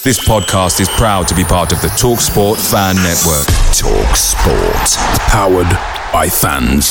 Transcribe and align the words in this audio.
This 0.00 0.16
podcast 0.16 0.80
is 0.80 0.88
proud 0.96 1.28
to 1.28 1.36
be 1.36 1.44
part 1.44 1.76
of 1.76 1.82
the 1.84 1.92
TalkSport 1.92 2.56
Fan 2.56 2.96
Network. 3.04 3.44
TalkSport. 3.76 4.96
Powered 5.28 5.68
by 6.08 6.24
fans. 6.24 6.88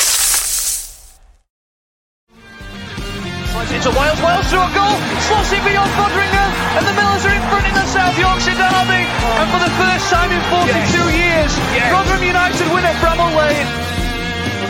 It's 3.73 3.89
a 3.89 3.93
Wales, 3.97 4.21
Wales 4.21 4.45
through 4.53 4.61
a 4.61 4.69
goal, 4.77 4.93
slots 5.25 5.49
it 5.49 5.65
beyond 5.65 5.89
Foderingham, 5.97 6.53
and 6.77 6.85
the 6.85 6.93
Millers 6.93 7.25
are 7.25 7.33
in 7.33 7.41
front 7.49 7.65
in 7.65 7.73
the 7.73 7.87
South 7.89 8.13
Yorkshire 8.13 8.53
derby. 8.53 9.01
And 9.01 9.47
for 9.49 9.57
the 9.57 9.73
first 9.73 10.05
time 10.13 10.29
in 10.29 10.41
42 10.53 10.69
yes. 10.69 10.93
years, 11.09 11.51
yes. 11.73 11.89
Rotherham 11.89 12.21
United 12.21 12.69
win 12.69 12.85
at 12.85 12.93
Bramall 13.01 13.33
Lane. 13.33 13.69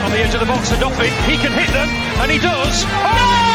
On 0.07 0.11
the 0.15 0.19
edge 0.23 0.33
of 0.33 0.39
the 0.39 0.47
box 0.47 0.71
for 0.71 0.79
Duffy, 0.79 1.11
he 1.27 1.35
can 1.35 1.51
hit 1.51 1.67
them, 1.75 1.91
and 2.23 2.31
he 2.31 2.39
does. 2.39 2.87
Oh! 2.87 3.48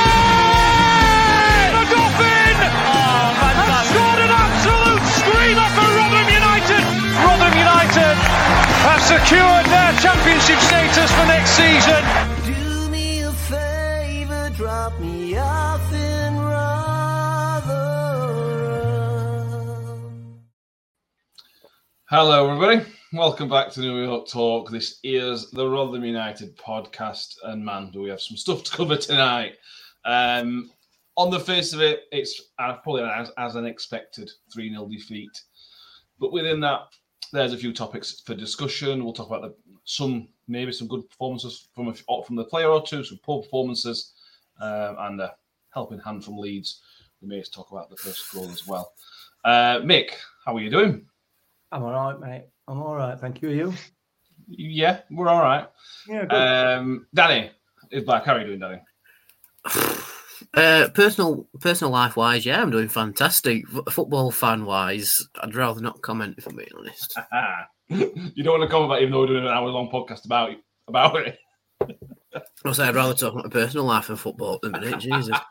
Secured 9.34 9.66
their 9.66 9.92
championship 9.98 10.60
status 10.60 11.10
for 11.10 11.26
next 11.26 11.50
season. 11.50 12.02
Do 12.44 12.88
me 12.88 13.22
a 13.22 13.32
favor, 13.32 14.50
drop 14.54 14.98
me 15.00 15.36
off 15.36 15.92
in 15.92 16.34
Hello, 22.08 22.48
everybody. 22.48 22.86
Welcome 23.12 23.48
back 23.48 23.72
to 23.72 23.80
New 23.80 24.04
York 24.04 24.28
Talk. 24.28 24.70
This 24.70 25.00
is 25.02 25.50
the 25.50 25.68
Rotherham 25.68 26.04
United 26.04 26.56
podcast, 26.56 27.34
and 27.42 27.64
man, 27.64 27.90
do 27.90 28.02
we 28.02 28.10
have 28.10 28.20
some 28.20 28.36
stuff 28.36 28.62
to 28.62 28.76
cover 28.76 28.96
tonight. 28.96 29.54
Um, 30.04 30.70
on 31.16 31.30
the 31.30 31.40
face 31.40 31.72
of 31.72 31.80
it, 31.80 32.02
it's 32.12 32.40
uh, 32.60 32.74
probably 32.84 33.02
as, 33.02 33.32
as 33.36 33.56
an 33.56 33.66
expected 33.66 34.30
3 34.52 34.70
0 34.70 34.88
defeat. 34.88 35.42
But 36.20 36.32
within 36.32 36.60
that, 36.60 36.82
there's 37.34 37.52
a 37.52 37.58
few 37.58 37.72
topics 37.72 38.20
for 38.24 38.34
discussion. 38.34 39.04
We'll 39.04 39.12
talk 39.12 39.26
about 39.26 39.42
the, 39.42 39.54
some 39.84 40.28
maybe 40.46 40.72
some 40.72 40.88
good 40.88 41.08
performances 41.08 41.68
from 41.74 41.88
a, 41.88 41.94
from 42.22 42.36
the 42.36 42.44
player 42.44 42.68
or 42.68 42.86
two, 42.86 43.02
some 43.02 43.18
poor 43.22 43.42
performances, 43.42 44.12
um, 44.60 44.96
and 45.00 45.20
a 45.20 45.34
helping 45.70 45.98
hand 45.98 46.24
from 46.24 46.38
Leeds. 46.38 46.80
We 47.20 47.28
may 47.28 47.42
talk 47.42 47.72
about 47.72 47.90
the 47.90 47.96
first 47.96 48.32
goal 48.32 48.48
as 48.50 48.66
well. 48.66 48.92
Uh, 49.44 49.80
Mick, 49.80 50.10
how 50.44 50.56
are 50.56 50.60
you 50.60 50.70
doing? 50.70 51.06
I'm 51.72 51.82
all 51.82 51.92
right, 51.92 52.20
mate. 52.20 52.44
I'm 52.68 52.80
all 52.80 52.94
right. 52.94 53.18
Thank 53.18 53.42
you. 53.42 53.48
Are 53.48 53.52
you? 53.52 53.74
Yeah, 54.46 55.00
we're 55.10 55.28
all 55.28 55.42
right. 55.42 55.66
Yeah, 56.08 56.26
good. 56.26 56.36
Um, 56.36 57.06
Danny 57.14 57.50
is 57.90 58.04
back. 58.04 58.24
How 58.24 58.34
are 58.34 58.40
you 58.40 58.46
doing, 58.46 58.60
Danny? 58.60 58.80
Uh, 60.56 60.88
personal, 60.94 61.48
personal 61.60 61.90
life 61.90 62.16
wise, 62.16 62.46
yeah, 62.46 62.62
I'm 62.62 62.70
doing 62.70 62.88
fantastic. 62.88 63.64
F- 63.74 63.92
football 63.92 64.30
fan 64.30 64.64
wise, 64.64 65.26
I'd 65.40 65.54
rather 65.54 65.80
not 65.80 66.00
comment 66.02 66.36
if 66.38 66.46
I'm 66.46 66.56
being 66.56 66.68
honest. 66.78 67.18
you 68.36 68.44
don't 68.44 68.58
want 68.58 68.62
to 68.62 68.72
comment 68.72 68.86
about 68.86 69.02
even 69.02 69.12
though 69.12 69.20
we're 69.20 69.26
doing 69.26 69.44
an 69.44 69.52
hour 69.52 69.68
long 69.68 69.90
podcast 69.90 70.24
about 70.26 70.50
about 70.86 71.16
it. 71.16 71.38
I'll 72.64 72.74
say 72.74 72.84
I'd 72.84 72.94
rather 72.94 73.14
talk 73.14 73.32
about 73.32 73.44
my 73.44 73.50
personal 73.50 73.84
life 73.84 74.08
and 74.08 74.18
football 74.18 74.54
at 74.54 74.62
the 74.62 74.70
minute. 74.70 75.00
Jesus. 75.00 75.36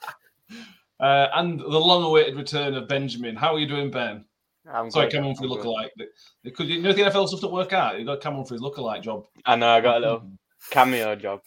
Uh, 1.00 1.28
and 1.36 1.60
the 1.60 1.66
long-awaited 1.66 2.38
return 2.38 2.76
of 2.76 2.88
Benjamin. 2.88 3.36
How 3.36 3.56
are 3.56 3.60
you 3.60 3.68
doing, 3.68 3.92
Ben? 3.92 4.24
I'm 4.72 4.90
Sorry, 4.90 5.08
good. 5.08 5.18
Cameron 5.18 5.36
for 5.36 5.44
lookalike. 5.48 5.90
Because 6.44 6.70
you 6.70 6.82
know 6.82 6.94
the 6.94 7.02
NFL 7.02 7.28
stuff 7.28 7.42
don't 7.42 7.52
work 7.52 7.74
out. 7.74 8.00
You 8.00 8.06
got 8.06 8.14
a 8.14 8.18
Cameron 8.18 8.46
for 8.46 8.54
his 8.54 8.62
lookalike 8.62 9.02
job. 9.02 9.26
I 9.46 9.58
know. 9.58 9.68
I 9.68 9.82
got 9.82 9.98
a 9.98 10.00
little 10.00 10.32
cameo 10.70 11.16
job. 11.16 11.42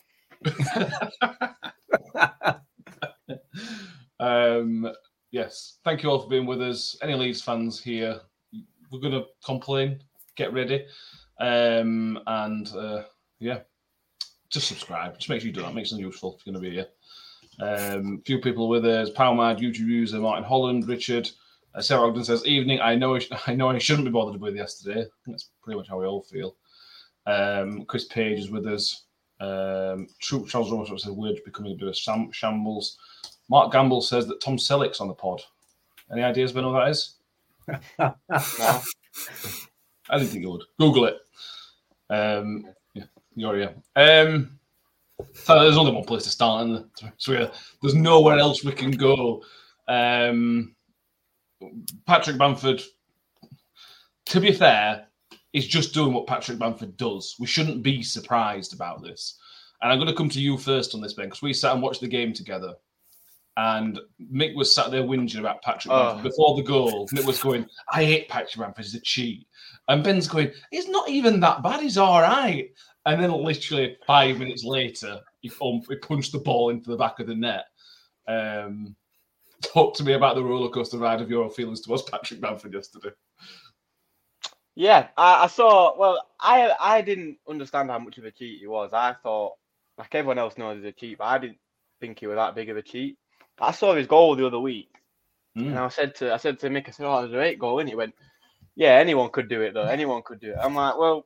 Um, 4.21 4.91
yes, 5.31 5.79
thank 5.85 6.03
you 6.03 6.11
all 6.11 6.21
for 6.21 6.29
being 6.29 6.47
with 6.47 6.63
us. 6.63 6.97
Any 7.03 7.15
Leeds 7.15 7.43
fans 7.43 7.83
here, 7.83 8.21
we're 8.91 9.01
going 9.01 9.13
to 9.13 9.27
complain. 9.45 10.01
Get 10.37 10.53
ready, 10.53 10.85
um, 11.41 12.21
and 12.27 12.69
uh, 12.75 13.05
yeah, 13.39 13.61
just 14.51 14.69
subscribe. 14.69 15.17
Just 15.17 15.31
make 15.31 15.41
sure 15.41 15.49
you 15.49 15.53
do 15.53 15.63
that. 15.63 15.75
Makes 15.75 15.93
it 15.93 15.99
useful 15.99 16.37
if 16.37 16.47
you're 16.47 16.53
going 16.53 16.63
to 16.63 16.71
be 16.71 16.77
here. 16.77 16.89
Um, 17.59 18.23
few 18.27 18.41
people 18.41 18.69
with 18.69 18.85
us: 18.85 19.11
Palmad, 19.11 19.59
YouTube 19.59 19.87
user 19.87 20.19
Martin 20.19 20.45
Holland, 20.45 20.89
Richard. 20.89 21.31
Uh, 21.75 21.81
Sarah 21.81 22.09
Ogden 22.09 22.25
says, 22.25 22.45
"Evening. 22.47 22.81
I 22.81 22.95
know. 22.95 23.15
I, 23.15 23.19
sh- 23.19 23.31
I 23.47 23.55
know. 23.55 23.71
I 23.71 23.79
shouldn't 23.79 24.07
be 24.07 24.11
bothered 24.11 24.41
with 24.41 24.57
yesterday. 24.57 25.07
That's 25.27 25.51
pretty 25.63 25.79
much 25.79 25.89
how 25.89 25.99
we 25.99 26.07
all 26.07 26.23
feel." 26.23 26.57
Um, 27.27 27.85
Chris 27.87 28.05
Page 28.05 28.39
is 28.39 28.51
with 28.51 28.67
us. 28.67 29.05
Um, 29.41 30.07
Troop 30.21 30.49
Charles 30.49 30.71
Ross 30.71 31.03
says, 31.03 31.13
"We're 31.13 31.35
becoming 31.45 31.73
a 31.73 31.77
bit 31.77 31.89
of 31.89 31.97
sham- 31.97 32.33
shambles." 32.33 32.99
Mark 33.49 33.73
Gamble 33.73 34.01
says 34.01 34.27
that 34.27 34.41
Tom 34.41 34.57
Selleck's 34.57 35.01
on 35.01 35.09
the 35.09 35.15
pod. 35.15 35.43
Any 36.11 36.23
ideas 36.23 36.51
about 36.51 36.65
who 36.65 36.73
that 36.73 36.89
is? 36.89 37.15
No. 37.99 38.15
I 40.09 40.19
didn't 40.19 40.31
think 40.31 40.43
you 40.43 40.51
would. 40.51 40.63
Google 40.79 41.07
it. 41.07 41.19
Um, 42.11 42.67
yeah, 42.95 43.05
you're 43.35 43.59
yeah. 43.59 43.71
Um, 43.97 44.59
so 45.35 45.61
there's 45.61 45.77
only 45.77 45.93
one 45.93 46.05
place 46.05 46.25
to 46.25 46.31
start, 46.31 46.67
and 46.67 46.85
so 47.17 47.51
there's 47.83 47.95
nowhere 47.95 48.39
else 48.39 48.65
we 48.65 48.73
can 48.73 48.93
go. 48.93 49.43
Um, 49.89 50.75
Patrick 52.07 52.39
Bamford, 52.39 52.83
to 54.27 54.41
be 54.41 54.53
fair, 54.53 55.07
is 55.53 55.67
just 55.67 55.95
doing 55.95 56.13
what 56.13 56.27
Patrick 56.27 56.59
Bamford 56.59 56.97
does. 56.97 57.35
We 57.41 57.47
shouldn't 57.47 57.83
be 57.83 58.03
surprised 58.03 58.75
about 58.75 59.03
this. 59.03 59.39
And 59.83 59.91
I'm 59.91 59.99
going 59.99 60.09
to 60.09 60.15
come 60.15 60.29
to 60.31 60.41
you 60.41 60.57
first 60.57 60.95
on 60.95 61.01
this, 61.01 61.15
Ben, 61.15 61.27
because 61.27 61.43
we 61.43 61.53
sat 61.53 61.73
and 61.73 61.83
watched 61.83 62.01
the 62.01 62.09
game 62.09 62.33
together. 62.33 62.75
And 63.59 63.99
Mick 64.33 64.55
was 64.55 64.75
sat 64.75 64.91
there 64.91 65.03
whinging 65.03 65.39
about 65.41 65.63
Patrick 65.63 65.93
Oh. 65.93 66.21
Before 66.23 66.57
the 66.57 66.63
goal. 66.63 67.09
Mick 67.09 67.25
was 67.25 67.43
going, 67.43 67.67
I 67.91 68.05
hate 68.05 68.29
Patrick 68.29 68.63
Bamford, 68.63 68.85
he's 68.85 68.95
a 68.95 69.01
cheat. 69.01 69.47
And 69.89 70.05
Ben's 70.05 70.29
going, 70.29 70.53
he's 70.71 70.89
not 70.89 71.09
even 71.09 71.41
that 71.41 71.63
bad, 71.63 71.81
he's 71.81 71.97
all 71.97 72.21
right. 72.21 72.71
And 73.07 73.23
then 73.23 73.31
literally 73.31 73.97
five 74.07 74.39
minutes 74.39 74.65
later, 74.65 75.21
he, 75.41 75.51
um, 75.63 75.81
he 75.89 75.97
punched 75.97 76.33
the 76.33 76.39
ball 76.39 76.71
into 76.71 76.91
the 76.91 76.97
back 76.97 77.21
of 77.21 77.29
the 77.29 77.35
net. 77.35 77.67
Um, 78.29 78.97
talk 79.63 79.95
to 79.97 80.05
me 80.05 80.15
about 80.15 80.35
the 80.35 80.45
roller 80.45 80.69
coaster 80.69 80.99
ride 80.99 81.23
of 81.23 81.31
your 81.31 81.49
feelings 81.51 81.81
towards 81.81 82.03
Patrick 82.03 82.41
Bamford 82.41 82.75
yesterday. 82.75 83.11
Yeah, 84.75 85.09
I, 85.17 85.45
I 85.45 85.47
saw. 85.47 85.97
Well, 85.99 86.21
I 86.39 86.73
I 86.79 87.01
didn't 87.01 87.39
understand 87.49 87.91
how 87.91 87.99
much 87.99 88.19
of 88.19 88.25
a 88.25 88.31
cheat 88.31 88.61
he 88.61 88.67
was. 88.67 88.91
I 88.93 89.15
thought, 89.23 89.55
like 89.97 90.15
everyone 90.15 90.39
else 90.39 90.59
knows, 90.59 90.77
he's 90.77 90.85
a 90.85 90.93
cheat, 90.93 91.19
but 91.19 91.25
I 91.25 91.39
didn't 91.39 91.59
think 92.01 92.19
he 92.21 92.27
was 92.27 92.37
that 92.37 92.55
big 92.55 92.69
of 92.69 92.77
a 92.77 92.83
cheat. 92.83 93.17
I 93.59 93.73
saw 93.73 93.95
his 93.95 94.07
goal 94.07 94.37
the 94.37 94.47
other 94.47 94.61
week, 94.61 94.91
Mm. 95.57 95.69
and 95.69 95.79
I 95.79 95.89
said 95.89 96.15
to 96.17 96.35
I 96.35 96.37
said 96.37 96.59
to 96.61 96.69
Mick, 96.69 96.89
I 96.89 96.91
said, 96.91 97.07
"Oh, 97.07 97.21
there's 97.21 97.33
a 97.33 97.37
great 97.37 97.59
goal," 97.59 97.79
and 97.81 97.89
he 97.89 97.95
went, 97.95 98.15
"Yeah, 98.75 98.93
anyone 98.95 99.31
could 99.31 99.49
do 99.49 99.63
it 99.63 99.73
though. 99.75 99.87
Anyone 99.87 100.23
could 100.23 100.41
do 100.41 100.51
it." 100.53 100.59
I'm 100.61 100.75
like, 100.75 100.99
well, 100.99 101.25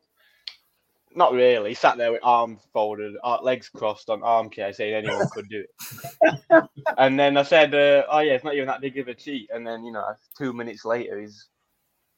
not 1.15 1.33
really. 1.33 1.71
He 1.71 1.75
sat 1.75 1.97
there 1.97 2.13
with 2.13 2.21
arms 2.23 2.61
folded, 2.73 3.17
uh, 3.25 3.39
legs 3.43 3.69
crossed 3.69 4.09
on 4.11 4.23
armchair, 4.23 4.73
saying 4.73 4.95
anyone 4.95 5.29
could 5.33 5.49
do 5.49 5.65
it. 5.65 6.65
and 6.99 7.19
then 7.19 7.37
I 7.37 7.43
said, 7.43 7.75
uh, 7.75 8.05
"Oh 8.09 8.21
yeah, 8.21 8.35
it's 8.35 8.45
not 8.45 8.55
even 8.55 8.69
that 8.69 8.81
big 8.81 8.99
of 8.99 9.09
a 9.09 9.15
cheat." 9.15 9.51
And 9.53 9.67
then 9.67 9.85
you 9.85 9.93
know, 9.93 10.15
two 10.39 10.53
minutes 10.53 10.85
later, 10.85 11.21
he's 11.21 11.49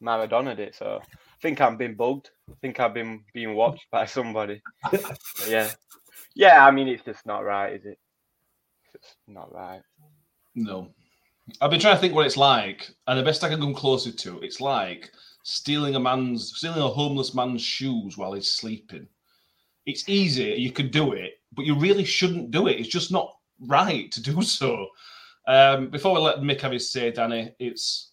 Maradona 0.03 0.59
it. 0.59 0.75
So 0.75 1.01
I 1.03 1.07
think 1.41 1.61
I'm 1.61 1.79
being 1.79 1.95
bugged. 1.95 2.31
I 2.51 2.55
think 2.61 2.79
I've 2.81 2.93
been 2.95 3.25
being 3.33 3.55
watched 3.55 3.87
by 3.91 4.05
somebody. 4.07 4.61
Yeah, 5.49 5.71
yeah. 6.35 6.67
I 6.67 6.71
mean, 6.71 6.89
it's 6.89 7.05
just 7.05 7.25
not 7.25 7.45
right, 7.45 7.73
is 7.73 7.87
it? 7.87 7.99
It's 9.03 9.17
not 9.29 9.53
right. 9.53 9.83
No. 10.55 10.89
I've 11.61 11.71
been 11.71 11.81
trying 11.81 11.97
to 11.97 12.01
think 12.01 12.15
what 12.15 12.27
it's 12.27 12.37
like, 12.37 12.91
and 13.07 13.19
the 13.19 13.25
best 13.25 13.43
I 13.43 13.49
can 13.49 13.61
come 13.61 13.75
closer 13.75 14.13
to, 14.13 14.41
it's 14.41 14.61
like 14.61 15.11
stealing 15.43 15.97
a 15.97 16.01
man's 16.01 16.57
stealing 16.57 16.81
a 16.81 16.89
homeless 16.89 17.35
man's 17.35 17.63
shoes 17.63 18.17
while 18.17 18.33
he's 18.33 18.51
sleeping. 18.51 19.09
It's 19.87 20.09
easy, 20.09 20.55
you 20.57 20.71
can 20.71 20.89
do 20.89 21.13
it, 21.13 21.41
but 21.53 21.67
you 21.67 21.79
really 21.79 22.05
shouldn't 22.05 22.53
do 22.53 22.69
it. 22.69 22.79
It's 22.79 22.89
just 22.89 23.11
not 23.11 23.35
right 23.67 24.11
to 24.13 24.23
do 24.23 24.43
so. 24.43 24.89
Um, 25.49 25.91
before 25.91 26.15
we 26.15 26.21
let 26.21 26.39
Mick 26.39 26.61
have 26.61 26.73
his 26.73 26.93
say, 26.93 27.11
Danny, 27.11 27.53
it's 27.59 28.13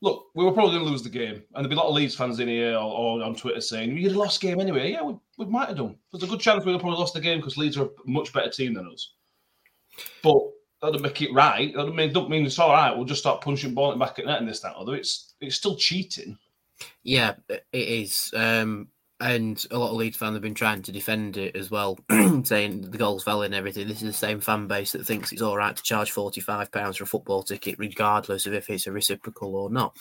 look, 0.00 0.26
we 0.34 0.44
were 0.44 0.52
probably 0.52 0.72
going 0.72 0.84
to 0.84 0.90
lose 0.90 1.02
the 1.02 1.10
game, 1.10 1.42
and 1.54 1.64
there'd 1.64 1.68
be 1.68 1.76
a 1.76 1.78
lot 1.78 1.88
of 1.88 1.94
Leeds 1.94 2.14
fans 2.14 2.40
in 2.40 2.48
here 2.48 2.74
or, 2.74 3.18
or 3.18 3.22
on 3.22 3.34
Twitter 3.34 3.60
saying 3.60 3.94
we 3.94 4.02
would 4.04 4.12
have 4.12 4.18
lost 4.18 4.40
game 4.40 4.60
anyway. 4.60 4.92
Yeah, 4.92 5.02
we, 5.02 5.16
we 5.36 5.46
might 5.46 5.68
have 5.68 5.76
done. 5.76 5.96
There's 6.10 6.22
a 6.22 6.26
good 6.26 6.40
chance 6.40 6.64
we'd 6.64 6.72
have 6.72 6.80
probably 6.80 6.98
lost 6.98 7.14
the 7.14 7.20
game 7.20 7.38
because 7.38 7.58
Leeds 7.58 7.76
are 7.76 7.84
a 7.84 7.90
much 8.06 8.32
better 8.32 8.50
team 8.50 8.72
than 8.72 8.88
us. 8.90 9.12
But 10.22 10.38
that'll 10.80 11.00
make 11.00 11.22
it 11.22 11.32
right. 11.32 11.74
That 11.74 11.94
mean, 11.94 12.12
don't 12.12 12.30
mean 12.30 12.46
it's 12.46 12.58
all 12.58 12.72
right. 12.72 12.94
We'll 12.94 13.04
just 13.04 13.20
start 13.20 13.40
punching 13.40 13.74
ball 13.74 13.96
back 13.96 14.18
at 14.18 14.26
net 14.26 14.40
and 14.40 14.48
this 14.48 14.60
that 14.60 14.76
other. 14.76 14.94
It's 14.94 15.34
it's 15.40 15.56
still 15.56 15.76
cheating. 15.76 16.38
Yeah, 17.02 17.34
it 17.48 17.64
is. 17.72 18.32
Um, 18.34 18.88
and 19.20 19.66
a 19.72 19.78
lot 19.78 19.90
of 19.90 19.96
Leeds 19.96 20.16
fans 20.16 20.34
have 20.34 20.42
been 20.42 20.54
trying 20.54 20.82
to 20.82 20.92
defend 20.92 21.36
it 21.36 21.56
as 21.56 21.72
well, 21.72 21.98
saying 22.44 22.82
the 22.82 22.98
goals 22.98 23.24
fell 23.24 23.42
and 23.42 23.54
everything. 23.54 23.88
This 23.88 24.02
is 24.02 24.08
the 24.08 24.12
same 24.12 24.40
fan 24.40 24.68
base 24.68 24.92
that 24.92 25.06
thinks 25.06 25.32
it's 25.32 25.42
all 25.42 25.56
right 25.56 25.74
to 25.74 25.82
charge 25.82 26.12
forty-five 26.12 26.70
pounds 26.70 26.96
for 26.96 27.04
a 27.04 27.08
football 27.08 27.42
ticket, 27.42 27.78
regardless 27.78 28.46
of 28.46 28.54
if 28.54 28.70
it's 28.70 28.86
a 28.86 28.92
reciprocal 28.92 29.56
or 29.56 29.70
not. 29.70 29.96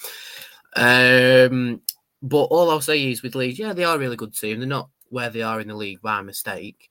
Um, 0.75 1.81
but 2.21 2.43
all 2.43 2.69
I'll 2.69 2.81
say 2.81 3.09
is 3.09 3.23
with 3.23 3.35
Leeds, 3.35 3.57
yeah, 3.57 3.73
they 3.73 3.83
are 3.83 3.95
a 3.95 3.99
really 3.99 4.15
good 4.15 4.35
team. 4.35 4.59
They're 4.59 4.67
not 4.67 4.89
where 5.09 5.29
they 5.29 5.41
are 5.41 5.59
in 5.59 5.69
the 5.69 5.75
league 5.75 6.01
by 6.01 6.21
mistake, 6.21 6.89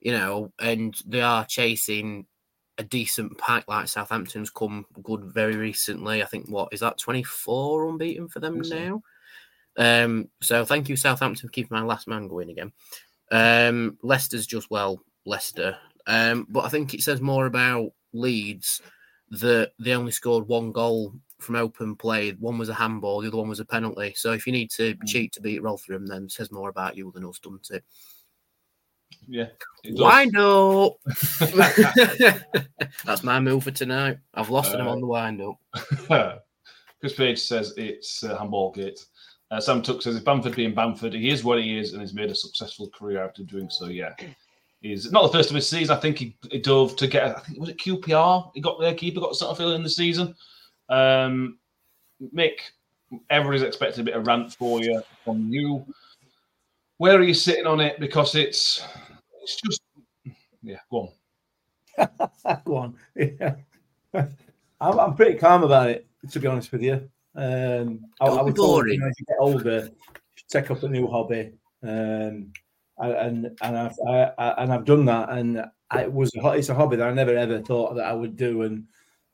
you 0.00 0.12
know, 0.12 0.52
and 0.58 0.96
they 1.06 1.20
are 1.20 1.44
chasing 1.44 2.26
a 2.78 2.84
decent 2.84 3.36
pack 3.38 3.64
like 3.68 3.88
Southampton's 3.88 4.50
come 4.50 4.86
good 5.02 5.24
very 5.24 5.56
recently. 5.56 6.22
I 6.22 6.26
think 6.26 6.48
what 6.48 6.72
is 6.72 6.80
that 6.80 6.98
twenty 6.98 7.22
four 7.24 7.88
unbeaten 7.88 8.28
for 8.28 8.40
them 8.40 8.60
now. 8.60 9.02
Um, 9.76 10.28
so 10.40 10.64
thank 10.64 10.88
you, 10.88 10.96
Southampton, 10.96 11.48
for 11.48 11.52
keeping 11.52 11.76
my 11.76 11.84
last 11.84 12.08
man 12.08 12.28
going 12.28 12.50
again. 12.50 12.72
Um, 13.30 13.98
Leicester's 14.02 14.46
just 14.46 14.70
well, 14.70 15.02
Leicester. 15.26 15.76
Um, 16.06 16.46
but 16.48 16.64
I 16.64 16.68
think 16.68 16.94
it 16.94 17.02
says 17.02 17.20
more 17.20 17.46
about 17.46 17.90
Leeds 18.12 18.80
that 19.30 19.72
they 19.78 19.94
only 19.94 20.12
scored 20.12 20.48
one 20.48 20.72
goal 20.72 21.12
from 21.38 21.54
open 21.56 21.94
play. 21.94 22.32
One 22.32 22.58
was 22.58 22.68
a 22.68 22.74
handball, 22.74 23.20
the 23.20 23.28
other 23.28 23.36
one 23.36 23.48
was 23.48 23.60
a 23.60 23.64
penalty. 23.64 24.14
So 24.16 24.32
if 24.32 24.46
you 24.46 24.52
need 24.52 24.70
to 24.70 24.94
Mm. 24.94 25.06
cheat 25.06 25.32
to 25.32 25.40
beat 25.40 25.62
Rotherham, 25.62 26.06
then 26.06 26.24
it 26.24 26.32
says 26.32 26.50
more 26.50 26.70
about 26.70 26.96
you 26.96 27.12
than 27.14 27.24
us, 27.26 27.38
doesn't 27.38 27.70
it? 27.70 27.84
Yeah. 29.26 29.46
Wind 29.84 30.36
up. 30.36 30.96
That's 33.04 33.22
my 33.22 33.40
move 33.40 33.64
for 33.64 33.70
tonight. 33.70 34.18
I've 34.34 34.50
lost 34.50 34.74
Uh, 34.74 34.78
on 34.88 35.00
the 35.00 35.06
wind 35.06 35.42
up. 35.42 36.42
Chris 37.00 37.14
Page 37.14 37.38
says 37.38 37.74
it's 37.76 38.24
uh, 38.24 38.36
handball 38.36 38.72
gate. 38.72 39.04
Uh, 39.50 39.60
Sam 39.60 39.82
Tuck 39.82 40.02
says 40.02 40.16
if 40.16 40.24
Bamford 40.24 40.56
being 40.56 40.74
Bamford, 40.74 41.14
he 41.14 41.30
is 41.30 41.44
what 41.44 41.58
he 41.62 41.78
is 41.78 41.92
and 41.92 42.02
has 42.02 42.12
made 42.12 42.30
a 42.30 42.34
successful 42.34 42.90
career 42.90 43.22
out 43.22 43.38
of 43.38 43.46
doing 43.46 43.70
so. 43.70 43.86
Yeah, 43.86 44.12
he's 44.80 45.10
not 45.10 45.22
the 45.22 45.38
first 45.38 45.48
of 45.50 45.56
his 45.56 45.68
season. 45.68 45.96
I 45.96 46.00
think 46.00 46.18
he, 46.18 46.36
he 46.50 46.58
dove 46.58 46.96
to 46.96 47.06
get. 47.06 47.36
I 47.36 47.40
think 47.40 47.58
was 47.58 47.68
it 47.70 47.78
QPR. 47.78 48.50
He 48.54 48.60
got 48.60 48.78
their 48.80 48.94
keeper 48.94 49.20
got 49.20 49.36
sort 49.36 49.52
of 49.52 49.56
feeling 49.56 49.76
in 49.76 49.82
the 49.82 49.88
season. 49.90 50.34
Um, 50.90 51.58
Mick, 52.34 52.58
everybody's 53.30 53.62
expecting 53.62 54.02
a 54.02 54.04
bit 54.04 54.16
of 54.16 54.26
rant 54.26 54.52
for 54.54 54.82
you 54.82 55.02
from 55.24 55.48
you. 55.50 55.86
Where 56.98 57.16
are 57.16 57.22
you 57.22 57.34
sitting 57.34 57.66
on 57.66 57.80
it? 57.80 57.98
Because 57.98 58.34
it's 58.34 58.84
it's 59.42 59.60
just 59.60 59.82
yeah. 60.62 60.78
Go 60.90 61.12
on. 61.98 62.08
Go 62.64 62.76
on. 62.76 62.96
Yeah. 63.16 64.26
I'm, 64.80 64.98
I'm 64.98 65.14
pretty 65.14 65.38
calm 65.38 65.64
about 65.64 65.90
it, 65.90 66.06
to 66.30 66.40
be 66.40 66.46
honest 66.46 66.72
with 66.72 66.82
you. 66.82 67.08
Um, 67.34 68.00
I, 68.20 68.26
Don't 68.26 68.38
I 68.38 68.42
be 68.42 68.44
would 68.46 68.56
told, 68.56 68.68
boring. 68.68 68.94
you 68.94 69.00
know, 69.00 69.06
as 69.08 69.14
you 69.18 69.26
get 69.26 69.36
older, 69.38 69.88
take 70.48 70.70
up 70.70 70.82
a 70.82 70.88
new 70.88 71.06
hobby, 71.06 71.52
um, 71.82 72.52
and 72.98 73.50
and 73.60 73.78
I've 73.78 73.96
I, 74.08 74.30
I, 74.38 74.62
and 74.62 74.72
I've 74.72 74.84
done 74.84 75.04
that, 75.04 75.30
and 75.30 75.62
I, 75.90 76.02
it 76.02 76.12
was 76.12 76.30
a, 76.36 76.48
it's 76.50 76.68
a 76.70 76.74
hobby 76.74 76.96
that 76.96 77.08
I 77.08 77.12
never 77.12 77.36
ever 77.36 77.60
thought 77.60 77.96
that 77.96 78.06
I 78.06 78.12
would 78.12 78.36
do 78.36 78.62
and 78.62 78.84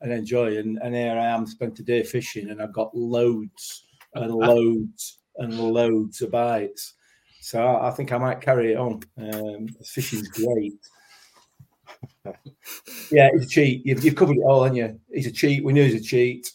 and 0.00 0.12
enjoy, 0.12 0.56
and 0.58 0.78
and 0.82 0.94
here 0.94 1.16
I 1.16 1.26
am, 1.26 1.46
spent 1.46 1.78
a 1.78 1.82
day 1.82 2.02
fishing, 2.02 2.50
and 2.50 2.61
I've 2.61 2.72
got 2.72 2.94
loads 2.94 3.84
and 4.14 4.31
loads 4.34 5.19
and 5.37 5.58
loads 5.58 6.20
of 6.20 6.31
bites. 6.32 6.94
So 7.44 7.76
I, 7.76 7.91
think 7.91 8.11
I 8.11 8.17
might 8.17 8.41
carry 8.41 8.73
it 8.73 8.79
on. 8.79 9.02
Um, 9.19 9.69
fishing's 9.85 10.29
great. 10.29 10.75
Yeah, 13.11 13.29
he's 13.35 13.44
a 13.44 13.49
cheat. 13.49 13.85
You've, 13.85 14.02
you've 14.02 14.17
covered 14.17 14.38
it 14.38 14.43
all, 14.43 14.62
haven't 14.62 14.79
you? 14.79 14.99
He's 15.12 15.26
a 15.26 15.31
cheat. 15.31 15.62
We 15.62 15.75
knew 15.75 15.85
he's 15.85 16.00
a 16.00 16.02
cheat. 16.02 16.50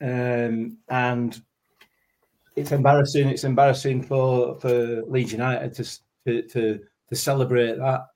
Um, 0.00 0.78
and 0.88 1.40
it's 2.56 2.72
embarrassing. 2.72 3.28
It's 3.28 3.44
embarrassing 3.44 4.02
for, 4.02 4.58
for 4.58 5.02
Leeds 5.06 5.30
United 5.30 5.72
to, 5.74 5.84
to, 6.26 6.42
to, 6.48 6.80
to 7.10 7.16
celebrate 7.16 7.76
that. 7.78 8.06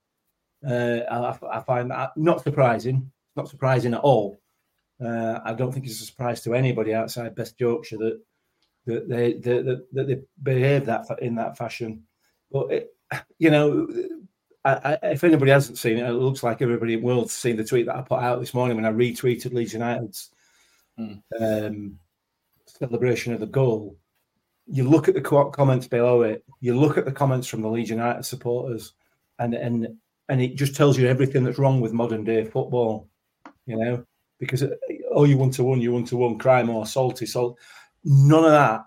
Uh, 0.69 1.00
I, 1.09 1.59
I 1.59 1.61
find 1.61 1.93
that 1.93 2.11
not 2.17 2.43
surprising. 2.43 3.12
Not 3.37 3.49
surprising 3.49 3.94
at 3.94 4.00
all. 4.00 4.41
Uh, 5.00 5.38
I 5.44 5.55
don't 5.55 5.71
think 5.71 5.87
it's 5.87 6.03
a 6.03 6.06
surprise 6.06 6.41
to 6.43 6.55
anybody 6.55 6.94
outside 6.94 7.38
West 7.38 7.61
Yorkshire 7.61 7.99
that 7.99 8.21
that 8.88 9.09
they 9.09 9.35
that, 9.35 9.64
that, 9.67 9.87
that 9.93 10.06
they 10.09 10.21
behave 10.43 10.87
that 10.87 11.06
in 11.21 11.37
that 11.37 11.56
fashion. 11.56 12.03
But 12.50 12.73
it, 12.73 12.95
you 13.39 13.50
know, 13.50 13.89
I, 14.65 14.73
I, 14.73 14.99
if 15.11 15.25
anybody 15.25 15.50
hasn't 15.50 15.79
seen 15.79 15.99
it, 15.99 16.09
it 16.09 16.12
looks 16.12 16.43
like 16.43 16.62
everybody 16.62 16.95
in 16.95 17.00
the 17.00 17.06
world's 17.06 17.33
seen 17.33 17.56
the 17.56 17.65
tweet 17.65 17.87
that 17.87 17.97
I 17.97 18.03
put 18.03 18.21
out 18.21 18.41
this 18.41 18.55
morning 18.55 18.77
when 18.77 18.87
I 18.87 18.93
retweeted 18.93 19.53
Leeds 19.53 19.73
United's 19.73 20.31
Hmm. 20.99 21.12
um, 21.41 21.99
celebration 22.67 23.33
of 23.33 23.39
the 23.39 23.47
goal. 23.47 23.97
You 24.67 24.83
look 24.83 25.09
at 25.09 25.15
the 25.15 25.21
comments 25.21 25.87
below 25.87 26.23
it. 26.23 26.45
You 26.61 26.77
look 26.77 26.99
at 26.99 27.05
the 27.05 27.12
comments 27.12 27.47
from 27.47 27.62
the 27.62 27.69
Leeds 27.69 27.91
United 27.91 28.25
supporters, 28.25 28.95
and 29.39 29.55
and 29.55 29.97
and 30.29 30.43
it 30.43 30.56
just 30.56 30.75
tells 30.75 30.99
you 30.99 31.06
everything 31.06 31.45
that's 31.45 31.59
wrong 31.59 31.81
with 31.81 31.93
modern 31.93 32.25
day 32.25 32.45
football. 32.45 33.09
You 33.65 33.77
know, 33.77 34.05
because 34.41 34.65
uh, 34.65 34.75
oh, 35.12 35.25
you 35.25 35.39
one 35.39 35.50
to 35.53 35.62
one, 35.65 35.81
you 35.81 35.93
one 35.93 36.05
to 36.06 36.17
one, 36.17 36.37
cry 36.37 36.65
more, 36.65 36.85
salty, 36.85 37.27
salt. 37.27 37.59
None 38.05 38.45
of 38.45 38.50
that. 38.50 38.85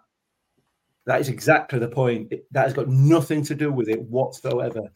That 1.05 1.19
is 1.19 1.29
exactly 1.29 1.79
the 1.79 1.87
point. 1.87 2.31
That 2.51 2.63
has 2.63 2.73
got 2.73 2.87
nothing 2.87 3.43
to 3.45 3.55
do 3.55 3.71
with 3.71 3.89
it 3.89 4.01
whatsoever. 4.03 4.91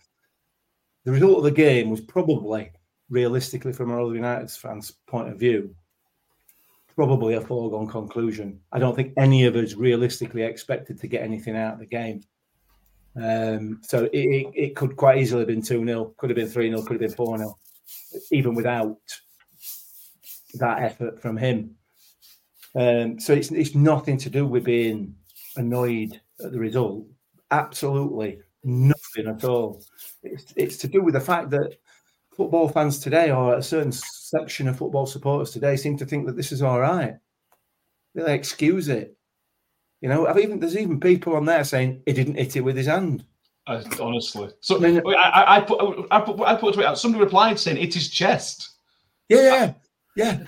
The 1.04 1.12
result 1.12 1.38
of 1.38 1.44
the 1.44 1.52
game 1.52 1.90
was 1.90 2.02
probably, 2.02 2.72
realistically, 3.10 3.74
from 3.74 3.92
a 3.92 4.14
United 4.14 4.52
fans' 4.52 4.92
point 5.08 5.30
of 5.30 5.40
view, 5.40 5.76
probably 6.96 7.36
a 7.36 7.42
foregone 7.42 7.88
conclusion. 7.88 8.60
I 8.72 8.80
don't 8.80 8.96
think 8.96 9.14
any 9.18 9.46
of 9.46 9.56
us 9.56 9.76
realistically 9.76 10.44
expected 10.44 11.00
to 11.00 11.08
get 11.08 11.24
anything 11.24 11.56
out 11.56 11.74
of 11.74 11.80
the 11.80 11.86
game. 11.86 12.22
Um, 13.22 13.80
so 13.82 14.06
it, 14.06 14.12
it, 14.14 14.48
it 14.56 14.76
could 14.76 14.96
quite 14.96 15.20
easily 15.20 15.42
have 15.42 15.48
been 15.48 15.62
2 15.62 15.86
0, 15.86 16.14
could 16.18 16.30
have 16.30 16.38
been 16.38 16.48
3 16.48 16.70
0, 16.70 16.82
could 16.82 16.94
have 16.94 17.00
been 17.00 17.12
4 17.12 17.38
0, 17.38 17.58
even 18.32 18.56
without 18.56 18.98
that 20.56 20.82
effort 20.82 21.22
from 21.22 21.38
him. 21.38 21.76
Um, 22.76 23.20
so 23.20 23.34
it's, 23.34 23.52
it's 23.52 23.74
nothing 23.74 24.18
to 24.18 24.30
do 24.30 24.46
with 24.46 24.66
being 24.66 25.16
annoyed 25.58 26.20
at 26.44 26.52
the 26.52 26.60
result. 26.60 27.06
Absolutely 27.52 28.40
nothing 28.64 29.28
at 29.28 29.44
all. 29.44 29.82
It's, 30.24 30.54
it's 30.56 30.78
to 30.78 30.88
do 30.88 31.02
with 31.02 31.14
the 31.14 31.20
fact 31.20 31.50
that 31.52 31.78
football 32.36 32.68
fans 32.68 33.00
today, 33.00 33.32
or 33.32 33.56
a 33.56 33.64
certain 33.64 33.92
section 33.92 34.68
of 34.68 34.78
football 34.78 35.06
supporters 35.06 35.52
today, 35.52 35.76
seem 35.76 35.98
to 35.98 36.06
think 36.06 36.26
that 36.26 36.36
this 36.36 36.52
is 36.52 36.62
all 36.62 36.80
right. 36.80 37.16
They 38.14 38.34
excuse 38.34 38.90
it. 38.90 39.16
You 40.02 40.10
know, 40.10 40.28
I've 40.28 40.40
even 40.40 40.60
there's 40.60 40.78
even 40.78 41.00
people 41.00 41.36
on 41.36 41.46
there 41.46 41.64
saying 41.64 42.02
he 42.06 42.14
didn't 42.14 42.36
hit 42.36 42.56
it 42.56 42.62
with 42.62 42.78
his 42.78 42.88
hand. 42.88 43.26
I, 43.68 43.84
honestly, 44.00 44.50
so 44.60 44.78
I 44.78 44.80
mean- 44.80 45.02
I, 45.08 45.12
I, 45.12 45.56
I 45.58 45.60
put 45.62 46.08
I 46.12 46.20
put 46.22 46.40
I 46.42 46.56
put 46.56 46.70
a 46.70 46.74
tweet 46.74 46.86
out. 46.86 47.00
Somebody 47.00 47.24
replied 47.24 47.60
saying 47.60 47.78
it 47.78 47.96
is 47.96 48.10
chest. 48.10 48.70
Yeah, 49.30 49.42
yeah. 49.42 49.74
Yeah. 50.16 50.40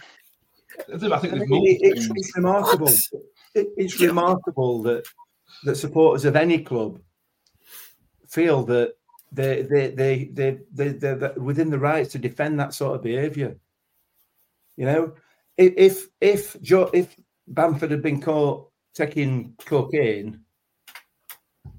I 0.93 0.97
think 0.97 1.33
I 1.33 1.37
mean, 1.37 1.77
it's, 1.81 2.07
it's 2.13 2.37
remarkable. 2.37 2.91
It, 3.57 3.69
it's 3.77 3.99
remarkable 3.99 4.81
that 4.83 5.05
that 5.63 5.75
supporters 5.75 6.25
of 6.25 6.35
any 6.35 6.59
club 6.59 6.99
feel 8.27 8.63
that 8.65 8.93
they 9.31 9.63
they 9.63 9.89
they 9.89 10.29
they 10.31 10.59
they 10.73 10.89
they're, 10.89 11.33
within 11.37 11.69
the 11.69 11.79
rights 11.79 12.11
to 12.11 12.19
defend 12.19 12.59
that 12.59 12.73
sort 12.73 12.95
of 12.95 13.03
behaviour. 13.03 13.57
You 14.75 14.85
know, 14.85 15.13
if 15.57 15.73
if 15.75 16.07
if 16.21 16.61
Joe, 16.61 16.89
if 16.93 17.15
Bamford 17.47 17.91
had 17.91 18.01
been 18.01 18.21
caught 18.21 18.69
taking 18.93 19.53
cocaine, 19.65 20.41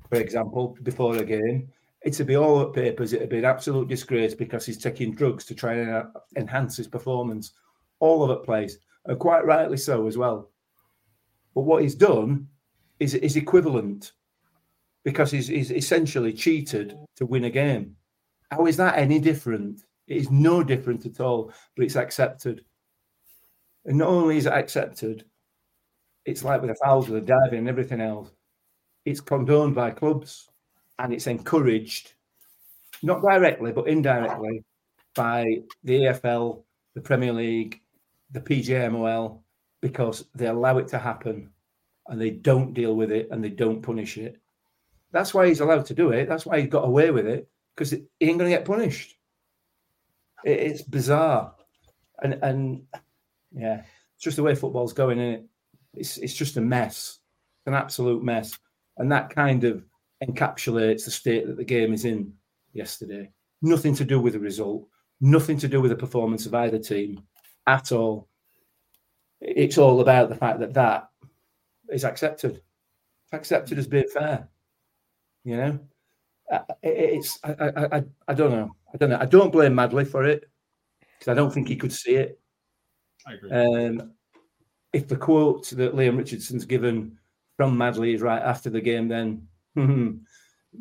for 0.08 0.18
example, 0.18 0.76
before 0.82 1.16
a 1.16 1.25
game, 1.25 1.68
it'd 2.02 2.26
be 2.26 2.37
all 2.37 2.61
up 2.61 2.75
papers. 2.75 3.12
It'd 3.12 3.28
be 3.28 3.38
an 3.38 3.44
absolute 3.44 3.88
disgrace 3.88 4.35
because 4.35 4.66
he's 4.66 4.78
taking 4.78 5.14
drugs 5.14 5.44
to 5.47 5.54
try 5.54 5.75
and 5.75 5.90
uh, 5.90 6.04
enhance 6.37 6.76
his 6.76 6.88
performance. 6.88 7.52
All 8.00 8.23
of 8.23 8.30
it 8.30 8.44
plays, 8.44 8.78
and 9.06 9.18
quite 9.18 9.44
rightly 9.44 9.76
so 9.76 10.06
as 10.06 10.16
well. 10.16 10.50
But 11.55 11.62
what 11.62 11.83
he's 11.83 11.95
done 11.95 12.49
is 12.99 13.14
is 13.14 13.37
equivalent 13.37 14.12
because 15.05 15.31
he's, 15.31 15.47
he's 15.47 15.71
essentially 15.71 16.33
cheated 16.33 16.99
to 17.17 17.25
win 17.25 17.45
a 17.45 17.50
game. 17.50 17.97
How 18.50 18.67
is 18.67 18.76
that 18.76 18.99
any 18.99 19.19
different? 19.19 19.83
It 20.07 20.17
is 20.19 20.31
no 20.31 20.62
different 20.62 21.07
at 21.07 21.21
all, 21.21 21.52
but 21.76 21.85
it's 21.85 21.97
accepted. 21.97 22.64
And 23.85 23.99
not 23.99 24.09
only 24.09 24.37
is 24.37 24.47
it 24.47 24.52
accepted, 24.52 25.25
it's 26.25 26.45
like 26.45 26.61
with 26.61 26.71
the 26.71 26.76
fouls, 26.76 27.09
with 27.09 27.25
the 27.25 27.26
diving 27.26 27.61
and 27.61 27.69
everything 27.69 28.00
else, 28.00 28.31
it's 29.05 29.21
condoned 29.21 29.75
by 29.75 29.90
clubs 29.93 30.50
and 30.99 31.12
it's 31.12 31.26
encouraged, 31.26 32.12
not 33.02 33.23
directly, 33.23 33.73
but 33.73 33.88
indirectly, 33.88 34.62
by 35.14 35.62
the 35.85 36.00
EFL, 36.00 36.62
the 36.95 37.00
Premier 37.00 37.33
League, 37.33 37.81
the 38.31 38.40
PGMOL, 38.40 39.40
because 39.80 40.25
they 40.35 40.47
allow 40.47 40.78
it 40.78 40.88
to 40.88 40.99
happen 40.99 41.50
and 42.08 42.20
they 42.20 42.30
don't 42.30 42.75
deal 42.75 42.97
with 42.97 43.11
it 43.12 43.28
and 43.30 43.42
they 43.42 43.50
don't 43.50 43.82
punish 43.82 44.18
it. 44.18 44.40
That's 45.12 45.32
why 45.35 45.47
he's 45.47 45.61
allowed 45.61 45.87
to 45.87 45.94
do 45.94 46.11
it. 46.11 46.28
That's 46.28 46.47
why 46.47 46.61
he's 46.61 46.70
got 46.70 46.85
away 46.87 47.11
with 47.11 47.26
it 47.26 47.49
because 47.75 47.90
he 47.90 48.02
ain't 48.20 48.38
going 48.38 48.50
to 48.50 48.56
get 48.56 48.64
punished. 48.64 49.16
It- 50.44 50.61
it's 50.61 50.82
bizarre. 50.82 51.54
and 52.23 52.35
and 52.42 52.82
yeah, 53.52 53.82
it's 54.14 54.25
just 54.25 54.37
the 54.37 54.42
way 54.42 54.54
football's 54.54 54.92
going. 54.92 55.18
In 55.18 55.35
it, 55.35 55.44
it's 55.94 56.18
it's 56.18 56.35
just 56.35 56.56
a 56.56 56.61
mess, 56.61 57.20
an 57.66 57.75
absolute 57.75 58.23
mess, 58.25 58.58
and 58.99 59.11
that 59.12 59.30
kind 59.30 59.64
of 59.64 59.85
encapsulates 60.25 61.04
the 61.04 61.11
state 61.12 61.47
that 61.47 61.56
the 61.56 61.64
game 61.64 61.92
is 61.92 62.04
in 62.04 62.32
yesterday. 62.73 63.30
Nothing 63.62 63.94
to 63.94 64.04
do 64.04 64.20
with 64.20 64.32
the 64.35 64.40
result, 64.40 64.87
nothing 65.20 65.58
to 65.58 65.68
do 65.68 65.80
with 65.80 65.90
the 65.90 65.97
performance 65.97 66.47
of 66.47 66.54
either 66.54 66.78
team 66.78 67.23
at 67.66 67.92
all. 67.92 68.27
It's 69.40 69.78
all 69.78 70.00
about 70.00 70.28
the 70.28 70.35
fact 70.35 70.61
that 70.61 70.75
that 70.75 71.11
is 71.88 72.04
accepted. 72.04 72.61
It's 73.25 73.33
accepted 73.33 73.78
as 73.78 73.87
being 73.87 74.09
fair. 74.12 74.49
You 75.45 75.57
know, 75.57 75.80
it's 76.83 77.38
I, 77.45 77.52
I 77.52 77.97
I 77.99 78.04
I 78.28 78.35
don't 78.35 78.50
know. 78.50 78.75
I 78.92 78.97
don't 78.97 79.11
know. 79.11 79.18
I 79.21 79.26
don't 79.26 79.52
blame 79.52 79.75
Madley 79.75 80.04
for 80.04 80.25
it 80.25 80.49
because 81.00 81.30
I 81.30 81.35
don't 81.35 81.52
think 81.52 81.68
he 81.68 81.76
could 81.76 81.92
see 81.92 82.16
it. 82.16 82.40
I 83.26 83.35
agree. 83.35 83.50
Um, 83.50 84.12
if 84.92 85.09
the 85.09 85.16
quote 85.16 85.68
that 85.71 85.95
Liam 85.95 86.16
Richardson's 86.16 86.64
given 86.64 87.18
from 87.57 87.76
Madley 87.76 88.14
is 88.14 88.23
right 88.23 88.42
after 88.42 88.71
the 88.71 88.80
game, 88.80 89.09
then 89.09 89.47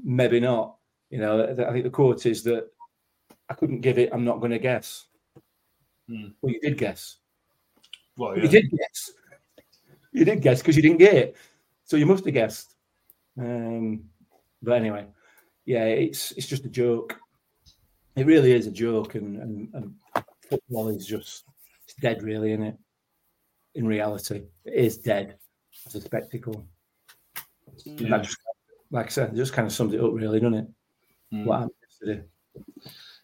maybe 0.03 0.39
not. 0.39 0.75
You 1.09 1.19
know, 1.19 1.43
I 1.43 1.71
think 1.71 1.83
the 1.83 1.89
quote 1.89 2.25
is 2.25 2.43
that 2.43 2.67
I 3.49 3.53
couldn't 3.53 3.81
give 3.81 3.97
it. 3.97 4.09
I'm 4.11 4.25
not 4.25 4.39
going 4.39 4.51
to 4.51 4.59
guess. 4.59 5.05
Hmm. 6.07 6.29
Well, 6.41 6.53
you 6.53 6.59
did 6.59 6.77
guess. 6.77 7.17
Well, 8.17 8.37
You 8.37 8.47
did 8.47 8.69
guess. 8.71 9.11
You 10.11 10.25
did 10.25 10.41
guess 10.41 10.61
because 10.61 10.75
you 10.75 10.81
didn't 10.81 10.97
get 10.97 11.13
it, 11.13 11.35
so 11.83 11.97
you 11.97 12.05
must 12.05 12.25
have 12.25 12.33
guessed. 12.33 12.75
Um, 13.39 14.03
but 14.61 14.73
anyway, 14.73 15.05
yeah, 15.65 15.85
it's 15.85 16.31
it's 16.31 16.47
just 16.47 16.65
a 16.65 16.69
joke. 16.69 17.19
It 18.15 18.25
really 18.25 18.51
is 18.51 18.65
a 18.65 18.71
joke, 18.71 19.15
and 19.15 19.37
and, 19.37 19.69
and 19.73 20.25
football 20.49 20.89
is 20.89 21.05
just 21.05 21.45
it's 21.83 21.93
dead, 21.95 22.23
really, 22.23 22.51
isn't 22.51 22.65
it? 22.65 22.77
In 23.75 23.85
reality, 23.85 24.43
it 24.65 24.73
is 24.73 24.97
dead 24.97 25.37
as 25.85 25.95
a 25.95 26.01
spectacle. 26.01 26.65
Yeah. 27.85 28.17
just, 28.19 28.37
like 28.91 29.05
I 29.05 29.09
said, 29.09 29.33
it 29.33 29.35
just 29.35 29.53
kind 29.53 29.67
of 29.67 29.73
sums 29.73 29.93
it 29.93 30.01
up, 30.01 30.11
really, 30.13 30.39
doesn't 30.39 30.57
it? 30.57 30.67
Mm. 31.33 31.45
What 31.45 31.59
happened 31.59 31.75
yesterday? 31.89 32.23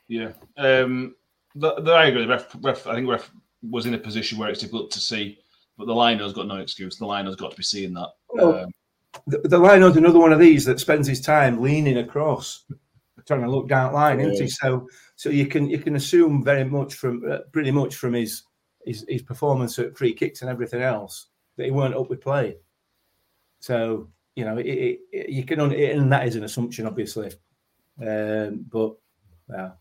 Yeah. 0.08 0.32
Um, 0.58 1.16
the, 1.56 1.82
the, 1.82 1.92
I 1.92 2.06
agree. 2.06 2.24
The 2.24 2.28
ref, 2.28 2.56
ref, 2.62 2.88
I 2.88 2.96
think 2.96 3.10
ref 3.10 3.32
was 3.70 3.86
in 3.86 3.93
a 3.93 3.98
position 3.98 4.38
where 4.38 4.50
it's 4.50 4.60
difficult 4.60 4.91
to 4.91 5.00
see, 5.00 5.39
but 5.77 5.88
the 5.88 5.96
liner's 5.96 6.34
got 6.34 6.48
no 6.48 6.58
excuse. 6.58 6.98
The 6.98 7.05
liner's 7.05 7.36
got 7.36 7.51
to 7.51 7.58
be 7.58 7.63
seeing 7.63 7.93
that. 7.93 8.10
Well, 8.29 8.63
Um, 8.63 8.72
The, 9.27 9.38
the 9.48 9.60
Lino's 9.60 9.96
another 9.96 10.20
one 10.20 10.34
of 10.34 10.39
these 10.39 10.65
that 10.65 10.79
spends 10.79 11.08
his 11.08 11.22
time 11.22 11.62
leaning 11.62 11.98
across, 12.00 12.65
trying 13.27 13.41
to 13.43 13.50
look 13.50 13.67
down 13.70 13.93
line, 13.93 14.20
isn't 14.20 14.34
he? 14.43 14.50
So, 14.50 14.88
so 15.15 15.29
you 15.29 15.46
can 15.46 15.70
you 15.70 15.77
can 15.77 15.96
assume 15.96 16.43
very 16.43 16.63
much 16.65 16.96
from 16.96 17.24
uh, 17.32 17.38
pretty 17.51 17.70
much 17.72 17.96
from 17.96 18.13
his, 18.13 18.43
his 18.86 19.05
his 19.08 19.22
performance 19.22 19.77
at 19.79 19.96
free 19.98 20.13
kicks 20.13 20.41
and 20.41 20.50
everything 20.50 20.82
else 20.82 21.27
that 21.58 21.65
he 21.65 21.72
weren't 21.72 21.96
up 21.96 22.10
with 22.10 22.22
play. 22.22 22.58
So 23.60 24.10
you 24.36 24.46
know, 24.46 24.58
it, 24.58 24.65
it, 24.65 25.00
it- 25.12 25.29
you 25.29 25.43
can 25.46 25.60
only 25.62 25.91
and 25.91 26.12
that 26.12 26.27
is 26.27 26.36
an 26.36 26.43
assumption, 26.43 26.88
obviously. 26.88 27.32
Um, 28.01 28.65
but 28.72 28.96
yeah, 29.50 29.72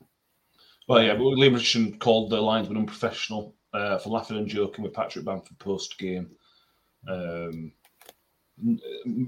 well, 0.88 1.02
yeah, 1.02 1.14
but 1.14 1.22
Liam 1.22 1.54
Richardson 1.54 1.98
called 1.98 2.28
the 2.30 2.40
linesman 2.40 2.76
unprofessional 2.76 3.54
uh, 3.72 3.98
for 3.98 4.10
laughing 4.10 4.38
and 4.38 4.48
joking 4.48 4.84
with 4.84 4.94
Patrick 4.94 5.24
Bamford 5.24 5.58
post 5.58 5.98
game. 5.98 6.30
Um, 7.08 7.72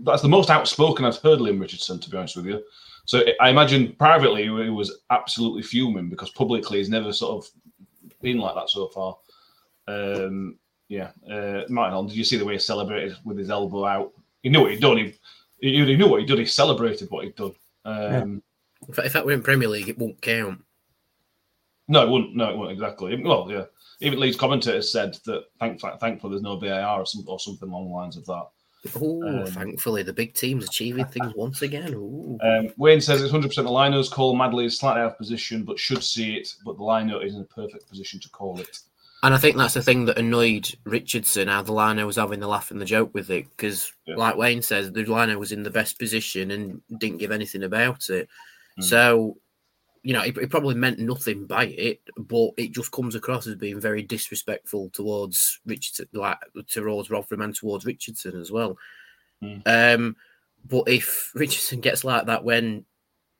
that's 0.05 0.23
the 0.23 0.29
most 0.29 0.51
outspoken 0.51 1.05
I've 1.05 1.19
heard 1.19 1.41
Liam 1.41 1.61
Richardson, 1.61 1.99
to 1.99 2.11
be 2.11 2.17
honest 2.17 2.37
with 2.37 2.47
you. 2.47 2.63
So 3.07 3.23
I 3.41 3.51
imagine 3.51 3.95
privately 3.99 4.45
he 4.45 4.71
was 4.71 5.01
absolutely 5.11 5.63
fuming 5.63 6.09
because 6.09 6.31
publicly 6.31 6.79
he's 6.79 6.89
never 6.89 7.13
sort 7.13 7.45
of 7.45 7.51
been 8.23 8.39
like 8.39 8.55
that 8.55 8.71
so 8.71 8.89
far. 8.89 9.17
Um, 9.89 10.59
yeah, 10.89 11.11
uh, 11.31 11.63
Martin, 11.69 12.07
did 12.07 12.17
you 12.17 12.25
see 12.25 12.37
the 12.37 12.45
way 12.45 12.55
he 12.55 12.59
celebrated 12.59 13.17
with 13.25 13.39
his 13.39 13.51
elbow 13.51 13.85
out? 13.85 14.13
He 14.43 14.49
knew 14.51 14.61
what 14.61 14.71
he'd 14.71 14.81
done. 14.81 14.99
He, 14.99 15.15
he, 15.61 15.85
he 15.85 15.97
knew 15.97 16.09
what 16.09 16.21
he'd 16.21 16.29
done. 16.29 16.39
He 16.39 16.47
celebrated 16.47 17.11
what 17.11 17.25
he'd 17.25 17.37
done. 17.37 17.55
Um, 17.85 18.43
If, 18.89 18.99
if 18.99 19.13
that 19.15 19.25
were 19.25 19.33
in 19.33 19.43
Premier 19.43 19.69
League, 19.69 19.89
it 19.89 19.99
won't 19.99 20.21
count. 20.21 20.63
No, 21.89 22.07
it 22.07 22.11
wouldn't. 22.11 22.37
No, 22.37 22.51
it 22.51 22.57
wouldn't 22.57 22.73
exactly. 22.73 23.23
Well, 23.23 23.49
yeah. 23.51 23.65
Even 24.01 24.21
Leeds 24.21 24.37
commentators 24.37 24.91
said 24.93 25.17
that 25.25 25.45
thank, 25.61 25.81
thankfully 26.01 26.33
there's 26.33 26.43
no 26.43 26.57
VAR 26.59 27.01
or, 27.01 27.07
some, 27.07 27.25
or 27.27 27.39
something 27.39 27.69
along 27.69 27.89
the 27.89 27.95
lines 27.95 28.17
of 28.17 28.27
that. 28.27 28.47
Oh, 29.01 29.23
Um, 29.27 29.47
thankfully, 29.47 30.03
the 30.03 30.13
big 30.13 30.35
team's 30.35 30.67
achieving 30.67 31.07
things 31.07 31.33
once 31.37 31.63
again. 31.63 31.95
Um, 32.43 32.69
Wayne 32.77 33.01
says 33.01 33.23
it's 33.23 33.33
100% 33.33 33.55
the 33.55 33.63
liner's 33.63 34.09
call. 34.11 34.37
Madley 34.37 34.67
is 34.67 34.77
slightly 34.77 35.01
out 35.03 35.13
of 35.13 35.19
position, 35.19 35.65
but 35.65 35.79
should 35.79 36.05
see 36.05 36.37
it. 36.37 36.55
But 36.65 36.77
the 36.77 36.83
liner 36.83 37.23
is 37.23 37.35
in 37.35 37.41
a 37.41 37.45
perfect 37.45 37.89
position 37.89 38.21
to 38.21 38.29
call 38.29 38.61
it. 38.61 38.79
And 39.23 39.33
I 39.33 39.39
think 39.39 39.57
that's 39.57 39.73
the 39.73 39.83
thing 39.83 40.05
that 40.05 40.19
annoyed 40.19 40.69
Richardson, 40.85 41.49
how 41.49 41.63
the 41.63 41.73
liner 41.73 42.05
was 42.05 42.17
having 42.17 42.41
the 42.41 42.47
laugh 42.47 42.71
and 42.71 42.79
the 42.79 42.85
joke 42.85 43.15
with 43.15 43.31
it. 43.31 43.47
Because, 43.57 43.91
Yeah. 44.05 44.17
like 44.17 44.37
Wayne 44.37 44.61
says, 44.61 44.93
the 44.93 45.07
liner 45.07 45.39
was 45.39 45.51
in 45.51 45.63
the 45.63 45.71
best 45.71 45.99
position 45.99 46.51
and 46.51 46.83
didn't 46.99 47.19
give 47.19 47.31
anything 47.31 47.63
about 47.63 48.11
it. 48.11 48.29
Mm. 48.79 48.85
So, 48.85 49.39
you 50.04 50.12
know, 50.12 50.23
it, 50.23 50.37
he 50.38 50.46
probably 50.46 50.75
meant 50.75 50.99
nothing 50.99 51.46
by 51.46 51.64
it, 51.66 52.00
but 52.16 52.50
it 52.58 52.73
just 52.73 52.92
comes 52.92 53.14
across 53.14 53.46
as 53.46 53.56
being 53.56 53.80
very 53.80 54.02
disrespectful 54.02 54.90
towards 54.90 55.58
Richardson, 55.66 56.06
like 56.12 56.38
towards 56.68 57.11
Rotherham 57.11 57.40
and 57.40 57.54
towards 57.54 57.87
Richardson 57.87 58.38
as 58.38 58.52
well. 58.52 58.76
Mm. 59.42 59.62
Um, 59.66 60.16
but 60.68 60.84
if 60.88 61.32
Richardson 61.34 61.80
gets 61.80 62.04
like 62.04 62.26
that 62.26 62.44
when 62.44 62.84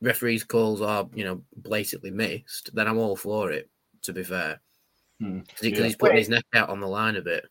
referees' 0.01 0.43
calls 0.43 0.81
are, 0.81 1.07
you 1.15 1.25
know, 1.25 1.43
blatantly 1.57 2.11
missed, 2.11 2.75
then 2.75 2.89
I'm 2.89 2.99
all 2.99 3.15
for 3.17 3.53
it. 3.53 3.71
To 4.03 4.13
be 4.13 4.23
fair, 4.25 4.61
Hmm. 5.21 5.39
because 5.41 5.61
he, 5.61 5.71
'cause 5.71 5.79
Yeah. 5.81 5.87
he's 5.87 5.97
putting 5.97 6.17
his 6.19 6.29
neck 6.29 6.45
out 6.55 6.69
on 6.71 6.81
the 6.81 6.89
line 6.89 7.17
a 7.17 7.23
bit. 7.23 7.47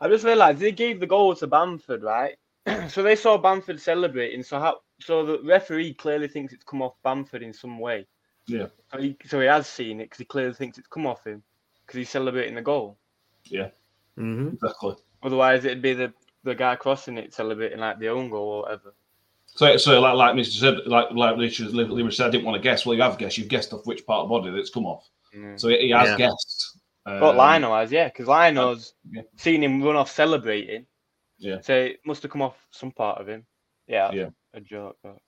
I 0.00 0.08
just 0.08 0.24
realised 0.24 0.58
they 0.58 0.72
gave 0.72 0.98
the 0.98 1.06
goal 1.06 1.34
to 1.36 1.46
Bamford, 1.46 2.02
right? 2.02 2.36
so 2.88 3.02
they 3.02 3.16
saw 3.16 3.36
Bamford 3.38 3.80
celebrating. 3.80 4.42
So 4.42 4.58
how? 4.58 4.78
So 5.00 5.24
the 5.24 5.40
referee 5.44 5.94
clearly 5.94 6.28
thinks 6.28 6.52
it's 6.52 6.64
come 6.64 6.82
off 6.82 6.94
Bamford 7.02 7.42
in 7.42 7.52
some 7.52 7.78
way. 7.78 8.06
Yeah. 8.46 8.66
So 8.92 8.98
he, 9.00 9.16
so 9.26 9.40
he 9.40 9.46
has 9.46 9.66
seen 9.66 10.00
it 10.00 10.04
because 10.04 10.18
he 10.18 10.24
clearly 10.24 10.54
thinks 10.54 10.78
it's 10.78 10.88
come 10.88 11.06
off 11.06 11.26
him 11.26 11.42
because 11.86 11.98
he's 11.98 12.10
celebrating 12.10 12.54
the 12.54 12.62
goal. 12.62 12.96
Yeah. 13.44 13.68
hmm 14.16 14.48
Exactly. 14.48 14.96
Otherwise, 15.22 15.64
it'd 15.64 15.82
be 15.82 15.94
the 15.94 16.12
the 16.44 16.54
guy 16.54 16.76
crossing 16.76 17.16
it 17.18 17.32
celebrating 17.32 17.78
like 17.80 17.98
the 17.98 18.08
own 18.08 18.28
goal 18.30 18.48
or 18.48 18.62
whatever. 18.62 18.94
So, 19.46 19.76
so 19.76 20.00
like, 20.00 20.14
like 20.14 20.34
Mr. 20.34 20.58
said, 20.58 20.78
like 20.86 21.10
like 21.12 21.36
Richard 21.38 21.68
Liam 21.68 22.12
said, 22.12 22.26
I 22.26 22.30
didn't 22.30 22.44
want 22.44 22.56
to 22.56 22.62
guess. 22.62 22.84
Well, 22.84 22.96
you 22.96 23.02
have 23.02 23.18
guessed. 23.18 23.38
You've 23.38 23.48
guessed 23.48 23.72
off 23.72 23.86
which 23.86 24.04
part 24.06 24.22
of 24.24 24.28
the 24.28 24.34
body 24.38 24.50
that's 24.50 24.70
come 24.70 24.84
off. 24.86 25.08
Mm. 25.34 25.58
So 25.60 25.68
he, 25.68 25.78
he 25.78 25.90
has 25.90 26.08
Yeah. 26.10 26.16
guessed. 26.16 26.78
Um, 27.06 27.20
But 27.20 27.36
Lino 27.36 27.74
has, 27.74 27.92
yeah, 27.92 28.08
because 28.08 28.26
Lino's 28.28 28.94
yeah. 29.10 29.22
seen 29.36 29.62
him 29.62 29.82
run 29.82 29.96
off 29.96 30.10
celebrating. 30.10 30.86
Yeah. 31.44 31.60
So 31.60 31.74
it 31.74 32.00
must 32.06 32.22
have 32.22 32.32
come 32.32 32.42
off 32.42 32.56
some 32.70 32.90
part 32.90 33.20
of 33.20 33.28
him. 33.28 33.44
Yeah. 33.86 34.10
Yeah. 34.12 34.28
A 34.54 34.60
joke. 34.60 34.96
But. 35.02 35.18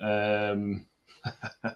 Um, 0.00 0.86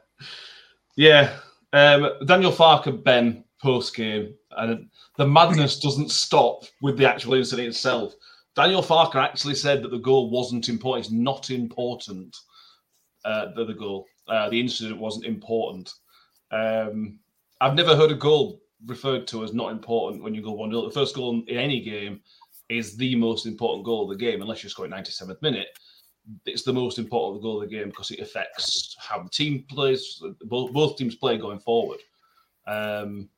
yeah, 0.96 1.36
um, 1.72 2.10
Daniel 2.26 2.52
Farke, 2.52 3.02
Ben 3.02 3.44
post 3.60 3.94
game, 3.94 4.34
and 4.56 4.88
the 5.16 5.26
madness 5.26 5.80
doesn't 5.80 6.10
stop 6.10 6.64
with 6.80 6.96
the 6.96 7.08
actual 7.08 7.34
incident 7.34 7.68
itself. 7.68 8.14
Daniel 8.54 8.82
Farke 8.82 9.16
actually 9.16 9.54
said 9.54 9.82
that 9.82 9.90
the 9.90 9.98
goal 9.98 10.30
wasn't 10.30 10.68
important. 10.68 11.06
It's 11.06 11.14
not 11.14 11.50
important. 11.50 12.36
Uh, 13.24 13.52
the, 13.54 13.64
the 13.64 13.74
goal, 13.74 14.06
uh, 14.28 14.50
the 14.50 14.60
incident 14.60 15.00
wasn't 15.00 15.26
important. 15.26 15.92
Um, 16.50 17.18
I've 17.60 17.74
never 17.74 17.96
heard 17.96 18.10
a 18.10 18.16
goal 18.16 18.60
referred 18.86 19.28
to 19.28 19.44
as 19.44 19.54
not 19.54 19.70
important 19.70 20.22
when 20.22 20.34
you 20.34 20.42
go 20.42 20.52
one 20.52 20.70
0 20.70 20.82
The 20.86 20.90
first 20.90 21.14
goal 21.14 21.42
in 21.46 21.56
any 21.56 21.80
game 21.80 22.20
is 22.68 22.96
the 22.96 23.14
most 23.16 23.46
important 23.46 23.84
goal 23.84 24.04
of 24.04 24.08
the 24.16 24.24
game, 24.24 24.40
unless 24.40 24.62
you 24.62 24.70
score 24.70 24.86
at 24.86 24.90
97th 24.90 25.40
minute 25.42 25.68
it's 26.46 26.62
the 26.62 26.72
most 26.72 26.98
important 26.98 27.42
goal 27.42 27.62
of 27.62 27.68
the 27.68 27.76
game 27.76 27.88
because 27.88 28.10
it 28.10 28.20
affects 28.20 28.96
how 28.98 29.22
the 29.22 29.30
team 29.30 29.64
plays, 29.68 30.22
both, 30.44 30.72
both 30.72 30.96
teams 30.96 31.16
play 31.16 31.36
going 31.36 31.58
forward. 31.58 31.98
Um, 32.66 33.28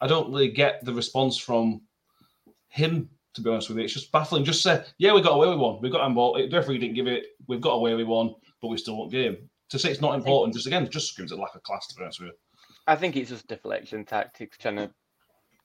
I 0.00 0.06
don't 0.06 0.30
really 0.30 0.50
get 0.50 0.84
the 0.84 0.92
response 0.92 1.38
from 1.38 1.80
him, 2.68 3.08
to 3.34 3.40
be 3.40 3.50
honest 3.50 3.68
with 3.68 3.78
you. 3.78 3.84
It's 3.84 3.94
just 3.94 4.12
baffling. 4.12 4.44
Just 4.44 4.62
say, 4.62 4.84
yeah, 4.98 5.14
we 5.14 5.22
got 5.22 5.34
away 5.34 5.48
with 5.48 5.58
one. 5.58 5.80
We 5.80 5.90
got 5.90 6.14
ball. 6.14 6.34
The 6.34 6.54
referee 6.54 6.78
didn't 6.78 6.96
give 6.96 7.06
it. 7.06 7.24
We've 7.48 7.60
got 7.60 7.72
away 7.72 7.94
with 7.94 8.06
one, 8.06 8.34
but 8.60 8.68
we 8.68 8.76
still 8.76 8.98
won 8.98 9.08
game. 9.08 9.48
To 9.70 9.78
say 9.78 9.90
it's 9.90 10.02
not 10.02 10.14
important, 10.14 10.54
just 10.54 10.66
again, 10.66 10.88
just 10.90 11.08
screams 11.08 11.32
a 11.32 11.36
lack 11.36 11.54
of 11.54 11.62
class, 11.62 11.86
to 11.88 11.94
be 11.96 12.02
honest 12.02 12.20
with 12.20 12.28
you. 12.28 12.34
I 12.86 12.96
think 12.96 13.16
it's 13.16 13.30
just 13.30 13.48
deflection 13.48 14.04
tactics, 14.04 14.58
trying 14.58 14.76
to 14.76 14.90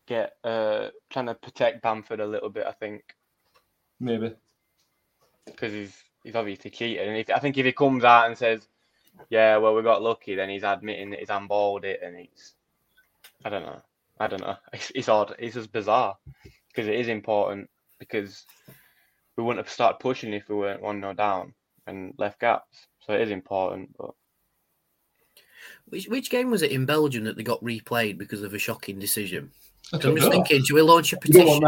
get, 0.10 0.34
uh, 0.44 0.90
trying 1.10 1.28
to 1.28 1.36
protect 1.36 1.84
Bamford 1.84 2.20
a 2.20 2.26
little 2.28 2.50
bit. 2.50 2.66
I 2.66 2.72
think 2.74 3.16
Maybe. 4.00 4.34
because 5.46 5.72
he's 5.74 6.04
he's 6.24 6.36
obviously 6.36 6.72
cheated, 6.72 7.08
and 7.08 7.18
if, 7.18 7.30
I 7.30 7.40
think 7.40 7.58
if 7.58 7.66
he 7.66 7.72
comes 7.72 8.04
out 8.04 8.28
and 8.28 8.38
says, 8.38 8.68
"Yeah, 9.30 9.58
well, 9.58 9.76
we 9.76 9.84
got 9.84 10.02
lucky," 10.02 10.36
then 10.36 10.50
he's 10.50 10.64
admitting 10.64 11.12
that 11.12 11.20
he's 11.20 11.30
handballed 11.30 11.84
it, 11.86 12.02
and 12.04 12.18
he's, 12.18 12.56
I 13.46 13.50
don't 13.50 13.64
know, 13.64 13.82
I 14.20 14.28
don't 14.28 14.42
know. 14.42 14.58
It's, 14.74 14.92
it's 14.96 15.10
odd. 15.10 15.36
It's 15.40 15.56
just 15.56 15.72
bizarre 15.72 16.18
because 16.70 16.88
it 16.88 16.96
is 16.96 17.08
important 17.08 17.70
because 18.00 18.46
we 19.36 19.44
wouldn't 19.44 19.66
have 19.66 19.74
started 19.74 20.00
pushing 20.00 20.34
if 20.34 20.50
we 20.50 20.56
weren't 20.56 20.82
one 20.82 21.02
0 21.02 21.14
down 21.14 21.54
and 21.88 22.14
left 22.18 22.40
gaps. 22.40 22.88
So 23.06 23.14
it 23.14 23.22
is 23.22 23.32
important, 23.32 23.96
but 23.98 24.12
Which 25.86 26.08
which 26.08 26.30
game 26.30 26.52
was 26.52 26.62
it 26.62 26.72
in 26.72 26.86
Belgium 26.86 27.24
that 27.26 27.36
they 27.36 27.44
got 27.44 27.64
replayed 27.64 28.18
because 28.18 28.44
of 28.44 28.54
a 28.54 28.60
shocking 28.60 29.00
decision? 29.00 29.52
I 29.94 29.98
So 29.98 30.00
don't 30.00 30.12
I'm 30.12 30.18
just 30.18 30.28
know. 30.28 30.32
thinking, 30.32 30.64
should 30.64 30.76
we 30.76 30.82
launch 30.82 31.14
a 31.14 31.18
You 31.26 31.34
don't 31.34 31.48
want 31.48 31.64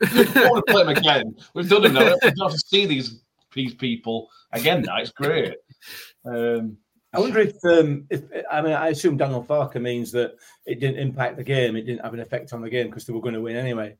petition? 0.00 0.28
that. 0.30 0.44
I 0.44 0.48
want 0.50 0.66
to 0.66 0.72
play 0.72 0.84
them 0.84 0.96
again. 0.96 1.36
We've 1.54 1.68
done 1.68 1.84
enough. 1.86 2.18
We 2.22 2.30
don't 2.30 2.50
have 2.50 2.52
to 2.52 2.58
see 2.58 2.86
these 2.86 3.20
these 3.54 3.74
people 3.74 4.28
again. 4.52 4.82
Now 4.82 4.98
it's 4.98 5.10
great. 5.10 5.54
Um, 6.24 6.78
I 7.12 7.20
wonder 7.20 7.40
if, 7.40 7.54
um, 7.64 8.06
if 8.10 8.22
I 8.50 8.60
mean, 8.60 8.74
I 8.74 8.88
assume 8.88 9.16
Daniel 9.16 9.42
Farke 9.42 9.80
means 9.80 10.12
that 10.12 10.34
it 10.66 10.78
didn't 10.80 10.98
impact 10.98 11.36
the 11.38 11.44
game. 11.44 11.74
It 11.76 11.82
didn't 11.86 12.04
have 12.04 12.12
an 12.14 12.20
effect 12.20 12.52
on 12.52 12.60
the 12.60 12.68
game 12.70 12.86
because 12.88 13.06
they 13.06 13.14
were 13.14 13.22
going 13.22 13.34
to 13.34 13.40
win 13.40 13.56
anyway. 13.56 13.96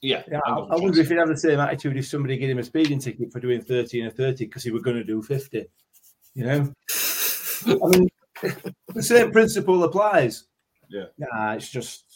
yeah, 0.00 0.22
Yeah, 0.30 0.38
I, 0.46 0.50
I 0.52 0.76
wonder 0.76 1.00
if 1.00 1.08
he'd 1.08 1.18
have 1.18 1.28
the 1.28 1.36
same 1.36 1.58
attitude 1.58 1.96
if 1.96 2.06
somebody 2.06 2.36
gave 2.38 2.50
him 2.50 2.58
a 2.58 2.62
speeding 2.62 3.00
ticket 3.00 3.32
for 3.32 3.40
doing 3.40 3.60
30 3.60 4.00
and 4.02 4.08
a 4.12 4.14
30 4.14 4.46
because 4.46 4.62
he 4.62 4.70
was 4.70 4.82
going 4.82 4.96
to 4.96 5.04
do 5.04 5.20
50. 5.22 5.66
You 6.34 6.44
know? 6.44 6.72
I 7.66 7.74
mean, 7.98 8.08
the 8.94 9.02
same 9.02 9.32
principle 9.32 9.82
applies. 9.82 10.44
Yeah. 10.88 11.06
Nah, 11.18 11.54
it's 11.54 11.68
just 11.68 12.11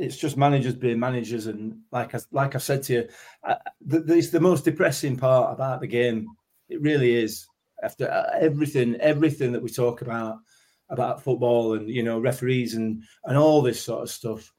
it's 0.00 0.16
just 0.16 0.36
managers 0.36 0.74
being 0.74 0.98
managers, 0.98 1.46
and 1.46 1.80
like 1.92 2.14
I 2.14 2.20
like 2.32 2.54
I 2.54 2.58
said 2.58 2.82
to 2.84 2.92
you, 2.92 3.08
I, 3.44 3.56
the, 3.80 4.00
the, 4.00 4.16
it's 4.16 4.30
the 4.30 4.40
most 4.40 4.64
depressing 4.64 5.16
part 5.16 5.52
about 5.52 5.80
the 5.80 5.86
game. 5.86 6.26
It 6.68 6.80
really 6.80 7.14
is. 7.14 7.46
After 7.82 8.10
uh, 8.10 8.38
everything, 8.38 8.96
everything 8.96 9.52
that 9.52 9.62
we 9.62 9.70
talk 9.70 10.02
about 10.02 10.38
about 10.88 11.22
football 11.22 11.74
and 11.74 11.88
you 11.88 12.02
know 12.02 12.18
referees 12.18 12.74
and 12.74 13.02
and 13.24 13.36
all 13.36 13.62
this 13.62 13.82
sort 13.82 14.02
of 14.02 14.10
stuff, 14.10 14.52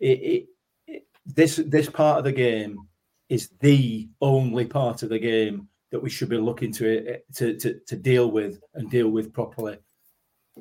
it, 0.00 0.18
it, 0.20 0.46
it 0.86 1.06
this 1.26 1.56
this 1.56 1.88
part 1.88 2.18
of 2.18 2.24
the 2.24 2.32
game 2.32 2.78
is 3.28 3.50
the 3.60 4.08
only 4.20 4.64
part 4.64 5.02
of 5.02 5.08
the 5.08 5.18
game 5.18 5.68
that 5.90 6.02
we 6.02 6.10
should 6.10 6.28
be 6.28 6.38
looking 6.38 6.72
to 6.72 7.18
to 7.34 7.56
to, 7.58 7.80
to 7.86 7.96
deal 7.96 8.30
with 8.30 8.60
and 8.74 8.90
deal 8.90 9.08
with 9.08 9.32
properly. 9.32 9.78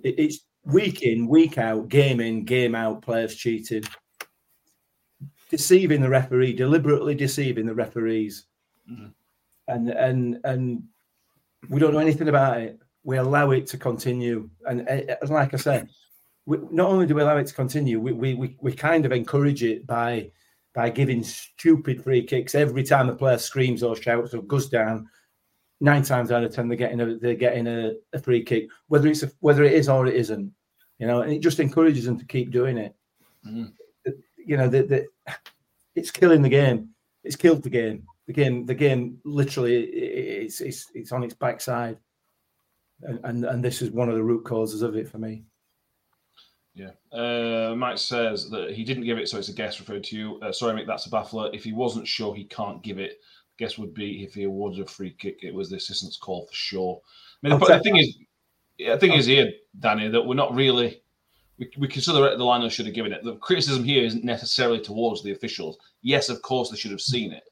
It, 0.03 0.19
it's 0.19 0.39
week 0.65 1.03
in, 1.03 1.27
week 1.27 1.57
out, 1.57 1.89
game 1.89 2.19
in, 2.19 2.43
game 2.43 2.75
out, 2.75 3.01
players 3.01 3.35
cheating, 3.35 3.83
deceiving 5.49 6.01
the 6.01 6.09
referee, 6.09 6.53
deliberately 6.53 7.15
deceiving 7.15 7.65
the 7.65 7.73
referees, 7.75 8.45
Mhm. 8.89 9.13
and 9.67 9.89
and 9.89 10.39
and 10.43 10.83
we 11.69 11.79
don't 11.79 11.93
know 11.93 11.99
anything 11.99 12.27
about 12.29 12.61
it. 12.61 12.79
We 13.03 13.17
allow 13.17 13.51
it 13.51 13.67
to 13.67 13.77
continue, 13.77 14.49
and, 14.67 14.87
uh, 14.89 15.15
like 15.27 15.53
I 15.53 15.57
said, 15.57 15.89
we, 16.45 16.57
not 16.71 16.89
only 16.89 17.05
do 17.05 17.15
we 17.15 17.21
allow 17.21 17.37
it 17.37 17.47
to 17.47 17.53
continue, 17.53 17.99
we, 17.99 18.11
we 18.13 18.33
we 18.33 18.57
we 18.59 18.73
kind 18.73 19.05
of 19.05 19.11
encourage 19.11 19.63
it 19.63 19.85
by 19.85 20.31
by 20.73 20.89
giving 20.89 21.23
stupid 21.23 22.03
free 22.03 22.23
kicks 22.23 22.53
every 22.55 22.83
time 22.83 23.09
a 23.09 23.15
player 23.15 23.37
screams 23.37 23.81
or 23.83 23.95
shouts 23.95 24.33
or 24.33 24.41
goes 24.41 24.67
down. 24.69 25.09
Nine 25.81 26.03
times 26.03 26.31
out 26.31 26.43
of 26.43 26.53
ten, 26.53 26.67
they're 26.67 26.77
getting 26.77 27.01
a 27.01 27.17
they're 27.17 27.35
getting 27.35 27.67
a, 27.67 27.93
a 28.13 28.19
free 28.19 28.43
kick, 28.43 28.67
whether 28.87 29.07
it's 29.07 29.23
a, 29.23 29.31
whether 29.41 29.63
it 29.63 29.73
is 29.73 29.89
or 29.89 30.07
it 30.07 30.15
isn't, 30.15 30.51
you 30.99 31.07
know, 31.07 31.21
and 31.21 31.31
it 31.33 31.39
just 31.39 31.59
encourages 31.59 32.05
them 32.05 32.17
to 32.17 32.25
keep 32.25 32.49
doing 32.51 32.77
it. 32.77 32.95
Mhm. 33.45 33.73
You 34.45 34.57
know, 34.57 34.69
the, 34.69 34.83
the, 34.83 35.05
it's 35.95 36.11
killing 36.11 36.41
the 36.41 36.49
game. 36.49 36.89
It's 37.23 37.35
killed 37.35 37.63
the 37.63 37.69
game. 37.69 38.03
The 38.27 38.33
game, 38.33 38.65
the 38.65 38.73
game, 38.73 39.19
literally, 39.23 39.83
it's 39.83 40.59
it's 40.61 40.89
it's 40.95 41.11
on 41.11 41.23
its 41.23 41.33
backside, 41.33 41.97
and 43.03 43.19
and, 43.23 43.45
and 43.45 43.63
this 43.63 43.81
is 43.81 43.91
one 43.91 44.09
of 44.09 44.15
the 44.15 44.23
root 44.23 44.45
causes 44.45 44.81
of 44.81 44.95
it 44.95 45.07
for 45.07 45.19
me. 45.19 45.43
Yeah. 46.73 46.91
Uh, 47.11 47.73
Mike 47.77 47.97
says 47.97 48.49
that 48.49 48.71
he 48.71 48.83
didn't 48.83 49.05
give 49.05 49.17
it, 49.17 49.29
so 49.29 49.37
it's 49.37 49.49
a 49.49 49.53
guess 49.53 49.79
referred 49.79 50.03
to 50.05 50.17
you. 50.17 50.39
Uh, 50.41 50.51
sorry, 50.51 50.73
Mick, 50.73 50.87
that's 50.87 51.05
a 51.05 51.09
baffler. 51.09 51.49
If 51.53 51.63
he 51.63 51.71
wasn't 51.71 52.07
sure 52.07 52.35
he 52.35 52.43
can't 52.45 52.83
give 52.83 52.99
it, 52.99 53.19
guess 53.57 53.77
would 53.77 53.93
be 53.93 54.23
if 54.23 54.33
he 54.33 54.43
awarded 54.43 54.81
a 54.81 54.85
free 54.85 55.15
kick, 55.17 55.39
it 55.41 55.53
was 55.53 55.69
the 55.69 55.77
assistant's 55.77 56.17
call 56.17 56.45
for 56.45 56.53
sure. 56.53 57.01
I 57.43 57.49
mean, 57.49 57.59
the, 57.59 57.65
the 57.65 57.79
thing 57.79 57.95
is, 57.95 58.17
the 58.77 58.97
thing 58.97 59.13
is 59.13 59.25
here, 59.25 59.51
Danny, 59.79 60.09
that 60.09 60.25
we're 60.25 60.35
not 60.35 60.53
really. 60.53 61.01
We, 61.57 61.71
we 61.77 61.87
consider 61.87 62.35
the 62.35 62.43
line 62.43 62.61
I 62.61 62.67
should 62.67 62.85
have 62.85 62.95
given 62.95 63.13
it. 63.13 63.23
The 63.23 63.35
criticism 63.35 63.83
here 63.83 64.03
isn't 64.03 64.23
necessarily 64.23 64.79
towards 64.79 65.23
the 65.23 65.31
officials. 65.31 65.77
Yes, 66.01 66.29
of 66.29 66.41
course, 66.41 66.69
they 66.69 66.77
should 66.77 66.91
have 66.91 67.01
seen 67.01 67.31
it, 67.31 67.43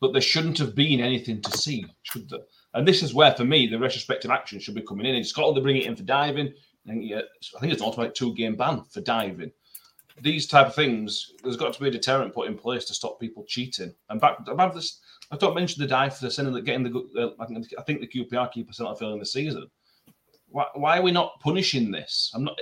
but 0.00 0.12
there 0.12 0.20
shouldn't 0.20 0.58
have 0.58 0.74
been 0.74 1.00
anything 1.00 1.40
to 1.42 1.56
see, 1.56 1.86
should 2.02 2.28
there? 2.28 2.40
And 2.74 2.86
this 2.86 3.02
is 3.02 3.14
where, 3.14 3.32
for 3.34 3.44
me, 3.44 3.68
the 3.68 3.78
retrospective 3.78 4.30
action 4.30 4.58
should 4.58 4.74
be 4.74 4.82
coming 4.82 5.06
in. 5.06 5.14
In 5.14 5.24
Scotland, 5.24 5.56
they 5.56 5.62
bring 5.62 5.76
it 5.76 5.86
in 5.86 5.94
for 5.94 6.02
diving. 6.02 6.52
Think, 6.86 7.04
yeah, 7.08 7.20
I 7.56 7.60
think 7.60 7.72
it's 7.72 7.80
an 7.80 7.88
automatic 7.88 8.14
two-game 8.14 8.56
ban 8.56 8.84
for 8.90 9.00
diving. 9.00 9.52
These 10.20 10.46
type 10.46 10.66
of 10.66 10.74
things, 10.74 11.32
there's 11.42 11.56
got 11.56 11.72
to 11.72 11.80
be 11.80 11.88
a 11.88 11.92
deterrent 11.92 12.34
put 12.34 12.48
in 12.48 12.58
place 12.58 12.84
to 12.86 12.94
stop 12.94 13.18
people 13.18 13.44
cheating. 13.48 13.94
And 14.10 14.20
back 14.20 14.38
about 14.46 14.74
this, 14.74 15.00
I 15.30 15.36
don't 15.36 15.54
mention 15.54 15.80
the 15.80 15.88
dive 15.88 16.16
for 16.16 16.24
the 16.24 16.30
sending, 16.30 16.62
getting 16.64 16.84
the. 16.84 17.08
Uh, 17.18 17.42
I 17.42 17.46
think 17.46 17.66
I 17.78 17.82
think 17.82 18.00
the 18.00 18.06
QPR 18.06 18.52
keeper 18.52 18.72
sent 18.72 18.88
off 18.88 19.02
early 19.02 19.14
in 19.14 19.18
the 19.18 19.26
season. 19.26 19.66
Why, 20.48 20.66
why 20.74 20.98
are 20.98 21.02
we 21.02 21.10
not 21.10 21.40
punishing 21.40 21.90
this? 21.90 22.30
I'm 22.34 22.44
not. 22.44 22.58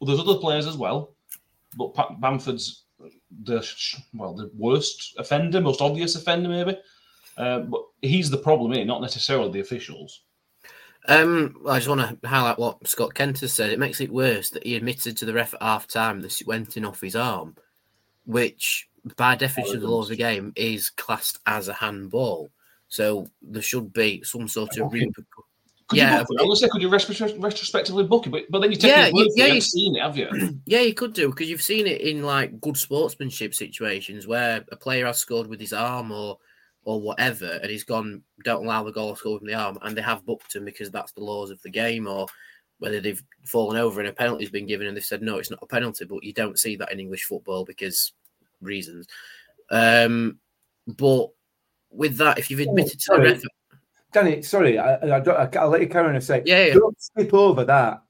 Well, 0.00 0.06
there's 0.06 0.20
other 0.20 0.40
players 0.40 0.66
as 0.66 0.76
well, 0.76 1.14
but 1.76 1.94
Pat 1.94 2.20
Bamford's 2.20 2.84
the 3.42 3.66
well 4.14 4.34
the 4.34 4.50
worst 4.56 5.14
offender, 5.18 5.60
most 5.60 5.80
obvious 5.80 6.16
offender, 6.16 6.48
maybe. 6.48 6.78
Uh, 7.36 7.60
but 7.60 7.82
he's 8.02 8.30
the 8.30 8.38
problem 8.38 8.72
here, 8.72 8.84
not 8.84 9.02
necessarily 9.02 9.50
the 9.50 9.60
officials. 9.60 10.22
Um, 11.06 11.56
I 11.68 11.78
just 11.78 11.88
want 11.88 12.00
to 12.00 12.28
highlight 12.28 12.58
what 12.58 12.86
Scott 12.86 13.14
Kent 13.14 13.40
has 13.40 13.52
said. 13.52 13.70
It 13.70 13.78
makes 13.78 14.00
it 14.00 14.10
worse 14.10 14.50
that 14.50 14.64
he 14.64 14.76
admitted 14.76 15.16
to 15.18 15.24
the 15.26 15.34
ref 15.34 15.52
at 15.54 15.62
half 15.62 15.86
time 15.86 16.20
that 16.20 16.40
it 16.40 16.46
went 16.46 16.76
in 16.76 16.84
off 16.84 17.00
his 17.00 17.16
arm, 17.16 17.56
which, 18.24 18.88
by 19.16 19.34
definition 19.34 19.76
of 19.76 19.82
the 19.82 19.88
law 19.88 20.02
of 20.02 20.08
the 20.08 20.16
game, 20.16 20.52
is 20.56 20.88
classed 20.90 21.40
as 21.46 21.68
a 21.68 21.74
handball. 21.74 22.50
So 22.88 23.26
there 23.42 23.62
should 23.62 23.92
be 23.92 24.22
some 24.22 24.48
sort 24.48 24.78
of 24.78 24.92
repercussion. 24.92 25.24
Could 25.88 25.98
Yeah, 25.98 26.18
you 26.20 26.24
book 26.24 26.28
it? 26.30 26.42
I 26.42 26.46
was 26.46 26.60
say, 26.60 26.68
could 26.68 26.82
you 26.82 26.88
retro- 26.88 27.38
retrospectively 27.38 28.04
book 28.04 28.26
it? 28.26 28.30
But, 28.30 28.44
but 28.50 28.60
then 28.60 28.70
you 28.70 28.76
take 28.76 28.90
Yeah, 28.90 29.04
his 29.04 29.12
word 29.12 29.20
you- 29.20 29.26
it, 29.26 29.32
yeah, 29.36 29.44
you 29.44 29.48
you- 29.48 29.54
haven't 29.54 29.62
seen 29.62 29.96
it, 29.96 30.02
have 30.02 30.16
you? 30.16 30.58
Yeah, 30.66 30.80
you 30.80 30.94
could 30.94 31.12
do 31.12 31.28
because 31.28 31.50
you've 31.50 31.62
seen 31.62 31.86
it 31.86 32.00
in 32.00 32.22
like 32.22 32.60
good 32.60 32.76
sportsmanship 32.76 33.54
situations 33.54 34.26
where 34.26 34.64
a 34.72 34.76
player 34.76 35.06
has 35.06 35.18
scored 35.18 35.46
with 35.46 35.60
his 35.60 35.72
arm 35.72 36.10
or 36.10 36.38
or 36.86 37.00
whatever, 37.00 37.58
and 37.62 37.70
he's 37.70 37.84
gone 37.84 38.22
don't 38.44 38.64
allow 38.66 38.82
the 38.82 38.92
goal 38.92 39.12
to 39.14 39.18
score 39.18 39.34
with 39.34 39.46
the 39.46 39.54
arm, 39.54 39.78
and 39.82 39.96
they 39.96 40.02
have 40.02 40.24
booked 40.26 40.54
him 40.54 40.64
because 40.64 40.90
that's 40.90 41.12
the 41.12 41.22
laws 41.24 41.50
of 41.50 41.60
the 41.62 41.70
game, 41.70 42.06
or 42.06 42.26
whether 42.78 43.00
they've 43.00 43.22
fallen 43.46 43.78
over 43.78 44.00
and 44.00 44.08
a 44.08 44.12
penalty's 44.12 44.50
been 44.50 44.66
given 44.66 44.86
and 44.86 44.96
they've 44.96 45.04
said 45.04 45.22
no, 45.22 45.38
it's 45.38 45.50
not 45.50 45.62
a 45.62 45.66
penalty, 45.66 46.04
but 46.04 46.22
you 46.24 46.32
don't 46.32 46.58
see 46.58 46.76
that 46.76 46.92
in 46.92 47.00
English 47.00 47.24
football 47.24 47.64
because 47.64 48.12
reasons. 48.60 49.06
Um, 49.70 50.38
but 50.86 51.28
with 51.90 52.16
that, 52.18 52.38
if 52.38 52.50
you've 52.50 52.60
admitted 52.60 53.00
to 53.00 53.10
the 53.10 53.16
sorry. 53.16 53.30
ref, 53.32 53.42
Danny, 54.14 54.42
sorry, 54.42 54.78
I, 54.78 55.16
I 55.16 55.20
don't, 55.20 55.56
I'll 55.56 55.68
let 55.68 55.80
you 55.80 55.88
carry 55.88 56.08
on 56.08 56.14
a 56.14 56.20
sec. 56.20 56.44
Yeah, 56.46 56.66
yeah. 56.66 56.74
Don't 56.74 57.02
skip 57.02 57.34
over 57.34 57.64
that. 57.64 58.04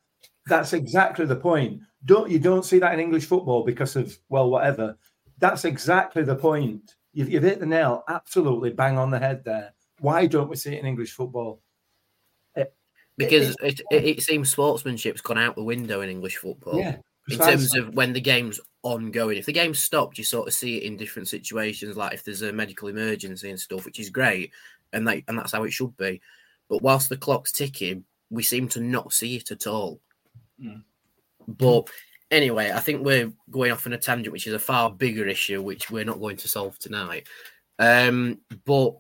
That's 0.47 0.75
exactly 0.75 1.25
the 1.25 1.35
point. 1.35 1.81
Don't 2.05 2.31
you 2.31 2.39
don't 2.39 2.65
see 2.65 2.79
that 2.79 2.93
in 2.93 3.01
English 3.01 3.25
football 3.25 3.65
because 3.65 3.97
of 3.97 4.17
well, 4.29 4.51
whatever. 4.51 4.99
That's 5.39 5.65
exactly 5.65 6.23
the 6.23 6.37
point. 6.37 6.95
You've, 7.15 7.31
you've 7.31 7.43
hit 7.43 7.59
the 7.59 7.67
nail 7.67 8.05
absolutely 8.09 8.71
bang 8.71 8.99
on 8.99 9.11
the 9.11 9.19
head 9.19 9.45
there. 9.45 9.73
Why 10.01 10.27
don't 10.27 10.51
we 10.51 10.57
see 10.57 10.75
it 10.75 10.81
in 10.81 10.87
English 10.87 11.13
football? 11.13 11.63
because 13.17 13.57
it, 13.63 13.81
it, 13.93 14.05
it 14.05 14.23
seems 14.23 14.51
sportsmanship's 14.51 15.21
gone 15.21 15.39
out 15.39 15.55
the 15.55 15.63
window 15.63 16.01
in 16.01 16.11
English 16.11 16.37
football. 16.37 16.79
Yeah, 16.79 16.97
in 17.29 17.39
terms 17.39 17.75
of 17.77 17.95
when 17.95 18.13
the 18.13 18.21
game's 18.21 18.61
ongoing. 18.85 19.39
If 19.39 19.47
the 19.47 19.53
game's 19.53 19.81
stopped, 19.81 20.19
you 20.19 20.25
sort 20.25 20.47
of 20.47 20.55
see 20.55 20.77
it 20.77 20.83
in 20.85 20.97
different 20.97 21.27
situations, 21.29 21.97
like 21.97 22.13
if 22.13 22.23
there's 22.23 22.43
a 22.43 22.53
medical 22.53 22.89
emergency 22.89 23.51
and 23.51 23.59
stuff, 23.59 23.85
which 23.85 23.99
is 23.99 24.11
great, 24.11 24.53
and 24.95 25.07
that 25.09 25.23
and 25.29 25.39
that's 25.39 25.53
how 25.53 25.65
it 25.65 25.73
should 25.73 25.97
be. 25.97 26.21
But 26.69 26.83
whilst 26.83 27.09
the 27.09 27.17
clock's 27.17 27.53
ticking, 27.53 28.05
we 28.31 28.43
seem 28.43 28.69
to 28.69 28.81
not 28.81 29.13
see 29.13 29.37
it 29.37 29.51
at 29.51 29.67
all. 29.67 30.01
Mm. 30.63 30.83
But 31.47 31.89
anyway, 32.31 32.73
I 32.73 32.81
think 32.81 33.05
we're 33.05 33.33
going 33.51 33.73
off 33.73 33.87
on 33.87 33.93
a 33.93 33.99
tangent, 33.99 34.33
which 34.33 34.47
is 34.47 34.55
a 34.55 34.59
far 34.59 34.91
bigger 34.91 35.27
issue, 35.27 35.63
which 35.63 35.91
we're 35.91 36.05
not 36.05 36.21
going 36.21 36.37
to 36.39 36.49
solve 36.49 36.79
tonight. 36.79 37.27
Um, 37.79 38.39
but 38.65 38.95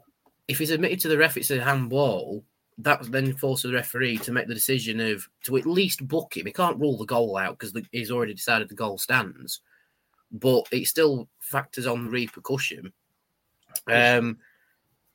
if 0.49 0.59
he's 0.59 0.71
admitted 0.71 1.01
to 1.01 1.09
the 1.09 1.19
ref, 1.19 1.37
it's 1.37 1.51
a 1.51 1.63
handball. 1.63 2.45
That 2.79 3.11
then 3.11 3.35
forces 3.35 3.71
the 3.71 3.77
referee 3.77 4.19
to 4.19 4.33
make 4.33 4.49
the 4.49 4.55
decision 4.55 4.99
of 4.99 5.29
to 5.45 5.57
at 5.57 5.67
least 5.67 6.07
book 6.09 6.37
him. 6.37 6.47
He 6.47 6.53
can't 6.53 6.79
rule 6.81 6.99
the 6.99 7.07
goal 7.07 7.37
out 7.37 7.57
because 7.59 7.73
he's 7.93 8.11
already 8.11 8.35
decided 8.35 8.69
the 8.69 8.75
goal 8.75 8.99
stands, 8.99 9.61
but 10.33 10.67
it 10.73 10.87
still 10.87 11.29
factors 11.39 11.87
on 11.87 12.05
the 12.05 12.11
repercussion. 12.11 12.93
Um, 13.87 14.39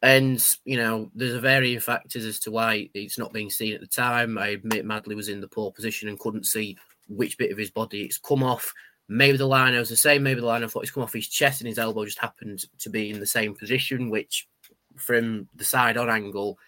and 0.01 0.45
you 0.65 0.77
know, 0.77 1.09
there's 1.13 1.33
a 1.33 1.41
varying 1.41 1.79
factors 1.79 2.25
as 2.25 2.39
to 2.41 2.51
why 2.51 2.89
it's 2.93 3.17
not 3.17 3.33
being 3.33 3.49
seen 3.49 3.73
at 3.73 3.81
the 3.81 3.87
time. 3.87 4.37
I 4.37 4.49
admit 4.49 4.85
Madley 4.85 5.15
was 5.15 5.29
in 5.29 5.41
the 5.41 5.47
poor 5.47 5.71
position 5.71 6.07
and 6.07 6.19
couldn't 6.19 6.45
see 6.45 6.77
which 7.07 7.37
bit 7.37 7.51
of 7.51 7.57
his 7.57 7.71
body 7.71 8.03
it's 8.03 8.17
come 8.17 8.43
off. 8.43 8.73
Maybe 9.07 9.37
the 9.37 9.47
lino 9.47 9.79
was 9.79 9.89
the 9.89 9.97
same. 9.97 10.23
Maybe 10.23 10.39
the 10.39 10.47
lino 10.47 10.67
thought 10.67 10.83
it's 10.83 10.91
come 10.91 11.03
off 11.03 11.13
his 11.13 11.27
chest 11.27 11.61
and 11.61 11.67
his 11.67 11.79
elbow 11.79 12.05
just 12.05 12.19
happened 12.19 12.65
to 12.79 12.89
be 12.89 13.09
in 13.09 13.19
the 13.19 13.25
same 13.25 13.55
position, 13.55 14.09
which 14.09 14.47
from 14.95 15.49
the 15.55 15.63
side 15.63 15.97
on 15.97 16.09
angle, 16.09 16.59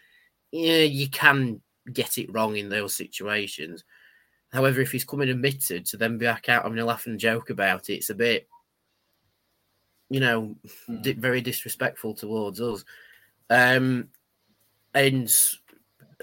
yeah, 0.51 0.83
you 0.83 1.07
can 1.09 1.61
get 1.93 2.17
it 2.17 2.33
wrong 2.33 2.57
in 2.57 2.69
those 2.69 2.95
situations. 2.95 3.83
However, 4.51 4.81
if 4.81 4.91
he's 4.91 5.05
coming 5.05 5.29
admitted 5.29 5.85
to 5.85 5.97
then 5.97 6.17
be 6.17 6.25
back 6.25 6.49
out 6.49 6.63
having 6.63 6.79
a 6.79 6.85
laugh 6.85 7.05
and 7.05 7.19
joke 7.19 7.49
about 7.49 7.89
it, 7.89 7.95
it's 7.95 8.09
a 8.09 8.15
bit, 8.15 8.47
you 10.09 10.19
know, 10.19 10.55
hmm. 10.87 11.01
di- 11.01 11.13
very 11.13 11.41
disrespectful 11.41 12.13
towards 12.13 12.59
us. 12.59 12.83
Um, 13.51 14.07
and 14.93 15.29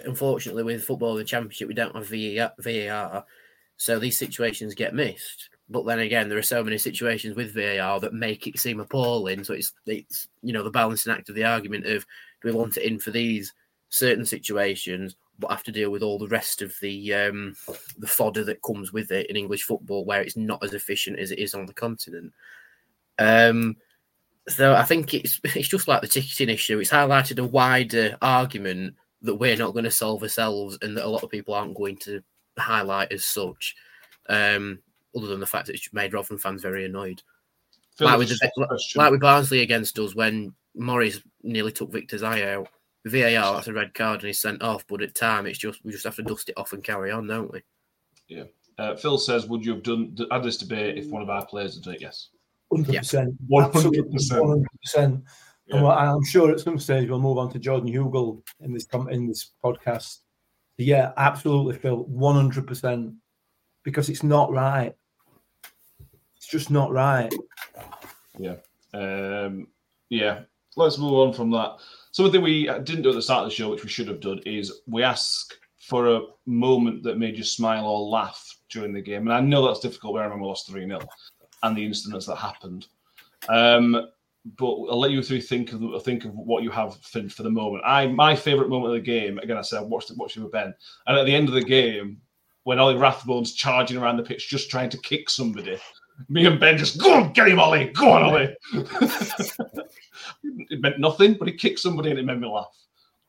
unfortunately, 0.05 0.63
with 0.63 0.85
football 0.85 1.15
the 1.15 1.25
championship, 1.25 1.69
we 1.69 1.75
don't 1.75 1.95
have 1.95 2.09
VAR. 2.09 2.53
VAR. 2.59 3.25
So 3.77 3.99
these 3.99 4.19
situations 4.19 4.75
get 4.75 4.95
missed. 4.95 5.51
But 5.69 5.85
then 5.85 5.99
again, 6.01 6.29
there 6.29 6.39
are 6.39 6.43
so 6.43 6.65
many 6.65 6.79
situations 6.79 7.37
with 7.37 7.55
VAR 7.55 8.01
that 8.01 8.15
make 8.15 8.47
it 8.47 8.59
seem 8.59 8.81
appalling. 8.81 9.45
So 9.45 9.53
it's 9.53 9.73
it's 9.87 10.29
you 10.43 10.55
know 10.55 10.63
the 10.65 10.71
balancing 10.71 11.13
act 11.13 11.29
of 11.29 11.35
the 11.35 11.45
argument 11.45 11.87
of 11.87 12.07
do 12.41 12.49
we 12.49 12.53
want 12.53 12.79
it 12.79 12.85
in 12.85 12.99
for 12.99 13.11
these 13.11 13.53
certain 13.91 14.25
situations, 14.25 15.17
but 15.39 15.51
have 15.51 15.63
to 15.65 15.73
deal 15.73 15.91
with 15.91 16.03
all 16.03 16.19
the 16.19 16.29
rest 16.29 16.63
of 16.63 16.75
the 16.81 17.13
um, 17.13 17.55
the 17.99 18.07
fodder 18.07 18.43
that 18.45 18.63
comes 18.63 18.93
with 18.93 19.13
it 19.13 19.29
in 19.29 19.37
English 19.37 19.65
football, 19.65 20.07
where 20.07 20.23
it's 20.23 20.37
not 20.37 20.65
as 20.65 20.73
efficient 20.73 21.19
as 21.19 21.31
it 21.31 21.39
is 21.39 21.53
on 21.53 21.67
the 21.67 21.75
continent. 21.75 22.33
Um, 23.19 23.77
so 24.49 24.75
I 24.75 24.83
think 24.83 25.15
it's 25.15 25.41
it's 25.45 25.69
just 25.69 25.89
like 25.89 26.01
the 26.01 26.09
ticketing 26.09 26.49
issue. 26.49 26.79
It's 26.79 26.91
highlighted 26.91 27.39
a 27.39 27.47
wider 27.47 28.17
argument 28.23 28.95
that 29.23 29.35
we're 29.35 29.57
not 29.57 29.73
going 29.73 29.85
to 29.85 29.91
solve 29.91 30.23
ourselves, 30.23 30.79
and 30.83 30.97
that 30.97 31.07
a 31.07 31.09
lot 31.09 31.23
of 31.23 31.31
people 31.31 31.55
aren't 31.55 31.77
going 31.77 31.97
to 31.99 32.23
highlight 32.59 33.13
as 33.13 33.25
such. 33.25 33.75
Um, 34.29 34.81
other 35.17 35.27
than 35.27 35.41
the 35.41 35.47
fact 35.47 35.67
that 35.67 35.75
it's 35.75 35.93
made 35.93 36.13
Rotherham 36.13 36.39
fans 36.39 36.63
very 36.63 36.85
annoyed. 36.85 37.23
Phil, 37.97 38.07
Like 38.07 38.19
with, 38.19 38.29
the, 38.29 38.51
question. 38.55 38.99
like 38.99 39.11
with 39.11 39.21
Barnsley 39.21 39.61
against 39.61 39.99
us 39.99 40.15
when 40.15 40.55
Morris 40.77 41.21
nearly 41.43 41.73
took 41.73 41.91
Victor's 41.91 42.23
eye 42.23 42.43
out. 42.43 42.69
VAR, 43.07 43.55
that's 43.55 43.69
a 43.69 43.73
red 43.73 43.95
card 43.95 44.21
and 44.21 44.27
he's 44.27 44.41
sent 44.41 44.63
off. 44.63 44.87
But 44.87 45.03
at 45.03 45.15
time, 45.15 45.47
it's 45.47 45.59
just 45.59 45.85
we 45.85 45.93
just 45.93 46.05
have 46.05 46.17
to 46.17 46.23
dust 46.23 46.51
it 46.51 46.59
off 46.59 46.73
and 46.73 46.85
carry 46.85 47.11
on, 47.11 47.27
don't 47.27 47.51
we? 47.53 47.63
Yeah. 48.29 48.45
Uh, 48.79 48.95
Phil 48.95 49.19
says, 49.19 49.47
"Would 49.47 49.65
you 49.65 49.75
have 49.75 49.83
done 49.83 50.17
had 50.31 50.45
this 50.45 50.59
debate 50.59 50.99
if 50.99 51.09
one 51.09 51.23
of 51.23 51.31
our 51.31 51.45
players 51.47 51.75
had 51.75 51.85
done 51.85 51.95
it?" 51.95 52.01
Yes. 52.01 52.29
Hundred 52.71 52.97
percent, 52.97 53.35
100%. 53.51 53.51
one 53.51 53.73
hundred 53.73 54.67
percent. 54.83 55.25
And 55.71 55.87
I'm 55.87 56.25
sure 56.25 56.51
at 56.51 56.61
some 56.61 56.79
stage 56.79 57.09
we'll 57.09 57.21
move 57.21 57.39
on 57.39 57.51
to 57.53 57.59
Jordan 57.59 57.93
Hugill 57.93 58.43
in 58.61 58.73
this 58.73 58.87
in 59.11 59.27
this 59.27 59.53
podcast. 59.65 60.19
Yeah, 60.77 61.13
absolutely, 61.17 61.77
Phil, 61.77 62.05
one 62.05 62.35
hundred 62.35 62.67
percent, 62.67 63.15
because 63.85 64.09
it's 64.09 64.23
not 64.23 64.51
right. 64.53 64.95
It's 66.37 66.47
just 66.47 66.71
not 66.71 66.93
right. 66.93 67.33
Yeah. 68.39 68.57
Um, 68.95 69.69
yeah. 70.09 70.41
Let's 70.77 70.99
move 70.99 71.15
on 71.15 71.33
from 71.33 71.51
that. 71.51 71.79
Something 72.13 72.43
we 72.43 72.67
didn't 72.67 73.03
do 73.03 73.11
at 73.11 73.15
the 73.17 73.23
start 73.23 73.45
of 73.45 73.51
the 73.51 73.55
show, 73.55 73.71
which 73.71 73.83
we 73.83 73.91
should 73.91 74.09
have 74.09 74.21
done, 74.21 74.41
is 74.47 74.81
we 74.87 75.03
ask 75.03 75.53
for 75.81 76.17
a 76.17 76.21
moment 76.47 77.03
that 77.03 77.19
made 77.19 77.37
you 77.37 77.45
smile 77.45 77.87
or 77.87 78.09
laugh 78.09 78.57
during 78.71 78.93
the 78.93 79.01
game. 79.01 79.23
And 79.23 79.33
I 79.33 79.41
know 79.41 79.67
that's 79.67 79.81
difficult. 79.81 80.15
We 80.15 80.21
remember 80.21 80.43
we 80.43 80.49
lost 80.49 80.69
3 80.69 80.87
0 80.87 81.01
and 81.63 81.77
the 81.77 81.85
incidents 81.85 82.27
that 82.27 82.37
happened. 82.37 82.87
Um, 83.49 84.09
but 84.57 84.67
I'll 84.67 85.01
let 85.01 85.11
you 85.11 85.23
three 85.23 85.41
think 85.41 85.73
of 85.73 86.03
think 86.03 86.25
of 86.25 86.35
what 86.35 86.63
you 86.63 86.71
have 86.71 86.97
for, 87.03 87.29
for 87.29 87.43
the 87.43 87.51
moment. 87.51 87.85
I 87.85 88.07
my 88.07 88.35
favourite 88.35 88.71
moment 88.71 88.95
of 88.95 89.01
the 89.01 89.07
game, 89.07 89.39
again, 89.39 89.57
I 89.57 89.63
said 89.63 89.81
I 89.81 89.83
watched 89.83 90.11
it 90.11 90.17
watched 90.17 90.37
it 90.37 90.43
with 90.43 90.53
Ben, 90.53 90.75
and 91.07 91.19
at 91.19 91.27
the 91.27 91.35
end 91.35 91.49
of 91.49 91.55
the 91.55 91.65
game, 91.65 92.21
when 92.65 92.79
Ollie 92.79 92.95
Rathbone's 92.95 93.55
charging 93.55 93.99
around 93.99 94.17
the 94.17 94.23
pitch 94.23 94.49
just 94.49 94.71
trying 94.71 94.91
to 94.91 94.99
kick 94.99 95.29
somebody, 95.29 95.79
me 96.29 96.47
and 96.47 96.59
Ben 96.61 96.79
just 96.79 97.01
go 97.01 97.15
on, 97.15 97.33
get 97.33 97.49
him, 97.49 97.61
Ollie, 97.61 97.91
go 97.91 98.11
on, 98.11 98.23
Ollie. 98.23 98.57
it 100.71 100.81
meant 100.81 100.99
nothing, 100.99 101.35
but 101.35 101.49
he 101.49 101.55
kicked 101.55 101.79
somebody 101.79 102.11
and 102.11 102.19
it 102.19 102.25
made 102.25 102.41
me 102.41 102.49
laugh. 102.49 102.75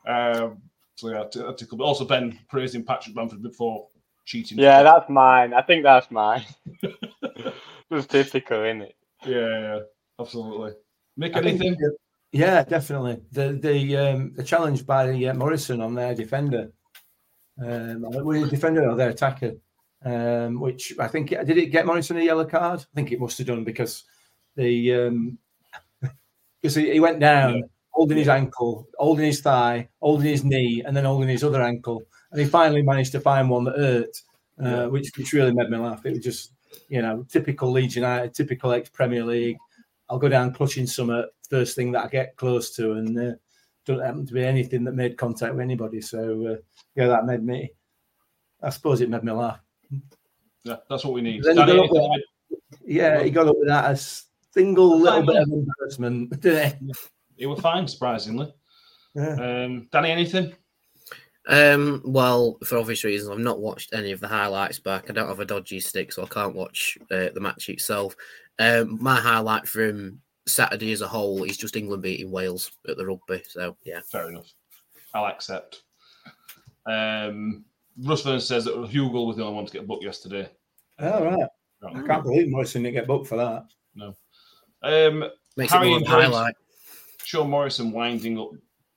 Um, 0.07 0.61
so 0.95 1.09
yeah, 1.09 1.23
that 1.33 1.57
tickled. 1.57 1.79
But 1.79 1.85
also 1.85 2.05
Ben 2.05 2.39
praising 2.49 2.83
Patrick 2.83 3.15
Bamford 3.15 3.41
before 3.41 3.87
cheating. 4.25 4.59
Yeah, 4.59 4.83
that's 4.83 5.09
mine. 5.09 5.53
I 5.53 5.61
think 5.61 5.83
that's 5.83 6.09
mine. 6.11 6.45
Just 7.91 8.09
typical, 8.09 8.63
isn't 8.63 8.81
it? 8.83 8.95
yeah, 9.25 9.59
yeah, 9.59 9.79
absolutely. 10.19 10.71
Mick, 11.19 11.35
I 11.35 11.41
think, 11.41 11.61
anything? 11.61 11.73
uh, 11.85 11.89
Yeah, 12.31 12.63
definitely. 12.63 13.21
The 13.31 13.53
the 13.53 13.97
um, 13.97 14.33
the 14.35 14.43
challenge 14.43 14.85
by 14.85 15.09
uh, 15.25 15.33
Morrison 15.33 15.81
on 15.81 15.95
their 15.95 16.13
defender. 16.15 16.71
Um, 17.61 18.01
were 18.01 18.35
he 18.35 18.45
defender 18.47 18.89
or 18.89 18.95
their 18.95 19.09
attacker? 19.09 19.53
Um, 20.05 20.61
which 20.61 20.93
I 20.99 21.07
think 21.07 21.29
did 21.29 21.57
it 21.57 21.71
get 21.71 21.85
Morrison 21.85 22.17
a 22.17 22.21
yellow 22.23 22.45
card? 22.45 22.79
I 22.81 22.95
think 22.95 23.11
it 23.11 23.19
must 23.19 23.37
have 23.39 23.47
done 23.47 23.63
because 23.65 24.03
the 24.55 24.93
um, 24.93 25.37
because 26.61 26.75
he, 26.75 26.93
he 26.93 26.99
went 26.99 27.19
down 27.19 27.55
Yeah. 27.55 27.61
holding 27.91 28.17
his 28.17 28.29
ankle, 28.29 28.87
holding 28.97 29.25
his 29.25 29.41
thigh, 29.41 29.89
holding 30.01 30.27
his 30.27 30.45
knee, 30.45 30.83
and 30.85 30.95
then 30.95 31.03
holding 31.05 31.27
his 31.27 31.43
other 31.43 31.61
ankle, 31.61 32.03
and 32.31 32.39
he 32.39 32.47
finally 32.47 32.81
managed 32.83 33.11
to 33.13 33.19
find 33.19 33.49
one 33.49 33.65
that 33.65 33.75
hurt, 33.77 34.15
uh, 34.63 34.69
Yeah. 34.69 34.85
which 34.85 35.11
which 35.17 35.33
really 35.33 35.51
made 35.51 35.69
me 35.69 35.77
laugh. 35.77 36.05
It 36.05 36.11
was 36.13 36.23
just 36.23 36.53
you 36.87 37.01
know 37.01 37.25
typical 37.29 37.71
Leeds 37.71 37.95
United, 37.95 38.33
typical 38.33 38.71
ex 38.71 38.89
Premier 38.89 39.23
League. 39.23 39.57
I'll 40.09 40.19
go 40.19 40.29
down 40.29 40.53
clutching 40.53 40.87
some 40.87 41.25
first 41.49 41.75
thing 41.75 41.91
that 41.91 42.05
I 42.05 42.07
get 42.07 42.35
close 42.35 42.75
to, 42.75 42.93
and 42.93 43.17
uh, 43.17 43.35
don't 43.85 43.99
happen 44.01 44.25
to 44.25 44.33
be 44.33 44.43
anything 44.43 44.83
that 44.85 44.93
made 44.93 45.17
contact 45.17 45.53
with 45.53 45.61
anybody. 45.61 46.01
So 46.01 46.47
uh, 46.47 46.55
yeah, 46.95 47.07
that 47.07 47.25
made 47.25 47.43
me. 47.43 47.71
I 48.61 48.69
suppose 48.69 49.01
it 49.01 49.09
made 49.09 49.23
me 49.23 49.31
laugh. 49.31 49.59
Yeah, 50.63 50.77
that's 50.89 51.05
what 51.05 51.13
we 51.13 51.21
need. 51.21 51.45
He 51.45 51.53
Danny, 51.53 51.79
with- 51.79 52.21
Yeah, 52.85 53.23
he 53.23 53.29
got 53.29 53.47
up 53.47 53.55
with 53.57 53.69
that 53.69 53.91
a 53.91 53.95
single 54.53 54.99
little 54.99 55.25
bit 55.25 55.37
of 55.37 55.49
embarrassment, 55.49 56.29
didn't 56.41 56.77
he? 56.79 56.93
It 57.43 57.47
was 57.47 57.59
fine, 57.61 57.87
surprisingly. 57.87 58.53
Yeah. 59.15 59.33
Um, 59.65 59.87
Danny, 59.91 60.11
anything? 60.11 60.53
Um, 61.49 62.01
well, 62.05 62.57
for 62.63 62.77
obvious 62.77 63.03
reasons, 63.03 63.29
I've 63.31 63.39
not 63.39 63.59
watched 63.59 63.93
any 63.93 64.11
of 64.11 64.19
the 64.19 64.27
highlights 64.27 64.79
back. 64.79 65.09
I 65.09 65.13
don't 65.13 65.27
have 65.27 65.39
a 65.39 65.45
dodgy 65.45 65.79
stick, 65.79 66.11
so 66.13 66.23
I 66.23 66.27
can't 66.27 66.55
watch 66.55 66.97
uh, 67.11 67.29
the 67.33 67.39
match 67.41 67.67
itself. 67.69 68.15
Um, 68.59 69.01
my 69.01 69.15
highlight 69.15 69.67
from 69.67 70.21
Saturday 70.45 70.91
as 70.91 71.01
a 71.01 71.07
whole 71.07 71.43
is 71.43 71.57
just 71.57 71.75
England 71.75 72.03
beating 72.03 72.31
Wales 72.31 72.71
at 72.87 72.97
the 72.97 73.05
rugby. 73.05 73.41
So 73.47 73.75
yeah, 73.83 73.99
Fair 74.11 74.29
enough. 74.29 74.51
I'll 75.13 75.25
accept. 75.25 75.81
Um, 76.85 77.65
Russell 78.03 78.39
says 78.39 78.65
that 78.65 78.75
Hugill 78.75 79.25
was 79.27 79.37
the 79.37 79.43
only 79.43 79.55
one 79.55 79.65
to 79.65 79.73
get 79.73 79.87
booked 79.87 80.03
yesterday. 80.03 80.49
All 80.99 81.23
right. 81.23 81.47
I 81.83 81.93
No. 81.93 82.05
can't 82.05 82.23
believe 82.23 82.49
Morrison 82.49 82.83
didn't 82.83 82.95
get 82.95 83.07
booked 83.07 83.27
for 83.27 83.37
that. 83.37 83.65
Um, 84.81 85.29
makes 85.57 85.73
Harry 85.73 85.87
it 85.87 85.89
more 85.89 85.97
of 85.97 86.03
a 86.03 86.09
highlight. 86.09 86.55
Sean 87.23 87.49
Morrison 87.49 87.91
winding 87.91 88.39
up 88.39 88.51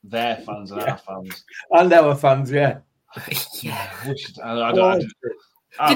their 0.05 0.37
fans 0.47 0.71
and 0.71 0.81
our 0.83 0.99
fans. 0.99 1.45
And 1.71 1.93
our 1.93 2.15
fans, 2.15 2.51
yeah. 2.51 2.79
yeah. 3.63 3.91
I 4.05 4.49
I, 4.49 4.69
I, 4.71 4.73
don't- 4.73 4.85
I, 4.85 4.99
didn't- 4.99 5.13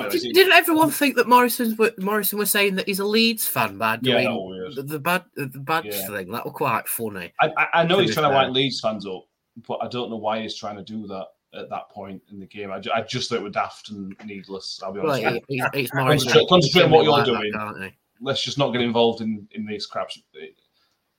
don't 0.02 0.10
did, 0.12 0.22
did, 0.22 0.34
didn't 0.34 0.52
everyone 0.54 0.90
think 0.90 1.16
that 1.16 1.28
Morrison 1.28 1.76
were, 1.76 1.92
Morrison 1.98 2.38
was 2.38 2.50
saying 2.50 2.76
that 2.76 2.86
he's 2.88 2.98
a 2.98 3.04
Leeds 3.04 3.46
fan 3.46 3.76
by 3.78 3.96
doing 3.96 4.24
that 4.24 4.32
was 4.32 4.74
weird. 4.74 4.74
the, 4.76 4.82
the 4.94 4.98
bad 4.98 5.24
the 5.36 5.46
badge 5.46 5.86
Yeah. 5.86 6.06
thing? 6.08 6.30
That 6.32 6.44
was 6.44 6.54
quite 6.54 6.88
funny. 6.88 7.32
I, 7.40 7.50
I, 7.56 7.66
I 7.80 7.86
know 7.86 7.98
he's 7.98 8.10
be 8.10 8.14
trying 8.14 8.24
to 8.24 8.30
fair. 8.30 8.42
wind 8.44 8.54
Leeds 8.54 8.80
fans 8.80 9.06
up, 9.06 9.26
but 9.68 9.78
I 9.82 9.88
don't 9.88 10.08
know 10.10 10.16
why 10.16 10.40
he's 10.40 10.56
trying 10.56 10.76
to 10.76 10.82
do 10.82 11.06
that 11.08 11.26
at 11.54 11.68
that 11.70 11.88
point 11.90 12.22
in 12.30 12.38
the 12.40 12.46
game. 12.46 12.70
I, 12.70 12.78
ju- 12.80 12.90
I 12.94 13.02
just 13.02 13.28
thought 13.30 13.36
it 13.36 13.42
was 13.42 13.52
daft 13.52 13.88
and 13.90 14.14
needless. 14.24 14.80
I'll 14.82 14.92
be 14.92 15.00
honest. 15.00 15.22
it- 15.22 15.44
it's, 15.48 15.66
it's 15.74 15.90
Concentrate- 15.90 16.04
Morrison. 16.04 16.46
concentrate 16.48 16.82
on 16.84 16.90
what 16.90 17.04
you're 17.04 17.12
Like 17.12 17.24
doing. 17.26 17.52
can't? 17.54 17.92
Let's 18.20 18.42
just 18.42 18.56
not 18.58 18.72
get 18.72 18.80
involved 18.82 19.20
in 19.20 19.46
in 19.52 19.66
these 19.66 19.84
craps. 19.86 20.18
It, 20.34 20.54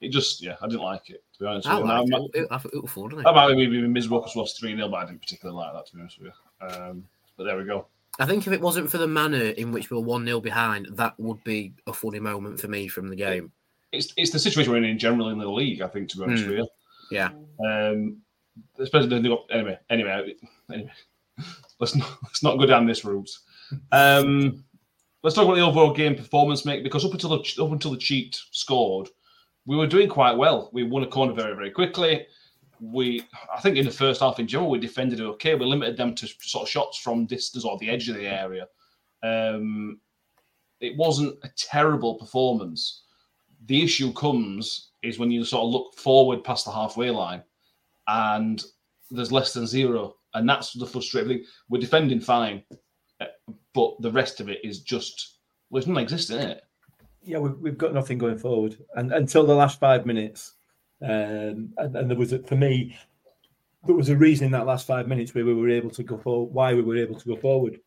it 0.01 0.09
just, 0.09 0.41
yeah, 0.43 0.55
I 0.61 0.67
didn't 0.67 0.81
like 0.83 1.09
it. 1.09 1.23
To 1.33 1.39
be 1.39 1.45
honest, 1.47 1.67
I 1.67 1.77
liked 1.77 2.09
it. 2.09 2.41
It- 2.41 2.47
I 2.51 2.57
thought 2.57 2.73
it 2.73 2.81
was 2.81 2.91
fun, 2.91 3.09
didn't 3.09 3.21
it? 3.21 3.23
That 3.23 3.33
might 3.35 3.49
have 3.49 3.57
been 3.57 3.93
miserable 3.93 4.19
because 4.19 4.35
we 4.35 4.41
lost 4.41 4.59
3 4.59 4.75
0, 4.75 4.89
but 4.89 4.97
I 4.97 5.05
didn't 5.05 5.21
particularly 5.21 5.57
like 5.57 5.73
that, 5.73 5.85
to 5.87 5.95
be 5.95 6.01
honest 6.01 6.19
with 6.19 6.31
you. 6.61 6.67
Um, 6.67 7.05
but 7.35 7.43
there 7.45 7.57
we 7.57 7.63
go. 7.63 7.87
I 8.19 8.25
think 8.25 8.47
if 8.47 8.53
it 8.53 8.61
wasn't 8.61 8.89
for 8.89 8.97
the 8.97 9.07
manner 9.07 9.37
in 9.37 9.71
which 9.71 9.89
we 9.91 9.97
were 9.97 10.03
1 10.03 10.25
0 10.25 10.39
behind, 10.39 10.87
that 10.93 11.13
would 11.19 11.43
be 11.43 11.73
a 11.85 11.93
funny 11.93 12.19
moment 12.19 12.59
for 12.59 12.67
me 12.67 12.87
from 12.87 13.09
the 13.09 13.15
game. 13.15 13.51
It's, 13.91 14.13
it's 14.17 14.31
the 14.31 14.39
situation 14.39 14.71
we're 14.71 14.79
in 14.79 14.83
in 14.85 14.99
general 14.99 15.29
in 15.29 15.37
the 15.37 15.49
league, 15.49 15.81
I 15.81 15.87
think, 15.87 16.09
to 16.09 16.17
be 16.17 16.23
honest 16.23 16.43
Hmm. 16.43 16.49
with 16.49 16.59
you. 16.59 16.67
Yeah. 17.11 17.29
Um, 17.65 18.17
especially 18.79 19.15
anyway, 19.15 19.77
anyway, 19.89 20.35
anyway, 20.69 20.91
let's 21.79 21.95
not 21.95 22.17
let's 22.23 22.43
not 22.43 22.57
go 22.57 22.65
down 22.65 22.85
this 22.85 23.05
route. 23.05 23.29
Um, 23.91 24.63
let's 25.23 25.35
talk 25.35 25.45
about 25.45 25.55
the 25.55 25.61
overall 25.61 25.93
game 25.93 26.15
performance, 26.15 26.65
mate. 26.65 26.83
Because 26.83 27.05
up 27.05 27.13
until 27.13 27.29
the 27.29 27.63
up 27.63 27.71
until 27.71 27.91
the 27.91 27.97
cheat 27.97 28.39
scored, 28.51 29.09
we 29.67 29.75
were 29.75 29.85
doing 29.85 30.09
quite 30.09 30.35
well. 30.35 30.71
We 30.73 30.83
won 30.83 31.03
a 31.03 31.07
corner 31.07 31.33
very 31.33 31.53
very 31.53 31.69
quickly. 31.69 32.25
We, 32.79 33.23
I 33.53 33.59
think, 33.59 33.75
in 33.75 33.85
the 33.85 33.91
first 33.91 34.21
half 34.21 34.39
in 34.39 34.47
general, 34.47 34.69
we 34.69 34.79
defended 34.79 35.19
okay. 35.19 35.55
We 35.55 35.65
limited 35.65 35.97
them 35.97 36.13
to 36.15 36.27
sort 36.27 36.63
of 36.63 36.69
shots 36.69 36.97
from 36.97 37.25
distance 37.25 37.65
or 37.65 37.77
the 37.79 37.89
edge 37.89 38.07
of 38.07 38.15
the 38.15 38.27
area. 38.27 38.67
Um, 39.23 39.99
it 40.79 40.95
wasn't 40.95 41.37
a 41.43 41.49
terrible 41.55 42.15
performance. 42.15 43.03
The 43.65 43.83
issue 43.83 44.13
comes 44.13 44.91
is 45.01 45.19
when 45.19 45.31
you 45.31 45.43
sort 45.43 45.63
of 45.63 45.71
look 45.71 45.95
forward 45.95 46.43
past 46.43 46.65
the 46.65 46.71
halfway 46.71 47.09
line 47.09 47.43
and 48.07 48.63
there's 49.09 49.31
less 49.31 49.53
than 49.53 49.67
zero. 49.67 50.15
And 50.33 50.47
that's 50.47 50.73
the 50.73 50.85
frustrating 50.85 51.29
thing. 51.29 51.45
We're 51.69 51.81
defending 51.81 52.19
fine, 52.19 52.63
but 53.73 54.01
the 54.01 54.11
rest 54.11 54.39
of 54.39 54.49
it 54.49 54.59
is 54.63 54.81
just, 54.81 55.39
well, 55.69 55.79
it's 55.79 55.87
non 55.87 55.97
existent, 55.97 56.39
isn't 56.39 56.51
it? 56.51 56.63
Yeah, 57.27 57.39
we've, 57.39 57.57
we've 57.59 57.77
got 57.77 57.93
nothing 57.93 58.17
going 58.17 58.37
forward 58.37 58.77
and 58.95 59.11
until 59.11 59.45
the 59.45 59.53
last 59.53 59.81
five 59.81 60.05
minutes. 60.05 60.53
Um, 61.01 61.73
and, 61.77 61.95
and 61.95 62.09
there 62.09 62.17
was, 62.17 62.33
for 62.45 62.55
me, 62.55 62.97
there 63.85 63.95
was 63.95 64.09
a 64.09 64.15
reason 64.15 64.45
in 64.45 64.51
that 64.53 64.65
last 64.65 64.87
five 64.87 65.07
minutes 65.07 65.35
where 65.35 65.45
we 65.45 65.53
were 65.53 65.69
able 65.69 65.91
to 65.91 66.03
go 66.03 66.17
forward, 66.17 66.53
why 66.53 66.73
we 66.73 66.81
were 66.81 66.97
able 66.97 67.19
to 67.19 67.27
go 67.27 67.35
forward. 67.35 67.79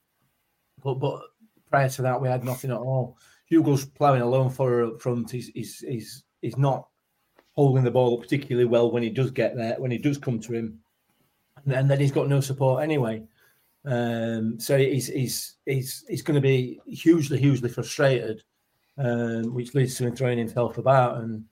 But, 0.85 0.94
but 0.94 1.22
prior 1.70 1.88
to 1.88 2.03
that, 2.03 2.20
we 2.20 2.29
had 2.29 2.44
nothing 2.44 2.70
at 2.70 2.76
all. 2.76 3.16
Hugo's 3.46 3.87
ploughing 3.87 4.22
alone 4.22 4.50
for 4.50 4.85
up 4.85 5.00
front. 5.00 5.31
He's, 5.31 5.48
he's, 5.55 5.79
he's, 5.81 6.22
he's 6.42 6.59
not 6.59 6.87
holding 7.53 7.83
the 7.83 7.90
ball 7.90 8.20
particularly 8.20 8.66
well 8.66 8.92
when 8.92 9.03
he 9.03 9.11
does 9.11 9.31
get 9.31 9.57
there, 9.57 9.74
when 9.79 9.90
he 9.90 9.98
does 9.98 10.18
come 10.18 10.38
to 10.40 10.53
him. 10.53 10.79
And 11.64 11.74
then, 11.74 11.88
then 11.88 11.98
he's 11.98 12.12
got 12.12 12.29
no 12.29 12.40
support 12.40 12.83
anyway. 12.83 13.22
Um, 13.85 14.61
so 14.61 14.76
he's 14.76 15.07
he's 15.07 15.57
he's 15.64 16.05
he's 16.07 16.22
going 16.22 16.35
to 16.35 16.40
be 16.40 16.81
hugely 16.87 17.38
hugely 17.38 17.70
frustrated, 17.70 18.42
um, 19.00 19.54
which 19.54 19.74
leads 19.74 19.96
to 19.96 20.06
him 20.06 20.14
throwing 20.14 20.38
himself 20.38 20.76
about 20.76 21.22
and 21.22 21.44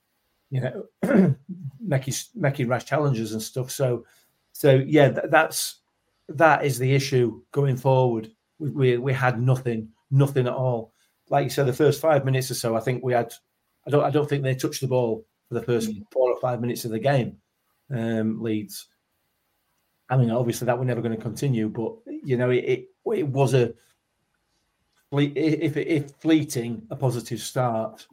you 0.51 0.61
know 0.61 0.85
making 1.81 2.15
making 2.35 2.69
rash 2.69 2.85
challenges 2.85 3.33
and 3.33 3.43
stuff. 3.43 3.71
So 3.71 4.05
so 4.53 4.83
yeah, 4.87 5.11
th- 5.11 5.31
that's 5.31 5.81
that 6.29 6.65
is 6.65 6.79
the 6.79 6.95
issue 6.95 7.41
going 7.53 7.77
forward. 7.77 8.31
We, 8.59 8.71
we 8.71 8.99
we 8.99 9.13
had 9.13 9.41
nothing 9.41 9.89
nothing 10.11 10.47
at 10.47 10.53
all. 10.53 10.93
Like 11.31 11.45
you 11.45 11.51
said, 11.51 11.67
the 11.67 11.73
first 11.73 12.01
five 12.01 12.25
minutes 12.25 12.51
or 12.51 12.55
so, 12.55 12.77
I 12.77 12.81
think 12.81 13.03
we 13.03 13.15
had. 13.15 13.33
I 13.87 13.91
don't 13.91 14.05
I 14.05 14.11
don't 14.11 14.29
think 14.29 14.43
they 14.43 14.55
touched 14.55 14.83
the 14.83 14.89
ball 14.89 15.25
for 15.49 15.55
the 15.55 15.63
first 15.63 15.91
four 16.13 16.31
or 16.31 16.41
five 16.41 16.61
minutes 16.61 16.85
of 16.85 16.91
the 16.91 16.99
game. 16.99 17.39
Um, 17.91 18.43
Leeds. 18.43 18.89
I 20.11 20.17
mean, 20.17 20.31
obviously 20.31 20.67
that 20.67 20.79
we're 20.79 20.85
never 20.85 21.03
going 21.03 21.17
to 21.17 21.23
continue, 21.23 21.69
but 21.69 21.95
you 22.07 22.37
know, 22.37 22.51
it 22.51 22.65
it, 22.65 22.89
it 23.15 23.27
was 23.27 23.55
a 23.55 23.73
if 25.13 25.77
if 25.77 26.11
fleeting 26.21 26.87
a 26.91 26.97
positive 26.97 27.41
start, 27.41 28.07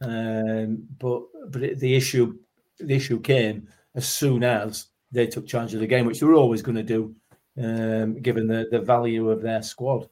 um, 0.00 0.86
but 0.98 1.22
but 1.50 1.62
it, 1.62 1.78
the 1.78 1.94
issue 1.94 2.38
the 2.78 2.94
issue 2.94 3.20
came 3.20 3.68
as 3.94 4.08
soon 4.08 4.44
as 4.44 4.86
they 5.10 5.26
took 5.26 5.46
charge 5.46 5.74
of 5.74 5.80
the 5.80 5.86
game, 5.86 6.06
which 6.06 6.20
they 6.20 6.26
were 6.26 6.34
always 6.34 6.62
going 6.62 6.76
to 6.76 6.82
do, 6.82 7.14
um, 7.62 8.20
given 8.20 8.46
the 8.46 8.68
the 8.70 8.80
value 8.80 9.30
of 9.30 9.42
their 9.42 9.62
squad. 9.62 10.08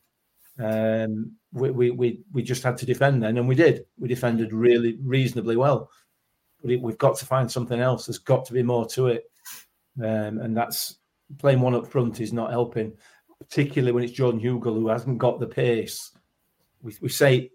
Um, 0.58 1.32
we, 1.52 1.70
we 1.70 1.90
we 1.90 2.20
we 2.32 2.42
just 2.42 2.62
had 2.62 2.76
to 2.78 2.86
defend 2.86 3.22
then, 3.22 3.38
and 3.38 3.48
we 3.48 3.54
did. 3.54 3.86
We 3.98 4.08
defended 4.08 4.52
really 4.52 4.98
reasonably 5.02 5.56
well, 5.56 5.90
but 6.62 6.70
it, 6.70 6.80
we've 6.80 6.98
got 6.98 7.16
to 7.18 7.26
find 7.26 7.50
something 7.50 7.80
else. 7.80 8.06
There's 8.06 8.18
got 8.18 8.44
to 8.46 8.52
be 8.52 8.62
more 8.62 8.86
to 8.88 9.08
it, 9.08 9.30
um, 10.02 10.38
and 10.38 10.56
that's 10.56 10.98
playing 11.38 11.60
one 11.60 11.74
up 11.74 11.86
front 11.86 12.20
is 12.20 12.32
not 12.32 12.50
helping, 12.50 12.92
particularly 13.40 13.92
when 13.92 14.04
it's 14.04 14.12
Jordan 14.12 14.40
Hugill 14.40 14.74
who 14.74 14.88
hasn't 14.88 15.18
got 15.18 15.40
the 15.40 15.46
pace. 15.46 16.12
We, 16.82 16.94
we 17.00 17.08
say 17.08 17.50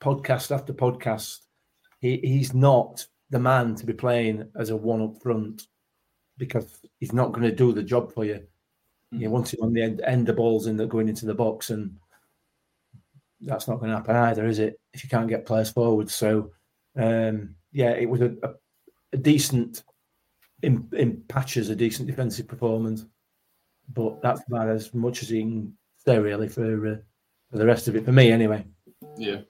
podcast 0.00 0.54
after 0.54 0.72
podcast, 0.72 1.40
he, 2.00 2.18
he's 2.18 2.54
not 2.54 3.06
the 3.30 3.38
man 3.38 3.74
to 3.76 3.86
be 3.86 3.92
playing 3.92 4.48
as 4.56 4.70
a 4.70 4.76
one 4.76 5.02
up 5.02 5.20
front 5.22 5.66
because 6.38 6.80
he's 7.00 7.12
not 7.12 7.32
going 7.32 7.48
to 7.48 7.54
do 7.54 7.72
the 7.72 7.82
job 7.82 8.12
for 8.12 8.24
you. 8.24 8.46
You 9.10 9.30
want 9.30 9.54
him 9.54 9.60
on 9.62 9.72
the 9.72 9.82
end, 9.82 10.02
end 10.02 10.28
of 10.28 10.36
balls 10.36 10.66
and 10.66 10.90
going 10.90 11.08
into 11.08 11.26
the 11.26 11.34
box, 11.34 11.70
and 11.70 11.96
that's 13.40 13.68
not 13.68 13.78
going 13.78 13.90
to 13.90 13.96
happen 13.96 14.16
either, 14.16 14.46
is 14.46 14.58
it? 14.58 14.78
If 14.92 15.04
you 15.04 15.08
can't 15.08 15.28
get 15.28 15.46
players 15.46 15.70
forward, 15.70 16.10
so 16.10 16.50
um, 16.96 17.54
yeah, 17.72 17.90
it 17.90 18.08
was 18.10 18.20
a, 18.20 18.34
a, 18.42 18.50
a 19.12 19.16
decent 19.16 19.84
in, 20.62 20.88
in 20.92 21.22
patches, 21.28 21.70
a 21.70 21.76
decent 21.76 22.08
defensive 22.08 22.48
performance 22.48 23.06
but 23.88 24.20
that's 24.22 24.42
about 24.48 24.68
as 24.68 24.92
much 24.94 25.22
as 25.22 25.28
he 25.28 25.40
can 25.40 25.76
say 26.04 26.18
really 26.18 26.48
for 26.48 26.88
uh, 26.88 26.96
for 27.50 27.58
the 27.58 27.66
rest 27.66 27.88
of 27.88 27.96
it 27.96 28.04
for 28.04 28.12
me 28.12 28.30
anyway. 28.30 28.64
Yeah, 29.16 29.40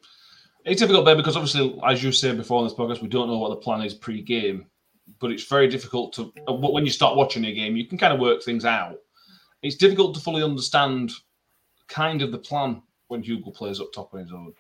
it's 0.64 0.80
difficult, 0.80 1.04
Ben, 1.04 1.16
because 1.16 1.36
obviously, 1.36 1.78
as 1.86 2.02
you 2.02 2.12
said 2.12 2.36
before 2.36 2.60
in 2.60 2.66
this 2.66 2.76
podcast, 2.76 3.02
we 3.02 3.08
don't 3.08 3.28
know 3.28 3.38
what 3.38 3.50
the 3.50 3.56
plan 3.56 3.82
is 3.82 3.94
pre-game, 3.94 4.66
but 5.20 5.30
it's 5.30 5.44
very 5.44 5.68
difficult 5.68 6.12
to. 6.14 6.32
uh, 6.48 6.52
When 6.52 6.84
you 6.84 6.90
start 6.90 7.16
watching 7.16 7.44
a 7.44 7.52
game, 7.52 7.76
you 7.76 7.86
can 7.86 7.98
kind 7.98 8.12
of 8.12 8.20
work 8.20 8.42
things 8.42 8.64
out. 8.64 8.98
It's 9.62 9.76
difficult 9.76 10.14
to 10.14 10.20
fully 10.20 10.42
understand 10.42 11.12
kind 11.88 12.22
of 12.22 12.32
the 12.32 12.38
plan 12.38 12.82
when 13.08 13.22
Hugo 13.22 13.50
plays 13.50 13.80
up 13.80 13.92
top 13.92 14.12
on 14.12 14.20
his 14.20 14.32
own. 14.32 14.52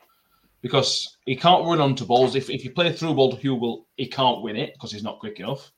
Because 0.62 1.18
he 1.26 1.36
can't 1.36 1.66
run 1.66 1.80
onto 1.80 2.04
balls. 2.04 2.34
If, 2.34 2.50
if 2.50 2.64
you 2.64 2.70
play 2.72 2.90
through 2.92 3.14
ball 3.14 3.30
to 3.30 3.36
Hugo, 3.36 3.86
he 3.96 4.06
can't 4.06 4.42
win 4.42 4.56
it 4.56 4.72
because 4.72 4.90
he's 4.90 5.02
not 5.02 5.20
quick 5.20 5.38
enough. 5.38 5.70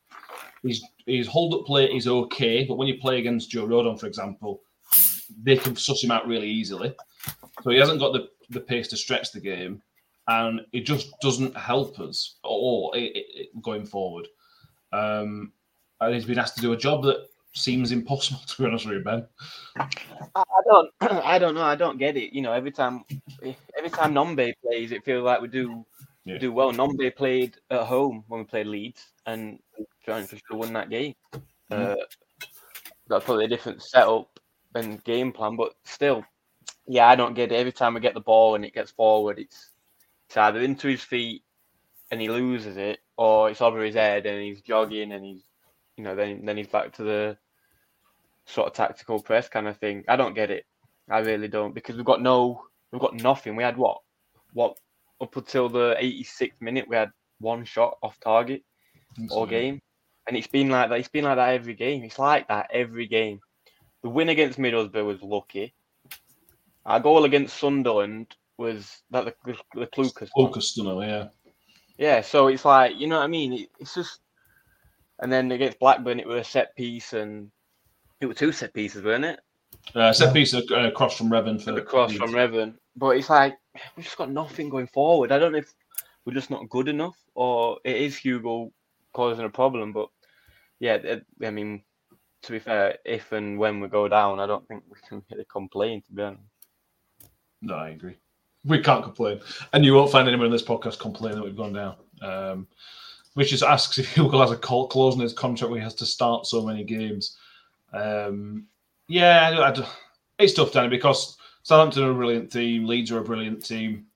His 0.62 0.82
his 1.06 1.26
hold 1.26 1.54
up 1.54 1.66
play 1.66 1.86
is 1.86 2.06
okay, 2.06 2.64
but 2.64 2.76
when 2.76 2.88
you 2.88 2.98
play 2.98 3.18
against 3.18 3.50
Joe 3.50 3.66
Rodon, 3.66 3.98
for 3.98 4.06
example, 4.06 4.62
they 5.42 5.56
can 5.56 5.76
suss 5.76 6.02
him 6.02 6.10
out 6.10 6.26
really 6.26 6.48
easily. 6.48 6.94
So 7.62 7.70
he 7.70 7.78
hasn't 7.78 8.00
got 8.00 8.12
the, 8.12 8.28
the 8.50 8.60
pace 8.60 8.88
to 8.88 8.96
stretch 8.96 9.32
the 9.32 9.40
game, 9.40 9.82
and 10.28 10.60
it 10.72 10.80
just 10.80 11.18
doesn't 11.20 11.56
help 11.56 11.98
us 12.00 12.36
at 12.44 12.48
all 12.48 12.92
i- 12.94 13.12
i- 13.14 13.24
i- 13.40 13.46
going 13.62 13.84
forward. 13.86 14.28
Um, 14.92 15.52
and 16.00 16.14
he's 16.14 16.24
been 16.24 16.38
asked 16.38 16.54
to 16.56 16.62
do 16.62 16.72
a 16.72 16.76
job 16.76 17.02
that 17.04 17.26
seems 17.54 17.92
impossible, 17.92 18.40
to 18.46 18.62
be 18.62 18.68
honest 18.68 18.86
with 18.86 18.98
you, 18.98 19.04
Ben. 19.04 19.26
I 19.76 20.42
don't, 20.64 20.90
I 21.00 21.38
don't 21.38 21.54
know. 21.54 21.62
I 21.64 21.74
don't 21.74 21.98
get 21.98 22.16
it. 22.16 22.32
You 22.32 22.42
know, 22.42 22.52
every 22.52 22.70
time, 22.70 23.04
every 23.76 23.90
time 23.90 24.14
Nombe 24.14 24.52
plays, 24.62 24.92
it 24.92 25.04
feels 25.04 25.24
like 25.24 25.40
we 25.40 25.48
do 25.48 25.84
Yeah. 26.24 26.38
do 26.38 26.52
well. 26.52 26.72
Nombe 26.72 27.14
played 27.16 27.56
at 27.70 27.82
home 27.86 28.24
when 28.28 28.40
we 28.40 28.46
played 28.46 28.66
Leeds, 28.66 29.08
and 29.26 29.58
trying 30.04 30.26
for 30.26 30.36
sure 30.36 30.56
won 30.58 30.72
that 30.74 30.90
game. 30.90 31.14
Uh, 31.70 31.94
that's 33.08 33.24
probably 33.24 33.44
a 33.46 33.48
different 33.48 33.82
setup 33.82 34.38
and 34.74 35.02
game 35.04 35.32
plan, 35.32 35.56
but 35.56 35.72
still, 35.84 36.24
yeah, 36.88 37.06
I 37.06 37.16
don't 37.16 37.34
get 37.34 37.52
it. 37.52 37.56
Every 37.56 37.72
time 37.72 37.94
we 37.94 38.00
get 38.00 38.14
the 38.14 38.20
ball 38.20 38.54
and 38.54 38.64
it 38.64 38.74
gets 38.74 38.90
forward, 38.90 39.38
it's 39.38 39.70
it's 40.26 40.36
either 40.36 40.60
into 40.60 40.88
his 40.88 41.02
feet 41.02 41.42
and 42.10 42.20
he 42.20 42.28
loses 42.28 42.76
it, 42.76 43.00
or 43.16 43.50
it's 43.50 43.60
over 43.60 43.82
his 43.82 43.94
head 43.94 44.26
and 44.26 44.42
he's 44.42 44.62
jogging 44.62 45.12
and 45.12 45.24
he's, 45.24 45.42
you 45.96 46.04
know, 46.04 46.16
then 46.16 46.44
then 46.44 46.56
he's 46.56 46.66
back 46.66 46.92
to 46.94 47.02
the 47.02 47.38
sort 48.46 48.66
of 48.68 48.72
tactical 48.72 49.20
press 49.20 49.48
kind 49.48 49.68
of 49.68 49.76
thing. 49.76 50.04
I 50.08 50.16
don't 50.16 50.34
get 50.34 50.50
it. 50.50 50.64
I 51.10 51.18
really 51.18 51.48
don't 51.48 51.74
because 51.74 51.96
we've 51.96 52.04
got 52.04 52.22
no, 52.22 52.62
we've 52.90 53.00
got 53.00 53.14
nothing. 53.14 53.54
We 53.54 53.62
had 53.62 53.76
what, 53.76 53.98
what 54.54 54.78
up 55.20 55.36
until 55.36 55.68
the 55.68 55.96
86th 56.00 56.60
minute, 56.60 56.88
we 56.88 56.96
had 56.96 57.10
one 57.38 57.64
shot 57.64 57.98
off 58.02 58.18
target 58.20 58.62
all 59.30 59.46
game, 59.46 59.82
and 60.26 60.36
it's 60.36 60.46
been 60.46 60.70
like 60.70 60.88
that. 60.88 60.98
It's 60.98 61.08
been 61.08 61.24
like 61.24 61.36
that 61.36 61.54
every 61.54 61.74
game. 61.74 62.02
It's 62.04 62.18
like 62.18 62.48
that 62.48 62.70
every 62.72 63.06
game. 63.06 63.40
The 64.02 64.08
win 64.08 64.28
against 64.28 64.58
Middlesbrough 64.58 65.04
was 65.04 65.22
lucky. 65.22 65.74
Our 66.88 67.00
goal 67.00 67.26
against 67.26 67.58
Sunderland 67.58 68.34
was 68.56 69.02
that 69.10 69.26
the, 69.26 69.34
the, 69.74 69.88
the. 69.94 70.72
You 70.74 70.84
know, 70.84 71.02
yeah. 71.02 71.28
Yeah, 71.98 72.22
so 72.22 72.46
it's 72.46 72.64
like 72.64 72.98
you 72.98 73.06
know 73.06 73.18
what 73.18 73.24
I 73.24 73.28
mean. 73.28 73.52
It, 73.52 73.68
it's 73.78 73.94
just, 73.94 74.20
and 75.20 75.30
then 75.30 75.52
against 75.52 75.78
Blackburn, 75.78 76.18
it 76.18 76.26
was 76.26 76.40
a 76.40 76.50
set 76.50 76.74
piece, 76.76 77.12
and 77.12 77.50
it 78.22 78.26
were 78.26 78.32
two 78.32 78.52
set 78.52 78.72
pieces, 78.72 79.04
weren't 79.04 79.26
it? 79.26 79.40
Uh, 79.94 80.14
set 80.14 80.32
piece 80.32 80.54
uh, 80.54 80.62
across 80.70 81.14
from 81.14 81.28
Revan 81.28 81.62
for 81.62 81.78
across 81.78 82.14
from 82.14 82.32
Revan, 82.32 82.74
but 82.96 83.18
it's 83.18 83.28
like 83.28 83.58
we've 83.94 84.06
just 84.06 84.16
got 84.16 84.30
nothing 84.30 84.70
going 84.70 84.86
forward. 84.86 85.30
I 85.30 85.38
don't 85.38 85.52
know 85.52 85.58
if 85.58 85.74
we're 86.24 86.32
just 86.32 86.50
not 86.50 86.70
good 86.70 86.88
enough, 86.88 87.18
or 87.34 87.80
it 87.84 87.96
is 87.96 88.16
Hugo 88.16 88.72
causing 89.12 89.44
a 89.44 89.50
problem. 89.50 89.92
But 89.92 90.08
yeah, 90.80 91.16
I 91.44 91.50
mean, 91.50 91.82
to 92.44 92.52
be 92.52 92.60
fair, 92.60 92.96
if 93.04 93.32
and 93.32 93.58
when 93.58 93.80
we 93.80 93.88
go 93.88 94.08
down, 94.08 94.40
I 94.40 94.46
don't 94.46 94.66
think 94.68 94.84
we 94.88 94.96
can 95.06 95.22
really 95.30 95.46
complain. 95.52 96.00
To 96.00 96.12
be 96.14 96.22
honest. 96.22 96.42
No, 97.62 97.74
I 97.74 97.90
agree. 97.90 98.16
We 98.64 98.80
can't 98.80 99.04
complain, 99.04 99.40
and 99.72 99.84
you 99.84 99.94
won't 99.94 100.12
find 100.12 100.28
anyone 100.28 100.46
in 100.46 100.52
this 100.52 100.62
podcast 100.62 100.98
complaining 100.98 101.38
that 101.38 101.44
we've 101.44 101.56
gone 101.56 101.72
down. 101.72 101.96
Um, 102.20 102.66
which 103.34 103.50
just 103.50 103.62
asks 103.62 103.98
if 103.98 104.08
Hugo 104.14 104.40
has 104.40 104.50
a 104.50 104.56
clause 104.56 105.14
in 105.14 105.20
his 105.20 105.32
contract 105.32 105.70
where 105.70 105.78
he 105.78 105.84
has 105.84 105.94
to 105.94 106.06
start 106.06 106.46
so 106.46 106.64
many 106.64 106.82
games. 106.82 107.36
Um, 107.92 108.66
yeah, 109.06 109.50
I, 109.50 109.70
I, 109.70 109.88
it's 110.38 110.54
tough, 110.54 110.72
Danny, 110.72 110.88
because 110.88 111.36
Southampton 111.62 112.04
are 112.04 112.10
a 112.10 112.14
brilliant 112.14 112.50
team, 112.50 112.84
Leeds 112.84 113.12
are 113.12 113.18
a 113.18 113.24
brilliant 113.24 113.64
team. 113.64 114.06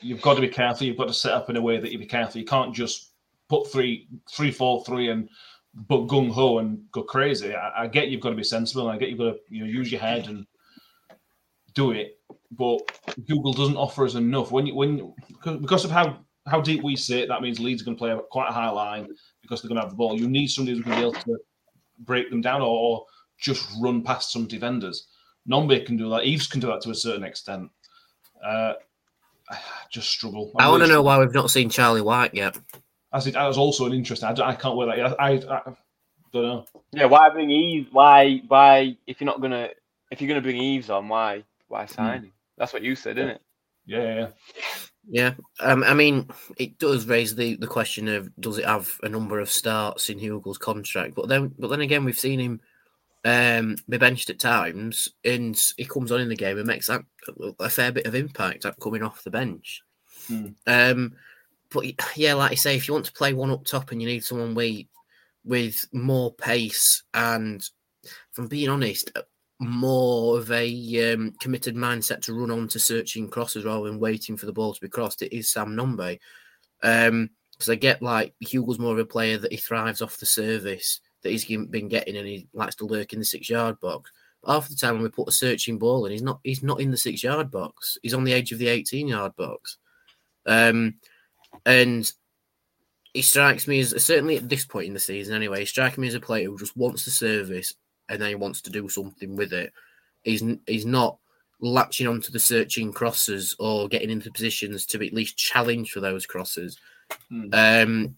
You've 0.00 0.22
got 0.22 0.34
to 0.34 0.40
be 0.40 0.48
careful. 0.48 0.86
You've 0.86 0.96
got 0.96 1.08
to 1.08 1.14
set 1.14 1.32
up 1.32 1.48
in 1.48 1.56
a 1.56 1.62
way 1.62 1.78
that 1.78 1.92
you 1.92 1.98
be 1.98 2.06
careful. 2.06 2.40
You 2.40 2.46
can't 2.46 2.74
just 2.74 3.10
put 3.48 3.70
three, 3.70 4.08
three, 4.30 4.50
four, 4.50 4.84
three, 4.84 5.10
and 5.10 5.28
but 5.74 6.06
gung 6.06 6.30
ho 6.30 6.58
and 6.58 6.82
go 6.90 7.02
crazy. 7.02 7.54
I, 7.54 7.84
I 7.84 7.86
get 7.86 8.08
you've 8.08 8.20
got 8.20 8.30
to 8.30 8.36
be 8.36 8.44
sensible. 8.44 8.88
And 8.88 8.96
I 8.96 8.98
get 8.98 9.10
you've 9.10 9.18
got 9.18 9.32
to 9.32 9.38
you 9.48 9.60
know 9.60 9.70
use 9.70 9.92
your 9.92 10.00
head 10.00 10.26
and 10.26 10.46
do 11.74 11.92
it. 11.92 12.18
But 12.52 12.78
Google 13.28 13.52
doesn't 13.52 13.76
offer 13.76 14.04
us 14.04 14.14
enough. 14.14 14.50
When 14.50 14.66
you, 14.66 14.74
when 14.74 15.14
because- 15.28 15.60
because 15.60 15.84
of 15.84 15.90
how 15.90 16.18
how 16.46 16.60
deep 16.60 16.82
we 16.82 16.96
sit, 16.96 17.28
that 17.28 17.42
means 17.42 17.60
Leeds 17.60 17.82
are 17.82 17.84
going 17.84 17.96
to 17.96 17.98
play 17.98 18.10
a, 18.10 18.18
quite 18.18 18.48
a 18.48 18.52
high 18.52 18.70
line 18.70 19.06
because 19.42 19.60
they're 19.62 19.68
going 19.68 19.76
to 19.76 19.82
have 19.82 19.90
the 19.90 19.96
ball. 19.96 20.18
You 20.18 20.28
need 20.28 20.48
somebody 20.48 20.76
who's 20.76 20.84
going 20.84 20.96
to 20.96 21.02
be 21.02 21.08
able 21.08 21.20
to 21.24 21.38
break 22.00 22.30
them 22.30 22.40
down 22.40 22.62
or 22.62 23.04
just 23.38 23.68
run 23.80 24.02
past 24.02 24.32
some 24.32 24.46
defenders. 24.46 25.06
Nombe 25.48 25.84
can 25.86 25.96
do 25.96 26.08
that. 26.10 26.24
Eaves 26.24 26.46
can 26.46 26.60
do 26.60 26.66
that 26.68 26.80
to 26.82 26.90
a 26.90 26.94
certain 26.94 27.24
extent. 27.24 27.70
Uh, 28.44 28.72
I 29.50 29.58
just 29.90 30.10
struggle. 30.10 30.50
I 30.58 30.68
want 30.68 30.82
to 30.82 30.88
know 30.88 31.02
why 31.02 31.18
we've 31.18 31.32
not 31.34 31.50
seen 31.50 31.68
Charlie 31.70 32.00
White 32.02 32.34
yet. 32.34 32.58
As 33.12 33.26
it, 33.26 33.34
that 33.34 33.46
was 33.46 33.58
also 33.58 33.86
an 33.86 33.92
interesting. 33.92 34.28
I, 34.28 34.32
I 34.42 34.54
can't 34.54 34.76
wait. 34.76 34.86
That 34.86 35.20
I, 35.20 35.32
I, 35.32 35.56
I 35.56 35.62
don't 36.32 36.42
know. 36.42 36.64
Yeah, 36.92 37.06
why 37.06 37.28
bring 37.30 37.50
Eaves? 37.50 37.88
Why 37.92 38.42
why 38.48 38.96
if 39.06 39.20
you're 39.20 39.26
not 39.26 39.40
gonna 39.40 39.68
if 40.10 40.20
you're 40.20 40.28
gonna 40.28 40.40
bring 40.40 40.56
Eaves 40.56 40.88
on, 40.90 41.08
why 41.08 41.44
why 41.68 41.86
sign 41.86 42.22
him? 42.24 42.32
That's 42.60 42.74
what 42.74 42.82
you 42.82 42.94
said, 42.94 43.16
isn't 43.16 43.30
it? 43.30 43.42
Yeah, 43.86 44.02
yeah, 44.02 44.14
yeah. 44.14 44.28
Yeah, 45.08 45.34
um, 45.60 45.82
I 45.82 45.94
mean, 45.94 46.28
it 46.58 46.78
does 46.78 47.06
raise 47.06 47.34
the, 47.34 47.56
the 47.56 47.66
question 47.66 48.06
of 48.06 48.30
does 48.38 48.58
it 48.58 48.66
have 48.66 48.92
a 49.02 49.08
number 49.08 49.40
of 49.40 49.50
starts 49.50 50.10
in 50.10 50.18
Hugo's 50.18 50.58
contract? 50.58 51.14
But 51.14 51.28
then, 51.28 51.54
but 51.58 51.68
then 51.68 51.80
again, 51.80 52.04
we've 52.04 52.18
seen 52.18 52.38
him 52.38 52.60
um, 53.24 53.76
be 53.88 53.96
benched 53.96 54.28
at 54.28 54.38
times, 54.38 55.08
and 55.24 55.58
he 55.78 55.86
comes 55.86 56.12
on 56.12 56.20
in 56.20 56.28
the 56.28 56.36
game 56.36 56.58
and 56.58 56.66
makes 56.66 56.88
that 56.88 57.00
a 57.58 57.70
fair 57.70 57.92
bit 57.92 58.06
of 58.06 58.14
impact 58.14 58.66
at 58.66 58.78
coming 58.78 59.02
off 59.02 59.24
the 59.24 59.30
bench. 59.30 59.80
Hmm. 60.28 60.48
Um, 60.66 61.14
but 61.72 61.86
yeah, 62.14 62.34
like 62.34 62.52
I 62.52 62.56
say, 62.56 62.76
if 62.76 62.86
you 62.86 62.92
want 62.92 63.06
to 63.06 63.12
play 63.12 63.32
one 63.32 63.50
up 63.50 63.64
top 63.64 63.90
and 63.90 64.02
you 64.02 64.06
need 64.06 64.22
someone 64.22 64.54
with 64.54 64.84
with 65.46 65.82
more 65.94 66.34
pace, 66.34 67.04
and 67.14 67.66
from 68.32 68.48
being 68.48 68.68
honest, 68.68 69.10
more 69.60 70.38
of 70.38 70.50
a 70.50 71.12
um, 71.12 71.34
committed 71.40 71.76
mindset 71.76 72.22
to 72.22 72.34
run 72.34 72.50
on 72.50 72.66
to 72.68 72.80
searching 72.80 73.28
crosses 73.28 73.64
rather 73.64 73.86
than 73.86 74.00
waiting 74.00 74.36
for 74.36 74.46
the 74.46 74.52
ball 74.52 74.72
to 74.72 74.80
be 74.80 74.88
crossed. 74.88 75.22
It 75.22 75.36
is 75.36 75.50
Sam 75.50 75.76
Nombe. 75.76 76.18
Um, 76.82 77.30
because 77.52 77.68
I 77.68 77.74
get 77.74 78.00
like 78.00 78.34
Hugo's 78.40 78.78
more 78.78 78.92
of 78.92 78.98
a 78.98 79.04
player 79.04 79.36
that 79.36 79.52
he 79.52 79.58
thrives 79.58 80.00
off 80.00 80.16
the 80.16 80.24
service 80.24 81.02
that 81.22 81.28
he's 81.28 81.44
been 81.44 81.88
getting 81.88 82.16
and 82.16 82.26
he 82.26 82.48
likes 82.54 82.74
to 82.76 82.86
lurk 82.86 83.12
in 83.12 83.18
the 83.18 83.24
six 83.24 83.50
yard 83.50 83.78
box. 83.80 84.10
Half 84.46 84.70
the 84.70 84.74
time 84.74 84.94
when 84.94 85.02
we 85.02 85.10
put 85.10 85.28
a 85.28 85.32
searching 85.32 85.78
ball 85.78 86.06
in, 86.06 86.12
he's 86.12 86.22
not 86.22 86.40
he's 86.42 86.62
not 86.62 86.80
in 86.80 86.90
the 86.90 86.96
six 86.96 87.22
yard 87.22 87.50
box. 87.50 87.98
He's 88.02 88.14
on 88.14 88.24
the 88.24 88.32
edge 88.32 88.50
of 88.52 88.58
the 88.58 88.68
18 88.68 89.08
yard 89.08 89.36
box. 89.36 89.76
Um, 90.46 90.94
and 91.66 92.10
he 93.12 93.20
strikes 93.20 93.68
me 93.68 93.80
as 93.80 94.02
certainly 94.02 94.38
at 94.38 94.48
this 94.48 94.64
point 94.64 94.86
in 94.86 94.94
the 94.94 95.00
season 95.00 95.34
anyway, 95.34 95.60
he 95.60 95.66
strikes 95.66 95.98
me 95.98 96.08
as 96.08 96.14
a 96.14 96.20
player 96.20 96.46
who 96.46 96.56
just 96.56 96.78
wants 96.78 97.04
the 97.04 97.10
service 97.10 97.74
and 98.10 98.20
then 98.20 98.28
he 98.28 98.34
wants 98.34 98.60
to 98.62 98.70
do 98.70 98.88
something 98.88 99.36
with 99.36 99.52
it. 99.54 99.72
He's 100.22 100.42
he's 100.66 100.84
not 100.84 101.16
latching 101.60 102.06
onto 102.06 102.32
the 102.32 102.38
searching 102.38 102.92
crosses 102.92 103.54
or 103.58 103.88
getting 103.88 104.10
into 104.10 104.30
positions 104.30 104.84
to 104.86 105.06
at 105.06 105.14
least 105.14 105.38
challenge 105.38 105.90
for 105.90 106.00
those 106.00 106.26
crosses. 106.26 106.78
Mm. 107.32 107.54
Um, 107.54 108.16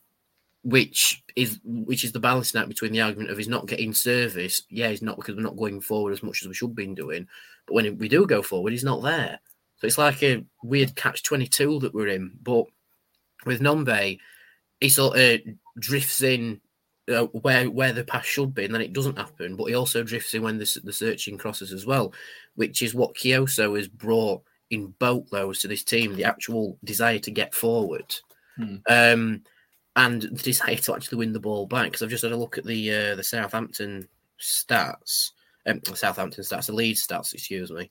which 0.65 1.23
is 1.35 1.61
which 1.65 2.05
is 2.05 2.13
the 2.13 2.21
balancing 2.21 2.61
act 2.61 2.69
between 2.69 2.93
the 2.93 3.01
argument 3.01 3.31
of 3.31 3.37
he's 3.37 3.49
not 3.49 3.67
getting 3.67 3.93
service. 3.93 4.63
Yeah, 4.71 4.89
he's 4.89 5.03
not 5.03 5.17
because 5.17 5.35
we're 5.35 5.43
not 5.43 5.57
going 5.57 5.81
forward 5.81 6.13
as 6.13 6.23
much 6.23 6.43
as 6.43 6.49
we 6.49 6.55
should 6.55 6.75
be 6.75 6.87
doing. 6.87 7.27
But 7.67 7.75
when 7.75 7.99
we 7.99 8.09
do 8.09 8.27
go 8.27 8.43
forward, 8.43 8.73
he's 8.73 8.85
not 8.85 9.03
there. 9.03 9.41
So 9.79 9.87
it's 9.87 9.99
like 9.99 10.23
a 10.23 10.45
weird 10.63 10.95
catch 10.95 11.23
twenty 11.23 11.47
two 11.47 11.81
that 11.81 11.93
we're 11.93 12.09
in. 12.09 12.33
But 12.43 12.67
with 13.45 13.61
Nombe, 13.61 14.19
he 14.81 14.89
sort 14.89 15.19
of 15.19 15.41
drifts 15.79 16.23
in 16.23 16.61
uh, 17.11 17.25
where 17.27 17.69
where 17.71 17.93
the 17.93 18.05
pass 18.05 18.25
should 18.25 18.55
be, 18.55 18.65
and 18.65 18.75
then 18.75 18.83
it 18.83 18.93
doesn't 18.93 19.19
happen. 19.19 19.57
But 19.57 19.65
he 19.67 19.75
also 19.75 20.03
drifts 20.03 20.35
in 20.35 20.43
when 20.43 20.59
the, 20.59 20.81
the 20.85 20.93
searching 20.93 21.39
crosses 21.39 21.73
as 21.73 21.87
well, 21.87 22.13
which 22.55 22.83
is 22.83 22.95
what 22.95 23.15
Kioso 23.15 23.77
has 23.77 23.89
brought 23.89 24.43
in 24.71 24.95
boatloads 24.99 25.61
to 25.61 25.69
this 25.69 25.85
team: 25.85 26.15
the 26.15 26.25
actual 26.25 26.79
desire 26.85 27.19
to 27.21 27.31
get 27.31 27.55
forward. 27.55 28.15
Hmm. 28.57 28.77
Um, 28.89 29.43
and 29.97 30.23
the 30.23 30.31
desire 30.31 30.77
to 30.77 30.95
actually 30.95 31.19
win 31.19 31.33
the 31.33 31.41
ball 31.41 31.67
back. 31.67 31.87
Because 31.87 32.03
I've 32.03 32.11
just 32.11 32.23
had 32.23 32.33
a 32.33 32.37
look 32.37 32.59
at 32.59 32.65
the 32.65 32.91
uh, 32.91 33.15
the 33.17 33.25
Southampton 33.25 34.09
stats, 34.41 35.31
um, 35.67 35.81
Southampton 35.95 36.45
stats, 36.45 36.67
the 36.67 36.73
Leeds 36.73 37.07
stats, 37.07 37.35
excuse 37.35 37.71
me, 37.71 37.91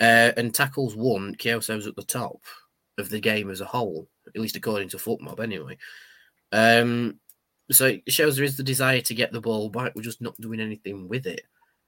uh, 0.00 0.32
and 0.36 0.54
tackles 0.54 0.96
won. 0.96 1.34
Kioso's 1.34 1.86
at 1.86 1.96
the 1.96 2.04
top 2.04 2.40
of 2.98 3.08
the 3.08 3.20
game 3.20 3.50
as 3.50 3.60
a 3.60 3.66
whole, 3.66 4.08
at 4.26 4.40
least 4.40 4.56
according 4.56 4.88
to 4.90 4.98
FotMob, 4.98 5.40
anyway. 5.40 5.76
Um, 6.52 7.18
so 7.70 7.86
it 7.86 8.02
shows 8.08 8.36
there 8.36 8.44
is 8.44 8.56
the 8.56 8.62
desire 8.62 9.00
to 9.00 9.14
get 9.14 9.32
the 9.32 9.40
ball 9.40 9.68
back. 9.68 9.94
We're 9.94 10.02
just 10.02 10.20
not 10.20 10.40
doing 10.40 10.60
anything 10.60 11.08
with 11.08 11.26
it. 11.26 11.42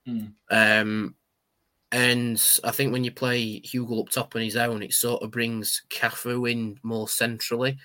Mm. 0.08 0.32
Um, 0.50 1.14
and 1.92 2.42
I 2.64 2.70
think 2.70 2.92
when 2.92 3.04
you 3.04 3.12
play 3.12 3.60
Hugo 3.60 4.00
up 4.00 4.10
top 4.10 4.34
on 4.34 4.42
his 4.42 4.56
own, 4.56 4.82
it 4.82 4.92
sort 4.92 5.22
of 5.22 5.30
brings 5.30 5.82
Cafu 5.90 6.50
in 6.50 6.78
more 6.82 7.08
centrally 7.08 7.78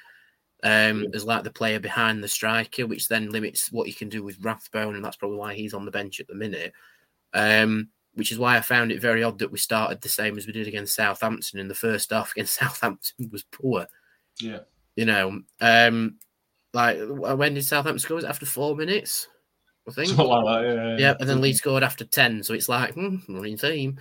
um, 0.63 1.07
as 1.13 1.25
like 1.25 1.43
the 1.43 1.51
player 1.51 1.79
behind 1.79 2.23
the 2.23 2.27
striker, 2.27 2.85
which 2.85 3.07
then 3.07 3.29
limits 3.29 3.71
what 3.71 3.87
you 3.87 3.93
can 3.93 4.09
do 4.09 4.23
with 4.23 4.43
Rathbone, 4.43 4.95
and 4.95 5.05
that's 5.05 5.17
probably 5.17 5.37
why 5.37 5.53
he's 5.53 5.73
on 5.73 5.85
the 5.85 5.91
bench 5.91 6.19
at 6.19 6.27
the 6.27 6.35
minute. 6.35 6.73
Um, 7.33 7.89
which 8.15 8.31
is 8.31 8.39
why 8.39 8.57
I 8.57 8.61
found 8.61 8.91
it 8.91 9.01
very 9.01 9.23
odd 9.23 9.39
that 9.39 9.51
we 9.51 9.59
started 9.59 10.01
the 10.01 10.09
same 10.09 10.37
as 10.37 10.47
we 10.47 10.51
did 10.51 10.67
against 10.67 10.95
Southampton 10.95 11.59
in 11.59 11.67
the 11.67 11.75
first 11.75 12.09
half 12.09 12.31
against 12.35 12.59
Southampton 12.59 13.29
was 13.31 13.43
poor. 13.43 13.85
Yeah, 14.39 14.59
you 14.95 15.05
know, 15.05 15.41
um, 15.61 16.17
like 16.73 16.99
when 16.99 17.53
did 17.53 17.65
Southampton 17.65 17.99
score? 17.99 18.15
Was 18.15 18.25
after 18.25 18.45
four 18.45 18.75
minutes? 18.75 19.27
I 19.87 19.91
think. 19.91 20.17
Like 20.17 20.45
that, 20.45 20.61
yeah, 20.63 20.73
yeah. 20.73 20.97
yeah 20.97 21.13
and 21.19 21.27
then 21.27 21.41
Leeds 21.41 21.59
scored 21.59 21.83
after 21.83 22.05
ten, 22.05 22.43
so 22.43 22.53
it's 22.53 22.69
like 22.69 22.93
hmm, 22.93 23.17
running 23.27 23.57
theme. 23.57 23.99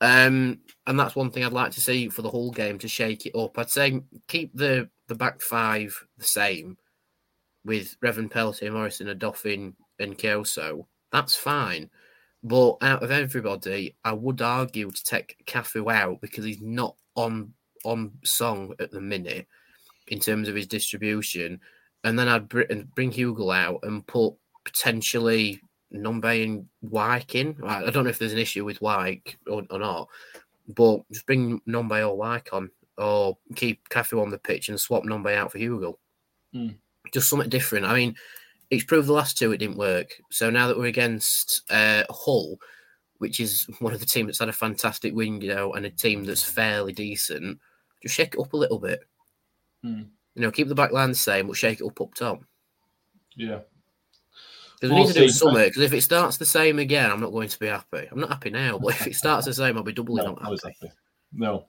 Um, 0.00 0.60
and 0.86 0.98
that's 0.98 1.16
one 1.16 1.30
thing 1.30 1.44
I'd 1.44 1.52
like 1.52 1.72
to 1.72 1.80
see 1.80 2.08
for 2.08 2.22
the 2.22 2.30
whole 2.30 2.52
game 2.52 2.78
to 2.78 2.88
shake 2.88 3.26
it 3.26 3.36
up. 3.36 3.58
I'd 3.58 3.70
say 3.70 4.00
keep 4.26 4.54
the 4.54 4.88
the 5.08 5.14
back 5.14 5.40
five 5.40 6.04
the 6.18 6.24
same 6.24 6.76
with 7.64 7.98
Revan 8.00 8.30
Peltier, 8.30 8.72
Morrison, 8.72 9.08
Odoffin, 9.08 9.74
and 9.98 10.16
Kioso. 10.16 10.86
That's 11.10 11.34
fine. 11.34 11.90
But 12.42 12.76
out 12.82 13.02
of 13.02 13.10
everybody, 13.10 13.96
I 14.04 14.12
would 14.12 14.40
argue 14.40 14.90
to 14.90 15.04
take 15.04 15.44
Cafu 15.46 15.92
out 15.92 16.20
because 16.20 16.44
he's 16.44 16.60
not 16.60 16.94
on 17.16 17.52
on 17.84 18.12
song 18.24 18.74
at 18.78 18.90
the 18.90 19.00
minute 19.00 19.46
in 20.08 20.20
terms 20.20 20.48
of 20.48 20.54
his 20.54 20.66
distribution. 20.66 21.60
And 22.04 22.18
then 22.18 22.28
I'd 22.28 22.48
bring 22.48 23.10
Hugo 23.10 23.50
out 23.50 23.80
and 23.82 24.06
put 24.06 24.34
potentially 24.64 25.60
Nombe 25.92 26.44
and 26.44 26.68
Wyke 26.82 27.34
in. 27.34 27.56
I 27.64 27.90
don't 27.90 28.04
know 28.04 28.10
if 28.10 28.18
there's 28.18 28.32
an 28.32 28.38
issue 28.38 28.64
with 28.64 28.80
Wyke 28.80 29.38
or, 29.46 29.64
or 29.70 29.78
not, 29.78 30.08
but 30.68 31.00
just 31.10 31.26
bring 31.26 31.60
Nombe 31.66 32.06
or 32.06 32.16
Wyke 32.16 32.50
on, 32.52 32.70
or 32.96 33.36
keep 33.56 33.88
Cafu 33.88 34.22
on 34.22 34.30
the 34.30 34.38
pitch 34.38 34.68
and 34.68 34.78
swap 34.78 35.04
Nombe 35.04 35.34
out 35.34 35.50
for 35.50 35.58
Hugo. 35.58 35.98
Mm. 36.54 36.76
Just 37.12 37.28
something 37.28 37.48
different. 37.48 37.86
I 37.86 37.94
mean, 37.94 38.14
it's 38.70 38.84
proved 38.84 39.08
the 39.08 39.12
last 39.12 39.38
two 39.38 39.52
it 39.52 39.58
didn't 39.58 39.78
work. 39.78 40.10
So 40.30 40.50
now 40.50 40.68
that 40.68 40.78
we're 40.78 40.86
against 40.86 41.62
uh, 41.70 42.04
Hull, 42.10 42.58
which 43.18 43.40
is 43.40 43.66
one 43.80 43.92
of 43.92 44.00
the 44.00 44.06
teams 44.06 44.26
that's 44.28 44.38
had 44.38 44.48
a 44.48 44.52
fantastic 44.52 45.14
win, 45.14 45.40
you 45.40 45.54
know, 45.54 45.72
and 45.72 45.86
a 45.86 45.90
team 45.90 46.24
that's 46.24 46.44
fairly 46.44 46.92
decent, 46.92 47.58
just 48.02 48.14
shake 48.14 48.34
it 48.34 48.40
up 48.40 48.52
a 48.52 48.56
little 48.56 48.78
bit. 48.78 49.00
Mm. 49.84 50.08
You 50.38 50.44
know, 50.44 50.52
keep 50.52 50.68
the 50.68 50.74
back 50.74 50.92
line 50.92 51.10
the 51.10 51.16
same, 51.16 51.48
but 51.48 51.56
shake 51.56 51.80
it 51.80 51.84
up 51.86 52.00
up 52.00 52.14
top. 52.14 52.44
Yeah. 53.34 53.60
Because 54.80 54.94
we 54.94 55.02
need 55.02 55.12
to 55.12 55.14
do 55.14 55.28
something. 55.28 55.64
Because 55.64 55.82
if 55.82 55.92
it 55.92 56.02
starts 56.02 56.36
the 56.36 56.46
same 56.46 56.78
again, 56.78 57.10
I'm 57.10 57.20
not 57.20 57.32
going 57.32 57.48
to 57.48 57.58
be 57.58 57.66
happy. 57.66 58.06
I'm 58.10 58.20
not 58.20 58.30
happy 58.30 58.50
now, 58.50 58.78
but 58.78 58.94
if 58.94 59.08
it 59.08 59.16
starts 59.16 59.46
the 59.46 59.52
same, 59.52 59.76
I'll 59.76 59.82
be 59.82 59.92
doubly 59.92 60.22
no, 60.22 60.34
not 60.34 60.42
happy. 60.42 60.56
happy. 60.64 60.92
No. 61.32 61.66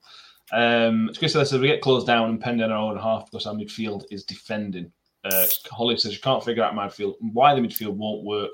Um, 0.52 1.10
Chris 1.18 1.34
says 1.34 1.52
we 1.52 1.68
get 1.68 1.82
closed 1.82 2.06
down 2.06 2.30
and 2.30 2.40
pending 2.40 2.72
our 2.72 2.92
own 2.92 2.98
half 2.98 3.26
because 3.26 3.48
our 3.48 3.56
midfield 3.56 4.04
is 4.12 4.24
defending. 4.24 4.92
Uh, 5.24 5.48
Holly 5.72 5.98
says 5.98 6.14
you 6.14 6.22
can't 6.22 6.44
figure 6.44 6.64
out 6.64 6.74
midfield 6.74 7.16
why 7.34 7.56
the 7.56 7.62
midfield 7.62 7.96
won't 7.96 8.24
work 8.24 8.54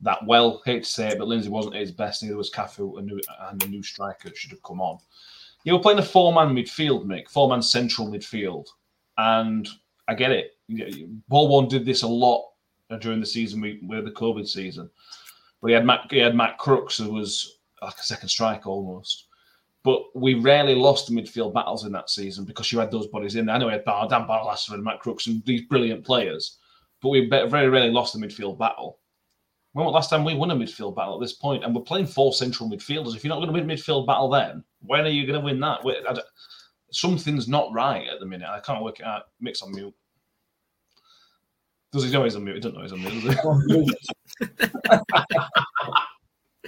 that 0.00 0.18
well. 0.26 0.60
Hate 0.64 0.82
to 0.82 0.90
say 0.90 1.08
it, 1.08 1.18
but 1.18 1.28
Lindsay 1.28 1.48
wasn't 1.48 1.76
at 1.76 1.80
his 1.80 1.92
best. 1.92 2.22
Neither 2.22 2.36
was 2.36 2.50
Cafu, 2.50 2.98
a 2.98 3.02
new, 3.02 3.20
and 3.48 3.62
a 3.62 3.68
new 3.68 3.82
striker 3.82 4.30
should 4.34 4.50
have 4.50 4.62
come 4.62 4.80
on. 4.80 4.98
You 5.64 5.74
were 5.74 5.78
playing 5.78 6.00
a 6.00 6.04
four-man 6.04 6.54
midfield, 6.54 7.06
Mick, 7.06 7.28
four-man 7.28 7.62
central 7.62 8.08
midfield, 8.08 8.66
and 9.18 9.68
I 10.08 10.14
get 10.14 10.32
it. 10.32 10.58
Paul 11.28 11.48
Warne 11.48 11.68
did 11.68 11.84
this 11.84 12.02
a 12.02 12.08
lot 12.08 12.44
during 13.00 13.20
the 13.20 13.26
season 13.26 13.60
we 13.60 13.80
with 13.82 14.04
the 14.04 14.10
COVID 14.10 14.46
season. 14.46 14.90
But 15.60 15.68
he 15.68 15.74
had 15.74 15.86
Matt, 15.86 16.06
he 16.10 16.18
had 16.18 16.34
Matt 16.34 16.58
Crooks, 16.58 16.98
who 16.98 17.12
was 17.12 17.58
like 17.80 17.94
a 17.98 18.02
second 18.02 18.28
strike 18.28 18.66
almost. 18.66 19.28
But 19.84 20.02
we 20.14 20.34
rarely 20.34 20.74
lost 20.74 21.08
the 21.08 21.14
midfield 21.14 21.54
battles 21.54 21.84
in 21.84 21.92
that 21.92 22.10
season 22.10 22.44
because 22.44 22.70
you 22.70 22.78
had 22.78 22.90
those 22.90 23.08
bodies 23.08 23.34
in 23.34 23.46
there. 23.46 23.56
I 23.56 23.58
know 23.58 23.66
we 23.66 23.72
had 23.72 23.84
Bar, 23.84 24.08
Dan 24.08 24.26
Barlaser 24.28 24.74
and 24.74 24.84
Matt 24.84 25.00
Crooks 25.00 25.26
and 25.26 25.44
these 25.44 25.62
brilliant 25.62 26.04
players, 26.04 26.58
but 27.00 27.08
we 27.08 27.28
very 27.28 27.68
rarely 27.68 27.90
lost 27.90 28.12
the 28.12 28.24
midfield 28.24 28.58
battle. 28.58 28.98
When 29.72 29.86
was 29.86 29.94
last 29.94 30.10
time 30.10 30.24
we 30.24 30.34
won 30.34 30.50
a 30.50 30.54
midfield 30.54 30.94
battle 30.94 31.14
at 31.14 31.20
this 31.20 31.32
point? 31.32 31.64
And 31.64 31.74
we're 31.74 31.82
playing 31.82 32.06
four 32.06 32.32
central 32.32 32.70
midfielders. 32.70 33.16
If 33.16 33.24
you're 33.24 33.34
not 33.34 33.40
going 33.40 33.48
to 33.48 33.54
win 33.54 33.66
midfield 33.66 34.06
battle 34.06 34.28
then, 34.28 34.62
when 34.82 35.00
are 35.00 35.08
you 35.08 35.26
going 35.26 35.40
to 35.40 35.44
win 35.44 35.58
that? 35.60 35.82
Something's 36.92 37.48
not 37.48 37.72
right 37.72 38.06
at 38.06 38.20
the 38.20 38.26
minute. 38.26 38.48
I 38.48 38.60
can't 38.60 38.84
work 38.84 39.00
it 39.00 39.06
out. 39.06 39.24
Mix 39.40 39.62
on 39.62 39.72
mute. 39.72 39.94
Does 41.92 42.04
he 42.04 42.10
know 42.10 42.24
he's 42.24 42.36
on 42.36 42.44
mute? 42.44 42.54
He 42.54 42.60
doesn't 42.60 42.76
know 42.76 42.82
he's 42.82 42.92
on 42.92 43.02
mute, 43.02 43.94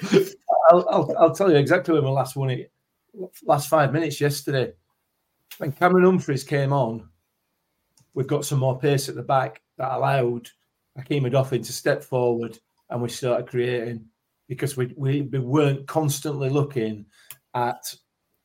I'll, 0.70 0.86
I'll, 0.90 1.16
I'll, 1.18 1.34
tell 1.34 1.50
you 1.50 1.56
exactly 1.56 1.94
when 1.94 2.04
we 2.04 2.10
last 2.10 2.36
won 2.36 2.50
it. 2.50 2.70
Last 3.44 3.68
five 3.68 3.92
minutes 3.92 4.20
yesterday. 4.20 4.72
When 5.58 5.72
Cameron 5.72 6.04
Humphreys 6.04 6.44
came 6.44 6.72
on, 6.72 7.08
we've 8.12 8.26
got 8.26 8.44
some 8.44 8.58
more 8.58 8.78
pace 8.78 9.08
at 9.08 9.14
the 9.14 9.22
back 9.22 9.62
that 9.78 9.92
allowed 9.92 10.50
Hakeem 10.96 11.24
Odoffin 11.24 11.64
to 11.64 11.72
step 11.72 12.02
forward 12.02 12.58
and 12.90 13.00
we 13.00 13.08
started 13.08 13.48
creating 13.48 14.04
because 14.48 14.76
we, 14.76 14.92
we, 14.96 15.22
we 15.22 15.38
weren't 15.38 15.86
constantly 15.86 16.50
looking 16.50 17.06
at 17.54 17.94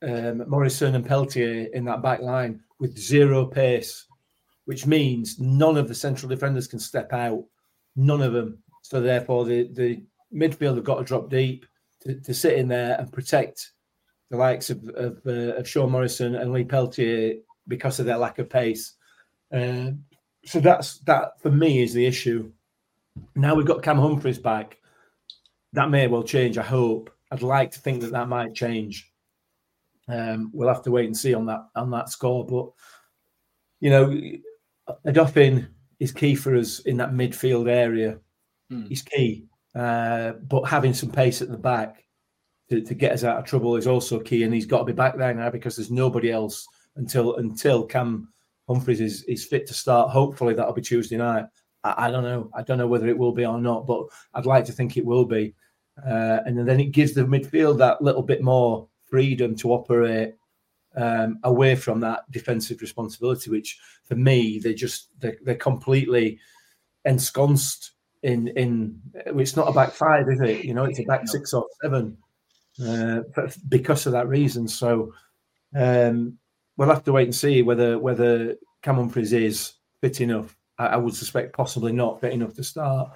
um, 0.02 0.50
Morrison 0.50 0.96
and 0.96 1.06
Peltier 1.06 1.70
in 1.74 1.86
that 1.86 2.02
back 2.02 2.22
line 2.22 2.62
with 2.80 2.98
zero 2.98 3.46
pace 3.46 4.06
which 4.70 4.86
means 4.86 5.40
none 5.40 5.78
of 5.78 5.88
the 5.88 5.96
central 5.96 6.30
defenders 6.30 6.68
can 6.68 6.78
step 6.78 7.12
out, 7.12 7.44
none 7.96 8.22
of 8.22 8.34
them. 8.34 8.60
So 8.84 9.02
therefore, 9.02 9.44
the 9.44 9.68
the 9.74 10.04
midfield 10.32 10.76
have 10.76 10.84
got 10.84 11.00
to 11.00 11.04
drop 11.04 11.28
deep 11.28 11.66
to, 12.02 12.20
to 12.22 12.36
sit 12.36 12.54
in 12.54 12.68
there 12.68 12.96
and 13.00 13.12
protect 13.12 13.72
the 14.30 14.38
likes 14.38 14.70
of 14.70 14.88
of, 14.90 15.22
uh, 15.26 15.56
of 15.58 15.68
Sean 15.68 15.90
Morrison 15.90 16.36
and 16.36 16.54
Lee 16.54 16.66
Peltier 16.66 17.38
because 17.68 18.00
of 18.00 18.06
their 18.06 18.20
lack 18.20 18.38
of 18.38 18.48
pace. 18.48 18.94
Uh, 19.52 19.90
so 20.46 20.60
that's 20.60 21.00
that 21.00 21.42
for 21.42 21.50
me 21.50 21.82
is 21.82 21.96
the 21.96 22.06
issue. 22.06 22.52
Now 23.34 23.56
we've 23.56 23.66
got 23.66 23.82
Cam 23.82 23.98
Humphreys 23.98 24.38
back. 24.38 24.78
That 25.74 25.90
may 25.90 26.06
well 26.06 26.22
change. 26.22 26.60
I 26.60 26.64
hope. 26.64 27.10
I'd 27.32 27.42
like 27.42 27.72
to 27.72 27.80
think 27.80 28.02
that 28.02 28.12
that 28.12 28.30
might 28.30 28.54
change. 28.54 29.09
Um, 30.10 30.50
we'll 30.54 30.68
have 30.68 30.84
to 30.84 30.92
wait 30.92 31.06
and 31.06 31.18
see 31.18 31.34
on 31.34 31.46
that 31.46 31.62
on 31.76 31.92
that 31.92 32.10
score. 32.10 32.46
But 32.46 32.70
you 33.80 33.90
know, 33.90 34.20
Odoffin 35.06 35.70
is 36.00 36.12
key 36.12 36.36
for 36.36 36.56
us 36.56 36.80
in 36.80 36.98
that 36.98 37.12
midfield 37.12 37.70
area. 37.70 38.20
Mm. 38.72 38.88
He's 38.88 39.02
key, 39.02 39.46
uh, 39.76 40.34
but 40.48 40.64
having 40.64 40.94
some 40.94 41.12
pace 41.12 41.42
at 41.42 41.50
the 41.50 41.58
back 41.58 42.04
to, 42.70 42.82
to 42.82 42.94
get 42.94 43.12
us 43.12 43.24
out 43.24 43.38
of 43.38 43.46
trouble 43.46 43.76
is 43.76 43.88
also 43.88 44.20
key, 44.20 44.44
and 44.44 44.54
he's 44.54 44.66
got 44.66 44.80
to 44.80 44.86
be 44.86 44.94
back 44.94 45.18
there 45.18 45.34
now 45.34 45.50
because 45.50 45.76
there's 45.76 45.92
nobody 45.92 46.32
else 46.32 46.68
until 46.96 47.36
until 47.36 47.86
Cam 47.86 48.30
Humphreys 48.68 49.02
is, 49.02 49.24
is 49.24 49.46
fit 49.46 49.68
to 49.68 49.74
start. 49.74 50.12
Hopefully 50.12 50.54
that'll 50.54 50.74
be 50.74 50.82
Tuesday 50.82 51.18
night. 51.18 51.46
I, 51.84 52.08
I 52.08 52.12
don't 52.12 52.24
know. 52.24 52.50
I 52.56 52.62
don't 52.62 52.78
know 52.78 52.88
whether 52.88 53.08
it 53.08 53.18
will 53.18 53.32
be 53.32 53.46
or 53.46 53.60
not, 53.60 53.88
but 53.88 54.04
I'd 54.34 54.46
like 54.46 54.66
to 54.66 54.72
think 54.72 54.98
it 54.98 55.06
will 55.06 55.26
be. 55.26 55.56
Uh, 56.06 56.40
and 56.46 56.68
then 56.68 56.80
it 56.80 56.92
gives 56.92 57.14
the 57.14 57.22
midfield 57.22 57.78
that 57.80 58.02
little 58.02 58.22
bit 58.22 58.42
more 58.42 58.88
freedom 59.10 59.56
to 59.58 59.72
operate 59.72 60.36
um, 60.96 61.40
away 61.44 61.76
from 61.76 62.00
that 62.02 62.30
defensive 62.32 62.82
responsibility, 62.82 63.50
which 63.50 63.80
for 64.04 64.16
me 64.16 64.60
they 64.60 64.74
just 64.74 65.10
they're, 65.20 65.38
they're 65.44 65.56
completely 65.56 66.40
ensconced 67.06 67.92
in 68.24 68.50
in. 68.50 69.00
It's 69.14 69.56
not 69.56 69.70
a 69.70 69.74
back 69.74 69.92
five, 69.92 70.28
is 70.30 70.42
it? 70.42 70.66
You 70.66 70.74
know, 70.74 70.86
it's 70.86 71.00
a 71.00 71.06
back 71.06 71.28
six 71.28 71.54
or 71.54 71.66
seven 71.82 72.18
uh, 72.86 73.22
because 73.68 74.06
of 74.06 74.14
that 74.14 74.28
reason. 74.28 74.68
So 74.68 75.14
um, 75.76 76.38
we'll 76.78 76.90
have 76.90 77.04
to 77.06 77.12
wait 77.12 77.26
and 77.26 77.36
see 77.36 77.62
whether 77.62 78.00
whether 78.00 78.56
Cam 78.82 78.96
Humphreys 78.96 79.34
is 79.34 79.74
fit 80.02 80.22
enough. 80.22 80.56
I, 80.78 80.88
I 80.88 80.98
would 80.98 81.16
suspect 81.16 81.56
possibly 81.56 81.92
not 81.92 82.22
fit 82.22 82.34
enough 82.34 82.56
to 82.56 82.64
start. 82.64 83.12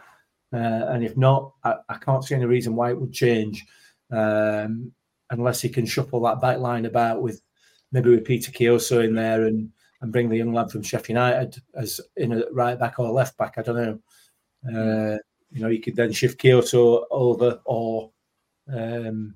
Uh, 0.54 0.86
and 0.90 1.04
if 1.04 1.18
not, 1.18 1.54
I, 1.64 1.76
I, 1.90 1.96
can't 1.96 2.24
see 2.24 2.36
any 2.36 2.46
reason 2.46 2.76
why 2.76 2.92
it 2.92 3.02
would 3.02 3.12
change 3.12 3.66
um, 4.12 4.92
unless 5.34 5.62
he 5.62 5.70
can 5.70 5.86
shuffle 5.86 6.22
that 6.22 6.40
back 6.40 6.60
line 6.60 6.86
about 6.86 7.22
with 7.22 7.42
maybe 7.92 8.10
with 8.10 8.26
Peter 8.26 8.52
Kioso 8.52 9.04
in 9.04 9.16
there 9.16 9.46
and 9.46 9.72
and 10.02 10.12
bring 10.12 10.30
the 10.30 10.38
young 10.38 10.54
lad 10.54 10.70
from 10.70 10.84
Sheffield 10.84 11.18
United 11.18 11.62
as 11.76 12.02
in 12.18 12.34
a 12.34 12.44
right 12.52 12.78
back 12.78 13.00
or 13.00 13.10
left 13.12 13.38
back. 13.38 13.58
I 13.58 13.62
don't 13.62 13.76
know. 13.76 14.00
Uh, 14.66 15.18
you 15.52 15.62
know, 15.62 15.70
you 15.70 15.82
could 15.82 15.96
then 15.96 16.12
shift 16.12 16.42
Kioso 16.42 17.06
over 17.10 17.60
or 17.66 18.12
um, 18.72 19.36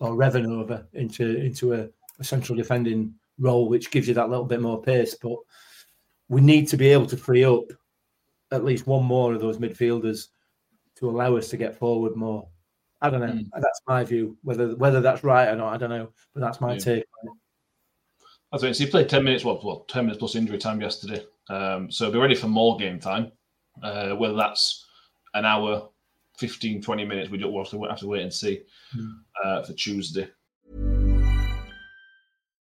or 0.00 0.12
Revan 0.12 0.46
over 0.46 0.86
into 0.94 1.36
into 1.38 1.74
a, 1.74 1.88
a 2.18 2.24
central 2.24 2.56
defending 2.56 3.14
role, 3.38 3.68
which 3.68 3.90
gives 3.90 4.08
you 4.08 4.14
that 4.14 4.30
little 4.30 4.44
bit 4.44 4.60
more 4.60 4.82
pace. 4.82 5.14
But 5.14 5.38
we 6.28 6.40
need 6.40 6.68
to 6.68 6.76
be 6.76 6.88
able 6.88 7.06
to 7.06 7.16
free 7.16 7.44
up 7.44 7.64
at 8.50 8.64
least 8.64 8.86
one 8.86 9.04
more 9.04 9.34
of 9.34 9.40
those 9.40 9.58
midfielders 9.58 10.28
to 10.96 11.08
allow 11.08 11.36
us 11.36 11.48
to 11.50 11.56
get 11.56 11.78
forward 11.78 12.16
more. 12.16 12.48
I 13.00 13.10
don't 13.10 13.20
know. 13.20 13.26
Mm. 13.26 13.48
That's 13.54 13.80
my 13.86 14.04
view. 14.04 14.36
Whether 14.42 14.74
whether 14.76 15.00
that's 15.00 15.22
right 15.24 15.48
or 15.48 15.56
not, 15.56 15.72
I 15.72 15.76
don't 15.76 15.90
know. 15.90 16.08
But 16.34 16.40
that's 16.40 16.60
my 16.60 16.72
yeah. 16.72 16.78
take. 16.78 17.04
That's 18.50 18.64
right. 18.64 18.74
So 18.74 18.84
he 18.84 18.90
played 18.90 19.08
ten 19.08 19.24
minutes. 19.24 19.44
What? 19.44 19.64
well, 19.64 19.80
ten 19.88 20.04
minutes 20.04 20.18
plus 20.18 20.34
injury 20.34 20.58
time 20.58 20.80
yesterday. 20.80 21.24
Um, 21.48 21.90
so 21.90 22.10
be 22.10 22.18
ready 22.18 22.34
for 22.34 22.48
more 22.48 22.76
game 22.76 22.98
time. 22.98 23.32
Uh, 23.82 24.10
whether 24.10 24.34
that's 24.34 24.86
an 25.34 25.44
hour, 25.44 25.88
15, 26.38 26.82
20 26.82 27.04
minutes, 27.04 27.30
we 27.30 27.38
don't 27.38 27.54
have 27.54 27.70
to, 27.70 27.82
have 27.84 27.98
to 28.00 28.08
wait 28.08 28.22
and 28.22 28.32
see 28.32 28.62
mm. 28.96 29.18
uh, 29.44 29.62
for 29.62 29.72
Tuesday. 29.74 30.28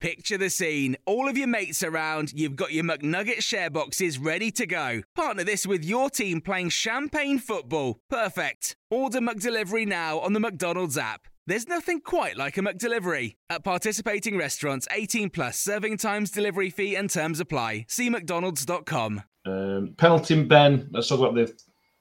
Picture 0.00 0.38
the 0.38 0.48
scene. 0.48 0.96
All 1.04 1.28
of 1.28 1.36
your 1.36 1.46
mates 1.46 1.82
around, 1.82 2.32
you've 2.32 2.56
got 2.56 2.72
your 2.72 2.84
McNugget 2.84 3.42
share 3.42 3.68
boxes 3.68 4.18
ready 4.18 4.50
to 4.52 4.66
go. 4.66 5.02
Partner 5.14 5.44
this 5.44 5.66
with 5.66 5.84
your 5.84 6.08
team 6.08 6.40
playing 6.40 6.70
champagne 6.70 7.38
football. 7.38 7.98
Perfect. 8.08 8.76
Order 8.90 9.20
McDelivery 9.20 9.86
now 9.86 10.18
on 10.18 10.32
the 10.32 10.40
McDonald's 10.40 10.96
app. 10.96 11.28
There's 11.46 11.68
nothing 11.68 12.00
quite 12.00 12.38
like 12.38 12.56
a 12.56 12.62
McDelivery. 12.62 13.34
At 13.50 13.62
participating 13.62 14.38
restaurants, 14.38 14.88
18 14.90 15.28
plus 15.28 15.58
serving 15.58 15.98
times, 15.98 16.30
delivery 16.30 16.70
fee, 16.70 16.94
and 16.94 17.10
terms 17.10 17.38
apply. 17.38 17.84
See 17.86 18.08
McDonald's.com. 18.08 19.22
Um, 19.44 19.94
penalty 19.98 20.42
Ben. 20.44 20.88
Let's 20.92 21.08
talk 21.08 21.18
about 21.20 21.34
the 21.34 21.54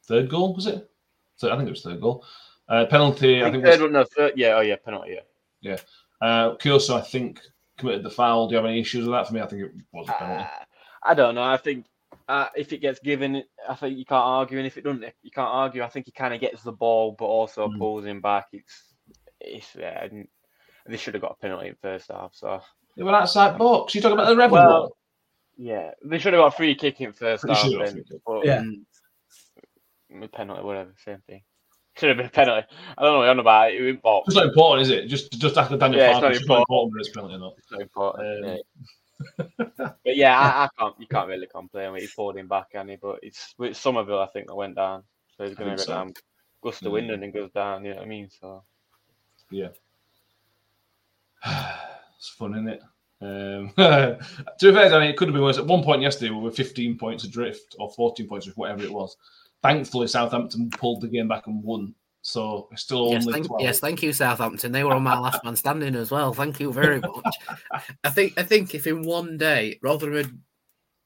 third 0.08 0.30
goal, 0.30 0.56
was 0.56 0.68
it? 0.68 0.90
So 1.36 1.52
I 1.52 1.58
think 1.58 1.68
it 1.68 1.72
was 1.72 1.82
third 1.82 2.00
goal. 2.00 2.24
Uh, 2.70 2.86
penalty, 2.86 3.42
I 3.42 3.46
think. 3.46 3.48
I 3.48 3.52
think 3.52 3.64
third 3.66 3.72
was, 3.72 3.82
one, 3.82 3.92
no, 3.92 4.06
third, 4.06 4.34
yeah, 4.38 4.54
oh 4.56 4.62
yeah, 4.62 4.78
penalty, 4.78 5.16
yeah. 5.16 5.22
Yeah. 5.62 5.78
Uh, 6.22 6.56
Kioso, 6.56 6.98
I 6.98 7.02
think, 7.02 7.42
committed 7.80 8.04
the 8.04 8.10
foul. 8.10 8.48
Do 8.48 8.54
you 8.54 8.58
have 8.58 8.66
any 8.66 8.80
issues 8.80 9.06
with 9.06 9.14
that? 9.14 9.28
For 9.28 9.34
me, 9.34 9.42
I 9.42 9.48
think 9.48 9.64
it 9.64 9.72
was 9.92 10.10
a 10.10 10.14
penalty. 10.14 10.44
Uh, 10.44 10.64
I 11.04 11.14
don't 11.14 11.36
know. 11.36 11.44
I 11.44 11.58
think 11.58 11.86
uh, 12.28 12.48
if 12.56 12.74
it 12.74 12.82
gets 12.82 13.00
given, 13.00 13.44
I 13.68 13.76
think 13.76 13.98
you 13.98 14.06
can't 14.06 14.24
argue, 14.24 14.58
and 14.58 14.68
if 14.68 14.78
it 14.78 14.84
doesn't, 14.84 15.04
you 15.24 15.32
can't 15.32 15.50
argue. 15.50 15.82
I 15.82 15.88
think 15.88 16.06
he 16.06 16.12
kind 16.12 16.34
of 16.34 16.42
gets 16.42 16.62
the 16.62 16.72
ball, 16.72 17.16
but 17.18 17.26
also 17.26 17.68
mm. 17.68 17.78
pulls 17.78 18.06
him 18.06 18.22
back. 18.22 18.48
It's, 18.52 18.94
it's 19.40 19.76
yeah. 19.76 20.08
They 20.86 20.98
should 20.98 21.14
have 21.14 21.22
got 21.22 21.38
a 21.40 21.42
penalty 21.42 21.70
in 21.70 21.76
first 21.82 22.12
half. 22.12 22.32
So 22.34 22.62
they 22.98 23.04
were 23.04 23.16
outside 23.16 23.58
box. 23.58 23.96
You 23.96 24.02
talking 24.02 24.20
about 24.20 24.30
the 24.30 24.36
Revan 24.36 24.52
well, 24.52 24.98
Yeah, 25.58 25.92
they 26.04 26.20
should 26.20 26.34
have 26.34 26.42
got 26.42 26.54
a 26.54 26.58
free 26.58 26.76
kick 26.76 27.02
in 27.02 27.14
first 27.14 27.44
Pretty 27.44 27.78
half. 27.78 27.94
Then, 27.94 28.04
but, 28.26 28.46
yeah, 28.46 28.64
mm, 30.12 30.32
penalty, 30.32 30.64
whatever, 30.64 30.94
same 31.04 31.22
thing. 31.28 31.44
Should 32.02 32.10
have 32.10 32.18
been 32.18 32.28
a 32.28 32.30
penalty. 32.30 32.68
I 32.98 33.04
don't 33.04 33.14
know 33.14 33.18
what 33.20 33.24
you're 33.24 33.32
on 33.32 33.40
about. 33.40 33.72
It. 33.74 34.00
It's 34.04 34.36
not 34.36 34.46
important, 34.46 34.82
is 34.84 34.90
it? 34.90 35.08
Just 35.08 35.34
just 35.34 35.58
after 35.58 35.78
Daniel 35.78 36.02
yeah, 36.02 36.12
it's 36.12 36.22
not 36.48 36.60
important. 36.60 36.94
it's 37.00 37.10
penalty 37.10 37.38
not. 37.38 37.56
It's 37.58 37.72
not 37.72 37.82
important. 37.82 38.46
Um, 38.46 38.58
yeah. 39.38 39.46
but 39.78 40.16
yeah, 40.16 40.40
I, 40.40 40.64
I, 40.64 40.70
can't. 40.80 40.96
You 40.98 41.08
can't 41.08 41.28
really 41.28 41.48
complain. 41.48 41.96
He 41.96 42.08
pulled 42.16 42.38
him 42.38 42.48
back, 42.48 42.68
and 42.74 42.90
he. 42.90 42.96
But 42.96 43.20
it's 43.22 43.54
with 43.58 43.76
Summerville, 43.76 44.20
I 44.20 44.28
think, 44.28 44.48
that 44.48 44.56
went 44.56 44.76
down. 44.76 45.04
So 45.36 45.46
he's 45.46 45.56
going 45.56 45.72
to 45.72 45.76
go 45.76 45.84
so. 45.84 45.94
down. 45.94 46.14
Gust 46.62 46.86
of 46.86 46.92
wind 46.92 47.10
and 47.10 47.24
it 47.24 47.34
goes 47.34 47.52
down. 47.52 47.86
You 47.86 47.92
know 47.92 47.98
what 47.98 48.06
I 48.06 48.10
mean? 48.10 48.30
So 48.30 48.64
yeah, 49.50 49.70
it's 52.18 52.30
fun, 52.30 52.54
isn't 52.54 52.68
it? 52.68 52.82
Um, 53.22 53.74
to 53.78 54.18
be 54.62 54.72
fair, 54.72 54.90
Danny, 54.90 55.10
it 55.10 55.18
could 55.18 55.28
have 55.28 55.34
been 55.34 55.44
worse. 55.44 55.58
At 55.58 55.66
one 55.68 55.84
point 55.84 56.02
yesterday, 56.02 56.32
we 56.32 56.42
were 56.42 56.52
15 56.52 56.98
points 56.98 57.24
adrift 57.24 57.76
or 57.80 57.90
14 57.90 58.28
points, 58.28 58.48
or 58.48 58.52
whatever 58.52 58.84
it 58.84 58.92
was. 58.92 59.18
Thankfully, 59.62 60.08
Southampton 60.08 60.70
pulled 60.70 61.02
the 61.02 61.08
game 61.08 61.28
back 61.28 61.48
and 61.48 61.64
won. 61.64 61.94
So 62.22 62.68
it's 62.72 62.82
still 62.82 63.12
yes, 63.12 63.26
only 63.26 63.42
thank, 63.42 63.62
yes, 63.62 63.80
thank 63.80 64.04
you, 64.04 64.12
Southampton. 64.12 64.72
They 64.72 64.84
were 64.84 64.94
on 64.94 65.04
my 65.04 65.18
last 65.20 65.44
man 65.44 65.56
standing 65.56 65.96
as 65.96 66.12
well. 66.12 66.34
Thank 66.34 66.60
you 66.60 66.72
very 66.72 67.00
much. 67.00 67.36
I 68.04 68.10
think 68.10 68.34
I 68.38 68.44
think 68.44 68.76
if 68.76 68.88
in 68.88 69.04
one 69.04 69.38
day 69.38 69.80
Rotherham 69.82 70.16
had 70.16 70.40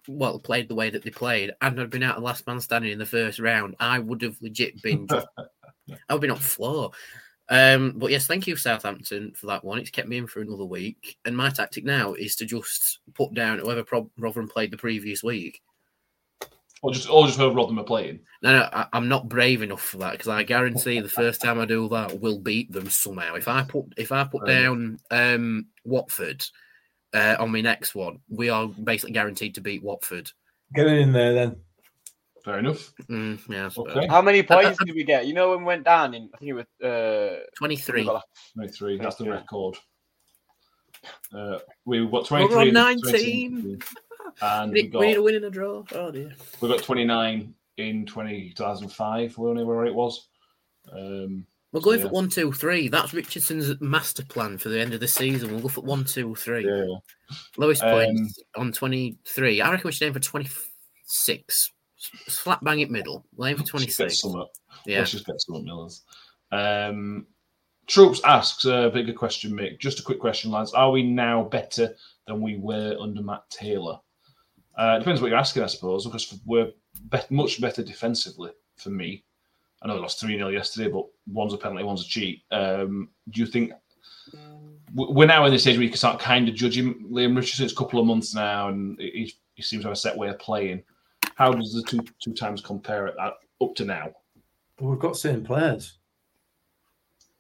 well 0.08 0.40
played 0.40 0.68
the 0.68 0.76
way 0.76 0.90
that 0.90 1.04
they 1.04 1.12
played 1.12 1.52
and 1.62 1.78
had 1.78 1.90
been 1.90 2.04
out 2.04 2.18
of 2.18 2.24
last 2.24 2.46
man 2.46 2.60
standing 2.60 2.92
in 2.92 3.00
the 3.00 3.06
first 3.06 3.40
round, 3.40 3.76
I 3.80 4.00
would 4.00 4.22
have 4.22 4.38
legit 4.42 4.82
been 4.82 5.08
I 6.10 6.14
would 6.14 6.22
be 6.22 6.30
on 6.30 6.38
floor. 6.38 6.92
Um, 7.50 7.94
but 7.98 8.10
yes, 8.10 8.26
thank 8.26 8.48
you, 8.48 8.56
Southampton, 8.56 9.34
for 9.36 9.48
that 9.48 9.64
one. 9.64 9.78
It's 9.78 9.90
kept 9.90 10.08
me 10.08 10.18
in 10.18 10.28
for 10.28 10.42
another 10.42 10.66
week. 10.66 11.18
And 11.26 11.36
my 11.36 11.50
tactic 11.50 11.84
now 11.84 12.14
is 12.14 12.36
to 12.38 12.46
just 12.46 13.00
put 13.14 13.34
down 13.34 13.60
whoever 13.60 13.84
Pro- 13.84 14.10
Rotherham 14.18 14.48
played 14.48 14.72
the 14.72 14.78
previous 14.78 15.24
week. 15.24 15.62
Or 16.84 16.92
just, 16.92 17.10
or 17.10 17.26
just 17.26 17.38
whoever 17.38 17.56
Rotherham 17.56 17.80
are 17.80 17.86
playing. 17.86 18.20
No, 18.42 18.60
no, 18.60 18.70
I, 18.74 18.86
am 18.92 19.08
not 19.08 19.30
brave 19.30 19.62
enough 19.62 19.82
for 19.82 19.98
that 20.00 20.12
because 20.12 20.28
I 20.28 20.44
guarantee 20.44 21.00
the 21.00 21.08
first 21.08 21.42
time 21.42 21.58
I 21.58 21.66
do 21.66 21.88
that, 21.88 22.20
we'll 22.20 22.40
beat 22.40 22.74
them 22.74 22.90
somehow. 22.90 23.36
If 23.36 23.48
I 23.48 23.64
put 23.64 23.86
if 23.96 24.12
I 24.12 24.26
put 24.26 24.46
down 24.46 25.00
um, 25.10 25.68
Watford 25.86 26.46
uh, 27.14 27.38
on 27.40 27.54
my 27.54 27.62
next 27.62 27.96
one, 27.96 28.20
we 28.28 28.50
are 28.50 28.68
basically 28.68 29.14
guaranteed 29.14 29.56
to 29.56 29.62
beat 29.62 29.82
Watford. 29.82 30.30
Get 30.76 30.88
it 30.88 31.00
in 31.00 31.14
there 31.14 31.34
then. 31.34 31.56
Fair 32.44 32.60
enough. 32.60 32.94
Mm, 33.10 33.40
yeah. 33.48 33.70
Okay. 33.78 34.08
How 34.08 34.22
many 34.22 34.44
points 34.44 34.78
did 34.84 34.94
we 34.94 35.06
get? 35.06 35.26
You 35.26 35.34
know, 35.34 35.52
when 35.52 35.60
we 35.60 35.66
went 35.66 35.86
down 35.86 36.14
in, 36.14 36.30
I 36.34 36.38
think 36.38 36.50
it 36.50 36.54
was 36.54 36.66
uh, 36.84 37.46
23. 37.58 38.04
23. 38.56 38.98
That's 38.98 39.16
the 39.16 39.30
record. 39.30 39.78
Uh, 41.34 41.60
we 41.86 42.06
got 42.08 42.26
23. 42.26 42.56
We're 42.56 42.62
on 42.62 42.74
19. 42.74 43.82
And 44.42 44.72
we, 44.72 44.88
got, 44.88 45.00
we 45.00 45.08
need 45.08 45.18
a 45.18 45.22
win 45.22 45.36
and 45.36 45.46
a 45.46 45.50
draw. 45.50 45.84
Oh, 45.94 46.12
dear. 46.12 46.34
We 46.62 46.70
got 46.70 46.84
29 46.84 47.54
in 47.78 48.06
2005. 48.06 49.38
We 49.38 49.50
only 49.50 49.64
where 49.64 49.86
it 49.86 49.96
was. 49.96 50.28
Um, 50.92 51.46
we're 51.72 51.82
going 51.82 52.00
so, 52.00 52.04
yeah. 52.04 52.10
for 52.10 52.14
one, 52.14 52.30
two, 52.30 52.52
three. 52.52 52.88
That's 52.88 53.14
Richardson's 53.14 53.82
master 53.82 54.24
plan 54.24 54.58
for 54.58 54.70
the 54.70 54.80
end 54.80 54.94
of 54.94 55.00
the 55.00 55.08
season. 55.08 55.52
We'll 55.52 55.62
go 55.62 55.68
for 55.70 55.82
one, 55.82 56.04
two, 56.04 56.36
three. 56.36 56.66
Yeah. 56.66 56.96
Lowest 57.58 57.84
um, 57.84 57.92
points 57.92 58.40
on 58.56 58.72
23. 58.72 59.62
I 59.62 59.72
reckon 59.72 59.88
we 59.88 59.92
should 59.92 60.06
aim 60.06 60.14
for 60.14 60.20
26 60.20 61.72
slap 62.28 62.64
bang 62.64 62.80
it 62.82 62.92
middle. 62.92 63.26
We'll 63.36 63.48
aim 63.48 63.58
for 63.58 63.64
26. 63.64 64.24
Yeah. 64.86 65.00
Let's 65.00 65.12
just 65.12 65.26
get 65.26 65.42
some 65.42 65.64
Millers. 65.64 66.04
Um, 66.52 67.28
Troops 67.88 68.22
asks 68.24 68.66
a 68.66 68.90
bigger 68.94 69.14
question, 69.14 69.52
Mick. 69.52 69.80
Just 69.80 70.00
a 70.00 70.04
quick 70.04 70.20
question, 70.20 70.52
lads. 70.52 70.74
Are 70.74 70.92
we 70.92 71.04
now 71.04 71.44
better 71.44 71.96
than 72.28 72.42
we 72.42 72.58
were 72.58 72.96
under 73.00 73.22
Matt 73.22 73.50
Taylor? 73.50 74.00
Uh, 74.76 74.98
depends 75.00 75.22
what 75.22 75.30
you're 75.30 75.40
asking, 75.40 75.64
I 75.64 75.68
suppose, 75.68 76.06
because 76.06 76.40
we're 76.46 76.72
much 77.30 77.62
better 77.62 77.84
defensively 77.84 78.52
for 78.76 78.90
me. 78.90 79.24
I 79.82 79.88
know 79.88 79.96
we 79.96 80.02
lost 80.02 80.20
3 80.20 80.36
0 80.36 80.50
yesterday, 80.50 80.90
but 80.90 81.06
one's 81.28 81.54
a 81.54 81.58
penalty, 81.58 81.84
one's 81.84 82.06
a 82.06 82.08
cheat. 82.08 82.44
Um, 82.52 83.10
do 83.30 83.42
you 83.42 83.46
think 83.46 83.74
we're 84.96 85.28
now 85.28 85.46
in 85.46 85.52
this 85.52 85.64
stage 85.64 85.76
where 85.76 85.84
you 85.84 85.90
can 85.90 85.98
start 85.98 86.20
kind 86.20 86.48
of 86.48 86.56
judging 86.56 87.06
Leam 87.10 87.36
Richardson? 87.36 87.66
It's 87.66 87.74
a 87.74 87.78
couple 87.78 88.00
of 88.00 88.06
months 88.06 88.34
now, 88.34 88.70
and 88.70 89.00
he, 89.00 89.34
he 89.56 89.62
seems 89.62 89.84
to 89.84 89.90
have 89.90 89.94
a 89.94 90.00
set 90.00 90.18
way 90.18 90.30
of 90.30 90.40
playing. 90.40 90.84
How 91.36 91.52
does 91.52 91.74
the 91.74 91.84
two 91.84 92.04
two 92.20 92.34
times 92.34 92.62
compare 92.62 93.08
at, 93.08 93.34
up 93.62 93.76
to 93.76 93.86
now? 93.86 94.12
Well, 94.80 94.92
we've 94.92 95.00
got 95.00 95.18
same 95.18 95.44
players, 95.44 95.98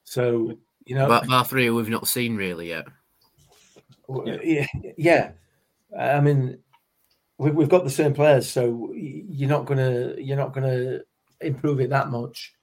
so 0.04 0.58
you 0.86 0.96
know, 0.96 1.08
but 1.08 1.28
bar 1.28 1.46
three 1.46 1.70
we've 1.70 1.90
not 1.90 2.08
seen 2.08 2.36
really 2.36 2.70
yet. 2.70 2.86
Yeah, 4.26 4.68
yeah. 4.98 5.32
I 5.98 6.20
mean, 6.20 6.58
we've 7.38 7.70
got 7.70 7.84
the 7.84 7.90
same 7.90 8.14
players, 8.14 8.50
so 8.50 8.92
you're 8.96 9.50
not 9.50 9.66
gonna 9.66 10.16
you're 10.18 10.38
not 10.38 10.54
gonna 10.54 11.00
improve 11.42 11.80
it 11.80 11.90
that 11.90 12.10
much. 12.10 12.54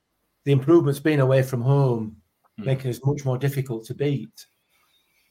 The 0.45 0.53
improvement's 0.53 1.01
been 1.01 1.21
away 1.21 1.43
from 1.43 1.61
home 1.61 2.17
making 2.65 2.91
us 2.91 3.05
much 3.05 3.25
more 3.25 3.39
difficult 3.39 3.85
to 3.87 3.95
beat. 3.95 4.47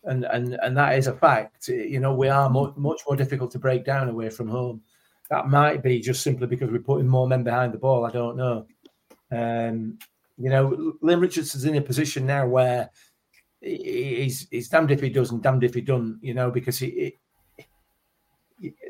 And 0.03 0.23
and 0.25 0.57
and 0.61 0.77
that 0.77 0.97
is 0.97 1.07
a 1.07 1.13
fact. 1.13 1.67
You 1.67 1.99
know, 1.99 2.13
we 2.13 2.29
are 2.29 2.49
much 2.49 2.75
much 2.77 3.01
more 3.07 3.15
difficult 3.15 3.51
to 3.51 3.59
break 3.59 3.83
down 3.83 4.09
away 4.09 4.29
from 4.29 4.47
home. 4.47 4.81
That 5.29 5.49
might 5.49 5.83
be 5.83 5.99
just 5.99 6.23
simply 6.23 6.47
because 6.47 6.71
we're 6.71 6.79
putting 6.79 7.07
more 7.07 7.27
men 7.27 7.43
behind 7.43 7.73
the 7.73 7.77
ball. 7.77 8.05
I 8.05 8.11
don't 8.11 8.37
know. 8.37 8.65
Um, 9.31 9.99
you 10.37 10.49
know, 10.49 10.93
Leam 11.01 11.19
Richardson's 11.19 11.65
in 11.65 11.75
a 11.75 11.81
position 11.81 12.25
now 12.25 12.47
where 12.47 12.89
he's 13.61 14.47
he's 14.49 14.69
damned 14.69 14.91
if 14.91 15.01
he 15.01 15.09
does 15.09 15.31
and 15.31 15.43
damned 15.43 15.65
if 15.65 15.73
he 15.73 15.81
doesn't. 15.81 16.19
You 16.21 16.33
know, 16.33 16.49
because 16.49 16.79
he 16.79 17.17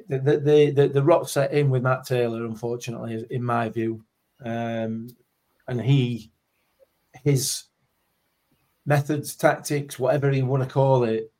the, 0.09 0.39
the 0.39 0.71
the 0.71 0.87
the 0.87 1.03
rot 1.03 1.29
set 1.29 1.53
in 1.53 1.69
with 1.69 1.83
Matt 1.83 2.05
Taylor, 2.05 2.45
unfortunately, 2.45 3.25
in 3.29 3.43
my 3.43 3.69
view, 3.69 4.03
um, 4.43 5.07
and 5.67 5.79
he 5.79 6.31
his 7.23 7.65
methods, 8.85 9.35
tactics, 9.35 9.99
whatever 9.99 10.31
you 10.31 10.45
want 10.45 10.63
to 10.63 10.69
call 10.69 11.03
it, 11.03 11.31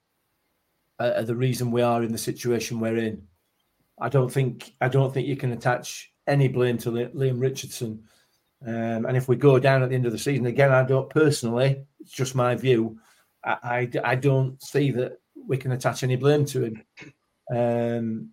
are, 1.00 1.16
are 1.16 1.24
the 1.24 1.36
reason 1.36 1.72
we 1.72 1.82
are 1.82 2.04
in 2.04 2.12
the 2.12 2.18
situation 2.18 2.80
we're 2.80 2.98
in. 2.98 3.24
I 4.00 4.08
don't 4.08 4.32
think 4.32 4.74
I 4.80 4.88
don't 4.88 5.14
think 5.14 5.28
you 5.28 5.36
can 5.36 5.52
attach 5.52 6.14
any 6.28 6.48
blame 6.48 6.78
to 6.80 6.92
Leam 6.92 7.40
Richardson. 7.40 8.04
Um, 8.66 9.06
and 9.06 9.18
if 9.18 9.28
we 9.28 9.36
go 9.36 9.58
down 9.58 9.84
at 9.84 9.90
the 9.90 9.96
end 9.96 10.06
of 10.06 10.12
the 10.12 10.18
season 10.18 10.46
again, 10.46 10.72
I 10.72 10.84
don't 10.84 11.10
personally. 11.10 11.86
It's 12.00 12.12
just 12.12 12.36
my 12.36 12.56
view. 12.56 13.00
I, 13.44 13.90
I, 14.04 14.12
I 14.12 14.16
don't 14.16 14.62
see 14.62 14.92
that 14.92 15.14
we 15.48 15.58
can 15.58 15.72
attach 15.72 16.04
any 16.04 16.18
blame 16.18 16.46
to 16.46 16.66
him. 16.66 16.84
Um, 17.52 18.30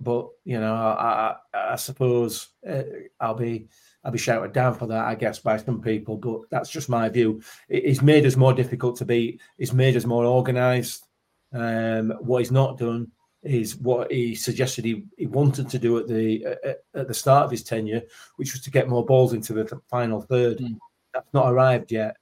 but 0.00 0.28
you 0.44 0.58
know, 0.58 0.74
I, 0.74 1.36
I, 1.54 1.72
I 1.72 1.76
suppose 1.76 2.48
uh, 2.68 2.82
I'll 3.20 3.34
be 3.34 3.68
I'll 4.02 4.12
be 4.12 4.18
shouted 4.18 4.52
down 4.52 4.74
for 4.74 4.86
that, 4.86 5.04
I 5.04 5.14
guess, 5.14 5.38
by 5.38 5.58
some 5.58 5.80
people. 5.80 6.16
But 6.16 6.50
that's 6.50 6.70
just 6.70 6.88
my 6.88 7.08
view. 7.08 7.42
It's 7.68 8.02
made 8.02 8.24
us 8.26 8.36
more 8.36 8.54
difficult 8.54 8.96
to 8.96 9.04
beat. 9.04 9.40
It's 9.58 9.72
made 9.72 9.96
us 9.96 10.06
more 10.06 10.24
organised. 10.24 11.06
Um, 11.52 12.10
what 12.20 12.38
he's 12.38 12.52
not 12.52 12.78
done 12.78 13.10
is 13.42 13.76
what 13.76 14.10
he 14.12 14.34
suggested 14.34 14.84
he, 14.84 15.04
he 15.16 15.26
wanted 15.26 15.68
to 15.70 15.78
do 15.78 15.98
at 15.98 16.08
the 16.08 16.44
at, 16.64 16.82
at 16.94 17.08
the 17.08 17.14
start 17.14 17.44
of 17.44 17.50
his 17.50 17.62
tenure, 17.62 18.02
which 18.36 18.52
was 18.52 18.62
to 18.62 18.70
get 18.70 18.88
more 18.88 19.04
balls 19.04 19.32
into 19.32 19.52
the 19.52 19.80
final 19.88 20.20
third. 20.20 20.58
Mm. 20.58 20.78
That's 21.12 21.32
not 21.34 21.52
arrived 21.52 21.92
yet. 21.92 22.16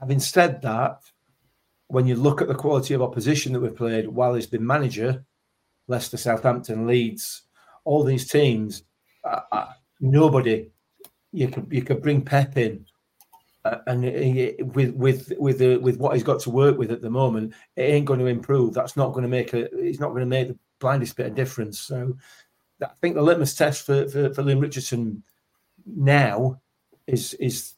Having 0.00 0.20
said 0.20 0.62
that, 0.62 1.00
when 1.88 2.06
you 2.06 2.14
look 2.14 2.40
at 2.40 2.48
the 2.48 2.54
quality 2.54 2.94
of 2.94 3.02
opposition 3.02 3.52
that 3.52 3.60
we've 3.60 3.74
played 3.74 4.06
while 4.06 4.34
he's 4.34 4.46
been 4.46 4.66
manager, 4.66 5.24
Leicester, 5.88 6.16
Southampton, 6.16 6.86
Leeds, 6.86 7.42
all 7.84 8.04
these 8.04 8.28
teams, 8.28 8.84
uh, 9.24 9.40
uh, 9.50 9.66
nobody 10.00 10.70
you 11.32 11.48
could 11.48 11.66
you 11.70 11.82
could 11.82 12.02
bring 12.02 12.22
Pep 12.22 12.56
in, 12.56 12.84
uh, 13.64 13.78
and 13.86 14.02
with 14.74 14.94
with 14.94 15.32
with 15.38 15.58
the, 15.58 15.76
with 15.76 15.98
what 15.98 16.14
he's 16.14 16.22
got 16.22 16.40
to 16.40 16.50
work 16.50 16.78
with 16.78 16.90
at 16.90 17.02
the 17.02 17.10
moment, 17.10 17.54
it 17.76 17.82
ain't 17.82 18.06
going 18.06 18.20
to 18.20 18.26
improve. 18.26 18.74
That's 18.74 18.96
not 18.96 19.12
going 19.12 19.22
to 19.22 19.28
make 19.28 19.52
a. 19.52 19.64
It's 19.76 20.00
not 20.00 20.10
going 20.10 20.20
to 20.20 20.26
make 20.26 20.48
the 20.48 20.58
blindest 20.78 21.16
bit 21.16 21.26
of 21.26 21.34
difference. 21.34 21.78
So, 21.78 22.16
I 22.82 22.90
think 23.00 23.14
the 23.14 23.22
litmus 23.22 23.54
test 23.54 23.84
for 23.84 24.08
for, 24.08 24.32
for 24.32 24.42
Leam 24.42 24.60
Richardson 24.60 25.22
now 25.86 26.60
is 27.06 27.34
is 27.34 27.74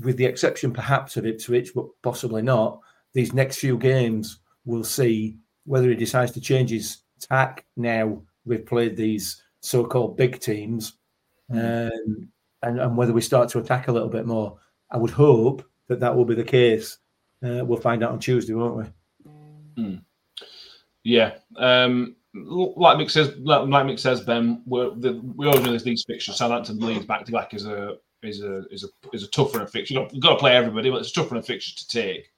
with 0.00 0.16
the 0.16 0.26
exception 0.26 0.72
perhaps 0.72 1.16
of 1.16 1.26
Ipswich, 1.26 1.72
but 1.74 1.86
possibly 2.02 2.42
not. 2.42 2.80
These 3.14 3.32
next 3.32 3.58
few 3.58 3.76
games, 3.78 4.38
we'll 4.64 4.84
see 4.84 5.38
whether 5.64 5.88
he 5.88 5.94
decides 5.94 6.32
to 6.32 6.40
change 6.40 6.70
his 6.70 6.98
tack. 7.20 7.66
Now 7.76 8.22
we've 8.44 8.66
played 8.66 8.96
these 8.96 9.42
so-called 9.60 10.16
big 10.16 10.40
teams. 10.40 10.94
Mm. 11.50 11.90
Um, 11.90 12.28
and, 12.62 12.80
and 12.80 12.96
whether 12.96 13.12
we 13.12 13.20
start 13.20 13.48
to 13.50 13.58
attack 13.58 13.88
a 13.88 13.92
little 13.92 14.08
bit 14.08 14.26
more. 14.26 14.58
I 14.90 14.96
would 14.96 15.10
hope 15.10 15.64
that 15.88 16.00
that 16.00 16.14
will 16.14 16.24
be 16.24 16.34
the 16.34 16.44
case. 16.44 16.98
Uh, 17.44 17.64
we'll 17.64 17.80
find 17.80 18.02
out 18.02 18.12
on 18.12 18.18
Tuesday, 18.18 18.54
won't 18.54 18.76
we? 18.76 19.82
Hmm. 19.82 19.96
Yeah. 21.04 21.34
Um, 21.56 22.16
like 22.34 22.98
Mick 22.98 23.10
says, 23.10 23.34
like 23.38 23.62
Mick 23.62 23.98
says, 23.98 24.20
Ben, 24.22 24.62
we're, 24.66 24.90
the, 24.90 25.20
we 25.36 25.46
always 25.46 25.62
know 25.62 25.72
this 25.72 25.82
these 25.82 26.04
fixtures. 26.06 26.36
Southampton 26.36 26.80
Leeds 26.80 27.06
back 27.06 27.24
to 27.24 27.32
back 27.32 27.54
is 27.54 27.66
a 27.66 27.96
is 28.22 28.42
a 28.42 28.64
is 28.70 28.84
a 28.84 28.88
is 29.14 29.22
a 29.22 29.28
tougher 29.28 29.64
fixture. 29.66 29.94
You've 29.94 30.04
got, 30.04 30.14
you've 30.14 30.22
got 30.22 30.30
to 30.30 30.38
play 30.38 30.56
everybody, 30.56 30.90
but 30.90 31.00
it's 31.00 31.10
a 31.10 31.14
tougher 31.14 31.40
fixture 31.40 31.76
to 31.76 31.88
take. 31.88 32.30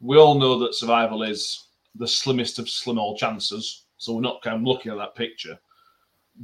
We 0.00 0.18
all 0.18 0.38
know 0.38 0.58
that 0.58 0.74
survival 0.74 1.22
is 1.22 1.68
the 1.94 2.06
slimmest 2.06 2.58
of 2.58 2.68
slim 2.68 2.98
all 2.98 3.16
chances, 3.16 3.85
so 3.98 4.14
we're 4.14 4.20
not 4.20 4.42
kind 4.42 4.56
of 4.56 4.62
looking 4.62 4.92
at 4.92 4.98
that 4.98 5.14
picture. 5.14 5.58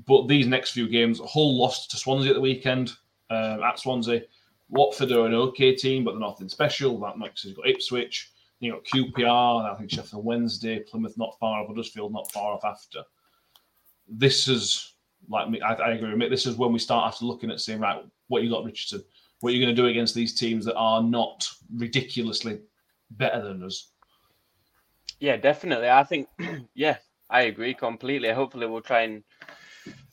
But 0.06 0.26
these 0.26 0.46
next 0.46 0.70
few 0.70 0.88
games, 0.88 1.20
Hull 1.20 1.58
lost 1.58 1.90
to 1.90 1.96
Swansea 1.96 2.30
at 2.30 2.34
the 2.34 2.40
weekend 2.40 2.92
um, 3.30 3.62
at 3.62 3.78
Swansea. 3.78 4.22
Watford 4.68 5.12
are 5.12 5.26
an 5.26 5.34
okay 5.34 5.74
team, 5.74 6.02
but 6.02 6.12
they're 6.12 6.20
nothing 6.20 6.48
special. 6.48 6.98
That 7.00 7.18
makes 7.18 7.44
you've 7.44 7.56
got 7.56 7.68
Ipswich, 7.68 8.32
you 8.60 8.72
got 8.72 8.84
QPR, 8.84 9.70
I 9.70 9.76
think 9.76 9.90
Sheffield 9.90 10.24
Wednesday, 10.24 10.80
Plymouth 10.80 11.18
not 11.18 11.36
far 11.38 11.60
off, 11.60 11.68
Huddersfield 11.68 12.12
not 12.12 12.30
far 12.32 12.54
off 12.54 12.64
after. 12.64 13.02
This 14.08 14.48
is 14.48 14.94
like 15.28 15.50
me, 15.50 15.60
I, 15.60 15.74
I 15.74 15.90
agree 15.92 16.10
with 16.10 16.18
me. 16.18 16.28
This 16.28 16.46
is 16.46 16.56
when 16.56 16.72
we 16.72 16.78
start 16.78 17.06
after 17.06 17.24
looking 17.24 17.50
at 17.50 17.60
saying, 17.60 17.80
right, 17.80 18.02
what 18.28 18.42
you 18.42 18.50
got, 18.50 18.64
Richardson? 18.64 19.02
What 19.40 19.50
are 19.50 19.56
you 19.56 19.64
going 19.64 19.74
to 19.74 19.82
do 19.82 19.88
against 19.88 20.14
these 20.14 20.34
teams 20.34 20.64
that 20.64 20.76
are 20.76 21.02
not 21.02 21.46
ridiculously 21.74 22.60
better 23.10 23.42
than 23.42 23.62
us? 23.62 23.88
Yeah, 25.20 25.36
definitely. 25.36 25.90
I 25.90 26.04
think, 26.04 26.28
yeah, 26.74 26.96
I 27.32 27.42
agree 27.42 27.74
completely. 27.74 28.30
Hopefully, 28.30 28.66
we'll 28.66 28.82
try 28.82 29.02
and 29.02 29.24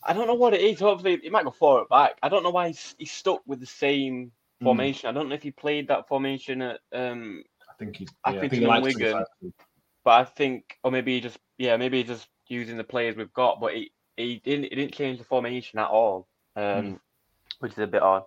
I 0.03 0.13
don't 0.13 0.27
know 0.27 0.35
what 0.35 0.53
it 0.53 0.61
is. 0.61 0.79
Hopefully, 0.79 1.19
he 1.21 1.29
might 1.29 1.43
go 1.43 1.51
forward 1.51 1.89
back. 1.89 2.17
I 2.23 2.29
don't 2.29 2.43
know 2.43 2.49
why 2.49 2.67
he's, 2.67 2.95
he's 2.97 3.11
stuck 3.11 3.41
with 3.45 3.59
the 3.59 3.65
same 3.65 4.31
hmm. 4.59 4.65
formation. 4.65 5.07
Mm. 5.07 5.09
I 5.09 5.13
don't 5.13 5.29
know 5.29 5.35
if 5.35 5.43
he 5.43 5.51
played 5.51 5.89
that 5.89 6.07
formation 6.07 6.61
at. 6.61 6.79
Um, 6.93 7.43
I 7.69 7.73
think 7.77 7.97
he's. 7.97 8.09
I 8.23 8.37
think, 8.37 8.53
he 8.53 8.65
Wigan, 8.65 9.23
but 10.05 10.11
I 10.11 10.23
think, 10.23 10.77
or 10.83 10.91
maybe 10.91 11.15
he 11.15 11.21
just, 11.21 11.37
yeah, 11.57 11.75
maybe 11.75 11.97
he's 11.97 12.07
just 12.07 12.27
using 12.47 12.77
the 12.77 12.83
players 12.83 13.17
we've 13.17 13.33
got. 13.33 13.59
But 13.59 13.75
he, 13.75 13.91
he 14.15 14.41
didn't, 14.43 14.65
he 14.65 14.75
didn't 14.75 14.93
change 14.93 15.19
the 15.19 15.25
formation 15.25 15.79
at 15.79 15.87
all, 15.89 16.27
um, 16.55 16.63
mm. 16.63 16.99
which 17.59 17.73
is 17.73 17.79
a 17.79 17.87
bit 17.87 18.01
odd. 18.01 18.23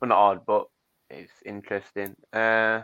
Well, 0.00 0.10
not 0.10 0.18
odd, 0.18 0.46
but 0.46 0.66
it's 1.08 1.32
interesting. 1.46 2.14
Uh, 2.32 2.82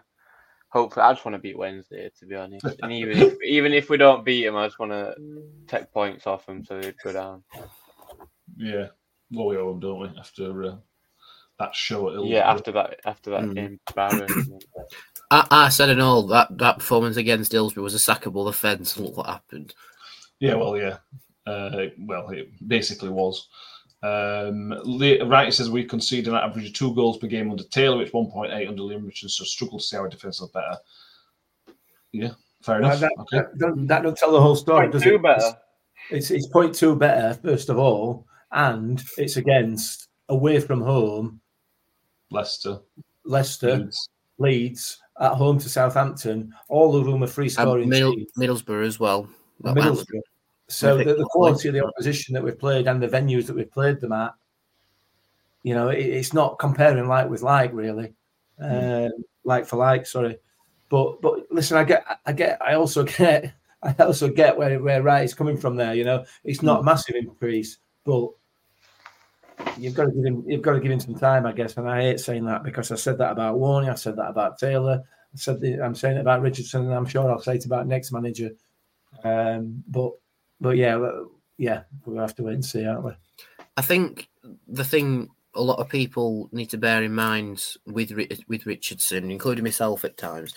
hopefully, 0.73 1.05
I 1.05 1.13
just 1.13 1.25
want 1.25 1.35
to 1.35 1.39
beat 1.39 1.59
Wednesday, 1.59 2.11
to 2.19 2.27
be 2.27 2.35
honest. 2.35 2.67
and 2.83 2.93
even 2.93 3.19
if, 3.19 3.43
even 3.43 3.73
if 3.73 3.91
we 3.91 3.99
don't 3.99 4.25
beat 4.25 4.47
him, 4.47 4.57
I 4.57 4.67
just 4.67 4.79
want 4.79 4.93
to 4.93 5.15
take 5.69 5.93
points 5.93 6.27
off 6.27 6.49
him 6.49 6.65
so 6.65 6.81
he'd 6.81 6.97
go 7.05 7.13
down. 7.13 7.45
Yeah, 8.57 8.89
well, 9.31 9.47
we 9.47 9.57
owe 9.57 9.71
him, 9.71 9.81
don't 9.81 10.01
we? 10.01 10.09
After 10.19 10.65
uh, 10.65 10.77
that 11.59 11.75
show 11.75 12.09
at 12.11 12.25
Yeah, 12.27 12.51
after 12.51 12.73
that, 12.73 13.01
after 13.05 13.31
that 13.31 13.43
mm. 13.43 13.55
game, 13.55 13.81
I, 15.31 15.47
I, 15.51 15.69
said 15.69 15.91
in 15.91 16.01
all 16.01 16.27
that 16.29 16.59
that 16.59 16.79
performance 16.79 17.17
against 17.17 17.53
Hillsborough 17.53 17.85
was 17.85 17.95
a 17.95 17.99
sackable 17.99 18.49
offence. 18.49 18.99
Look 18.99 19.17
what 19.17 19.27
happened. 19.27 19.75
Yeah, 20.41 20.55
well, 20.55 20.77
yeah, 20.77 20.99
uh, 21.47 21.87
well, 21.99 22.31
it 22.31 22.49
basically 22.67 23.11
was. 23.11 23.49
Um, 24.03 24.73
right, 25.29 25.55
says 25.55 25.71
we 25.71 25.85
conceded 25.85 26.29
an 26.29 26.35
average 26.35 26.67
of 26.67 26.73
two 26.73 26.95
goals 26.95 27.19
per 27.19 27.29
game 27.29 27.51
under 27.51 27.63
Taylor, 27.65 27.99
which 27.99 28.13
1.8 28.13 28.69
under 28.69 28.83
Leam 28.83 29.05
Richardson, 29.05 29.29
so 29.29 29.45
struggled 29.45 29.81
to 29.81 29.87
see 29.87 29.97
our 29.97 30.09
defence 30.09 30.41
was 30.41 30.51
better. 30.51 30.77
Yeah, 32.11 32.33
fair 32.63 32.79
enough. 32.79 32.99
that, 32.99 33.13
okay. 33.21 33.37
that, 33.39 33.59
don't, 33.59 33.87
that 33.87 34.03
don't 34.03 34.17
tell 34.17 34.33
the 34.33 34.41
whole 34.41 34.57
story, 34.57 34.91
does 34.91 35.07
it? 35.07 35.23
better. 35.23 35.57
It's, 36.11 36.33
it's 36.33 36.49
point 36.49 36.75
two 36.75 36.97
better, 36.97 37.35
first 37.43 37.69
of 37.69 37.79
all, 37.79 38.27
and 38.51 39.03
it's 39.19 39.37
against 39.37 40.09
away 40.29 40.59
from 40.59 40.81
home. 40.81 41.41
Leicester, 42.31 42.81
Leicester, 43.25 43.77
Leeds, 43.77 44.09
Leeds 44.39 44.99
at 45.21 45.33
home 45.33 45.59
to 45.59 45.69
Southampton. 45.69 46.53
All 46.69 46.97
of 46.97 47.05
whom 47.05 47.23
are 47.23 47.29
free 47.29 47.49
scoring. 47.49 47.89
Middle, 47.89 48.17
Middlesbrough 48.37 48.85
as 48.85 48.99
well. 48.99 49.29
Middlesbrough. 49.63 50.21
So 50.73 50.97
the, 50.97 51.15
the, 51.15 51.25
quality 51.25 51.69
of 51.69 51.75
the 51.75 51.85
opposition 51.85 52.35
that 52.35 52.43
we've 52.43 52.59
played 52.59 52.87
and 52.87 53.03
the 53.03 53.09
venues 53.09 53.47
that 53.47 53.57
we've 53.57 53.71
played 53.71 54.01
them 54.01 54.13
at, 54.13 54.35
you 55.63 55.75
know, 55.75 55.91
it, 55.91 56.01
it's 56.01 56.33
not 56.33 56.59
comparing 56.59 57.07
like 57.09 57.29
with 57.29 57.43
like 57.43 57.73
really, 57.73 58.15
uh, 58.61 59.09
like 59.45 59.67
for 59.67 59.77
like. 59.77 60.07
Sorry, 60.07 60.39
but 60.89 61.21
but 61.21 61.51
listen, 61.51 61.77
I 61.77 61.85
get, 61.85 62.05
I 62.25 62.33
get, 62.33 62.61
I 62.63 62.75
also 62.75 63.05
get, 63.19 63.53
I 63.83 63.93
also 63.99 64.29
get 64.29 64.57
where 64.57 64.81
where 64.81 65.03
Wright 65.03 65.25
is 65.25 65.35
coming 65.35 65.57
from 65.57 65.77
there. 65.77 65.95
You 65.95 66.05
know, 66.05 66.25
it's 66.45 66.63
not 66.63 66.81
a 66.81 66.85
massive 66.85 67.17
increase, 67.17 67.79
but 68.05 68.31
you've 69.79 69.95
got 69.95 70.07
to 70.07 70.11
give 70.13 70.25
him 70.25 70.45
you've 70.47 70.63
got 70.63 70.73
to 70.73 70.81
give 70.81 70.91
him 70.91 71.01
some 71.01 71.15
time, 71.15 71.47
I 71.47 71.53
guess. 71.53 71.77
And 71.77 71.89
I 71.89 72.03
hate 72.03 72.21
saying 72.21 72.47
that 72.47 72.63
because 72.63 72.91
I 72.91 72.97
said 72.97 73.19
that 73.19 73.33
about 73.33 73.57
Warney, 73.57 73.91
I 73.91 73.95
said 73.95 74.17
that 74.17 74.31
about 74.31 74.59
Taylor, 74.59 75.03
I 75.05 75.37
said 75.37 75.61
the, 75.61 75.81
I'm 75.81 75.95
saying 75.95 76.17
it 76.17 76.21
about 76.21 76.43
Richardson, 76.43 76.83
and 76.83 76.95
I'm 76.95 77.07
sure 77.07 77.31
I'll 77.31 77.41
say 77.41 77.57
it 77.57 77.67
about 77.67 77.87
next 77.87 78.13
manager. 78.13 78.51
Um, 79.25 79.85
but 79.89 80.13
but 80.63 80.77
yeah, 80.77 80.97
yeah, 81.59 81.83
we'll 82.07 82.21
have 82.21 82.35
to 82.37 82.45
wait 82.45 82.55
and 82.55 82.65
see, 82.65 82.87
aren't 82.87 83.05
we? 83.05 83.13
I 83.77 83.83
think 83.83 84.29
the 84.69 84.85
thing 84.85 85.29
a 85.55 85.63
lot 85.63 85.79
of 85.79 85.89
people 85.89 86.49
need 86.53 86.71
to 86.71 86.79
bear 86.79 87.03
in 87.03 87.15
mind 87.15 87.65
with 87.87 88.13
with 88.49 88.67
Richardson, 88.67 89.31
including 89.31 89.65
myself 89.65 90.05
at 90.05 90.17
times, 90.17 90.55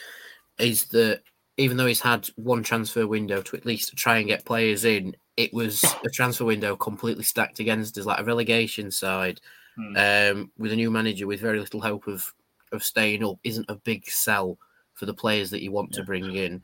is 0.59 0.85
that 0.85 1.21
even 1.57 1.77
though 1.77 1.85
he's 1.85 2.01
had 2.01 2.27
one 2.35 2.63
transfer 2.63 3.07
window 3.07 3.41
to 3.41 3.57
at 3.57 3.65
least 3.65 3.95
try 3.97 4.17
and 4.17 4.27
get 4.27 4.45
players 4.45 4.85
in, 4.85 5.15
it 5.37 5.53
was 5.53 5.83
a 6.05 6.09
transfer 6.09 6.45
window 6.45 6.75
completely 6.75 7.23
stacked 7.23 7.59
against 7.59 7.97
us, 7.97 8.05
like 8.05 8.19
a 8.19 8.25
relegation 8.25 8.91
side 8.91 9.39
hmm. 9.75 9.95
um, 9.97 10.51
with 10.57 10.71
a 10.71 10.75
new 10.75 10.91
manager 10.91 11.27
with 11.27 11.41
very 11.41 11.59
little 11.59 11.81
hope 11.81 12.07
of 12.07 12.33
of 12.71 12.83
staying 12.83 13.23
up. 13.23 13.37
Isn't 13.43 13.69
a 13.69 13.75
big 13.75 14.07
sell 14.07 14.59
for 14.93 15.05
the 15.05 15.13
players 15.13 15.49
that 15.49 15.63
you 15.63 15.71
want 15.71 15.93
to 15.93 16.03
bring 16.03 16.35
in. 16.35 16.61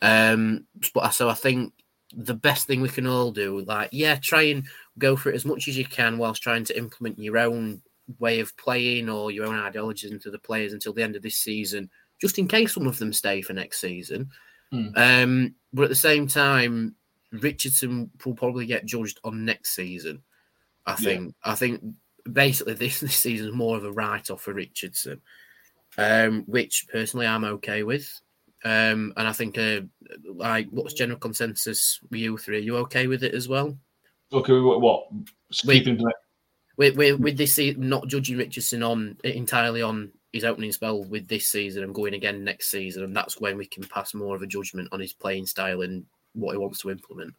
Um, 0.00 0.66
but 0.94 1.10
so 1.10 1.28
I 1.28 1.34
think 1.34 1.72
the 2.12 2.34
best 2.34 2.66
thing 2.66 2.80
we 2.80 2.88
can 2.88 3.06
all 3.06 3.30
do, 3.32 3.60
like, 3.62 3.88
yeah, 3.92 4.16
try 4.16 4.42
and 4.42 4.64
go 4.98 5.16
for 5.16 5.30
it 5.30 5.34
as 5.34 5.44
much 5.44 5.68
as 5.68 5.76
you 5.76 5.84
can 5.84 6.18
whilst 6.18 6.42
trying 6.42 6.64
to 6.64 6.76
implement 6.78 7.18
your 7.18 7.38
own 7.38 7.82
way 8.18 8.40
of 8.40 8.56
playing 8.56 9.08
or 9.08 9.30
your 9.30 9.46
own 9.46 9.56
ideologies 9.58 10.10
into 10.12 10.30
the 10.30 10.38
players 10.38 10.72
until 10.72 10.92
the 10.92 11.02
end 11.02 11.16
of 11.16 11.22
this 11.22 11.36
season, 11.36 11.90
just 12.20 12.38
in 12.38 12.46
case 12.46 12.74
some 12.74 12.86
of 12.86 12.98
them 12.98 13.12
stay 13.12 13.40
for 13.42 13.52
next 13.54 13.80
season. 13.80 14.28
Hmm. 14.70 14.88
Um, 14.96 15.54
but 15.72 15.84
at 15.84 15.88
the 15.88 15.94
same 15.94 16.26
time, 16.26 16.94
Richardson 17.32 18.10
will 18.24 18.34
probably 18.34 18.66
get 18.66 18.84
judged 18.86 19.18
on 19.24 19.44
next 19.44 19.74
season. 19.74 20.22
I 20.86 20.92
Yeah. 20.92 20.96
think. 20.96 21.34
I 21.42 21.54
think 21.54 21.82
basically 22.30 22.74
this 22.74 23.00
this 23.00 23.16
season 23.16 23.48
is 23.48 23.54
more 23.54 23.76
of 23.76 23.84
a 23.84 23.92
write 23.92 24.30
off 24.30 24.42
for 24.42 24.52
Richardson, 24.52 25.20
um, 25.98 26.44
which 26.46 26.86
personally 26.92 27.26
I'm 27.26 27.44
okay 27.44 27.82
with. 27.82 28.20
Um, 28.64 29.12
and 29.16 29.28
I 29.28 29.32
think, 29.32 29.58
uh, 29.58 29.80
like, 30.24 30.68
what's 30.70 30.94
general 30.94 31.18
consensus 31.18 32.00
with 32.10 32.20
you 32.20 32.38
three? 32.38 32.56
Are 32.56 32.60
you 32.60 32.76
okay 32.78 33.06
with 33.06 33.22
it 33.22 33.34
as 33.34 33.46
well? 33.46 33.76
Okay, 34.32 34.58
what? 34.58 34.80
what? 34.80 35.06
Keeping 35.52 36.02
with, 36.76 36.96
with, 36.96 37.20
with 37.20 37.36
this 37.36 37.54
se- 37.54 37.76
not 37.78 38.08
judging 38.08 38.38
Richardson 38.38 38.82
on 38.82 39.16
entirely 39.22 39.82
on 39.82 40.12
his 40.32 40.44
opening 40.44 40.72
spell 40.72 41.04
with 41.04 41.28
this 41.28 41.48
season 41.48 41.84
and 41.84 41.94
going 41.94 42.14
again 42.14 42.42
next 42.42 42.70
season, 42.70 43.04
and 43.04 43.16
that's 43.16 43.40
when 43.40 43.56
we 43.56 43.66
can 43.66 43.84
pass 43.84 44.14
more 44.14 44.34
of 44.34 44.42
a 44.42 44.46
judgment 44.46 44.88
on 44.90 44.98
his 44.98 45.12
playing 45.12 45.46
style 45.46 45.82
and 45.82 46.04
what 46.32 46.52
he 46.52 46.58
wants 46.58 46.80
to 46.80 46.90
implement. 46.90 47.34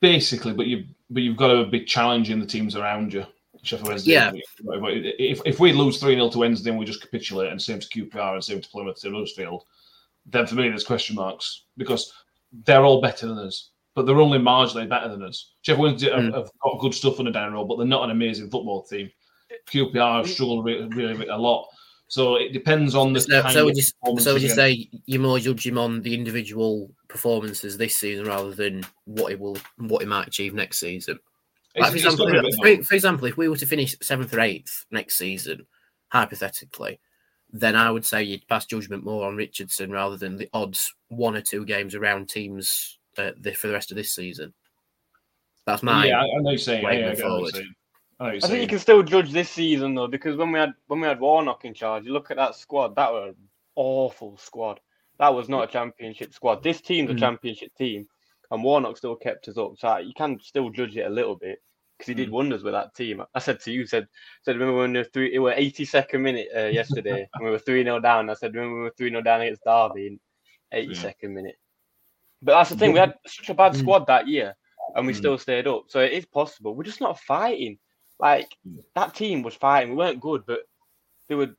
basically, 0.00 0.52
but 0.52 0.66
you 0.66 0.84
but 1.10 1.22
you've 1.22 1.36
got 1.36 1.48
to 1.48 1.66
be 1.66 1.84
challenging 1.84 2.40
the 2.40 2.46
teams 2.46 2.76
around 2.76 3.12
you. 3.12 3.24
Sheffield 3.62 3.88
Wednesday. 3.88 4.12
Yeah. 4.12 4.32
If, 4.34 5.40
if 5.46 5.58
we 5.58 5.72
lose 5.72 5.98
3 5.98 6.14
0 6.14 6.28
to 6.30 6.38
Wednesday 6.38 6.70
and 6.70 6.78
we 6.78 6.84
just 6.84 7.00
capitulate 7.00 7.50
and 7.50 7.60
same 7.60 7.80
to 7.80 7.88
QPR 7.88 8.34
and 8.34 8.44
same 8.44 8.60
to 8.60 8.68
Plymouth 8.68 9.02
and 9.04 9.14
Huddersfield, 9.14 9.64
then 10.26 10.46
for 10.46 10.54
me 10.56 10.68
there's 10.68 10.84
question 10.84 11.16
marks 11.16 11.64
because 11.76 12.12
they're 12.64 12.84
all 12.84 13.00
better 13.00 13.26
than 13.26 13.38
us, 13.38 13.70
but 13.94 14.06
they're 14.06 14.20
only 14.20 14.38
marginally 14.38 14.88
better 14.88 15.08
than 15.08 15.22
us. 15.22 15.52
Sheffield 15.62 15.82
Wednesday 15.82 16.10
have, 16.10 16.20
Mm. 16.20 16.34
have 16.34 16.50
got 16.62 16.80
good 16.80 16.94
stuff 16.94 17.18
on 17.18 17.26
the 17.26 17.30
down 17.30 17.52
roll, 17.52 17.64
but 17.64 17.76
they're 17.76 17.86
not 17.86 18.04
an 18.04 18.10
amazing 18.10 18.50
football 18.50 18.82
team. 18.82 19.10
QPR 19.68 20.18
have 20.18 20.30
struggled 20.30 20.64
really, 20.64 20.86
really 20.88 21.26
a 21.28 21.36
lot. 21.36 21.68
So 22.08 22.36
it 22.36 22.52
depends 22.52 22.94
on 22.94 23.12
the 23.12 23.20
So, 23.20 23.42
so 23.48 23.64
would 23.64 23.76
you, 23.76 23.82
so 23.82 24.34
would 24.34 24.42
you 24.42 24.48
say 24.48 24.88
you 25.06 25.18
more 25.18 25.40
judge 25.40 25.66
him 25.66 25.76
on 25.76 26.02
the 26.02 26.14
individual 26.14 26.90
performances 27.08 27.76
this 27.76 27.96
season 27.96 28.26
rather 28.26 28.52
than 28.52 28.84
what 29.06 29.30
he 29.30 29.36
will, 29.36 29.58
what 29.78 30.02
he 30.02 30.06
might 30.06 30.28
achieve 30.28 30.54
next 30.54 30.78
season? 30.78 31.18
Like, 31.76 31.90
for, 31.90 31.96
example, 31.96 32.26
gotta 32.26 32.42
be 32.42 32.48
a 32.48 32.62
bit 32.62 32.78
for, 32.78 32.84
for 32.84 32.94
example, 32.94 33.26
if 33.26 33.36
we 33.36 33.48
were 33.48 33.56
to 33.56 33.66
finish 33.66 33.96
seventh 34.00 34.32
or 34.32 34.40
eighth 34.40 34.86
next 34.90 35.18
season, 35.18 35.66
hypothetically, 36.08 37.00
then 37.60 37.76
I 37.76 37.90
would 37.90 38.04
say 38.04 38.22
you'd 38.22 38.46
pass 38.48 38.66
judgment 38.66 39.04
more 39.04 39.26
on 39.26 39.36
Richardson 39.36 39.90
rather 39.90 40.16
than 40.16 40.36
the 40.36 40.48
odds 40.52 40.92
one 41.08 41.36
or 41.36 41.40
two 41.40 41.64
games 41.64 41.94
around 41.94 42.28
teams 42.28 42.98
uh, 43.18 43.30
the, 43.40 43.52
for 43.52 43.68
the 43.68 43.72
rest 43.72 43.90
of 43.90 43.96
this 43.96 44.14
season. 44.14 44.52
That's 45.66 45.82
my 45.82 46.06
yeah, 46.06 46.20
I, 46.20 46.24
I 46.24 46.40
know 46.40 46.50
you're 46.50 46.58
saying. 46.58 46.84
way 46.84 47.00
Yeah, 47.00 47.10
I 47.10 47.14
going 47.14 47.16
get 47.16 47.24
what 47.24 47.30
you're 47.30 47.30
forward. 47.30 47.54
saying. 47.54 47.74
I 48.18 48.24
know 48.24 48.34
what 48.34 48.44
I 48.44 48.48
think 48.48 48.62
you 48.62 48.68
can 48.68 48.78
still 48.78 49.02
judge 49.02 49.32
this 49.32 49.50
season 49.50 49.94
though, 49.94 50.06
because 50.06 50.36
when 50.36 50.52
we 50.52 50.58
had 50.58 50.74
when 50.86 51.00
we 51.00 51.06
had 51.06 51.20
Warnock 51.20 51.64
in 51.64 51.74
charge, 51.74 52.04
you 52.04 52.12
look 52.12 52.30
at 52.30 52.36
that 52.36 52.54
squad. 52.54 52.94
That 52.96 53.12
was 53.12 53.34
an 53.36 53.48
awful 53.74 54.38
squad. 54.38 54.80
That 55.18 55.34
was 55.34 55.48
not 55.48 55.68
a 55.68 55.72
championship 55.72 56.34
squad. 56.34 56.62
This 56.62 56.80
team's 56.80 57.10
a 57.10 57.14
Mm. 57.14 57.18
championship 57.20 57.74
team, 57.76 58.06
and 58.50 58.62
Warnock 58.62 58.96
still 58.96 59.16
kept 59.16 59.48
us 59.48 59.58
up. 59.58 59.72
So 59.78 59.96
you 59.98 60.12
can 60.14 60.38
still 60.40 60.70
judge 60.70 60.96
it 60.96 61.06
a 61.06 61.10
little 61.10 61.36
bit 61.36 61.62
because 61.96 62.08
he 62.08 62.14
did 62.14 62.30
wonders 62.30 62.62
with 62.62 62.74
that 62.74 62.94
team. 62.94 63.22
I 63.34 63.38
said 63.38 63.60
to 63.60 63.72
you, 63.72 63.86
said 63.86 64.08
said 64.42 64.56
remember 64.56 64.78
when 64.80 64.92
we 64.92 64.98
were 64.98 65.04
three, 65.04 65.34
it 65.34 65.38
were 65.38 65.52
82nd 65.54 66.20
minute 66.20 66.48
uh, 66.54 66.66
yesterday, 66.66 67.28
and 67.34 67.44
we 67.44 67.50
were 67.50 67.58
three 67.58 67.82
0 67.84 68.00
down. 68.00 68.30
I 68.30 68.34
said 68.34 68.54
remember 68.54 68.76
we 68.78 68.82
were 68.84 68.94
three 68.96 69.10
0 69.10 69.22
down 69.22 69.40
against 69.42 69.64
Derby 69.64 70.06
in 70.08 70.20
82nd 70.72 71.30
minute. 71.30 71.56
But 72.42 72.52
that's 72.52 72.70
the 72.70 72.76
thing. 72.76 72.92
We 72.92 72.98
had 72.98 73.14
such 73.26 73.50
a 73.50 73.54
bad 73.54 73.72
Mm. 73.72 73.78
squad 73.78 74.06
that 74.06 74.28
year, 74.28 74.54
and 74.94 75.06
we 75.06 75.12
Mm. 75.12 75.16
still 75.16 75.38
stayed 75.38 75.66
up. 75.66 75.84
So 75.88 76.00
it 76.00 76.12
is 76.12 76.26
possible. 76.26 76.74
We're 76.74 76.84
just 76.84 77.00
not 77.00 77.20
fighting. 77.20 77.78
Like 78.18 78.56
that 78.94 79.14
team 79.14 79.42
was 79.42 79.54
fighting. 79.54 79.90
We 79.90 79.96
weren't 79.96 80.20
good, 80.20 80.44
but 80.46 80.60
they 81.28 81.34
would 81.34 81.56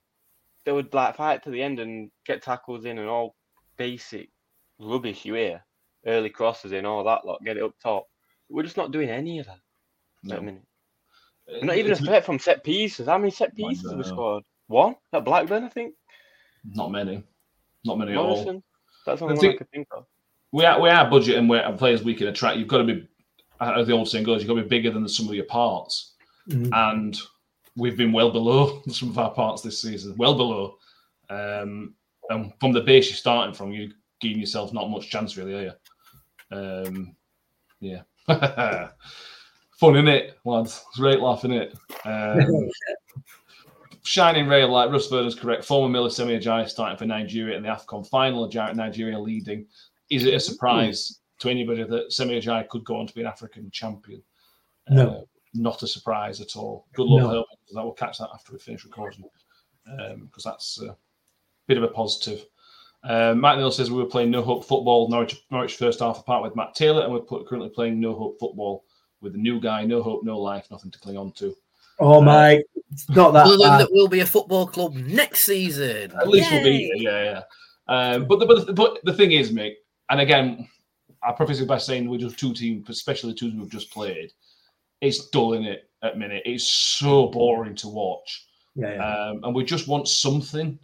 they 0.65 0.71
would 0.71 0.93
like 0.93 1.15
fight 1.15 1.43
to 1.43 1.49
the 1.49 1.61
end 1.63 1.79
and 1.79 2.11
get 2.25 2.41
tackles 2.41 2.85
in 2.85 2.97
and 2.99 3.07
all 3.07 3.35
basic 3.77 4.29
rubbish 4.79 5.25
you 5.25 5.33
hear. 5.35 5.63
Early 6.05 6.29
crosses 6.29 6.71
in, 6.71 6.85
all 6.85 7.03
that 7.03 7.25
lot, 7.25 7.43
get 7.43 7.57
it 7.57 7.63
up 7.63 7.73
top. 7.81 8.07
We're 8.49 8.63
just 8.63 8.77
not 8.77 8.91
doing 8.91 9.09
any 9.09 9.39
of 9.39 9.45
that. 9.47 9.59
At 10.25 10.35
the 10.37 10.41
minute. 10.41 10.63
We're 11.47 11.63
not 11.63 11.77
even 11.77 11.91
a 11.91 11.93
It's- 11.93 12.05
threat 12.05 12.25
from 12.25 12.39
set 12.39 12.63
pieces. 12.63 13.07
How 13.07 13.17
many 13.17 13.31
set 13.31 13.55
pieces 13.55 13.89
have 13.89 13.97
we 13.97 14.03
scored? 14.03 14.43
One 14.67 14.95
at 15.13 15.23
Blackburn, 15.23 15.63
I 15.63 15.69
think. 15.69 15.95
Not 16.73 16.91
many. 16.91 17.23
Not 17.85 17.97
many 17.97 18.11
at 18.11 18.17
all. 18.17 18.61
That's 19.05 19.19
the 19.19 19.25
only 19.25 19.37
The 19.37 19.47
one 19.47 19.55
I 19.55 19.57
could 19.57 19.71
think 19.71 19.87
of. 19.91 20.05
we 20.51 20.65
are 20.65 20.81
we 20.81 20.89
are 20.89 21.09
budget 21.09 21.37
and 21.37 21.49
we're 21.49 21.71
players 21.77 22.03
we 22.03 22.13
can 22.15 22.27
attract. 22.27 22.57
You've 22.57 22.67
got 22.67 22.79
to 22.79 22.83
be, 22.83 23.07
as 23.61 23.87
the 23.87 23.93
old 23.93 24.09
saying 24.09 24.25
goes, 24.25 24.41
you've 24.41 24.49
got 24.49 24.55
to 24.55 24.63
be 24.63 24.67
bigger 24.67 24.91
than 24.91 25.03
the 25.03 25.09
sum 25.09 25.29
of 25.29 25.35
your 25.35 25.45
parts. 25.45 26.15
Mm. 26.49 26.69
And 26.73 27.17
we've 27.77 27.95
been 27.95 28.11
well 28.11 28.31
below 28.31 28.81
some 28.89 29.09
of 29.09 29.17
our 29.17 29.31
parts 29.31 29.61
this 29.61 29.81
season, 29.81 30.15
well 30.17 30.35
below. 30.35 30.77
Um, 31.29 31.93
and 32.29 32.51
from 32.59 32.73
the 32.73 32.81
base 32.81 33.07
you're 33.07 33.15
starting 33.15 33.53
from, 33.53 33.71
you're 33.71 33.91
giving 34.19 34.39
yourself 34.39 34.73
not 34.73 34.89
much 34.89 35.09
chance, 35.09 35.37
really, 35.37 35.53
are 35.53 35.73
you? 36.51 36.87
Um, 36.87 37.15
yeah. 37.79 38.01
Fun, 39.77 39.95
in 39.95 40.07
it, 40.07 40.37
lads? 40.43 40.83
It's 40.87 40.99
great 40.99 41.19
laughing 41.19 41.51
it. 41.51 41.77
Um, 42.03 42.69
shining 44.03 44.47
ray 44.47 44.63
of 44.63 44.71
light. 44.71 44.89
Russ 44.89 45.07
Verner's 45.07 45.35
correct. 45.35 45.63
Former 45.63 45.87
Miller 45.87 46.09
Semi 46.09 46.37
Ajayi 46.37 46.67
starting 46.67 46.97
for 46.97 47.05
Nigeria 47.05 47.55
in 47.55 47.63
the 47.63 47.69
AFCON 47.69 48.07
final. 48.07 48.49
Nigeria 48.73 49.19
leading. 49.19 49.67
Is 50.09 50.25
it 50.25 50.33
a 50.33 50.39
surprise 50.39 51.19
to 51.39 51.49
anybody 51.49 51.83
that 51.83 52.11
Semi 52.11 52.41
Ajayi 52.41 52.67
could 52.69 52.85
go 52.85 52.95
on 52.95 53.05
to 53.05 53.13
be 53.13 53.21
an 53.21 53.27
African 53.27 53.69
champion? 53.69 54.23
No. 54.89 55.09
Uh, 55.09 55.21
not 55.53 55.83
a 55.83 55.87
surprise 55.87 56.41
at 56.41 56.55
all. 56.55 56.87
Good 56.93 57.05
luck, 57.05 57.31
No. 57.31 57.45
That 57.73 57.83
will 57.83 57.93
catch 57.93 58.17
that 58.17 58.29
after 58.33 58.53
we 58.53 58.59
finish 58.59 58.83
recording 58.83 59.25
because 60.21 60.43
that's 60.43 60.81
a 60.81 60.95
bit 61.67 61.77
of 61.77 61.83
a 61.83 61.87
positive. 61.87 62.45
Um, 63.03 63.39
Matt 63.39 63.57
Neal 63.57 63.71
says 63.71 63.91
we 63.91 64.01
were 64.01 64.09
playing 64.09 64.31
no 64.31 64.41
hope 64.41 64.65
football. 64.65 65.07
Norwich, 65.07 65.45
Norwich 65.51 65.77
first 65.77 65.99
half 65.99 66.19
apart 66.19 66.43
with 66.43 66.55
Matt 66.55 66.73
Taylor, 66.73 67.03
and 67.03 67.13
we're 67.13 67.19
put, 67.19 67.47
currently 67.47 67.69
playing 67.69 67.99
no 67.99 68.15
hope 68.15 68.39
football 68.39 68.83
with 69.21 69.35
a 69.35 69.37
new 69.37 69.59
guy. 69.59 69.85
No 69.85 70.01
hope, 70.01 70.23
no 70.23 70.39
life, 70.39 70.67
nothing 70.71 70.91
to 70.91 70.99
cling 70.99 71.17
on 71.17 71.31
to. 71.33 71.55
Oh 71.99 72.21
my, 72.21 72.61
it's 72.91 73.09
not 73.09 73.33
that 73.33 73.47
Other 73.47 73.57
than 73.57 73.77
that, 73.79 73.89
we'll 73.91 74.07
be 74.07 74.19
a 74.19 74.25
football 74.25 74.67
club 74.67 74.95
next 74.95 75.45
season. 75.45 76.11
At 76.19 76.27
least 76.27 76.51
we'll 76.51 76.63
be 76.63 76.91
Yay! 76.95 77.03
yeah, 77.03 77.23
yeah. 77.23 77.41
Um, 77.87 78.27
but, 78.27 78.39
the, 78.39 78.45
but, 78.45 78.67
the, 78.67 78.73
but 78.73 78.99
the 79.03 79.13
thing 79.13 79.31
is, 79.31 79.51
mate, 79.51 79.77
and 80.09 80.19
again, 80.19 80.67
I 81.23 81.31
preface 81.31 81.59
it 81.59 81.67
by 81.67 81.79
saying 81.79 82.07
we're 82.07 82.19
just 82.19 82.37
two 82.37 82.53
teams, 82.53 82.87
especially 82.89 83.31
the 83.31 83.39
two 83.39 83.59
we've 83.59 83.71
just 83.71 83.91
played. 83.91 84.31
It's 85.01 85.29
dull 85.29 85.53
in 85.53 85.63
it 85.63 85.89
at 86.03 86.17
minute. 86.17 86.43
It's 86.45 86.67
so 86.67 87.27
boring 87.27 87.75
to 87.75 87.87
watch. 87.87 88.45
Yeah, 88.75 88.93
yeah. 88.93 89.29
Um, 89.29 89.39
and 89.43 89.55
we 89.55 89.63
just 89.63 89.87
want 89.87 90.07
something. 90.07 90.77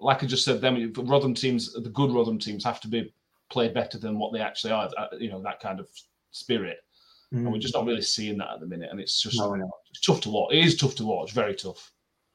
Like 0.00 0.22
I 0.22 0.26
just 0.26 0.44
said, 0.44 0.60
them 0.60 0.92
Rotherham 0.96 1.34
teams, 1.34 1.72
the 1.72 1.90
good 1.90 2.12
Rotherham 2.12 2.38
teams, 2.38 2.64
have 2.64 2.80
to 2.82 2.88
be 2.88 3.12
play 3.50 3.68
better 3.68 3.98
than 3.98 4.18
what 4.18 4.32
they 4.32 4.40
actually 4.40 4.72
are. 4.72 4.88
uh, 4.96 5.08
You 5.18 5.30
know 5.30 5.42
that 5.42 5.60
kind 5.60 5.80
of 5.80 5.88
spirit, 6.30 6.78
and 7.32 7.46
we're 7.46 7.58
Mm. 7.58 7.60
just 7.62 7.74
not 7.74 7.86
really 7.86 8.02
seeing 8.02 8.38
that 8.38 8.50
at 8.54 8.60
the 8.60 8.66
minute. 8.66 8.90
And 8.90 9.00
it's 9.00 9.20
just 9.22 9.38
No, 9.38 9.54
no. 9.54 9.70
it's 9.90 10.00
tough 10.00 10.20
to 10.22 10.30
watch. 10.30 10.52
It 10.54 10.64
is 10.64 10.76
tough 10.76 10.94
to 10.96 11.04
watch. 11.06 11.32
Very 11.32 11.54
tough. 11.54 11.92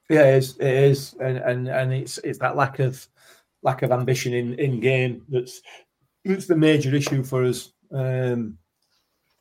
Yeah, 0.09 0.23
it 0.25 0.37
is. 0.37 0.57
It 0.57 0.67
is, 0.73 1.15
and 1.19 1.37
and 1.37 1.67
and 1.67 1.93
it's 1.93 2.17
it's 2.19 2.39
that 2.39 2.55
lack 2.55 2.79
of 2.79 3.07
lack 3.63 3.81
of 3.81 3.91
ambition 3.91 4.33
in 4.33 4.53
in 4.55 4.79
game 4.79 5.25
that's 5.29 5.61
that's 6.25 6.47
the 6.47 6.55
major 6.55 6.93
issue 6.95 7.23
for 7.23 7.43
us 7.45 7.73
um, 7.91 8.57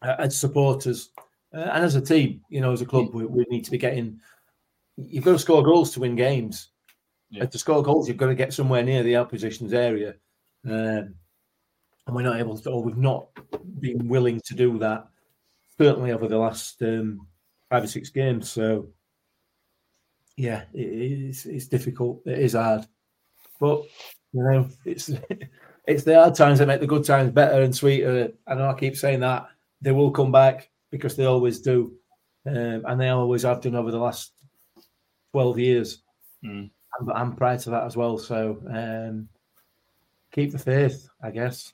as 0.02 0.36
supporters 0.38 1.11
uh, 1.54 1.70
and 1.72 1.84
as 1.84 1.94
a 1.94 2.00
team. 2.00 2.42
You 2.50 2.61
know, 2.61 2.72
as 2.72 2.80
a 2.82 2.86
club, 2.86 3.14
we, 3.14 3.26
we 3.26 3.44
need 3.48 3.64
to 3.64 3.70
be 3.70 3.78
getting. 3.78 4.20
You've 4.96 5.24
got 5.24 5.32
to 5.32 5.38
score 5.38 5.62
goals 5.62 5.92
to 5.92 6.00
win 6.00 6.16
games. 6.16 6.68
Yeah. 7.30 7.42
And 7.42 7.52
to 7.52 7.59
score 7.59 7.82
goals, 7.82 8.09
you've 8.09 8.16
got 8.16 8.28
to 8.28 8.34
get 8.34 8.52
somewhere 8.52 8.82
near 8.82 9.02
the 9.02 9.16
opposition's 9.16 9.72
area, 9.72 10.14
um, 10.64 11.14
and 12.07 12.14
we're 12.14 12.22
not 12.22 12.40
able 12.40 12.57
to. 12.59 12.70
Or 12.70 12.82
we've 12.82 12.96
not 12.96 13.28
been 13.80 14.09
willing 14.09 14.40
to 14.46 14.54
do 14.54 14.78
that. 14.78 15.07
Certainly 15.79 16.12
over 16.12 16.29
the 16.29 16.39
last 16.39 16.81
um, 16.83 17.27
five 17.70 17.85
or 17.85 17.89
six 17.89 18.11
games. 18.11 18.51
So 18.51 18.89
yeah, 20.37 20.64
it 20.74 20.81
is. 20.81 21.47
It's 21.47 21.66
difficult. 21.66 22.22
It 22.27 22.39
is 22.39 22.53
hard, 22.53 22.87
but 23.59 23.83
you 24.33 24.43
know, 24.43 24.68
it's 24.85 25.11
it's 25.87 26.05
the 26.05 26.14
hard 26.14 26.35
times 26.35 26.59
that 26.59 26.66
make 26.66 26.81
the 26.81 26.87
good 26.87 27.05
times 27.05 27.33
better 27.33 27.62
and 27.62 27.74
sweeter. 27.74 28.33
I 28.47 28.55
know 28.55 28.68
I 28.68 28.74
keep 28.74 28.97
saying 28.97 29.20
that 29.20 29.49
they 29.81 29.93
will 29.93 30.11
come 30.11 30.33
back 30.33 30.70
because 30.91 31.16
they 31.16 31.24
always 31.24 31.61
do, 31.61 31.95
um, 32.47 32.85
and 32.87 33.01
they 33.01 33.09
always 33.09 33.43
have 33.43 33.61
done 33.61 33.77
over 33.77 33.91
the 33.91 33.99
last 33.99 34.33
twelve 35.33 35.59
years. 35.59 36.03
Mm. 36.45 36.70
And 36.99 37.12
I'm 37.12 37.35
prior 37.35 37.59
to 37.59 37.70
that 37.70 37.85
as 37.85 37.97
well. 37.97 38.18
So 38.18 38.62
um, 38.70 39.29
keep 40.33 40.53
the 40.53 40.59
faith, 40.59 41.09
I 41.22 41.31
guess. 41.31 41.72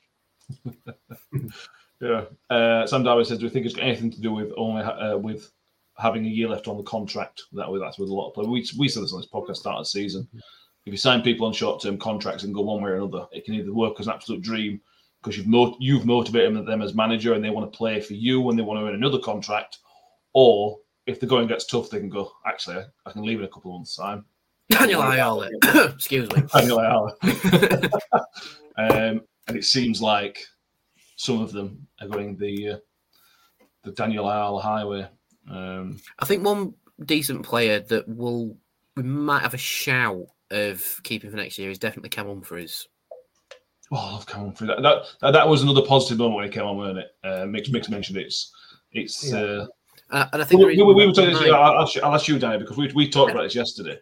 Yeah. 2.02 2.24
Uh, 2.50 2.84
Sam 2.84 3.04
Darby 3.04 3.24
says, 3.24 3.38
"Do 3.38 3.46
we 3.46 3.50
think 3.50 3.64
it's 3.64 3.76
got 3.76 3.84
anything 3.84 4.10
to 4.10 4.20
do 4.20 4.32
with 4.32 4.52
only 4.56 4.82
ha- 4.82 5.12
uh, 5.12 5.16
with 5.16 5.52
having 5.96 6.26
a 6.26 6.28
year 6.28 6.48
left 6.48 6.66
on 6.66 6.76
the 6.76 6.82
contract?" 6.82 7.42
That 7.52 7.70
way, 7.70 7.78
that's 7.78 7.96
with 7.96 8.08
a 8.08 8.12
lot 8.12 8.28
of 8.28 8.34
players. 8.34 8.48
We 8.48 8.66
we 8.76 8.88
said 8.88 9.04
this 9.04 9.12
on 9.12 9.20
this 9.20 9.30
podcast 9.30 9.58
start 9.58 9.78
of 9.78 9.84
the 9.84 9.90
season. 9.90 10.28
If 10.84 10.92
you 10.92 10.96
sign 10.96 11.22
people 11.22 11.46
on 11.46 11.52
short-term 11.52 11.96
contracts 11.98 12.42
and 12.42 12.52
go 12.52 12.62
one 12.62 12.82
way 12.82 12.90
or 12.90 12.96
another, 12.96 13.28
it 13.30 13.44
can 13.44 13.54
either 13.54 13.72
work 13.72 14.00
as 14.00 14.08
an 14.08 14.14
absolute 14.14 14.42
dream 14.42 14.80
because 15.22 15.36
you've 15.36 15.46
mo- 15.46 15.76
you've 15.78 16.04
motivated 16.04 16.66
them 16.66 16.82
as 16.82 16.92
manager 16.92 17.34
and 17.34 17.44
they 17.44 17.50
want 17.50 17.72
to 17.72 17.76
play 17.76 18.00
for 18.00 18.14
you 18.14 18.50
and 18.50 18.58
they 18.58 18.64
want 18.64 18.80
to 18.80 18.86
earn 18.86 18.94
another 18.94 19.20
contract, 19.20 19.78
or 20.32 20.80
if 21.06 21.20
the 21.20 21.26
going 21.26 21.46
gets 21.46 21.66
tough, 21.66 21.88
they 21.88 22.00
can 22.00 22.08
go. 22.08 22.32
Actually, 22.46 22.84
I 23.06 23.12
can 23.12 23.22
leave 23.22 23.38
in 23.38 23.44
a 23.44 23.48
couple 23.48 23.70
of 23.70 23.78
months' 23.78 23.94
time. 23.94 24.24
Daniel 24.70 25.02
Ayala. 25.02 25.50
Excuse 25.94 26.28
me. 26.32 26.42
Daniel 26.52 26.80
Ayala. 26.80 27.14
um, 28.76 29.22
and 29.46 29.56
it 29.56 29.64
seems 29.64 30.02
like 30.02 30.44
some 31.22 31.40
of 31.40 31.52
them 31.52 31.86
are 32.00 32.08
going 32.08 32.36
the 32.36 32.70
uh, 32.70 32.76
the 33.84 33.92
Daniel 33.92 34.28
Ayala 34.28 34.60
highway. 34.60 35.08
Um, 35.48 36.00
I 36.18 36.24
think 36.24 36.44
one 36.44 36.74
decent 37.04 37.44
player 37.44 37.78
that 37.78 38.08
will 38.08 38.56
we 38.96 39.04
might 39.04 39.42
have 39.42 39.54
a 39.54 39.58
shout 39.58 40.26
of 40.50 40.84
keeping 41.04 41.30
for 41.30 41.36
next 41.36 41.58
year 41.58 41.70
is 41.70 41.78
definitely 41.78 42.08
Cam 42.10 42.26
Humphreys. 42.26 42.88
Oh, 43.92 43.96
I 43.96 44.12
love 44.14 44.26
Cam 44.26 44.40
Humphreys. 44.40 44.68
That, 44.68 44.82
that 44.82 45.02
that 45.20 45.30
that 45.30 45.48
was 45.48 45.62
another 45.62 45.82
positive 45.82 46.18
moment 46.18 46.36
when 46.36 46.44
he 46.46 46.50
came 46.50 46.64
on, 46.64 46.76
wasn't 46.76 46.98
it? 46.98 47.08
Uh, 47.22 47.46
Mix 47.46 47.70
Mix 47.70 47.88
mentioned 47.88 48.18
it. 48.18 48.26
it's 48.26 48.52
it's. 48.90 49.30
Yeah. 49.32 49.38
Uh, 49.38 49.66
Uh, 50.10 50.26
and 50.34 50.42
I 50.42 50.44
think 50.44 50.60
we, 50.66 50.76
the 50.76 50.84
we, 50.84 50.92
we 50.94 51.06
reason 51.06 51.24
were 51.26 51.30
talking. 51.32 51.52
why- 51.52 51.56
I'll, 51.56 51.72
I'll 51.76 51.82
ask 51.84 51.94
you- 51.94 52.02
I'll 52.02 52.14
ask 52.14 52.26
you, 52.28 52.38
Danny, 52.38 52.58
because 52.58 52.76
we, 52.76 52.90
we 52.94 53.08
talked 53.08 53.30
about 53.30 53.44
this 53.44 53.54
yesterday. 53.54 53.96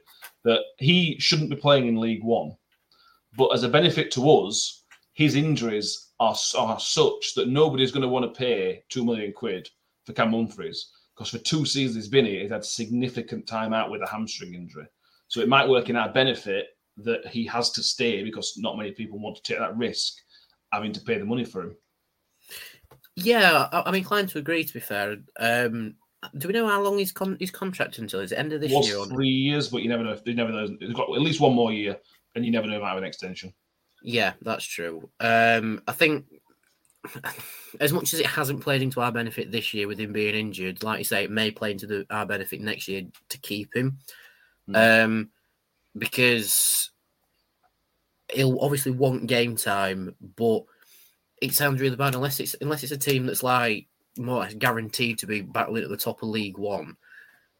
That 0.45 0.61
he 0.79 1.17
shouldn't 1.21 1.51
be 1.51 1.57
playing 1.57 1.87
in 1.87 2.01
League 2.01 2.25
One, 2.25 2.57
but 3.37 3.49
as 3.49 3.63
a 3.63 3.69
benefit 3.69 4.11
to 4.13 4.29
us, 4.31 4.80
his 5.13 5.35
injuries 5.35 6.11
are 6.19 6.37
are 6.57 6.81
such 6.81 7.35
that 7.35 7.49
nobody's 7.49 7.93
going 7.93 8.03
to 8.03 8.09
want 8.09 8.25
to 8.25 8.39
pay 8.39 8.83
two 8.89 9.05
million 9.05 9.33
quid 9.33 9.69
for 10.05 10.13
Cam 10.13 10.33
Humphreys 10.33 10.91
because 11.15 11.31
for 11.31 11.39
two 11.39 11.67
seasons 11.67 11.97
he's 11.97 12.09
been 12.09 12.25
here, 12.25 12.41
he's 12.41 12.51
had 12.51 12.65
significant 12.65 13.47
time 13.47 13.75
out 13.75 13.91
with 13.91 14.03
a 14.03 14.07
hamstring 14.07 14.55
injury. 14.55 14.87
So 15.29 15.41
it 15.41 15.49
might 15.49 15.69
work 15.69 15.91
in 15.91 15.97
our 15.97 16.09
benefit 16.09 16.69
that 16.97 17.27
he 17.27 17.47
has 17.47 17.71
to 17.73 17.83
stay 17.83 18.25
because 18.25 18.55
not 18.57 18.77
many 18.77 18.93
people 18.93 19.19
want 19.19 19.37
to 19.37 19.43
take 19.43 19.59
that 19.59 19.77
risk 19.77 20.15
having 20.73 20.93
to 20.93 21.01
pay 21.01 21.19
the 21.19 21.25
money 21.25 21.45
for 21.45 21.63
him. 21.63 21.77
Yeah, 23.17 23.69
I, 23.71 23.83
I'm 23.85 23.95
inclined 23.95 24.31
to 24.31 24.39
agree. 24.39 24.65
To 24.65 24.73
be 24.73 24.81
fair, 24.81 25.19
um, 25.39 25.95
do 26.39 26.49
we 26.49 26.55
know 26.55 26.67
how 26.67 26.83
long 26.83 26.99
his 26.99 27.13
con- 27.13 27.37
his 27.39 27.51
contract 27.51 27.99
until? 27.99 28.21
Is 28.21 28.33
it 28.33 28.39
end 28.39 28.53
of 28.53 28.61
this 28.61 28.73
was 28.73 28.89
year? 28.89 28.99
Or... 28.99 29.07
three 29.07 29.29
years, 29.29 29.69
but 29.69 29.83
you 29.83 29.89
never 29.89 30.03
know. 30.03 30.19
You 30.25 30.35
never 30.35 30.53
know. 30.53 30.77
He's 30.81 30.95
got 30.95 31.15
at 31.15 31.21
least 31.21 31.41
one 31.41 31.55
more 31.55 31.73
year, 31.73 31.99
and 32.35 32.45
you 32.45 32.51
never 32.51 32.67
know 32.67 32.79
about 32.79 32.99
an 32.99 33.05
extension. 33.05 33.53
Yeah, 34.03 34.33
that's 34.43 34.65
true. 34.65 35.11
Um, 35.21 35.83
I 35.87 35.93
think 35.93 36.27
as 37.81 37.93
much 37.93 38.15
as 38.15 38.21
it 38.21 38.27
hasn't 38.27 38.63
played 38.63 38.83
into 38.83 39.01
our 39.01 39.13
benefit 39.13 39.51
this 39.51 39.73
year 39.75 39.87
with 39.89 39.99
him 39.99 40.13
being 40.13 40.35
injured, 40.35 40.83
like 40.83 40.99
you 40.99 41.05
say, 41.05 41.25
it 41.25 41.31
may 41.31 41.51
play 41.51 41.73
into 41.73 41.87
the, 41.87 42.07
our 42.11 42.27
benefit 42.27 42.61
next 42.61 42.89
year 42.89 43.03
to 43.29 43.39
keep 43.39 43.75
him. 43.75 43.99
Um, 44.73 45.31
because 45.99 46.91
he'll 48.33 48.61
obviously 48.61 48.93
want 48.93 49.27
game 49.27 49.57
time, 49.57 50.15
but 50.37 50.63
it 51.43 51.55
sounds 51.55 51.81
really 51.81 51.97
bad 51.97 52.15
unless 52.15 52.39
it's 52.39 52.55
unless 52.61 52.83
it's 52.83 52.93
a 52.93 52.99
team 52.99 53.27
that's 53.27 53.43
like 53.43 53.87
more 54.19 54.47
guaranteed 54.47 55.19
to 55.19 55.27
be 55.27 55.41
battling 55.41 55.83
at 55.83 55.89
the 55.89 55.97
top 55.97 56.23
of 56.23 56.29
League 56.29 56.59
One. 56.59 56.97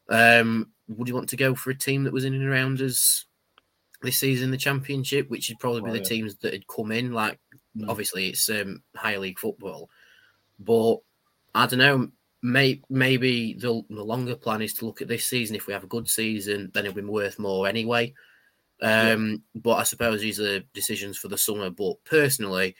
Um, 0.09 0.71
would 0.87 1.07
you 1.07 1.15
want 1.15 1.29
to 1.29 1.37
go 1.37 1.55
for 1.55 1.71
a 1.71 1.77
team 1.77 2.03
that 2.03 2.13
was 2.13 2.25
in 2.25 2.33
and 2.33 2.47
around 2.47 2.81
us 2.81 3.25
this 4.01 4.17
season 4.17 4.45
in 4.45 4.51
the 4.51 4.57
Championship, 4.57 5.29
which 5.29 5.49
would 5.49 5.59
probably 5.59 5.81
Well, 5.81 5.93
be 5.93 5.99
the 5.99 6.03
yeah. 6.05 6.09
teams 6.09 6.35
that 6.37 6.53
had 6.53 6.67
come 6.67 6.91
in? 6.91 7.11
Like, 7.13 7.39
Mm. 7.77 7.87
obviously, 7.87 8.27
it's 8.29 8.49
um, 8.49 8.83
higher 8.95 9.19
league 9.19 9.39
football, 9.39 9.89
but 10.59 10.97
I 11.55 11.67
don't 11.67 11.79
know. 11.79 12.11
May, 12.43 12.81
maybe 12.89 13.53
the, 13.53 13.83
the 13.89 14.03
longer 14.03 14.35
plan 14.35 14.61
is 14.61 14.73
to 14.75 14.85
look 14.85 15.01
at 15.01 15.07
this 15.07 15.25
season. 15.27 15.55
If 15.55 15.67
we 15.67 15.73
have 15.73 15.83
a 15.83 15.87
good 15.87 16.09
season, 16.09 16.71
then 16.73 16.85
it'll 16.85 16.95
be 16.95 17.07
worth 17.07 17.37
more 17.39 17.67
anyway. 17.67 18.13
Um, 18.81 19.43
But 19.53 19.75
I 19.75 19.83
suppose 19.83 20.21
these 20.21 20.39
are 20.39 20.59
decisions 20.73 21.17
for 21.17 21.27
the 21.27 21.37
summer. 21.37 21.69
But 21.69 22.03
personally, 22.03 22.75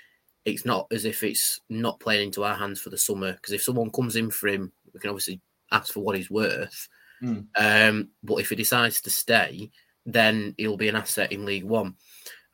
it's 0.46 0.66
not 0.66 0.88
as 0.92 1.06
if 1.06 1.24
it's 1.24 1.62
not 1.70 2.00
playing 2.00 2.28
into 2.28 2.44
our 2.44 2.56
hands 2.56 2.82
for 2.82 2.90
the 2.90 2.98
summer. 2.98 3.34
Because 3.34 3.54
if 3.54 3.62
someone 3.62 3.92
comes 3.92 4.16
in 4.16 4.32
for 4.32 4.48
him, 4.48 4.72
we 4.94 5.00
can 5.00 5.12
obviously 5.12 5.40
ask 5.72 5.94
for 5.94 6.00
what 6.00 6.18
he's 6.18 6.32
worth. 6.32 6.90
Mm. 7.22 7.46
Um, 7.56 8.10
but 8.24 8.38
if 8.38 8.50
he 8.50 8.56
decides 8.56 9.00
to 9.02 9.10
stay, 9.12 9.70
then 10.06 10.56
he'll 10.58 10.78
be 10.78 10.90
an 10.90 10.96
asset 10.96 11.32
in 11.32 11.46
League 11.46 11.64
One. 11.64 11.96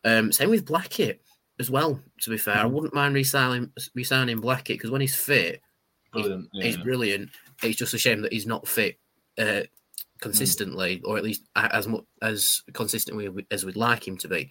Um, 0.04 0.32
same 0.32 0.50
with 0.50 0.66
Blackett 0.66 1.22
as 1.60 1.70
well. 1.70 2.00
To 2.22 2.30
be 2.30 2.38
fair, 2.38 2.58
I 2.58 2.66
wouldn't 2.66 2.94
mind 2.94 3.16
resigning 3.16 3.72
resigning 3.96 4.40
Blackett 4.40 4.78
because 4.78 4.92
when 4.92 5.02
he's 5.02 5.16
fit, 5.16 5.62
Brilliant. 6.12 6.50
he's 6.54 6.78
yeah. 6.78 6.84
brilliant. 6.84 7.30
It's 7.64 7.78
just 7.78 7.94
a 7.94 7.98
shame 7.98 8.22
that 8.22 8.34
he's 8.34 8.46
not 8.48 8.68
fit 8.68 9.00
uh, 9.38 9.62
consistently, 10.22 11.02
or 11.06 11.18
at 11.18 11.24
least 11.24 11.44
as 11.56 11.88
much 11.88 12.04
as 12.22 12.64
consistently 12.74 13.30
as 13.52 13.66
we'd 13.66 13.76
like 13.76 14.08
him 14.08 14.18
to 14.18 14.28
be. 14.28 14.50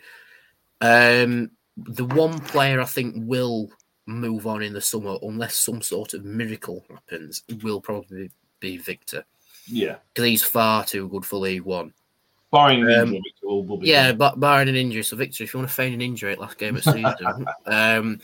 Um, 0.81 1.51
the 1.77 2.05
one 2.05 2.39
player 2.39 2.81
I 2.81 2.85
think 2.85 3.15
will 3.19 3.71
move 4.07 4.47
on 4.47 4.63
in 4.63 4.73
the 4.73 4.81
summer, 4.81 5.17
unless 5.23 5.57
some 5.57 5.83
sort 5.83 6.15
of 6.15 6.25
miracle 6.25 6.85
happens, 6.91 7.43
will 7.63 7.81
probably 7.81 8.31
be 8.61 8.77
Victor 8.79 9.25
Yeah. 9.67 9.97
because 10.15 10.29
he's 10.29 10.43
far 10.43 10.85
too 10.85 11.09
good 11.09 11.25
for 11.25 11.37
League 11.37 11.63
One. 11.63 11.93
Barring 12.57 12.83
an 12.83 12.91
Um, 12.91 13.01
injury, 13.09 13.21
Victor 13.25 13.47
will, 13.47 13.65
will 13.65 13.77
be 13.79 13.89
Yeah, 13.89 14.13
but 14.13 14.39
barring 14.41 14.69
an 14.69 14.77
injury. 14.77 15.03
So 15.03 15.17
Victor, 15.17 15.45
if 15.45 15.53
you 15.55 15.59
want 15.61 15.69
to 15.69 15.75
feign 15.75 15.93
an 15.95 16.01
injury 16.03 16.33
at 16.33 16.39
last 16.41 16.59
game 16.59 16.77
of 16.77 16.85
season, 16.85 17.47
um, 17.67 18.21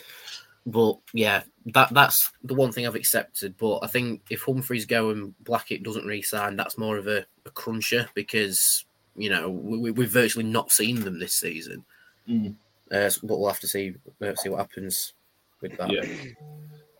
but 0.66 0.96
yeah, 1.12 1.42
that 1.66 1.92
that's 1.92 2.30
the 2.44 2.54
one 2.54 2.72
thing 2.72 2.86
I've 2.86 2.94
accepted. 2.94 3.56
But 3.58 3.78
I 3.82 3.86
think 3.86 4.22
if 4.30 4.42
Humphreys 4.42 4.86
go 4.86 5.10
and 5.10 5.34
Blackett 5.44 5.82
doesn't 5.82 6.06
re-sign, 6.06 6.56
that's 6.56 6.78
more 6.78 6.96
of 6.96 7.06
a, 7.08 7.24
a 7.46 7.50
cruncher 7.50 8.08
because 8.14 8.84
you 9.16 9.28
know 9.30 9.50
we, 9.50 9.78
we- 9.78 9.90
we've 9.90 10.10
virtually 10.10 10.44
not 10.44 10.70
seen 10.72 11.00
them 11.00 11.18
this 11.18 11.34
season. 11.34 11.84
Mm. 12.28 12.54
Uh, 12.90 13.10
but 13.22 13.38
we'll 13.38 13.48
have 13.48 13.60
to 13.60 13.68
see 13.68 13.94
uh, 14.20 14.34
see 14.36 14.48
what 14.50 14.58
happens 14.58 15.14
with 15.60 15.76
that. 15.78 15.90
Yeah. 15.90 16.04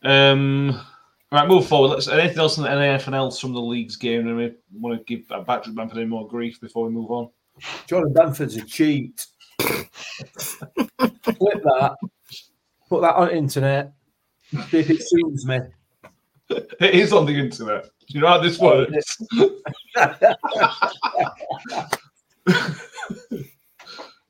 Um, 0.03 0.81
right, 1.39 1.47
move 1.47 1.67
forward. 1.67 1.89
Let's 1.89 2.07
anything 2.07 2.39
else 2.39 2.57
in 2.57 2.63
the 2.63 2.69
anything 2.69 3.13
else 3.13 3.39
from 3.39 3.53
the 3.53 3.61
Leeds 3.61 3.95
game? 3.95 4.27
And 4.27 4.37
we 4.37 4.53
want 4.73 4.97
to 4.97 5.03
give 5.03 5.27
Patrick 5.45 5.75
Bamford 5.75 5.97
any 5.97 6.07
more 6.07 6.27
grief 6.27 6.59
before 6.61 6.85
we 6.85 6.91
move 6.91 7.11
on. 7.11 7.29
Jordan 7.87 8.13
Bamford's 8.13 8.55
a 8.55 8.65
cheat. 8.65 9.25
Clip 9.59 9.89
that. 10.97 11.95
Put 12.89 13.01
that 13.01 13.15
on 13.15 13.31
internet. 13.31 13.93
See 14.69 14.79
if 14.79 14.89
it 14.89 15.01
suits 15.01 15.45
me. 15.45 15.59
It 16.49 16.93
is 16.93 17.13
on 17.13 17.25
the 17.25 17.33
internet. 17.33 17.85
Do 17.85 17.89
you 18.09 18.21
know 18.21 18.27
how 18.27 18.37
this 18.39 18.59
works? 18.59 19.17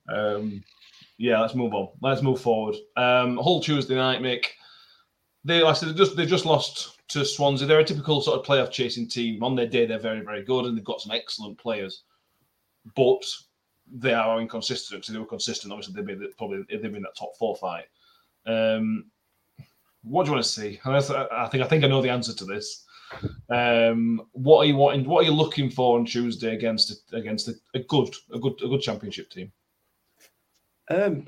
um, 0.08 0.64
yeah, 1.18 1.42
let's 1.42 1.56
move 1.56 1.74
on. 1.74 1.90
Let's 2.02 2.22
move 2.22 2.40
forward. 2.40 2.76
Um, 2.96 3.38
Hull 3.38 3.62
Tuesday 3.62 3.96
night, 3.96 4.22
Mick. 4.22 4.46
They, 5.44 5.62
like 5.62 5.76
I 5.76 5.78
said, 5.78 5.90
they 5.90 5.94
just 5.96 6.16
they 6.16 6.26
just 6.26 6.46
lost 6.46 6.93
to 7.14 7.26
Swansea. 7.26 7.68
They're 7.68 7.80
a 7.80 7.84
typical 7.84 8.22
sort 8.22 8.40
of 8.40 8.46
playoff 8.46 8.72
chasing 8.72 9.08
team. 9.08 9.44
On 9.44 9.56
their 9.56 9.68
day, 9.68 9.86
they're 9.86 10.00
very 10.00 10.22
very 10.22 10.44
good, 10.44 10.66
and 10.66 10.78
they've 10.78 10.84
got 10.84 11.02
some 11.02 11.16
excellent 11.16 11.58
players. 11.58 12.04
But 12.96 13.24
they 13.92 14.14
are 14.14 14.42
inconsistent. 14.42 15.02
Because 15.02 15.14
they 15.14 15.20
were 15.20 15.26
consistent, 15.26 15.72
obviously 15.72 15.94
they'd 15.96 16.20
be 16.20 16.28
probably 16.38 16.64
they'd 16.70 16.82
be 16.82 16.98
in 16.98 17.04
that 17.04 17.16
top 17.18 17.36
four 17.38 17.56
fight. 17.56 17.86
Um, 18.46 19.06
what 20.04 20.24
do 20.24 20.30
you 20.30 20.34
want 20.34 20.46
to 20.46 20.52
see? 20.52 20.80
I 20.84 21.48
think 21.48 21.64
I 21.64 21.68
think 21.68 21.84
I 21.84 21.88
know 21.88 22.02
the 22.02 22.10
answer 22.10 22.34
to 22.34 22.46
this. 22.46 22.86
Um, 23.50 24.28
what 24.32 24.60
are 24.60 24.66
you 24.66 24.76
wanting? 24.76 25.06
What 25.06 25.24
are 25.24 25.28
you 25.28 25.34
looking 25.34 25.70
for 25.70 25.98
on 25.98 26.06
Tuesday 26.06 26.56
against 26.56 27.14
against 27.14 27.48
a, 27.48 27.54
a 27.74 27.80
good 27.80 28.14
a 28.34 28.40
good 28.40 28.62
a 28.64 28.68
good 28.68 28.82
championship 28.82 29.30
team? 29.30 29.52
Um, 30.90 31.28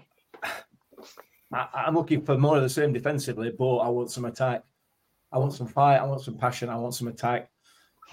I, 1.54 1.68
I'm 1.74 1.96
looking 1.96 2.26
for 2.26 2.38
more 2.38 2.58
of 2.58 2.64
the 2.64 2.70
same 2.70 2.92
defensively, 2.92 3.52
but 3.58 3.78
I 3.78 3.90
want 3.90 4.12
some 4.12 4.26
attack. 4.26 4.64
I 5.32 5.38
want 5.38 5.54
some 5.54 5.68
fight. 5.68 5.98
I 5.98 6.06
want 6.06 6.22
some 6.22 6.38
passion. 6.38 6.70
I 6.70 6.76
want 6.76 6.96
some 6.96 7.08
attack. 7.08 7.50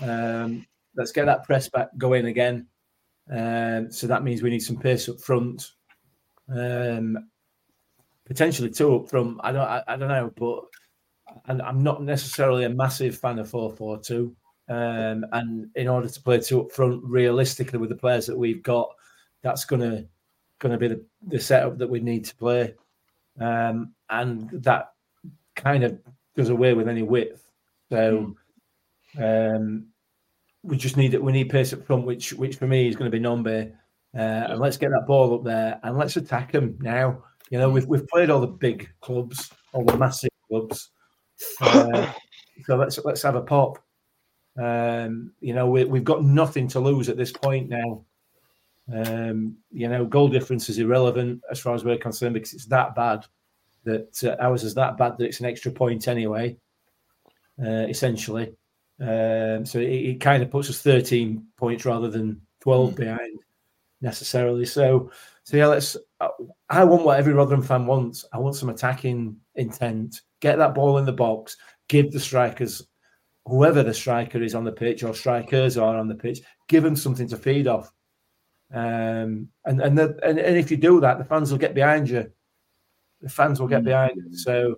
Um, 0.00 0.66
let's 0.96 1.12
get 1.12 1.26
that 1.26 1.44
press 1.44 1.68
back 1.68 1.88
going 1.98 2.26
again. 2.26 2.66
Um, 3.30 3.90
so 3.90 4.06
that 4.06 4.24
means 4.24 4.42
we 4.42 4.50
need 4.50 4.62
some 4.62 4.78
pace 4.78 5.08
up 5.08 5.20
front. 5.20 5.70
Um, 6.48 7.28
potentially 8.24 8.70
two 8.70 8.96
up 8.96 9.08
front. 9.08 9.38
I 9.42 9.52
don't. 9.52 9.68
I, 9.68 9.82
I 9.86 9.96
don't 9.96 10.08
know, 10.08 10.32
but 10.36 10.64
and 11.46 11.62
I'm 11.62 11.82
not 11.82 12.02
necessarily 12.02 12.64
a 12.64 12.70
massive 12.70 13.16
fan 13.16 13.38
of 13.38 13.48
four 13.48 13.70
four 13.72 13.98
two. 13.98 14.34
Um, 14.68 15.26
and 15.32 15.68
in 15.74 15.88
order 15.88 16.08
to 16.08 16.22
play 16.22 16.40
two 16.40 16.62
up 16.62 16.72
front 16.72 17.02
realistically 17.04 17.78
with 17.78 17.90
the 17.90 17.96
players 17.96 18.26
that 18.26 18.38
we've 18.38 18.62
got, 18.62 18.90
that's 19.42 19.64
gonna 19.64 20.04
gonna 20.58 20.78
be 20.78 20.88
the, 20.88 21.04
the 21.26 21.40
setup 21.40 21.78
that 21.78 21.90
we 21.90 22.00
need 22.00 22.24
to 22.24 22.36
play. 22.36 22.74
Um, 23.40 23.94
and 24.10 24.50
that 24.62 24.92
kind 25.54 25.84
of 25.84 25.98
does 26.36 26.48
away 26.48 26.74
with 26.74 26.88
any 26.88 27.02
width. 27.02 27.46
So 27.90 28.34
um, 29.18 29.86
we 30.62 30.76
just 30.76 30.96
need 30.96 31.14
it. 31.14 31.22
We 31.22 31.32
need 31.32 31.50
pace 31.50 31.72
up 31.72 31.84
front, 31.84 32.06
which 32.06 32.32
which 32.32 32.56
for 32.56 32.66
me 32.66 32.88
is 32.88 32.96
going 32.96 33.10
to 33.10 33.16
be 33.16 33.22
Nombe. 33.22 33.72
Uh, 34.14 34.46
and 34.50 34.60
let's 34.60 34.76
get 34.76 34.90
that 34.90 35.06
ball 35.06 35.34
up 35.34 35.44
there 35.44 35.80
and 35.82 35.96
let's 35.96 36.16
attack 36.16 36.52
them 36.52 36.78
now. 36.80 37.22
You 37.50 37.58
know, 37.58 37.70
we've 37.70 37.86
we've 37.86 38.06
played 38.08 38.30
all 38.30 38.40
the 38.40 38.46
big 38.46 38.90
clubs, 39.00 39.50
all 39.72 39.84
the 39.84 39.96
massive 39.96 40.30
clubs. 40.48 40.90
Uh, 41.60 42.12
so 42.66 42.76
let's 42.76 42.98
let's 43.04 43.22
have 43.22 43.34
a 43.34 43.42
pop. 43.42 43.78
Um, 44.56 45.32
you 45.40 45.54
know, 45.54 45.68
we, 45.68 45.84
we've 45.84 46.04
got 46.04 46.22
nothing 46.22 46.68
to 46.68 46.78
lose 46.78 47.08
at 47.08 47.16
this 47.16 47.32
point 47.32 47.68
now. 47.68 48.04
Um, 48.92 49.56
you 49.72 49.88
know, 49.88 50.04
goal 50.04 50.28
difference 50.28 50.68
is 50.68 50.78
irrelevant 50.78 51.40
as 51.50 51.58
far 51.58 51.74
as 51.74 51.84
we're 51.84 51.98
concerned 51.98 52.34
because 52.34 52.52
it's 52.52 52.66
that 52.66 52.94
bad 52.94 53.26
that 53.84 54.22
uh, 54.24 54.36
ours 54.42 54.64
is 54.64 54.74
that 54.74 54.96
bad 54.96 55.18
that 55.18 55.24
it's 55.24 55.40
an 55.40 55.46
extra 55.46 55.70
point 55.72 56.08
anyway, 56.08 56.56
uh, 57.62 57.86
essentially. 57.88 58.54
Um, 59.00 59.66
so 59.66 59.78
it, 59.78 59.90
it 59.90 60.20
kind 60.20 60.42
of 60.42 60.50
puts 60.50 60.70
us 60.70 60.80
13 60.80 61.44
points 61.56 61.84
rather 61.84 62.08
than 62.08 62.40
12 62.60 62.94
behind 62.94 63.40
necessarily. 64.00 64.64
So, 64.64 65.10
so 65.44 65.56
yeah, 65.56 65.66
let's. 65.66 65.96
uh, 66.20 66.28
I 66.68 66.84
want 66.84 67.04
what 67.04 67.18
every 67.18 67.32
Rotherham 67.32 67.62
fan 67.62 67.86
wants. 67.86 68.24
I 68.32 68.38
want 68.38 68.56
some 68.56 68.68
attacking 68.68 69.36
intent. 69.54 70.20
Get 70.40 70.58
that 70.58 70.74
ball 70.74 70.98
in 70.98 71.06
the 71.06 71.12
box. 71.12 71.56
Give 71.88 72.10
the 72.12 72.20
strikers, 72.20 72.86
whoever 73.46 73.82
the 73.82 73.94
striker 73.94 74.42
is 74.42 74.54
on 74.54 74.64
the 74.64 74.72
pitch 74.72 75.02
or 75.02 75.14
strikers 75.14 75.76
are 75.76 75.96
on 75.96 76.08
the 76.08 76.14
pitch, 76.14 76.40
give 76.68 76.82
them 76.82 76.96
something 76.96 77.28
to 77.28 77.36
feed 77.36 77.66
off. 77.66 77.92
Um, 78.72 79.48
and 79.64 79.80
and, 79.80 79.98
the, 79.98 80.18
and 80.22 80.38
and 80.38 80.56
if 80.56 80.70
you 80.70 80.76
do 80.76 81.00
that, 81.00 81.18
the 81.18 81.24
fans 81.24 81.50
will 81.50 81.58
get 81.58 81.74
behind 81.74 82.08
you. 82.08 82.30
The 83.22 83.28
fans 83.28 83.60
will 83.60 83.68
get 83.68 83.84
behind 83.84 84.16
you. 84.16 84.36
So, 84.36 84.76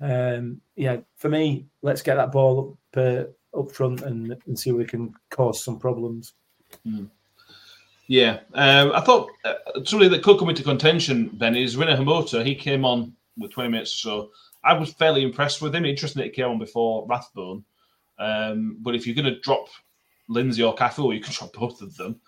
um, 0.00 0.60
yeah, 0.76 0.98
for 1.16 1.28
me, 1.28 1.66
let's 1.82 2.02
get 2.02 2.16
that 2.16 2.32
ball 2.32 2.78
up 2.94 2.96
uh, 2.96 3.24
up 3.58 3.72
front 3.72 4.02
and, 4.02 4.36
and 4.46 4.58
see 4.58 4.70
if 4.70 4.76
we 4.76 4.84
can 4.84 5.12
cause 5.30 5.62
some 5.62 5.78
problems. 5.78 6.34
Yeah, 8.06 8.40
um, 8.54 8.92
I 8.92 9.00
thought 9.00 9.30
uh, 9.44 9.54
somebody 9.84 10.10
that 10.10 10.22
could 10.22 10.38
come 10.38 10.50
into 10.50 10.62
contention, 10.62 11.30
Ben, 11.34 11.56
is 11.56 11.76
Rina 11.76 11.96
Hamota. 11.96 12.44
He 12.44 12.54
came 12.54 12.84
on 12.84 13.14
with 13.38 13.52
20 13.52 13.70
minutes 13.70 14.04
or 14.04 14.24
so. 14.24 14.30
I 14.62 14.72
was 14.74 14.92
fairly 14.92 15.22
impressed 15.22 15.62
with 15.62 15.74
him. 15.74 15.84
Interesting 15.84 16.20
that 16.20 16.26
he 16.26 16.32
came 16.32 16.50
on 16.50 16.58
before 16.58 17.06
Rathbone. 17.08 17.64
Um, 18.18 18.78
but 18.80 18.94
if 18.94 19.06
you're 19.06 19.16
going 19.16 19.32
to 19.32 19.40
drop 19.40 19.68
Lindsay 20.28 20.62
or 20.62 20.74
Cafu, 20.74 21.14
you 21.14 21.20
can 21.20 21.32
drop 21.38 21.52
both 21.52 21.80
of 21.80 21.96
them. 21.96 22.20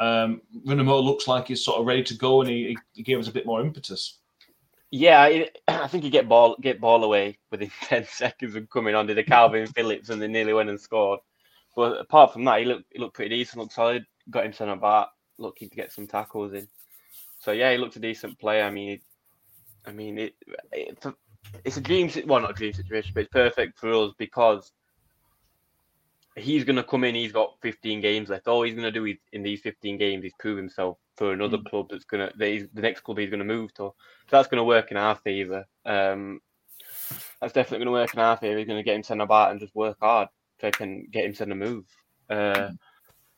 Um, 0.00 0.40
Rinamoto 0.66 1.04
looks 1.04 1.28
like 1.28 1.48
he's 1.48 1.64
sort 1.64 1.78
of 1.78 1.86
ready 1.86 2.02
to 2.04 2.14
go, 2.14 2.40
and 2.40 2.50
he, 2.50 2.76
he 2.94 3.02
gave 3.02 3.18
us 3.18 3.28
a 3.28 3.32
bit 3.32 3.46
more 3.46 3.60
impetus. 3.60 4.19
Yeah, 4.90 5.20
I, 5.22 5.50
I 5.68 5.86
think 5.88 6.04
you 6.04 6.10
get 6.10 6.28
ball 6.28 6.56
get 6.60 6.80
ball 6.80 7.04
away 7.04 7.38
within 7.50 7.70
ten 7.82 8.04
seconds 8.04 8.54
of 8.56 8.68
coming 8.70 8.94
on. 8.94 9.06
Did 9.06 9.16
the 9.16 9.24
Kalvin 9.24 9.68
Phillips 9.74 10.10
and 10.10 10.20
they 10.20 10.28
nearly 10.28 10.52
went 10.52 10.70
and 10.70 10.80
scored. 10.80 11.20
But 11.76 12.00
apart 12.00 12.32
from 12.32 12.44
that, 12.44 12.60
he 12.60 12.64
looked 12.66 12.84
he 12.92 12.98
looked 12.98 13.14
pretty 13.14 13.36
decent, 13.36 13.60
looked 13.60 13.74
solid. 13.74 14.04
Got 14.30 14.46
him 14.46 14.52
centre 14.52 14.76
back, 14.76 15.08
looking 15.38 15.70
to 15.70 15.76
get 15.76 15.92
some 15.92 16.06
tackles 16.06 16.52
in. 16.52 16.68
So 17.38 17.52
yeah, 17.52 17.72
he 17.72 17.78
looked 17.78 17.96
a 17.96 18.00
decent 18.00 18.38
player. 18.38 18.64
I 18.64 18.70
mean, 18.70 19.00
I 19.86 19.92
mean 19.92 20.18
it, 20.18 20.34
it's 20.72 21.06
a, 21.06 21.14
it's 21.64 21.76
a 21.76 21.80
dream. 21.80 22.10
Well, 22.26 22.40
not 22.40 22.50
a 22.50 22.54
dream 22.54 22.72
situation, 22.72 23.12
but 23.14 23.22
it's 23.24 23.32
perfect 23.32 23.78
for 23.78 23.92
us 23.92 24.12
because 24.18 24.72
he's 26.36 26.64
going 26.64 26.76
to 26.76 26.84
come 26.84 27.04
in. 27.04 27.14
He's 27.14 27.32
got 27.32 27.56
15 27.62 28.00
games 28.00 28.28
left. 28.28 28.48
All 28.48 28.62
he's 28.62 28.74
going 28.74 28.84
to 28.84 28.92
do 28.92 29.06
is, 29.06 29.16
in 29.32 29.42
these 29.42 29.60
15 29.60 29.98
games 29.98 30.24
is 30.24 30.32
prove 30.38 30.56
himself 30.56 30.98
for 31.16 31.32
another 31.32 31.58
club 31.58 31.88
that's 31.90 32.04
going 32.04 32.26
to 32.28 32.36
that 32.38 32.68
the 32.74 32.82
next 32.82 33.00
club 33.00 33.18
he's 33.18 33.30
going 33.30 33.40
to 33.40 33.44
move 33.44 33.72
to. 33.74 33.82
So 33.82 33.94
that's 34.30 34.48
going 34.48 34.58
to 34.58 34.64
work 34.64 34.90
in 34.90 34.96
our 34.96 35.16
favour. 35.16 35.66
Um, 35.84 36.40
that's 37.40 37.52
definitely 37.52 37.84
going 37.84 37.94
to 37.94 38.00
work 38.00 38.14
in 38.14 38.20
our 38.20 38.36
favour. 38.36 38.58
He's 38.58 38.66
going 38.66 38.78
to 38.78 38.84
get 38.84 38.96
him 38.96 39.02
centre 39.02 39.26
back 39.26 39.50
and 39.50 39.60
just 39.60 39.74
work 39.74 39.96
hard 40.00 40.28
so 40.60 40.66
he 40.66 40.70
can 40.72 41.06
get 41.10 41.24
him 41.24 41.34
centre 41.34 41.54
move. 41.54 41.84
Uh, 42.28 42.70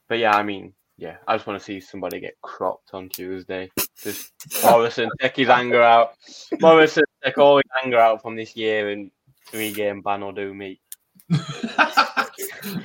but 0.08 0.18
yeah, 0.18 0.36
I 0.36 0.42
mean, 0.42 0.74
yeah, 0.98 1.16
I 1.26 1.34
just 1.36 1.46
want 1.46 1.58
to 1.58 1.64
see 1.64 1.80
somebody 1.80 2.20
get 2.20 2.40
cropped 2.42 2.90
on 2.92 3.08
Tuesday. 3.08 3.70
Just 4.00 4.32
Morrison 4.62 5.08
take 5.20 5.36
his 5.36 5.48
anger 5.48 5.82
out. 5.82 6.14
Morrison 6.60 7.04
take 7.24 7.38
all 7.38 7.56
his 7.56 7.82
anger 7.82 7.98
out 7.98 8.22
from 8.22 8.36
this 8.36 8.54
year 8.54 8.90
and 8.90 9.10
three 9.48 9.72
game 9.72 10.02
ban 10.02 10.20
will 10.20 10.32
do 10.32 10.52
me. 10.52 10.80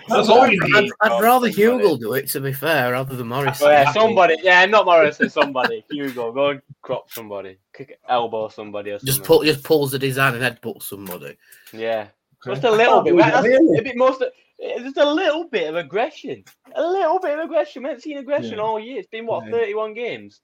That's 0.08 0.30
all 0.30 0.48
you 0.48 0.60
I'd, 0.76 0.84
need. 0.84 0.92
I'd 1.02 1.22
rather 1.22 1.48
Hugo 1.50 1.98
do 1.98 2.14
it, 2.14 2.28
to 2.30 2.42
be 2.42 2.54
fair, 2.54 2.94
rather 2.94 3.16
than 3.16 3.28
Morris. 3.28 3.60
But 3.60 3.72
yeah, 3.72 3.92
somebody, 3.92 4.38
yeah, 4.42 4.66
not 4.66 4.86
Morrison, 4.86 5.30
somebody. 5.30 5.84
Hugo, 5.92 6.32
go 6.32 6.50
and 6.50 6.62
crop 6.82 7.12
somebody, 7.12 7.58
kick 7.74 8.00
elbow 8.08 8.48
somebody 8.50 8.92
or 8.92 9.00
something. 9.00 9.08
Just 9.14 9.24
pull, 9.24 9.44
just 9.44 9.64
pulls 9.64 9.92
the 9.92 10.00
design 10.00 10.36
and 10.36 10.44
headbutt 10.44 10.82
somebody. 10.84 11.38
Yeah, 11.74 12.08
Okay. 12.46 12.52
just 12.56 12.64
a 12.64 12.72
little 12.72 13.02
bit. 13.02 13.16
believe 13.16 13.32
That's 13.32 13.46
it, 13.46 13.50
really. 13.50 13.80
a 13.80 13.82
bit 13.84 13.98
most. 13.98 14.24
It's 14.60 14.84
just 14.84 14.98
a 14.98 15.06
little 15.12 15.48
bit 15.50 15.70
of 15.70 15.76
aggression. 15.76 16.44
A 16.76 16.82
little 16.82 17.20
bit 17.20 17.38
of 17.38 17.46
aggression. 17.46 17.84
We 17.84 17.90
haven't 17.90 18.02
seen 18.02 18.18
aggression 18.18 18.54
Yeah. 18.58 18.62
all 18.64 18.80
year. 18.80 18.98
It's 19.00 19.08
been 19.08 19.26
what 19.28 19.46
Yeah. 19.46 19.52
thirty-one 19.52 19.94
games, 19.94 20.42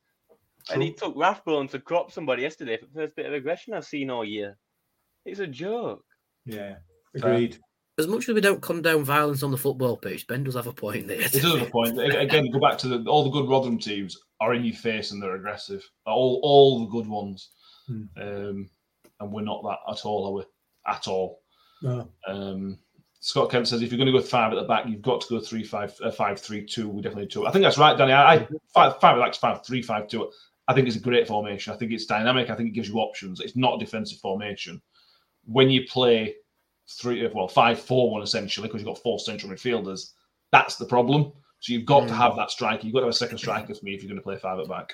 and 0.72 0.82
he 0.84 0.94
took 0.94 1.16
Rathbone 1.16 1.68
to 1.70 1.80
crop 1.80 2.12
somebody 2.12 2.44
yesterday 2.44 2.78
for 2.78 2.86
the 2.86 2.94
first 2.94 3.16
bit 3.16 3.26
of 3.26 3.34
aggression 3.34 3.74
I've 3.74 3.86
seen 3.86 4.10
all 4.10 4.24
year. 4.26 4.58
It's 5.26 5.40
a 5.40 5.48
joke. 5.48 6.04
Yeah, 6.46 6.76
agreed. 7.16 7.58
As 8.00 8.08
much 8.08 8.28
as 8.28 8.34
we 8.34 8.42
don't 8.42 8.62
condone 8.62 9.04
violence 9.04 9.44
on 9.44 9.52
the 9.52 9.58
football 9.58 9.98
pitch, 9.98 10.26
Ben 10.26 10.44
does 10.44 10.56
have 10.56 10.66
a 10.66 10.74
point 10.74 11.08
there. 11.08 11.22
It 11.22 11.32
does 11.32 11.44
have 11.58 11.68
a 11.68 11.72
point. 11.72 12.00
Again, 12.16 12.50
go 12.50 12.60
back 12.60 12.78
to 12.80 12.88
the, 12.88 13.10
all 13.10 13.24
the 13.24 13.30
good 13.30 13.48
Rotherham 13.48 13.78
teams 13.78 14.18
are 14.40 14.56
in 14.56 14.64
your 14.66 14.76
face 14.76 15.12
and 15.12 15.22
they're 15.22 15.36
aggressive. 15.36 15.88
All 16.08 16.40
all 16.44 16.80
the 16.80 16.92
good 16.92 17.08
ones, 17.08 17.50
Hmm. 17.88 18.04
um, 18.20 18.70
and 19.20 19.32
we're 19.32 19.42
not 19.44 19.62
that 19.64 19.78
at 19.92 20.06
all, 20.06 20.26
are 20.28 20.32
we? 20.34 20.44
At 20.88 21.08
all. 21.08 21.42
No. 21.84 22.10
Um, 22.28 22.80
Scott 23.20 23.52
Kemp 23.52 23.68
says 23.68 23.82
if 23.82 23.92
you're 23.92 23.98
going 23.98 24.12
to 24.12 24.20
go 24.20 24.26
five 24.26 24.52
at 24.52 24.56
the 24.56 24.68
back, 24.68 24.86
you've 24.88 25.02
got 25.02 25.22
to 25.22 25.28
go 25.30 25.40
three 25.40 25.64
five 25.64 25.96
uh, 26.04 26.12
five 26.12 26.40
three 26.42 26.66
two. 26.66 26.90
We 26.90 27.02
definitely 27.02 27.28
do. 27.28 27.46
I 27.46 27.52
think 27.52 27.64
that's 27.64 27.78
right, 27.78 27.98
Danny. 27.98 28.14
I, 28.14 28.34
I 28.36 28.48
five 28.74 29.00
five 29.00 29.14
at 29.14 29.16
the 29.18 29.22
back's 29.22 29.38
five 29.38 29.64
three 29.66 29.82
five 29.84 30.08
two. 30.08 30.32
I 30.68 30.74
think 30.74 30.88
it's 30.88 30.98
a 30.98 31.00
great 31.02 31.28
formation. 31.28 31.74
I 31.74 31.78
think 31.78 31.92
it's 31.92 32.06
dynamic. 32.06 32.50
I 32.50 32.56
think 32.56 32.70
it 32.70 32.74
gives 32.74 32.90
you 32.90 32.96
options. 32.96 33.40
It's 33.40 33.56
not 33.56 33.76
a 33.76 33.86
defensive 33.86 34.20
formation. 34.20 34.82
When 35.46 35.70
you 35.70 35.86
play 35.88 36.36
three, 36.90 37.26
well, 37.34 37.48
five 37.48 37.80
four 37.80 38.12
one 38.12 38.22
essentially, 38.22 38.68
because 38.68 38.82
you've 38.82 38.94
got 38.94 39.02
four 39.02 39.20
central 39.20 39.52
midfielders, 39.52 40.12
that's 40.52 40.76
the 40.76 40.86
problem. 40.86 41.32
So 41.60 41.74
you've 41.74 41.86
got 41.86 42.08
to 42.08 42.14
have 42.14 42.36
that 42.36 42.52
striker. 42.52 42.86
You've 42.86 42.94
got 42.94 43.02
to 43.02 43.06
have 43.06 43.14
a 43.14 43.18
second 43.18 43.38
striker 43.38 43.74
for 43.74 43.86
me 43.86 43.94
if 43.94 44.02
you're 44.04 44.10
going 44.10 44.20
to 44.20 44.24
play 44.24 44.38
five 44.38 44.60
at 44.60 44.68
back. 44.68 44.94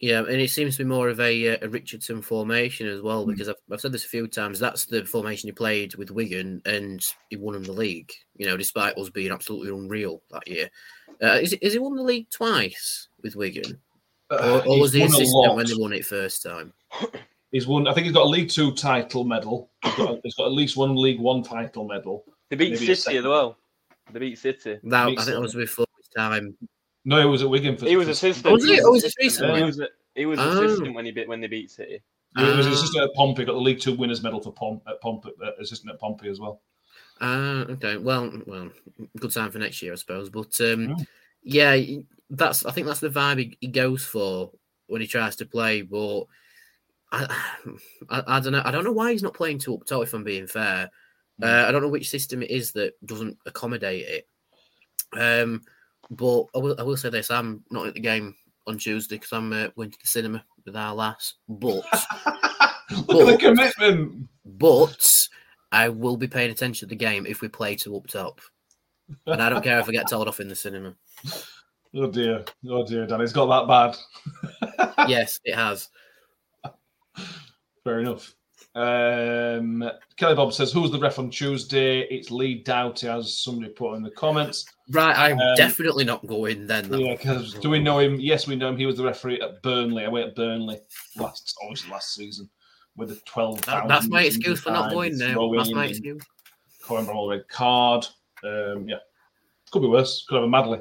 Yeah, 0.00 0.20
and 0.20 0.40
it 0.40 0.50
seems 0.50 0.76
to 0.76 0.84
be 0.84 0.88
more 0.88 1.08
of 1.08 1.18
a, 1.18 1.54
uh, 1.54 1.58
a 1.62 1.68
Richardson 1.68 2.22
formation 2.22 2.86
as 2.86 3.02
well, 3.02 3.24
Hmm. 3.24 3.30
because 3.30 3.48
I've, 3.48 3.56
I've 3.72 3.80
said 3.80 3.90
this 3.92 4.04
a 4.04 4.08
few 4.08 4.28
times. 4.28 4.58
That's 4.60 4.86
the 4.86 5.04
formation 5.04 5.48
he 5.48 5.52
played 5.52 5.94
with 5.96 6.10
Wigan, 6.12 6.62
and 6.64 7.04
he 7.30 7.36
won 7.36 7.56
in 7.56 7.64
the 7.64 7.72
league. 7.72 8.12
You 8.36 8.46
know, 8.46 8.56
despite 8.56 8.96
us 8.96 9.10
being 9.10 9.32
absolutely 9.32 9.70
unreal 9.70 10.22
that 10.30 10.46
year. 10.46 10.70
Uh, 11.22 11.38
is, 11.42 11.52
is 11.54 11.72
he 11.72 11.78
won 11.80 11.96
the 11.96 12.02
league 12.02 12.30
twice 12.30 13.08
with 13.22 13.34
Wigan, 13.34 13.80
or, 14.30 14.64
or 14.66 14.80
was 14.80 14.92
he 14.92 15.02
Uh, 15.02 15.06
He's 15.06 15.12
won 15.12 15.20
a 15.20 15.22
assistant 15.22 15.56
when 15.56 15.66
they 15.66 15.74
won 15.76 15.92
it 15.92 16.06
first 16.06 16.42
time? 16.44 16.72
He's 17.50 17.66
won. 17.66 17.86
I 17.88 17.94
think 17.94 18.04
he's 18.04 18.14
got 18.14 18.24
a 18.24 18.28
League 18.28 18.50
Two 18.50 18.72
title 18.72 19.24
medal. 19.24 19.70
He's 19.82 19.94
got, 19.94 20.18
he's 20.22 20.34
got 20.34 20.46
at 20.46 20.52
least 20.52 20.76
one 20.76 20.94
League 20.96 21.18
One 21.20 21.42
title 21.42 21.86
medal. 21.86 22.24
They 22.50 22.56
beat 22.56 22.78
City 22.78 22.94
second. 22.94 23.18
as 23.20 23.24
well. 23.24 23.56
They 24.12 24.18
beat 24.20 24.38
City. 24.38 24.78
That 24.84 25.02
I 25.02 25.06
Makes 25.06 25.24
think 25.24 25.34
that 25.36 25.40
was 25.40 25.54
before 25.54 25.86
his 25.96 26.08
time. 26.16 26.56
No, 27.04 27.20
it 27.20 27.24
was 27.30 27.42
at 27.42 27.48
Wigan 27.48 27.76
for. 27.76 27.86
He 27.86 27.96
was 27.96 28.06
for- 28.06 28.12
assistant. 28.12 28.52
Was 28.52 28.64
he? 28.64 28.80
Oh, 28.82 28.90
was 28.90 29.02
he 29.04 29.10
He 29.18 29.26
recently? 29.26 29.62
was, 29.62 29.80
he 30.14 30.26
was 30.26 30.38
Oh. 30.38 30.62
assistant 30.64 30.94
when 30.94 31.04
he 31.06 31.10
beat 31.12 31.28
when 31.28 31.40
they 31.40 31.46
beat 31.46 31.70
City. 31.70 32.02
He 32.36 32.42
was 32.44 32.66
Ah. 32.66 32.70
assistant 32.72 33.04
at 33.04 33.14
Pompey. 33.14 33.44
Got 33.46 33.52
the 33.54 33.58
League 33.60 33.80
Two 33.80 33.94
winners 33.94 34.22
medal 34.22 34.40
for 34.40 34.52
Pom- 34.52 34.82
at 34.86 35.00
Pompey. 35.00 35.30
Uh, 35.42 35.52
assistant 35.60 35.90
at 35.92 35.98
Pompey 36.00 36.28
as 36.28 36.38
well. 36.40 36.60
Ah, 37.20 37.62
okay. 37.70 37.96
Well, 37.96 38.30
well, 38.46 38.70
good 39.18 39.32
time 39.32 39.50
for 39.50 39.58
next 39.58 39.80
year, 39.82 39.92
I 39.92 39.96
suppose. 39.96 40.28
But 40.28 40.60
um, 40.60 40.88
Mm. 40.88 41.06
yeah, 41.42 41.80
that's 42.30 42.64
I 42.66 42.72
think 42.72 42.86
that's 42.86 43.00
the 43.00 43.08
vibe 43.08 43.38
he, 43.38 43.56
he 43.60 43.66
goes 43.68 44.04
for 44.04 44.52
when 44.86 45.00
he 45.00 45.06
tries 45.06 45.36
to 45.36 45.46
play. 45.46 45.80
But 45.82 46.24
I, 47.12 47.26
I, 48.10 48.22
I 48.26 48.40
don't 48.40 48.52
know. 48.52 48.62
I 48.64 48.70
don't 48.70 48.84
know 48.84 48.92
why 48.92 49.12
he's 49.12 49.22
not 49.22 49.34
playing 49.34 49.58
two 49.58 49.74
up 49.74 49.84
top. 49.84 50.02
If 50.02 50.14
I'm 50.14 50.24
being 50.24 50.46
fair, 50.46 50.90
uh, 51.42 51.64
I 51.68 51.72
don't 51.72 51.82
know 51.82 51.88
which 51.88 52.10
system 52.10 52.42
it 52.42 52.50
is 52.50 52.72
that 52.72 52.94
doesn't 53.06 53.36
accommodate 53.46 54.06
it. 54.06 54.28
Um, 55.18 55.62
but 56.10 56.44
I 56.54 56.58
will, 56.58 56.76
I 56.78 56.82
will 56.82 56.96
say 56.96 57.10
this: 57.10 57.30
I'm 57.30 57.64
not 57.70 57.86
at 57.86 57.94
the 57.94 58.00
game 58.00 58.34
on 58.66 58.78
Tuesday 58.78 59.16
because 59.16 59.32
I'm 59.32 59.52
uh, 59.52 59.68
going 59.68 59.90
to 59.90 59.98
the 59.98 60.06
cinema 60.06 60.44
with 60.64 60.76
our 60.76 60.94
lass. 60.94 61.34
But 61.48 61.84
Look 63.08 63.20
at 63.20 63.26
the 63.26 63.38
commitment. 63.38 64.28
but 64.44 65.06
I 65.72 65.88
will 65.88 66.16
be 66.16 66.28
paying 66.28 66.50
attention 66.50 66.88
to 66.88 66.90
the 66.90 66.96
game 66.96 67.26
if 67.26 67.40
we 67.40 67.48
play 67.48 67.74
two 67.74 67.96
up 67.96 68.06
top. 68.06 68.40
And 69.26 69.42
I 69.42 69.48
don't 69.48 69.64
care 69.64 69.78
if 69.78 69.88
I 69.88 69.92
get 69.92 70.08
told 70.08 70.28
off 70.28 70.40
in 70.40 70.48
the 70.48 70.56
cinema. 70.56 70.94
Oh 71.94 72.06
dear. 72.06 72.44
Oh 72.68 72.84
dear, 72.86 73.06
Dan. 73.06 73.22
It's 73.22 73.32
got 73.32 73.66
that 73.66 73.96
bad. 74.60 74.98
Yes, 75.08 75.40
it 75.42 75.54
has. 75.54 75.88
Fair 77.84 78.00
enough. 78.00 78.34
Um, 78.74 79.90
Kelly 80.16 80.34
Bob 80.34 80.52
says, 80.52 80.72
"Who's 80.72 80.90
the 80.90 80.98
ref 80.98 81.18
on 81.18 81.30
Tuesday?" 81.30 82.00
It's 82.02 82.30
Leigh 82.30 82.56
Doughty, 82.62 83.08
as 83.08 83.36
somebody 83.42 83.72
put 83.72 83.94
in 83.94 84.02
the 84.02 84.10
comments. 84.10 84.66
Right, 84.90 85.16
I'm 85.16 85.38
Um, 85.40 85.56
definitely 85.56 86.04
not 86.04 86.24
going 86.26 86.66
then. 86.66 86.92
Yeah, 86.92 87.16
because 87.16 87.54
do 87.54 87.70
we 87.70 87.78
know 87.80 87.98
him? 87.98 88.20
Yes, 88.20 88.46
we 88.46 88.56
know 88.56 88.68
him. 88.68 88.76
He 88.76 88.86
was 88.86 88.96
the 88.96 89.04
referee 89.04 89.40
at 89.40 89.62
Burnley. 89.62 90.04
away 90.04 90.22
at 90.22 90.34
Burnley 90.36 90.78
last, 91.16 91.56
obviously 91.62 91.90
last 91.90 92.14
season, 92.14 92.48
with 92.96 93.08
the 93.08 93.16
twelve. 93.24 93.60
That- 93.62 93.88
that's 93.88 94.08
my 94.08 94.22
excuse 94.24 94.60
for 94.60 94.70
not 94.70 94.90
going 94.92 95.16
now. 95.18 95.50
That's 95.56 95.72
my 95.72 95.86
excuse. 95.86 96.22
Coimbra 96.84 97.28
red 97.30 97.48
card. 97.48 98.06
Um, 98.44 98.88
yeah, 98.88 98.98
could 99.70 99.82
be 99.82 99.88
worse. 99.88 100.24
Could 100.28 100.36
have 100.36 100.44
a 100.44 100.48
Madley, 100.48 100.80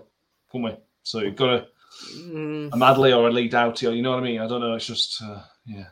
couldn't 0.51 0.65
we? 0.65 0.75
So 1.03 1.19
you've 1.21 1.35
got 1.35 1.49
a, 1.53 1.67
Mm, 2.15 2.69
a 2.73 2.77
Madley 2.77 3.11
or 3.11 3.27
a 3.27 3.31
Leigh 3.31 3.47
Doughty, 3.47 3.87
or 3.87 3.91
you 3.91 4.03
know 4.03 4.11
what 4.11 4.19
I 4.19 4.23
mean? 4.23 4.39
I 4.39 4.47
don't 4.47 4.61
know. 4.61 4.75
It's 4.75 4.85
just 4.85 5.19
uh, 5.23 5.41
yeah. 5.65 5.85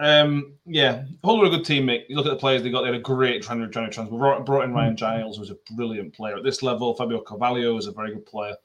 Um, 0.00 0.54
yeah, 0.64 1.04
Hull 1.22 1.42
are 1.42 1.46
a 1.46 1.50
good 1.50 1.64
team, 1.64 1.84
mate. 1.84 2.06
You 2.08 2.16
look 2.16 2.26
at 2.26 2.30
the 2.30 2.36
players 2.36 2.62
they 2.62 2.70
got. 2.70 2.80
They 2.80 2.86
had 2.86 2.94
a 2.96 3.00
great 3.00 3.42
trying 3.42 3.60
to 3.60 3.68
trying 3.68 3.86
to 3.86 3.92
transfer. 3.92 4.16
Brought, 4.16 4.46
brought 4.46 4.64
in 4.64 4.72
Ryan 4.72 4.96
Giles, 4.96 5.36
who's 5.36 5.50
a 5.50 5.56
brilliant 5.76 6.14
player 6.14 6.36
at 6.36 6.42
this 6.42 6.62
level. 6.62 6.94
Fabio 6.94 7.20
Carvalho 7.20 7.76
is 7.76 7.86
a 7.86 7.92
very 7.92 8.14
good 8.14 8.24
player. 8.24 8.56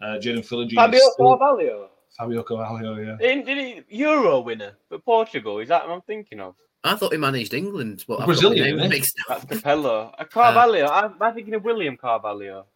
Uh, 0.00 0.18
Jaden 0.18 0.46
Philogene. 0.46 0.76
Fabio 0.76 0.98
is 0.98 1.12
still- 1.12 1.36
Carvalho. 1.36 1.90
Fabio 2.16 2.42
Carvalho, 2.44 2.96
yeah. 2.98 3.16
Didn't, 3.18 3.44
did 3.44 3.58
he 3.58 3.96
Euro 3.98 4.38
winner 4.38 4.76
for 4.88 5.00
Portugal? 5.00 5.58
Is 5.58 5.68
that 5.68 5.84
what 5.88 5.94
I'm 5.94 6.02
thinking 6.02 6.38
of? 6.38 6.54
I 6.84 6.94
thought 6.94 7.10
he 7.10 7.18
managed 7.18 7.54
England, 7.54 8.04
but 8.06 8.14
I've 8.14 8.18
got 8.20 8.26
Brazilian, 8.26 8.76
isn't 8.76 8.88
mixed 8.88 9.16
up. 9.28 9.40
That's 9.48 9.62
Capello. 9.62 10.14
Uh, 10.16 10.24
Carvalho. 10.24 10.86
I'm, 10.86 11.14
I'm 11.20 11.34
thinking 11.34 11.54
of 11.54 11.64
William 11.64 11.96
Carvalho. 11.96 12.66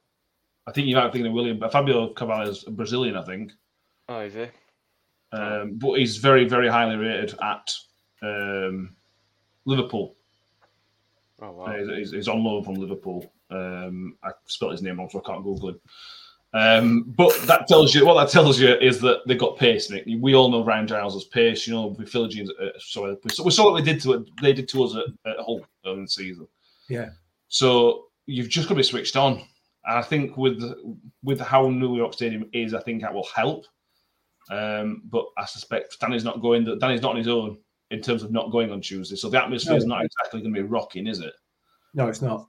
I 0.67 0.73
think 0.73 0.89
you 0.89 0.97
might 0.97 1.07
be 1.07 1.13
thinking 1.13 1.29
of 1.29 1.35
William, 1.35 1.59
but 1.59 1.71
Fabio 1.71 2.09
Carvalho 2.15 2.51
is 2.51 2.65
Brazilian, 2.65 3.17
I 3.17 3.23
think. 3.23 3.53
Oh, 4.09 4.21
is 4.21 4.35
he? 4.35 4.47
Um, 5.31 5.75
but 5.75 5.99
he's 5.99 6.17
very, 6.17 6.49
very 6.49 6.69
highly 6.69 6.97
rated 6.97 7.39
at 7.41 7.73
um, 8.23 8.95
Liverpool. 9.65 10.15
Oh 11.41 11.53
wow. 11.53 11.67
Uh, 11.67 11.79
he's, 11.79 11.89
he's- 11.89 12.11
he's 12.13 12.29
on 12.29 12.43
loan 12.43 12.65
from 12.65 12.75
Liverpool. 12.75 13.31
Um, 13.51 14.17
I 14.23 14.31
spelled 14.47 14.73
his 14.73 14.83
name 14.83 14.99
wrong, 14.99 15.09
so 15.11 15.23
I 15.25 15.27
can't 15.31 15.45
Google 15.45 15.71
him. 15.71 15.81
Um, 16.55 17.03
but 17.17 17.35
that 17.47 17.69
tells 17.69 17.95
you 17.95 18.07
what 18.07 18.15
that 18.15 18.31
tells 18.33 18.59
you 18.59 18.75
is 18.77 19.01
that 19.01 19.21
they've 19.27 19.39
got 19.39 19.59
pace. 19.59 19.91
Nick, 19.91 20.05
we 20.21 20.35
all 20.35 20.51
know 20.51 20.65
Ryan 20.65 20.87
Giles 20.87 21.15
has 21.15 21.25
pace. 21.25 21.67
You 21.67 21.75
know, 21.75 21.87
with 21.89 22.11
Philogene, 22.11 22.49
uh, 22.61 22.71
sorry, 22.79 23.17
we 23.23 23.31
saw, 23.31 23.45
we 23.45 23.51
saw 23.51 23.71
what 23.71 23.79
they 23.85 23.93
did 23.93 24.01
to 24.03 24.15
it. 24.15 24.29
They 24.41 24.53
did 24.55 24.69
to 24.71 24.85
us 24.85 24.97
at, 24.97 25.31
at 25.31 25.37
Hull 25.39 25.61
early 25.85 25.97
in 25.99 26.03
the 26.05 26.09
season. 26.09 26.49
Yeah. 26.89 27.11
So 27.49 28.07
you've 28.27 28.49
just 28.49 28.67
got 28.67 28.75
to 28.75 28.79
be 28.79 28.83
switched 28.83 29.17
on. 29.17 29.35
And 29.85 29.99
I 29.99 30.03
think 30.03 30.37
with 30.39 30.63
with 31.23 31.39
how 31.41 31.69
New 31.69 31.97
York 31.97 32.15
Stadium 32.15 32.49
is, 32.53 32.73
I 32.75 32.81
think 32.81 33.03
that 33.03 33.13
will 33.13 33.29
help. 33.35 33.67
Um, 34.51 35.03
but 35.11 35.27
I 35.37 35.45
suspect 35.45 36.01
Danny's 36.01 36.25
not 36.25 36.41
going. 36.41 36.65
Danny's 36.79 37.03
not 37.03 37.11
on 37.13 37.17
his 37.19 37.29
own 37.29 37.59
in 37.91 38.01
terms 38.01 38.23
of 38.23 38.31
not 38.31 38.51
going 38.51 38.71
on 38.71 38.81
Tuesday. 38.81 39.17
So 39.17 39.31
the 39.31 39.43
atmosphere 39.43 39.77
is 39.77 39.87
No. 39.87 39.97
not 39.97 40.05
exactly 40.05 40.41
going 40.41 40.55
to 40.55 40.63
be 40.63 40.69
rocking, 40.69 41.07
is 41.07 41.21
it? 41.21 41.33
No, 41.95 42.09
it's 42.09 42.23
not. 42.23 42.49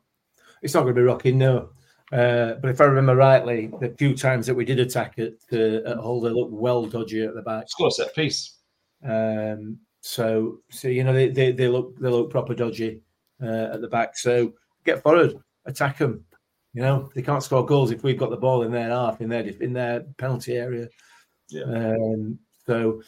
It's 0.61 0.73
not 0.73 0.81
going 0.81 0.95
to 0.95 1.01
be 1.01 1.05
rocking, 1.05 1.37
no. 1.37 1.69
Uh, 2.11 2.55
but 2.55 2.69
if 2.69 2.81
I 2.81 2.85
remember 2.85 3.15
rightly, 3.15 3.71
the 3.79 3.95
few 3.97 4.15
times 4.15 4.47
that 4.47 4.55
we 4.55 4.65
did 4.65 4.79
attack 4.79 5.19
at 5.19 5.33
uh, 5.53 5.89
at 5.89 5.97
Hull, 5.97 6.21
they 6.21 6.31
looked 6.31 6.51
well 6.51 6.85
dodgy 6.85 7.23
at 7.23 7.35
the 7.35 7.41
back. 7.41 7.65
A 7.85 7.91
set 7.91 8.15
piece. 8.15 8.57
Um, 9.03 9.77
so, 10.01 10.59
so 10.69 10.87
you 10.87 11.03
know, 11.03 11.13
they, 11.13 11.29
they, 11.29 11.51
they 11.51 11.67
look 11.67 11.97
they 11.99 12.09
look 12.09 12.31
proper 12.31 12.55
dodgy 12.55 13.01
uh, 13.41 13.69
at 13.73 13.81
the 13.81 13.87
back. 13.87 14.17
So 14.17 14.53
get 14.85 15.03
forward, 15.03 15.35
attack 15.65 15.99
them. 15.99 16.25
You 16.73 16.81
know, 16.81 17.09
they 17.13 17.21
can't 17.21 17.43
score 17.43 17.65
goals 17.65 17.91
if 17.91 18.03
we've 18.03 18.17
got 18.17 18.31
the 18.31 18.37
ball 18.37 18.63
in 18.63 18.71
their 18.71 18.89
half, 18.89 19.21
in 19.21 19.29
their 19.29 19.43
in 19.43 19.73
their 19.73 20.01
penalty 20.17 20.55
area. 20.55 20.87
Yeah. 21.49 21.63
Um, 21.63 22.39
so, 22.65 23.01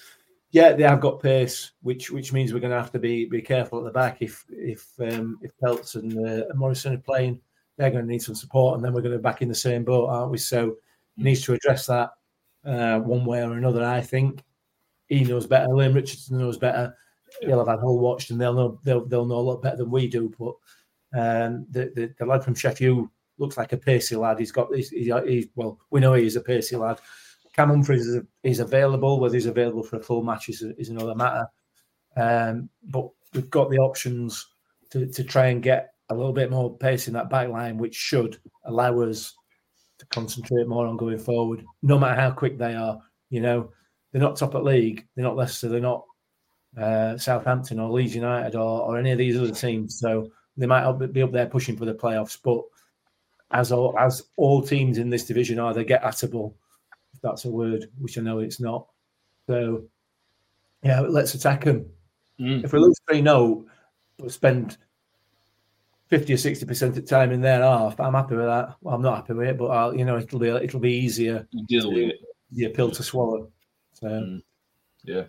yeah, 0.52 0.74
they 0.74 0.84
have 0.84 1.00
got 1.00 1.22
pace, 1.22 1.72
which 1.82 2.12
which 2.12 2.34
means 2.34 2.54
we're 2.54 2.60
going 2.60 2.72
to 2.72 2.80
have 2.80 2.92
to 2.92 3.00
be 3.00 3.26
be 3.26 3.42
careful 3.42 3.80
at 3.80 3.86
the 3.86 3.92
back. 3.92 4.22
If 4.22 4.46
if 4.50 4.88
um, 5.00 5.40
if 5.42 5.52
Peltz 5.64 5.96
and 5.96 6.28
uh, 6.28 6.46
Morrison 6.56 6.94
are 6.94 6.98
playing, 6.98 7.40
they're 7.78 7.90
going 7.90 8.06
to 8.06 8.12
need 8.12 8.22
some 8.22 8.36
support, 8.36 8.76
and 8.76 8.84
then 8.84 8.94
we're 8.94 9.02
going 9.02 9.14
to 9.14 9.18
be 9.18 9.24
back 9.24 9.42
in 9.42 9.48
the 9.48 9.56
same 9.56 9.86
boat, 9.86 10.08
aren't 10.08 10.32
we? 10.32 10.38
So, 10.38 10.78
he 11.16 11.24
needs 11.24 11.42
to 11.44 11.54
address 11.54 11.86
that 11.86 12.12
uh, 12.66 13.00
one 13.00 13.26
way 13.26 13.42
or 13.44 13.54
another. 13.54 13.86
I 13.86 14.02
think 14.02 14.44
he 15.08 15.24
knows 15.24 15.48
better. 15.48 15.74
Leam 15.74 15.94
Richardson 15.94 16.38
knows 16.38 16.58
better. 16.58 16.96
He'll 17.42 17.60
have 17.60 17.68
had 17.68 17.80
Hull 17.80 18.00
watched, 18.00 18.32
and 18.32 18.40
they'll 18.40 18.54
know 18.54 18.80
they'll 18.84 19.06
they'll 19.06 19.26
know 19.26 19.40
a 19.40 19.50
lot 19.50 19.62
better 19.62 19.78
than 19.78 19.92
we 19.92 20.08
do. 20.08 20.34
But 20.38 20.56
um, 21.18 21.66
the, 21.70 21.92
the 21.96 22.14
the 22.20 22.26
lad 22.26 22.44
from 22.44 22.56
Sheffield 22.56 23.08
looks 23.38 23.56
like 23.58 23.72
a 23.72 23.78
pacey 23.78 24.18
lad. 24.18 24.40
He's 24.40 24.52
got 24.52 24.74
he's, 24.76 24.90
he's, 24.90 25.14
he's 25.26 25.48
well, 25.56 25.80
we 25.92 26.02
know 26.02 26.14
he's 26.14 26.36
a 26.36 26.42
pacey 26.42 26.76
lad. 26.76 27.00
Cam 27.54 27.70
Humphreys 27.70 28.08
is, 28.08 28.24
is 28.44 28.60
available. 28.60 29.20
Whether 29.20 29.36
he's 29.36 29.46
available 29.46 29.84
for 29.84 29.98
a 29.98 30.04
full 30.04 30.24
match 30.24 30.50
is, 30.50 30.62
is 30.78 30.90
another 30.90 31.16
matter. 31.16 31.46
Um, 32.16 32.70
but 32.84 33.10
we've 33.34 33.50
got 33.50 33.70
the 33.70 33.78
options 33.78 34.48
to, 34.92 35.06
to 35.08 35.24
try 35.24 35.48
and 35.48 35.64
get 35.64 35.94
a 36.10 36.16
little 36.16 36.34
bit 36.34 36.52
more 36.52 36.78
pace 36.78 37.08
in 37.08 37.14
that 37.14 37.30
back 37.30 37.50
line, 37.50 37.78
which 37.78 37.96
should 37.96 38.38
allow 38.66 39.00
us 39.02 39.34
to 40.00 40.06
concentrate 40.08 40.68
more 40.68 40.88
on 40.88 40.98
going 40.98 41.20
forward, 41.20 41.64
no 41.82 41.98
matter 41.98 42.20
how 42.20 42.32
quick 42.32 42.58
they 42.58 42.74
are. 42.74 43.00
You 43.30 43.42
know, 43.42 43.72
they're 44.12 44.22
not 44.22 44.36
top 44.36 44.56
at 44.56 44.64
league, 44.64 45.08
they're 45.16 45.24
not 45.24 45.38
Leicester, 45.38 45.70
they're 45.70 45.80
not 45.80 46.04
uh, 46.78 47.18
Southampton 47.18 47.80
or 47.80 47.90
Leeds 47.90 48.16
United 48.16 48.56
or, 48.56 48.82
or 48.82 48.98
any 48.98 49.12
of 49.12 49.18
these 49.18 49.38
other 49.38 49.54
teams. 49.54 50.00
So 50.00 50.32
they 50.58 50.66
might 50.66 50.92
be 51.14 51.22
up 51.22 51.32
there 51.32 51.46
pushing 51.46 51.78
for 51.78 51.86
the 51.86 51.94
playoffs. 51.94 52.38
But 52.44 52.62
as 53.52 53.72
all 53.72 53.98
as 53.98 54.24
all 54.38 54.62
teams 54.62 54.98
in 54.98 55.10
this 55.10 55.26
division 55.26 55.60
are, 55.60 55.74
they 55.74 55.86
get 55.86 56.04
atable, 56.04 56.54
if 56.54 56.61
that's 57.22 57.46
a 57.46 57.52
word, 57.52 57.86
which 58.00 58.18
I 58.18 58.22
know 58.22 58.40
it's 58.40 58.60
not. 58.60 58.88
So 59.48 59.84
yeah, 60.84 61.02
let's 61.02 61.34
attack 61.34 61.64
them. 61.66 61.86
Mm. 62.40 62.64
If 62.64 62.74
we 62.74 62.80
lose 62.80 63.00
three 63.08 63.22
0 63.22 63.66
but 64.18 64.32
spend 64.32 64.78
fifty 66.08 66.34
or 66.34 66.38
sixty 66.38 66.66
percent 66.66 66.98
of 66.98 67.04
the 67.04 67.10
time 67.10 67.32
in 67.32 67.42
their 67.42 67.62
half, 67.62 68.00
I'm 68.00 68.14
happy 68.14 68.36
with 68.36 68.46
that. 68.46 68.76
Well, 68.82 68.96
I'm 68.96 69.02
not 69.02 69.18
happy 69.18 69.34
with 69.34 69.48
it, 69.48 69.58
but 69.58 69.68
I'll, 69.68 69.96
you 69.96 70.06
know 70.06 70.18
it'll 70.18 70.40
be 70.40 70.50
it'll 70.50 70.80
be 70.80 70.94
easier 70.94 71.48
Deal 71.68 71.92
with 71.92 72.10
it. 72.10 72.20
the 72.52 72.70
pill 72.70 72.92
to 72.92 73.04
swallow. 73.04 73.50
So 73.94 74.40
Yeah. 75.04 75.24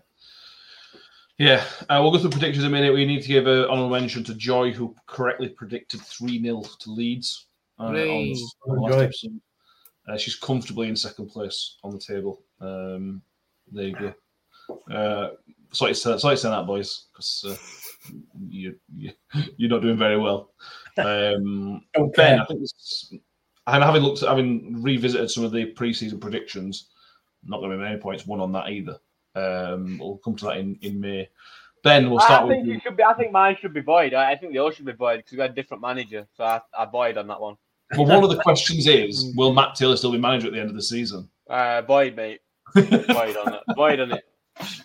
Yeah, 1.39 1.65
uh, 1.89 1.99
we'll 2.01 2.13
go 2.13 2.19
through 2.19 2.31
predictions 2.31 2.65
in 2.65 2.71
a 2.71 2.73
minute. 2.73 2.93
We 2.93 3.07
need 3.07 3.23
to 3.23 3.29
give 3.29 3.47
an 3.47 3.65
honorable 3.65 3.89
mention 3.89 4.23
to 4.25 4.35
Joy, 4.35 4.71
who 4.71 4.95
correctly 5.07 5.49
predicted 5.49 6.01
3 6.01 6.41
0 6.41 6.63
to 6.81 6.91
Leeds. 6.91 7.47
Uh, 7.81 7.85
on, 7.85 7.95
Hooray. 7.95 8.35
on 8.69 9.41
Uh, 10.09 10.17
she's 10.17 10.37
comfortably 10.37 10.89
in 10.89 10.97
second 10.97 11.27
place 11.27 11.77
on 11.85 11.93
the 11.93 11.99
table. 11.99 12.43
Um, 12.61 13.23
there 13.71 13.87
you 13.87 13.95
go. 13.95 14.15
Uh, 14.91 15.31
sorry, 15.73 15.93
to 15.93 15.99
say, 15.99 16.19
sorry 16.19 16.37
to 16.37 16.41
say 16.43 16.49
that, 16.51 16.67
boys, 16.67 17.07
because 17.13 17.45
uh, 17.49 18.13
you, 18.49 18.77
you, 18.95 19.13
you're 19.57 19.71
not 19.71 19.83
doing 19.83 19.99
very 19.99 20.19
well. 20.19 20.53
Um, 20.99 21.83
Don't 21.95 22.15
Ben. 22.15 22.39
I 22.39 22.45
think 22.45 22.61
this, 22.61 23.15
I'm 23.67 23.81
having 23.81 24.03
looked, 24.03 24.21
having 24.21 24.83
revisited 24.83 25.31
some 25.31 25.43
of 25.43 25.51
the 25.51 25.73
preseason 25.73 26.21
predictions. 26.21 26.91
Not 27.45 27.61
going 27.61 27.71
to 27.71 27.79
be 27.79 27.83
many 27.83 27.99
points 27.99 28.27
won 28.27 28.41
on 28.41 28.53
that 28.53 28.69
either. 28.69 28.99
Um, 29.35 29.99
we'll 29.99 30.19
come 30.19 30.37
to 30.37 30.45
that 30.45 30.59
in, 30.59 30.77
in 30.83 31.01
May. 31.01 31.31
Ben, 31.83 32.11
we'll 32.11 32.21
I 32.21 32.25
start 32.25 32.47
with 32.47 32.57
think 32.59 32.67
you. 32.67 32.81
should 32.81 32.97
be. 32.99 33.03
I 33.03 33.15
think 33.15 33.33
mine 33.33 33.57
should 33.59 33.73
be 33.73 33.81
void. 33.81 34.13
I, 34.13 34.33
I 34.33 34.37
think 34.37 34.53
the 34.53 34.59
all 34.59 34.71
should 34.71 34.85
be 34.85 34.93
void 34.93 35.17
because 35.17 35.33
we 35.33 35.41
had 35.41 35.53
a 35.53 35.55
different 35.55 35.83
manager. 35.83 36.27
So 36.37 36.45
I, 36.45 36.61
I 36.79 36.85
Boyd 36.85 37.17
on 37.17 37.27
that 37.29 37.41
one. 37.41 37.57
Well, 37.97 38.07
one 38.07 38.25
of 38.25 38.31
the 38.31 38.39
questions 38.43 38.87
is: 38.87 39.33
Will 39.37 39.53
Matt 39.53 39.75
Taylor 39.75 39.97
still 39.97 40.13
be 40.13 40.19
manager 40.19 40.47
at 40.49 40.53
the 40.53 40.61
end 40.61 40.71
of 40.71 40.77
the 40.77 40.83
season? 40.83 41.29
Uh, 41.51 41.83
Boyd, 41.83 42.17
mate. 42.17 42.41
Boyd 42.75 43.37
on 43.37 43.55
it. 43.55 43.61
Boyd 43.77 44.01
on 44.01 44.13
it. 44.13 44.25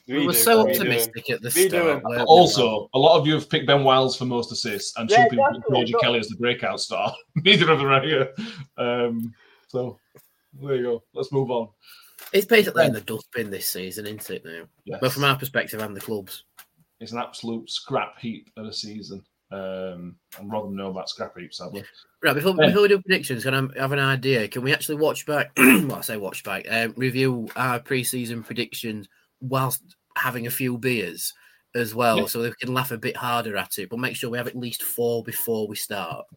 We 0.07 0.25
were 0.25 0.31
do, 0.31 0.37
so 0.37 0.63
we 0.63 0.71
do. 0.73 0.79
optimistic 0.79 1.29
at 1.29 1.41
the 1.41 1.51
We 1.53 1.67
start. 1.67 1.97
him. 1.97 2.01
we? 2.09 2.17
Also, 2.19 2.89
a 2.93 2.97
lot 2.99 3.19
of 3.19 3.27
you 3.27 3.33
have 3.33 3.49
picked 3.49 3.67
Ben 3.67 3.83
Wiles 3.83 4.15
for 4.17 4.23
most 4.23 4.49
assists, 4.51 4.97
and 4.97 5.11
some 5.11 5.19
Yeah, 5.21 5.27
people 5.27 5.45
picked 5.45 5.57
exactly. 5.57 5.75
Georgie 5.75 5.93
Kelly 6.01 6.19
as 6.19 6.27
the 6.29 6.37
breakout 6.37 6.79
star. 6.79 7.13
Neither 7.35 7.69
of 7.71 7.79
them 7.79 7.87
are 7.89 8.01
here. 8.01 8.33
Um, 8.77 9.33
so 9.67 9.99
there 10.61 10.75
you 10.77 10.83
go. 10.83 11.03
Let's 11.13 11.33
move 11.33 11.51
on. 11.51 11.67
it's 12.31 12.45
basically 12.45 12.85
in 12.85 12.93
the 12.93 13.01
dustbin 13.01 13.49
this 13.49 13.67
season, 13.67 14.05
isn't 14.07 14.29
it? 14.29 14.45
Now, 14.45 14.63
Yes. 14.85 14.99
but 15.01 15.11
from 15.11 15.25
our 15.25 15.37
perspective 15.37 15.81
and 15.81 15.93
the 15.95 15.99
clubs, 16.01 16.45
It's 17.01 17.11
an 17.11 17.19
absolute 17.19 17.69
scrap 17.69 18.17
heap 18.19 18.49
of 18.55 18.65
a 18.67 18.73
season. 18.73 19.21
Um, 19.49 20.17
and 20.37 20.51
Rotherham 20.51 20.75
know 20.75 20.89
about 20.89 21.09
scrap 21.09 21.37
heaps, 21.37 21.59
sadly. 21.59 21.83
right 22.21 22.33
before 22.33 22.53
Yeah. 22.59 22.67
before 22.67 22.81
we 22.81 22.87
do 22.89 23.01
predictions, 23.01 23.43
can 23.43 23.53
I 23.53 23.79
have 23.79 23.93
an 23.93 23.99
idea? 23.99 24.47
Can 24.47 24.61
we 24.61 24.73
actually 24.73 24.95
watch 24.97 25.25
back? 25.25 25.51
well, 25.57 25.95
I 25.95 26.01
say 26.01 26.17
watch 26.17 26.43
back. 26.43 26.65
Um, 26.69 26.93
review 26.97 27.47
our 27.55 27.79
preseason 27.79 28.45
predictions 28.45 29.07
whilst 29.39 29.81
having 30.17 30.47
a 30.47 30.51
few 30.51 30.77
beers 30.77 31.33
as 31.75 31.95
well, 31.95 32.19
Yeah. 32.21 32.25
so 32.25 32.41
we 32.41 32.53
can 32.59 32.73
laugh 32.73 32.91
a 32.91 32.97
bit 32.97 33.15
harder 33.15 33.55
at 33.55 33.77
it. 33.77 33.89
But 33.89 33.99
make 33.99 34.15
sure 34.15 34.29
we 34.29 34.37
have 34.37 34.47
at 34.47 34.55
least 34.57 34.83
four 34.83 35.23
before 35.23 35.67
we 35.67 35.75
start. 35.75 36.25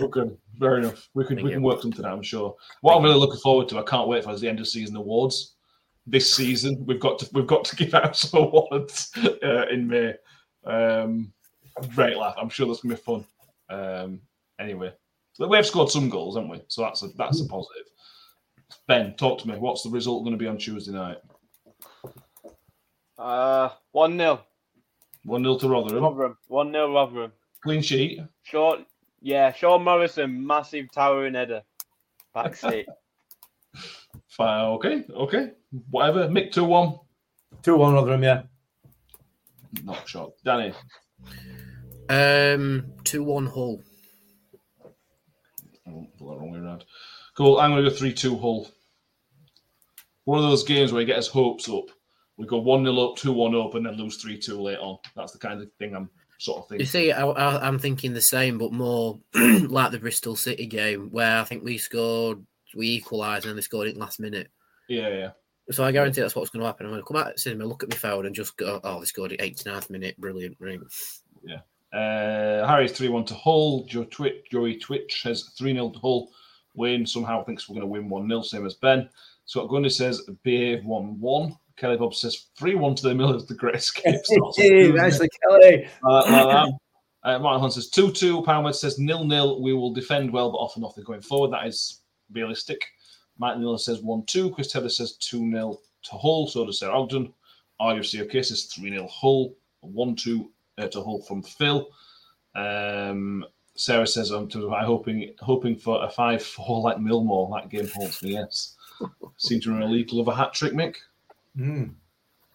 Okay, 0.00 0.30
fair 0.58 0.78
enough. 0.78 1.08
We 1.14 1.24
can 1.24 1.36
Thank 1.36 1.44
we 1.46 1.50
you. 1.52 1.56
can 1.56 1.62
work 1.62 1.80
something 1.82 2.04
out. 2.04 2.12
I'm 2.12 2.22
sure. 2.22 2.54
What 2.80 2.96
I'm 2.96 3.02
really 3.04 3.18
looking 3.18 3.40
forward 3.40 3.68
to, 3.68 3.78
I 3.78 3.82
can't 3.82 4.08
wait 4.08 4.24
for 4.24 4.32
is 4.32 4.40
the 4.40 4.48
end 4.48 4.60
of 4.60 4.68
season 4.68 4.96
awards. 4.96 5.54
This 6.06 6.34
season, 6.34 6.84
we've 6.86 7.00
got 7.00 7.18
to 7.20 7.28
we've 7.32 7.46
got 7.46 7.64
to 7.66 7.76
give 7.76 7.94
out 7.94 8.16
some 8.16 8.40
awards 8.44 9.10
uh, 9.42 9.66
in 9.70 9.86
May. 9.88 10.14
Um, 10.64 11.32
great 11.94 12.16
laugh. 12.16 12.34
I'm 12.38 12.48
sure 12.48 12.66
that's 12.66 12.80
gonna 12.80 12.94
be 12.94 13.00
fun. 13.00 13.24
Um, 13.70 14.20
anyway, 14.58 14.92
we 15.38 15.56
have 15.56 15.66
scored 15.66 15.90
some 15.90 16.08
goals, 16.08 16.36
haven't 16.36 16.50
we? 16.50 16.62
So 16.68 16.82
that's 16.82 17.02
a 17.02 17.08
that's 17.16 17.40
a 17.40 17.46
positive. 17.46 17.84
Ben, 18.86 19.14
talk 19.16 19.38
to 19.40 19.48
me. 19.48 19.56
What's 19.56 19.82
the 19.82 19.90
result 19.90 20.24
going 20.24 20.32
to 20.36 20.42
be 20.42 20.46
on 20.46 20.58
Tuesday 20.58 20.92
night? 20.92 21.18
Uh, 23.18 23.70
one 23.92 24.16
0 24.16 24.40
One 25.24 25.42
0 25.42 25.58
to 25.58 25.68
Rotherham. 25.68 26.02
Rotherham. 26.02 26.38
One 26.48 26.72
0 26.72 26.92
Rotherham. 26.92 27.32
Clean 27.62 27.82
sheet. 27.82 28.20
Short. 28.42 28.80
Yeah, 29.20 29.52
Sean 29.52 29.82
Morrison, 29.84 30.46
massive 30.46 30.92
towering 30.92 31.34
header. 31.34 31.62
Back 32.34 32.54
seat. 32.56 32.86
Fine. 34.28 34.64
Okay. 34.66 35.04
Okay. 35.10 35.50
Whatever. 35.90 36.28
Mick 36.28 36.52
two 36.52 36.64
one. 36.64 36.98
two 37.62 37.76
one 37.76 37.94
Rotherham, 37.94 38.22
yeah. 38.22 38.42
Not 39.84 40.08
shot. 40.08 40.32
Danny. 40.44 40.72
Um, 42.08 42.92
two 43.04 43.22
one 43.22 43.46
Hull. 43.46 43.82
Oh, 45.86 46.06
wrong 46.20 46.52
way 46.52 46.58
around. 46.58 46.84
Cool. 47.36 47.58
I'm 47.58 47.70
going 47.70 47.84
to 47.84 47.90
go 47.90 47.96
3 47.96 48.12
2 48.12 48.38
Hull. 48.38 48.68
One 50.24 50.38
of 50.38 50.50
those 50.50 50.64
games 50.64 50.92
where 50.92 51.00
you 51.00 51.06
get 51.06 51.16
his 51.16 51.28
hopes 51.28 51.68
up. 51.68 51.84
We 52.36 52.46
go 52.46 52.58
1 52.58 52.84
0 52.84 52.98
up, 52.98 53.16
2 53.16 53.32
1 53.32 53.54
up, 53.54 53.74
and 53.74 53.86
then 53.86 53.94
lose 53.94 54.16
3 54.16 54.38
2 54.38 54.60
later 54.60 54.80
on. 54.80 54.98
That's 55.16 55.32
the 55.32 55.38
kind 55.38 55.60
of 55.60 55.70
thing 55.78 55.94
I'm 55.94 56.10
sort 56.38 56.58
of 56.58 56.68
thinking. 56.68 56.80
You 56.80 56.86
see, 56.86 57.12
I, 57.12 57.26
I, 57.26 57.66
I'm 57.66 57.78
thinking 57.78 58.12
the 58.12 58.20
same, 58.20 58.58
but 58.58 58.72
more 58.72 59.20
like 59.34 59.92
the 59.92 59.98
Bristol 59.98 60.36
City 60.36 60.66
game, 60.66 61.10
where 61.10 61.38
I 61.38 61.44
think 61.44 61.64
we 61.64 61.78
scored 61.78 62.44
we 62.74 62.88
equalised 62.90 63.46
and 63.46 63.56
they 63.56 63.62
scored 63.62 63.88
it 63.88 63.96
last 63.96 64.20
minute. 64.20 64.48
Yeah, 64.88 65.08
yeah. 65.08 65.30
So 65.70 65.84
I 65.84 65.92
guarantee 65.92 66.22
that's 66.22 66.34
what's 66.34 66.50
going 66.50 66.60
to 66.60 66.66
happen. 66.66 66.86
I'm 66.86 66.92
going 66.92 67.02
to 67.02 67.06
come 67.06 67.16
out 67.16 67.28
of 67.28 67.34
the 67.34 67.40
cinema, 67.40 67.66
look 67.66 67.82
at 67.82 67.90
my 67.90 67.96
phone, 67.96 68.24
and 68.24 68.34
just 68.34 68.56
go, 68.56 68.80
"Oh, 68.82 69.00
they 69.00 69.06
scored 69.06 69.32
it 69.32 69.40
89th 69.40 69.90
minute. 69.90 70.18
Brilliant, 70.18 70.56
ring." 70.58 70.82
Yeah. 71.42 71.60
Uh, 71.92 72.66
Harry's 72.66 72.92
3 72.92 73.08
1 73.08 73.24
to 73.26 73.34
Hull. 73.34 73.84
Joe 73.86 74.04
Twitch, 74.04 74.44
Joey 74.50 74.76
Twitch 74.76 75.22
has 75.24 75.50
3 75.58 75.74
0 75.74 75.90
to 75.90 75.98
Hull. 75.98 76.30
Wayne 76.74 77.06
somehow 77.06 77.44
thinks 77.44 77.68
we're 77.68 77.74
going 77.74 77.86
to 77.86 77.90
win 77.90 78.08
1 78.08 78.28
0, 78.28 78.42
same 78.42 78.66
as 78.66 78.74
Ben. 78.74 79.08
Scott 79.46 79.68
Gundy 79.68 79.90
says 79.90 80.22
Behave 80.42 80.84
1 80.84 81.20
1. 81.20 81.56
Kelly 81.76 81.96
Bob 81.96 82.14
says 82.14 82.46
3 82.58 82.74
1 82.74 82.94
to 82.96 83.02
the 83.08 83.14
Millers, 83.14 83.46
the 83.46 83.54
great 83.54 83.76
escape. 83.76 84.16
Hey, 84.56 84.90
nicely, 84.92 85.28
Kelly. 85.42 85.88
Uh. 86.04 86.66
Uh, 87.24 87.38
Martin 87.38 87.60
Hunt 87.60 87.72
says 87.72 87.90
2 87.90 88.12
2. 88.12 88.42
Poundwood 88.42 88.74
says 88.74 88.98
nil 88.98 89.24
nil. 89.24 89.60
We 89.60 89.74
will 89.74 89.92
defend 89.92 90.32
well, 90.32 90.52
but 90.52 90.58
often 90.58 90.82
nothing 90.82 91.04
going 91.04 91.20
forward. 91.20 91.52
That 91.52 91.66
is 91.66 92.02
realistic. 92.32 92.84
Martin 93.38 93.62
Miller 93.62 93.78
says 93.78 94.00
1 94.02 94.24
2. 94.26 94.50
Chris 94.52 94.72
Taylor 94.72 94.88
says 94.88 95.16
2 95.16 95.50
0 95.50 95.78
to 96.04 96.10
Hull. 96.12 96.46
So 96.46 96.64
does 96.64 96.78
Sarah 96.78 96.98
Ogden. 96.98 97.32
RUC 97.80 98.22
OK 98.22 98.42
says 98.42 98.64
3 98.64 98.90
0 98.90 99.08
Hull. 99.10 99.54
1 99.80 100.16
2 100.16 100.50
uh, 100.78 100.88
to 100.88 101.02
Hull 101.02 101.20
from 101.22 101.42
Phil. 101.42 101.88
Um, 102.54 103.44
Sarah 103.74 104.06
says, 104.06 104.30
I'm 104.30 104.48
to, 104.48 104.72
I 104.74 104.84
hoping 104.84 105.32
hoping 105.40 105.76
for 105.76 106.02
a 106.04 106.10
5 106.10 106.42
4 106.42 106.80
like 106.80 106.96
Millmoor. 106.98 107.50
That 107.60 107.68
game 107.70 107.88
haunts 107.94 108.22
me, 108.22 108.32
yes. 108.32 108.76
seems 109.36 109.64
to 109.64 109.70
remember 109.70 109.92
Lee 109.94 110.04
Glover 110.04 110.32
a 110.32 110.34
hat 110.34 110.52
trick, 110.54 110.72
Mick. 110.72 110.96
Mm. 111.56 111.92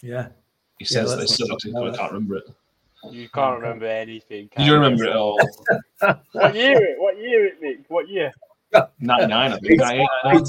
Yeah. 0.01 0.27
He 0.79 0.85
says 0.85 1.09
Yeah, 1.09 1.15
they 1.15 1.21
that's 1.21 1.37
said 1.37 1.47
not- 1.47 1.59
but 1.85 1.93
I 1.93 1.97
can't 1.97 2.11
remember 2.13 2.35
it. 2.37 2.43
You 3.11 3.27
can't 3.29 3.59
remember 3.59 3.85
anything. 3.85 4.49
Did 4.55 4.65
you 4.65 4.73
remember 4.75 5.03
it 5.05 5.15
all? 5.15 5.37
What 6.31 6.55
year? 6.55 6.81
it- 6.83 6.99
What 6.99 7.17
year 7.17 7.45
it, 7.47 7.61
Nick? 7.61 7.79
What 7.89 8.07
year? 8.09 8.31
99, 8.99 9.51
I 9.53 9.57
think. 9.59 9.79
98, 9.79 10.07
99. 10.23 10.43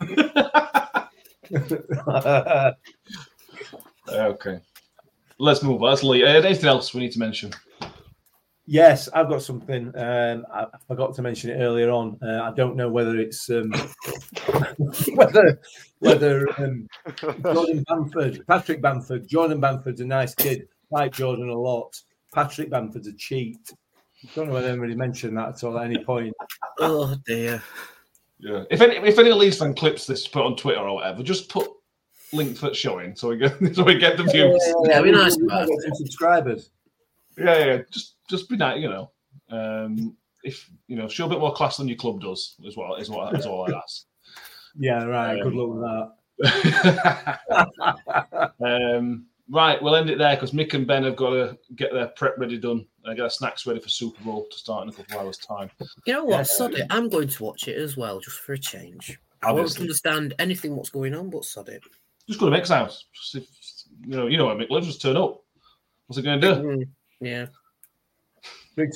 1872. 0.00 2.76
Okay. 4.08 4.60
Let's 5.40 5.62
move 5.62 5.82
on. 5.82 5.88
Let's. 5.88 6.04
Uh, 6.04 6.08
anything 6.08 6.68
else 6.68 6.92
we 6.92 7.00
need 7.00 7.12
to 7.12 7.18
mention? 7.18 7.50
Yes, 8.66 9.08
I've 9.08 9.30
got 9.30 9.42
something. 9.42 9.86
Um, 9.96 10.44
I 10.52 10.64
I 10.64 10.78
forgot 10.86 11.14
to 11.14 11.22
mention 11.22 11.50
it 11.50 11.54
earlier 11.54 11.90
on. 11.90 12.18
Uh, 12.22 12.42
I 12.42 12.52
don't 12.54 12.76
know 12.76 12.90
whether 12.90 13.18
it's 13.18 13.48
um, 13.48 13.72
whether 15.14 15.58
whether 16.00 16.46
um, 16.60 16.86
Jordan 17.42 17.84
Bamford, 17.88 18.46
Patrick 18.46 18.82
Bamford, 18.82 19.26
Jordan 19.26 19.60
Bamford's 19.60 20.02
a 20.02 20.04
nice 20.04 20.34
kid. 20.34 20.68
I 20.94 21.00
like 21.00 21.14
Jordan 21.14 21.48
a 21.48 21.58
lot. 21.58 21.98
Patrick 22.34 22.68
Bamford's 22.68 23.08
a 23.08 23.14
cheat. 23.14 23.72
I 24.22 24.28
don't 24.34 24.48
know 24.48 24.54
whether 24.54 24.68
anybody 24.68 24.94
mentioned 24.94 25.38
that 25.38 25.48
at 25.48 25.64
all 25.64 25.78
at 25.78 25.86
any 25.86 26.04
point. 26.04 26.34
Oh 26.80 27.16
dear. 27.26 27.62
Yeah. 28.38 28.64
If 28.70 28.82
any 28.82 28.96
if 28.96 29.18
any 29.18 29.32
Leeds 29.32 29.58
fan 29.58 29.72
clips 29.72 30.06
this 30.06 30.24
to 30.24 30.30
put 30.30 30.44
on 30.44 30.54
Twitter 30.54 30.80
or 30.80 30.96
whatever, 30.96 31.22
just 31.22 31.48
put 31.48 31.66
link 32.32 32.56
for 32.56 32.72
showing 32.72 33.14
so 33.16 33.28
we 33.28 33.36
get 33.36 33.56
so 33.74 33.82
we 33.84 33.98
get 33.98 34.16
the 34.16 34.24
views. 34.24 34.62
Yeah, 34.84 35.02
be 35.02 35.12
nice 35.12 35.36
We've 35.36 35.46
about 35.46 35.68
some 35.68 35.94
subscribers. 35.94 36.70
Yeah, 37.36 37.64
yeah. 37.64 37.82
Just 37.90 38.16
just 38.28 38.48
be 38.48 38.56
nice, 38.56 38.80
you 38.80 38.88
know. 38.88 39.10
Um, 39.50 40.16
if 40.42 40.70
you 40.86 40.96
know, 40.96 41.08
show 41.08 41.26
a 41.26 41.28
bit 41.28 41.40
more 41.40 41.52
class 41.52 41.76
than 41.76 41.88
your 41.88 41.96
club 41.96 42.20
does, 42.20 42.56
as 42.66 42.76
well. 42.76 42.94
is 42.94 43.10
what 43.10 43.34
is 43.34 43.36
what 43.36 43.40
is 43.40 43.46
all 43.46 43.66
I 43.70 43.76
ask. 43.76 44.04
Yeah, 44.76 45.04
right. 45.04 45.42
Good 45.42 45.54
luck 45.54 45.70
with 45.70 45.82
that. 45.82 46.10
um, 48.96 49.26
right, 49.50 49.82
we'll 49.82 49.96
end 49.96 50.10
it 50.10 50.18
there 50.18 50.36
because 50.36 50.52
Mick 50.52 50.74
and 50.74 50.86
Ben 50.86 51.04
have 51.04 51.16
got 51.16 51.30
to 51.30 51.58
get 51.76 51.92
their 51.92 52.08
prep 52.08 52.38
ready 52.38 52.58
done 52.58 52.86
and 53.04 53.16
get 53.16 53.22
their 53.22 53.30
snacks 53.30 53.66
ready 53.66 53.80
for 53.80 53.88
Super 53.88 54.22
Bowl 54.22 54.46
to 54.50 54.58
start 54.58 54.84
in 54.84 54.90
a 54.90 54.92
couple 54.92 55.18
of 55.18 55.26
hours' 55.26 55.38
time. 55.38 55.70
You 56.06 56.14
know 56.14 56.24
what? 56.24 56.36
Yeah. 56.38 56.42
Sod 56.44 56.74
it. 56.74 56.86
I'm 56.90 57.08
going 57.08 57.28
to 57.28 57.42
watch 57.42 57.68
it 57.68 57.76
as 57.76 57.96
well, 57.96 58.20
just 58.20 58.38
for 58.38 58.52
a 58.52 58.58
change. 58.58 59.18
I 59.42 59.52
won't 59.52 59.80
understand 59.80 60.34
anything 60.38 60.76
what's 60.76 60.90
going 60.90 61.14
on, 61.14 61.30
but 61.30 61.44
sod 61.44 61.68
it. 61.68 61.82
Just 62.30 62.38
go 62.38 62.48
to 62.48 62.56
Mick's 62.56 62.68
house. 62.68 63.06
Just 63.12 63.34
if, 63.34 63.48
you 64.06 64.16
know, 64.16 64.28
you 64.28 64.38
know 64.38 64.46
where 64.46 64.54
Mick 64.54 64.70
lives. 64.70 64.86
Just 64.86 65.02
turn 65.02 65.16
up. 65.16 65.42
What's 66.06 66.16
it 66.16 66.22
going 66.22 66.40
to 66.40 66.54
do? 66.54 66.60
Mm, 66.62 66.88
Yeah. 67.20 67.46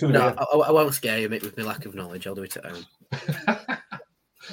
No. 0.03 0.35
I, 0.39 0.68
I 0.68 0.70
won't 0.70 0.95
scare 0.95 1.18
you 1.18 1.28
Mick, 1.28 1.43
with 1.43 1.59
my 1.59 1.64
lack 1.64 1.85
of 1.85 1.97
knowledge. 1.97 2.28
I'll 2.28 2.37
do 2.37 2.45
it 2.45 2.57
at 2.57 2.64
home. 2.64 2.87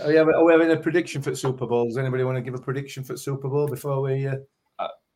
Are 0.02 0.08
we, 0.08 0.16
having, 0.16 0.34
are 0.34 0.44
we 0.44 0.52
having 0.52 0.72
a 0.72 0.78
prediction 0.78 1.22
for 1.22 1.30
the 1.30 1.36
Super 1.36 1.68
Bowl? 1.68 1.86
Does 1.86 1.98
anybody 1.98 2.24
want 2.24 2.38
to 2.38 2.42
give 2.42 2.56
a 2.56 2.58
prediction 2.58 3.04
for 3.04 3.14
the 3.14 3.20
Super 3.20 3.50
Bowl 3.50 3.68
before 3.68 4.02
we? 4.02 4.26
Uh... 4.26 4.38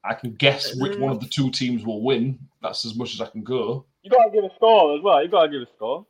I 0.03 0.13
can 0.13 0.33
guess 0.35 0.75
which 0.75 0.99
one 0.99 1.11
of 1.11 1.19
the 1.19 1.25
two 1.25 1.49
teams 1.49 1.83
will 1.83 2.03
win. 2.03 2.37
That's 2.61 2.85
as 2.85 2.95
much 2.95 3.15
as 3.15 3.21
I 3.21 3.25
can 3.25 3.43
go. 3.43 3.85
You 4.03 4.11
got 4.11 4.25
to 4.25 4.31
give 4.31 4.43
a 4.43 4.53
score 4.55 4.95
as 4.95 5.01
well. 5.01 5.23
You 5.23 5.29
got 5.29 5.47
to 5.47 5.49
give 5.49 5.61
a 5.63 5.67
score. 5.75 6.05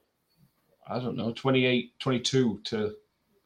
I 0.88 1.00
don't 1.00 1.16
know, 1.16 1.32
28, 1.32 1.98
22 2.00 2.60
to 2.66 2.96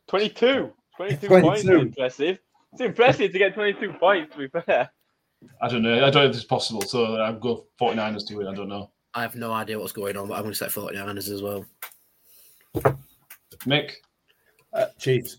22. 0.07 0.73
22, 0.97 1.27
22. 1.27 1.41
points. 1.41 1.63
Impressive. 1.65 2.39
It's 2.73 2.81
impressive 2.81 3.31
to 3.31 3.37
get 3.39 3.53
22 3.53 3.93
points, 3.93 4.33
to 4.35 4.47
be 4.47 4.59
fair. 4.61 4.89
I 5.61 5.67
don't 5.67 5.81
know. 5.81 5.95
I 5.95 6.09
don't 6.09 6.23
know 6.23 6.29
if 6.29 6.35
it's 6.35 6.43
possible. 6.43 6.81
So 6.81 7.15
I'll 7.15 7.33
go 7.39 7.65
49ers 7.79 8.27
to 8.27 8.35
win. 8.35 8.47
I 8.47 8.53
don't 8.53 8.67
know. 8.69 8.91
I 9.13 9.21
have 9.21 9.35
no 9.35 9.51
idea 9.51 9.79
what's 9.79 9.91
going 9.93 10.15
on, 10.17 10.27
but 10.27 10.35
I'm 10.35 10.41
going 10.41 10.53
to 10.53 10.57
set 10.57 10.69
49ers 10.69 11.29
as 11.31 11.41
well. 11.41 11.65
Mick, 13.65 13.93
Uh, 14.73 14.85
Chiefs. 14.99 15.37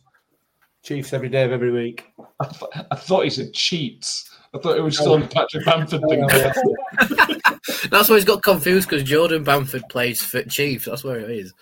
Chiefs 0.82 1.12
every 1.12 1.28
day 1.28 1.44
of 1.44 1.52
every 1.52 1.70
week. 1.70 2.06
I, 2.40 2.46
th- 2.46 2.86
I 2.90 2.96
thought 2.96 3.24
he 3.24 3.30
said 3.30 3.52
cheats. 3.52 4.30
I 4.54 4.58
thought 4.58 4.76
it 4.78 4.80
was 4.80 4.96
still 4.98 5.12
on 5.12 5.28
Patrick 5.28 5.64
Bamford 5.66 6.00
thing. 6.08 6.26
That's 7.90 8.08
why 8.08 8.16
he's 8.16 8.24
got 8.24 8.42
confused 8.42 8.88
because 8.88 9.06
Jordan 9.06 9.44
Bamford 9.44 9.84
plays 9.90 10.22
for 10.22 10.42
Chiefs. 10.44 10.86
That's 10.86 11.04
where 11.04 11.20
it 11.20 11.30
is. 11.30 11.52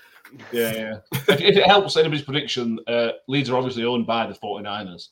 Yeah, 0.53 0.73
yeah. 0.73 0.97
If, 1.29 1.41
if 1.41 1.57
it 1.57 1.67
helps 1.67 1.97
anybody's 1.97 2.25
prediction, 2.25 2.79
uh, 2.87 3.11
Leeds 3.27 3.51
are 3.51 3.57
obviously 3.57 3.85
owned 3.85 4.07
by 4.07 4.27
the 4.27 4.35
49ers. 4.35 5.09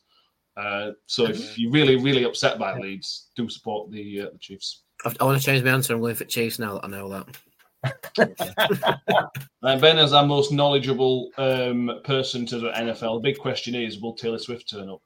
Uh, 0.57 0.93
so 1.07 1.27
if 1.27 1.59
you're 1.59 1.71
really, 1.71 1.97
really 1.97 2.25
upset 2.25 2.59
by 2.59 2.79
Leeds, 2.79 3.29
do 3.37 3.49
support 3.49 3.91
the 3.91 4.23
uh, 4.23 4.27
the 4.33 4.39
Chiefs. 4.39 4.83
I, 5.05 5.15
I 5.21 5.25
want 5.25 5.39
to 5.39 5.45
change 5.45 5.63
my 5.63 5.71
answer. 5.71 5.95
I'm 5.95 6.01
going 6.01 6.15
for 6.15 6.25
Chiefs 6.25 6.59
now 6.59 6.75
that 6.75 6.85
I 6.85 6.89
know 6.89 7.09
that. 7.11 7.27
Uh, 9.63 9.77
ben, 9.81 9.99
as 9.99 10.13
our 10.13 10.25
most 10.25 10.53
knowledgeable 10.53 11.31
um, 11.39 12.01
person 12.05 12.47
to 12.47 12.59
the 12.61 12.71
NFL, 12.71 13.17
the 13.17 13.31
big 13.31 13.39
question 13.39 13.75
is: 13.75 14.01
Will 14.01 14.15
Taylor 14.15 14.39
Swift 14.39 14.71
turn 14.71 14.89
up? 14.89 15.03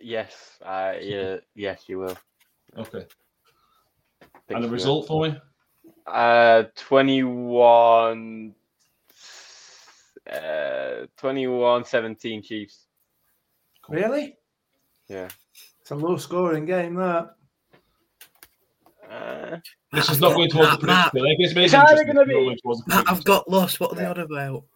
Yes, 0.00 0.58
uh, 0.64 0.94
yeah, 1.00 1.36
yes, 1.54 1.84
you 1.86 2.00
will. 2.00 2.16
Okay. 2.76 3.06
Think 4.48 4.56
and 4.56 4.64
the 4.64 4.66
she 4.66 4.66
will. 4.66 4.72
result 4.72 5.06
for 5.06 5.28
me? 5.28 5.36
Uh, 6.06 6.64
21. 6.76 8.54
Uh, 10.30 11.06
21 11.16 11.84
17 11.84 12.42
Chiefs. 12.42 12.86
Really? 13.88 14.36
Yeah. 15.08 15.28
It's 15.80 15.90
a 15.90 15.94
low 15.94 16.16
scoring 16.16 16.64
game, 16.64 16.94
that. 16.94 17.34
Uh, 19.10 19.58
This 19.92 20.08
is 20.10 20.20
not 20.20 20.34
going 20.34 20.50
towards 20.50 20.78
the 20.78 20.86
Matt, 20.86 21.12
prediction. 21.12 21.26
I 21.30 21.34
guess 21.34 21.50
it's 21.50 21.72
It's 21.72 21.74
either 21.74 22.04
gonna 22.04 22.20
it's 22.22 22.28
be- 22.28 22.34
going 22.34 22.56
the 22.56 22.82
Matt, 22.86 23.04
prediction. 23.04 23.16
I've 23.18 23.24
got 23.24 23.50
lost. 23.50 23.80
What 23.80 23.92
are 23.92 23.96
they 23.96 24.06
on 24.06 24.18
about? 24.18 24.64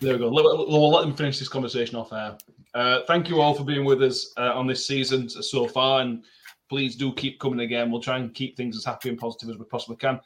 There 0.00 0.12
we 0.12 0.18
go. 0.18 0.28
Let- 0.28 0.44
We'll, 0.44 0.68
we'll 0.68 0.90
let 0.90 1.02
them 1.02 1.14
finish 1.16 1.38
this 1.40 1.48
conversation 1.48 1.96
off 1.96 2.12
air. 2.12 2.36
Uh, 2.72 3.00
thank 3.08 3.28
you 3.28 3.40
all 3.40 3.52
for 3.54 3.64
being 3.64 3.84
with 3.84 4.00
us 4.02 4.32
uh, 4.36 4.52
on 4.54 4.66
this 4.68 4.86
season 4.86 5.28
so 5.28 5.66
far, 5.66 6.00
and 6.02 6.24
please 6.68 6.94
do 6.96 7.12
keep 7.12 7.40
coming 7.40 7.60
again. 7.60 7.90
We'll 7.90 8.00
try 8.00 8.18
and 8.18 8.32
keep 8.32 8.56
things 8.56 8.76
as 8.76 8.84
happy 8.84 9.08
and 9.08 9.18
positive 9.18 9.50
as 9.50 9.58
we 9.58 9.64
possibly 9.64 9.96
can. 9.96 10.20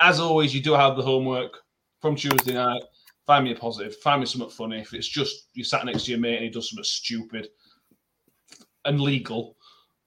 As 0.00 0.18
always, 0.18 0.54
you 0.54 0.62
do 0.62 0.72
have 0.72 0.96
the 0.96 1.02
homework 1.02 1.58
from 2.00 2.16
Tuesday 2.16 2.54
night. 2.54 2.82
Find 3.26 3.44
me 3.44 3.52
a 3.52 3.56
positive. 3.56 3.96
Find 3.96 4.20
me 4.20 4.26
something 4.26 4.50
funny. 4.50 4.80
If 4.80 4.92
it's 4.92 5.08
just 5.08 5.48
you 5.54 5.64
sat 5.64 5.84
next 5.86 6.04
to 6.04 6.10
your 6.10 6.20
mate 6.20 6.36
and 6.36 6.44
he 6.44 6.50
does 6.50 6.70
something 6.70 6.84
stupid 6.84 7.48
and 8.84 9.00
legal, 9.00 9.56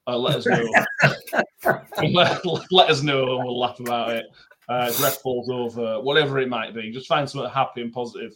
uh, 0.06 0.16
let 0.16 0.36
us 0.36 0.46
know. 0.46 0.64
let, 2.12 2.44
let 2.70 2.90
us 2.90 3.02
know 3.02 3.36
and 3.36 3.44
we'll 3.44 3.58
laugh 3.58 3.80
about 3.80 4.10
it. 4.10 4.26
Uh, 4.68 4.92
ref 5.02 5.16
falls 5.16 5.48
over, 5.50 6.00
whatever 6.00 6.38
it 6.38 6.48
might 6.48 6.74
be. 6.74 6.92
Just 6.92 7.08
find 7.08 7.28
something 7.28 7.50
happy 7.50 7.80
and 7.80 7.92
positive 7.92 8.32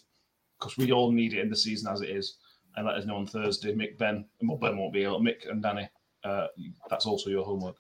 because 0.58 0.76
we 0.76 0.90
all 0.90 1.12
need 1.12 1.34
it 1.34 1.40
in 1.40 1.50
the 1.50 1.56
season 1.56 1.92
as 1.92 2.00
it 2.00 2.10
is. 2.10 2.38
And 2.76 2.86
let 2.86 2.96
us 2.96 3.04
know 3.04 3.16
on 3.16 3.26
Thursday. 3.26 3.74
Mick, 3.74 3.98
Ben, 3.98 4.24
and 4.40 4.48
well, 4.48 4.56
Ben 4.58 4.78
won't 4.78 4.94
be 4.94 5.04
able. 5.04 5.20
Mick 5.20 5.48
and 5.50 5.62
Danny, 5.62 5.88
uh, 6.24 6.46
that's 6.88 7.04
also 7.04 7.28
your 7.28 7.44
homework 7.44 7.76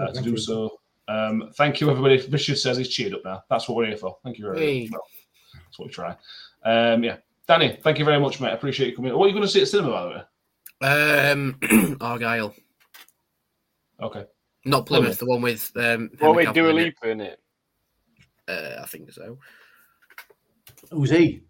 uh, 0.00 0.10
to 0.12 0.22
do 0.22 0.30
you. 0.30 0.36
so. 0.38 0.70
Um, 1.08 1.50
thank 1.56 1.80
you, 1.80 1.88
everybody. 1.90 2.16
Richard 2.30 2.58
says 2.58 2.78
he's 2.78 2.88
cheered 2.88 3.14
up 3.14 3.20
now. 3.24 3.42
That's 3.48 3.68
what 3.68 3.76
we're 3.76 3.86
here 3.86 3.96
for. 3.96 4.16
Thank 4.24 4.38
you 4.38 4.46
very 4.46 4.58
Hey. 4.58 4.88
much. 4.90 5.00
Well, 5.56 5.62
that's 5.66 5.78
what 5.78 5.88
we 5.88 5.92
try. 5.92 6.16
Um, 6.64 7.04
yeah, 7.04 7.16
Danny, 7.48 7.78
thank 7.82 7.98
you 7.98 8.04
very 8.04 8.20
much, 8.20 8.40
mate. 8.40 8.50
I 8.50 8.54
appreciate 8.54 8.90
you 8.90 8.96
coming. 8.96 9.12
What 9.16 9.24
are 9.24 9.28
you 9.28 9.34
going 9.34 9.44
to 9.46 9.50
see 9.50 9.62
at 9.62 9.68
cinema, 9.68 9.90
by 9.90 10.02
the 10.02 10.08
way? 10.10 11.30
Um, 11.30 11.96
Argyle, 12.00 12.54
Okay. 14.00 14.24
not 14.64 14.86
Plymouth, 14.86 15.18
the 15.18 15.26
one 15.26 15.42
with 15.42 15.70
um. 15.76 16.10
what 16.18 16.44
Henry 16.44 16.46
we 16.46 16.52
do 16.52 16.68
a 16.68 16.72
Cavill 16.72 16.80
in 16.80 16.86
it. 16.86 16.94
in 17.10 17.20
it. 17.20 17.40
Uh, 18.48 18.82
I 18.82 18.86
think 18.86 19.10
so. 19.12 19.38
Who's 20.90 21.10
he? 21.10 21.42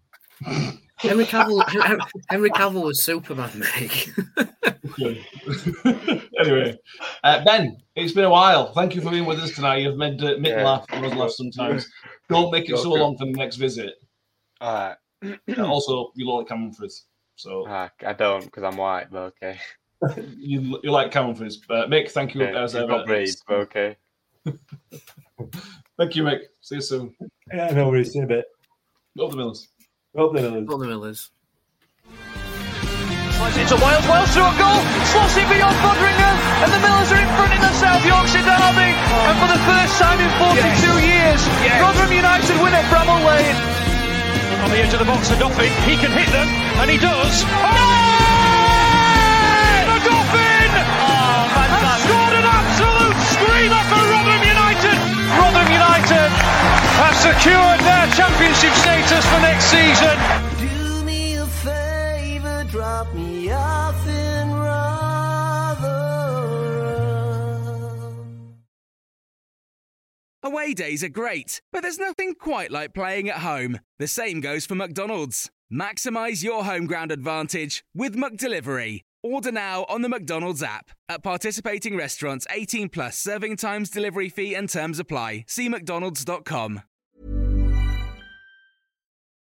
Henry 0.98 1.24
Cavill. 1.26 1.66
Hen- 1.68 2.00
Henry 2.28 2.50
Cavill 2.50 2.84
was 2.84 3.04
Superman, 3.04 3.50
mate. 3.58 4.12
anyway, 6.40 6.78
uh, 7.24 7.44
Ben, 7.44 7.76
it's 7.94 8.12
been 8.12 8.24
a 8.24 8.30
while. 8.30 8.72
Thank 8.72 8.94
you 8.94 9.00
for 9.02 9.10
being 9.10 9.26
with 9.26 9.38
us 9.38 9.54
tonight. 9.54 9.78
You've 9.78 9.96
made 9.96 10.22
uh, 10.22 10.36
Mick 10.36 10.48
Yeah. 10.48 10.64
laugh 10.64 10.86
and 10.90 11.04
us 11.04 11.14
laugh 11.14 11.30
sometimes. 11.32 11.88
Don't 12.28 12.50
make 12.50 12.70
it 12.70 12.78
so 12.78 12.92
long 12.92 13.16
for 13.16 13.26
the 13.26 13.32
next 13.32 13.56
visit. 13.56 13.94
All 14.60 14.72
right. 14.74 15.38
Uh, 15.56 15.66
also, 15.66 16.12
you 16.14 16.26
look 16.26 16.38
like 16.40 16.48
Cameron 16.48 16.72
Frizz. 16.72 17.04
So 17.36 17.66
I 17.66 17.90
don't 18.14 18.44
because 18.44 18.62
I'm 18.62 18.78
white, 18.78 19.08
but 19.10 19.34
okay. 19.42 19.58
you, 20.36 20.78
you 20.82 20.90
like 20.90 21.10
Cameron 21.12 21.34
Frizz. 21.34 21.60
Uh, 21.68 21.84
Mick, 21.86 22.10
thank 22.10 22.34
you 22.34 22.42
okay. 22.42 22.56
as 22.56 22.74
ever. 22.74 22.86
got 22.86 23.06
braids, 23.06 23.42
but 23.46 23.56
okay. 23.56 23.96
Thank 25.98 26.16
you, 26.16 26.22
Mick. 26.22 26.40
See 26.62 26.76
you 26.76 26.80
soon. 26.80 27.14
Yeah, 27.52 27.70
no 27.72 27.88
worries. 27.88 28.12
See 28.12 28.18
you 28.18 28.24
in 28.24 28.30
a 28.30 28.34
bit. 28.36 28.46
Up 29.22 29.30
the 29.30 29.36
Millers. 29.36 29.68
Up 30.16 30.32
the 30.32 30.40
Millers. 30.40 30.68
Up 30.68 30.80
the 30.80 30.88
Millers. 30.88 31.30
Slides 33.36 33.56
into 33.60 33.76
Wiles, 33.76 34.06
Wiles 34.08 34.32
through 34.32 34.48
a 34.48 34.56
goal, 34.56 34.80
slots 35.12 35.36
it 35.36 35.44
beyond 35.52 35.76
Foderingham, 35.84 36.36
and 36.64 36.72
the 36.72 36.80
Millers 36.80 37.12
are 37.12 37.20
in 37.20 37.28
front 37.36 37.52
in 37.52 37.60
the 37.60 37.74
South 37.76 38.00
Yorkshire 38.00 38.40
derby. 38.40 38.96
And 38.96 39.36
for 39.36 39.48
the 39.52 39.60
first 39.68 40.00
time 40.00 40.16
in 40.16 40.30
42 40.40 41.04
years, 41.04 41.40
Rotherham 41.84 42.16
United 42.16 42.56
win 42.64 42.72
at 42.72 42.88
Bramall 42.88 43.28
Lane. 43.28 43.56
On 44.64 44.70
the 44.72 44.80
edge 44.80 44.94
of 44.94 45.00
the 45.00 45.04
box 45.04 45.28
for 45.28 45.36
Doffin. 45.38 45.68
He 45.84 46.00
can 46.00 46.10
hit 46.16 46.32
them, 46.32 46.48
and 46.80 46.90
he 46.90 46.96
does. 46.96 47.44
Oh! 47.44 47.86
The 47.86 47.95
secured 57.26 57.80
their 57.80 58.06
championship 58.14 58.72
status 58.74 59.24
for 59.26 59.40
next 59.40 59.64
season. 59.64 60.16
Do 60.60 61.02
me 61.04 61.34
a 61.34 61.46
favor, 61.46 62.64
drop 62.70 63.12
me 63.14 63.50
off 63.50 64.06
in 64.06 64.52
Rotherham. 64.52 64.86
Away 70.44 70.74
days 70.74 71.02
are 71.02 71.08
great, 71.08 71.60
but 71.72 71.82
there's 71.82 71.98
nothing 71.98 72.36
quite 72.36 72.70
like 72.70 72.94
playing 72.94 73.28
at 73.28 73.38
home. 73.38 73.80
The 73.98 74.06
same 74.06 74.40
goes 74.40 74.64
for 74.64 74.76
McDonald's. 74.76 75.50
Maximise 75.72 76.44
your 76.44 76.64
home 76.64 76.86
ground 76.86 77.10
advantage 77.10 77.84
with 77.92 78.14
McDelivery. 78.14 79.00
Order 79.24 79.50
now 79.50 79.84
on 79.88 80.02
the 80.02 80.08
McDonald's 80.08 80.62
app. 80.62 80.90
At 81.08 81.24
participating 81.24 81.96
restaurants, 81.96 82.46
18 82.50 82.88
plus 82.88 83.18
serving 83.18 83.56
times, 83.56 83.90
delivery 83.90 84.28
fee, 84.28 84.54
and 84.54 84.68
terms 84.68 85.00
apply. 85.00 85.46
See 85.48 85.68
McDonald's.com. 85.68 86.82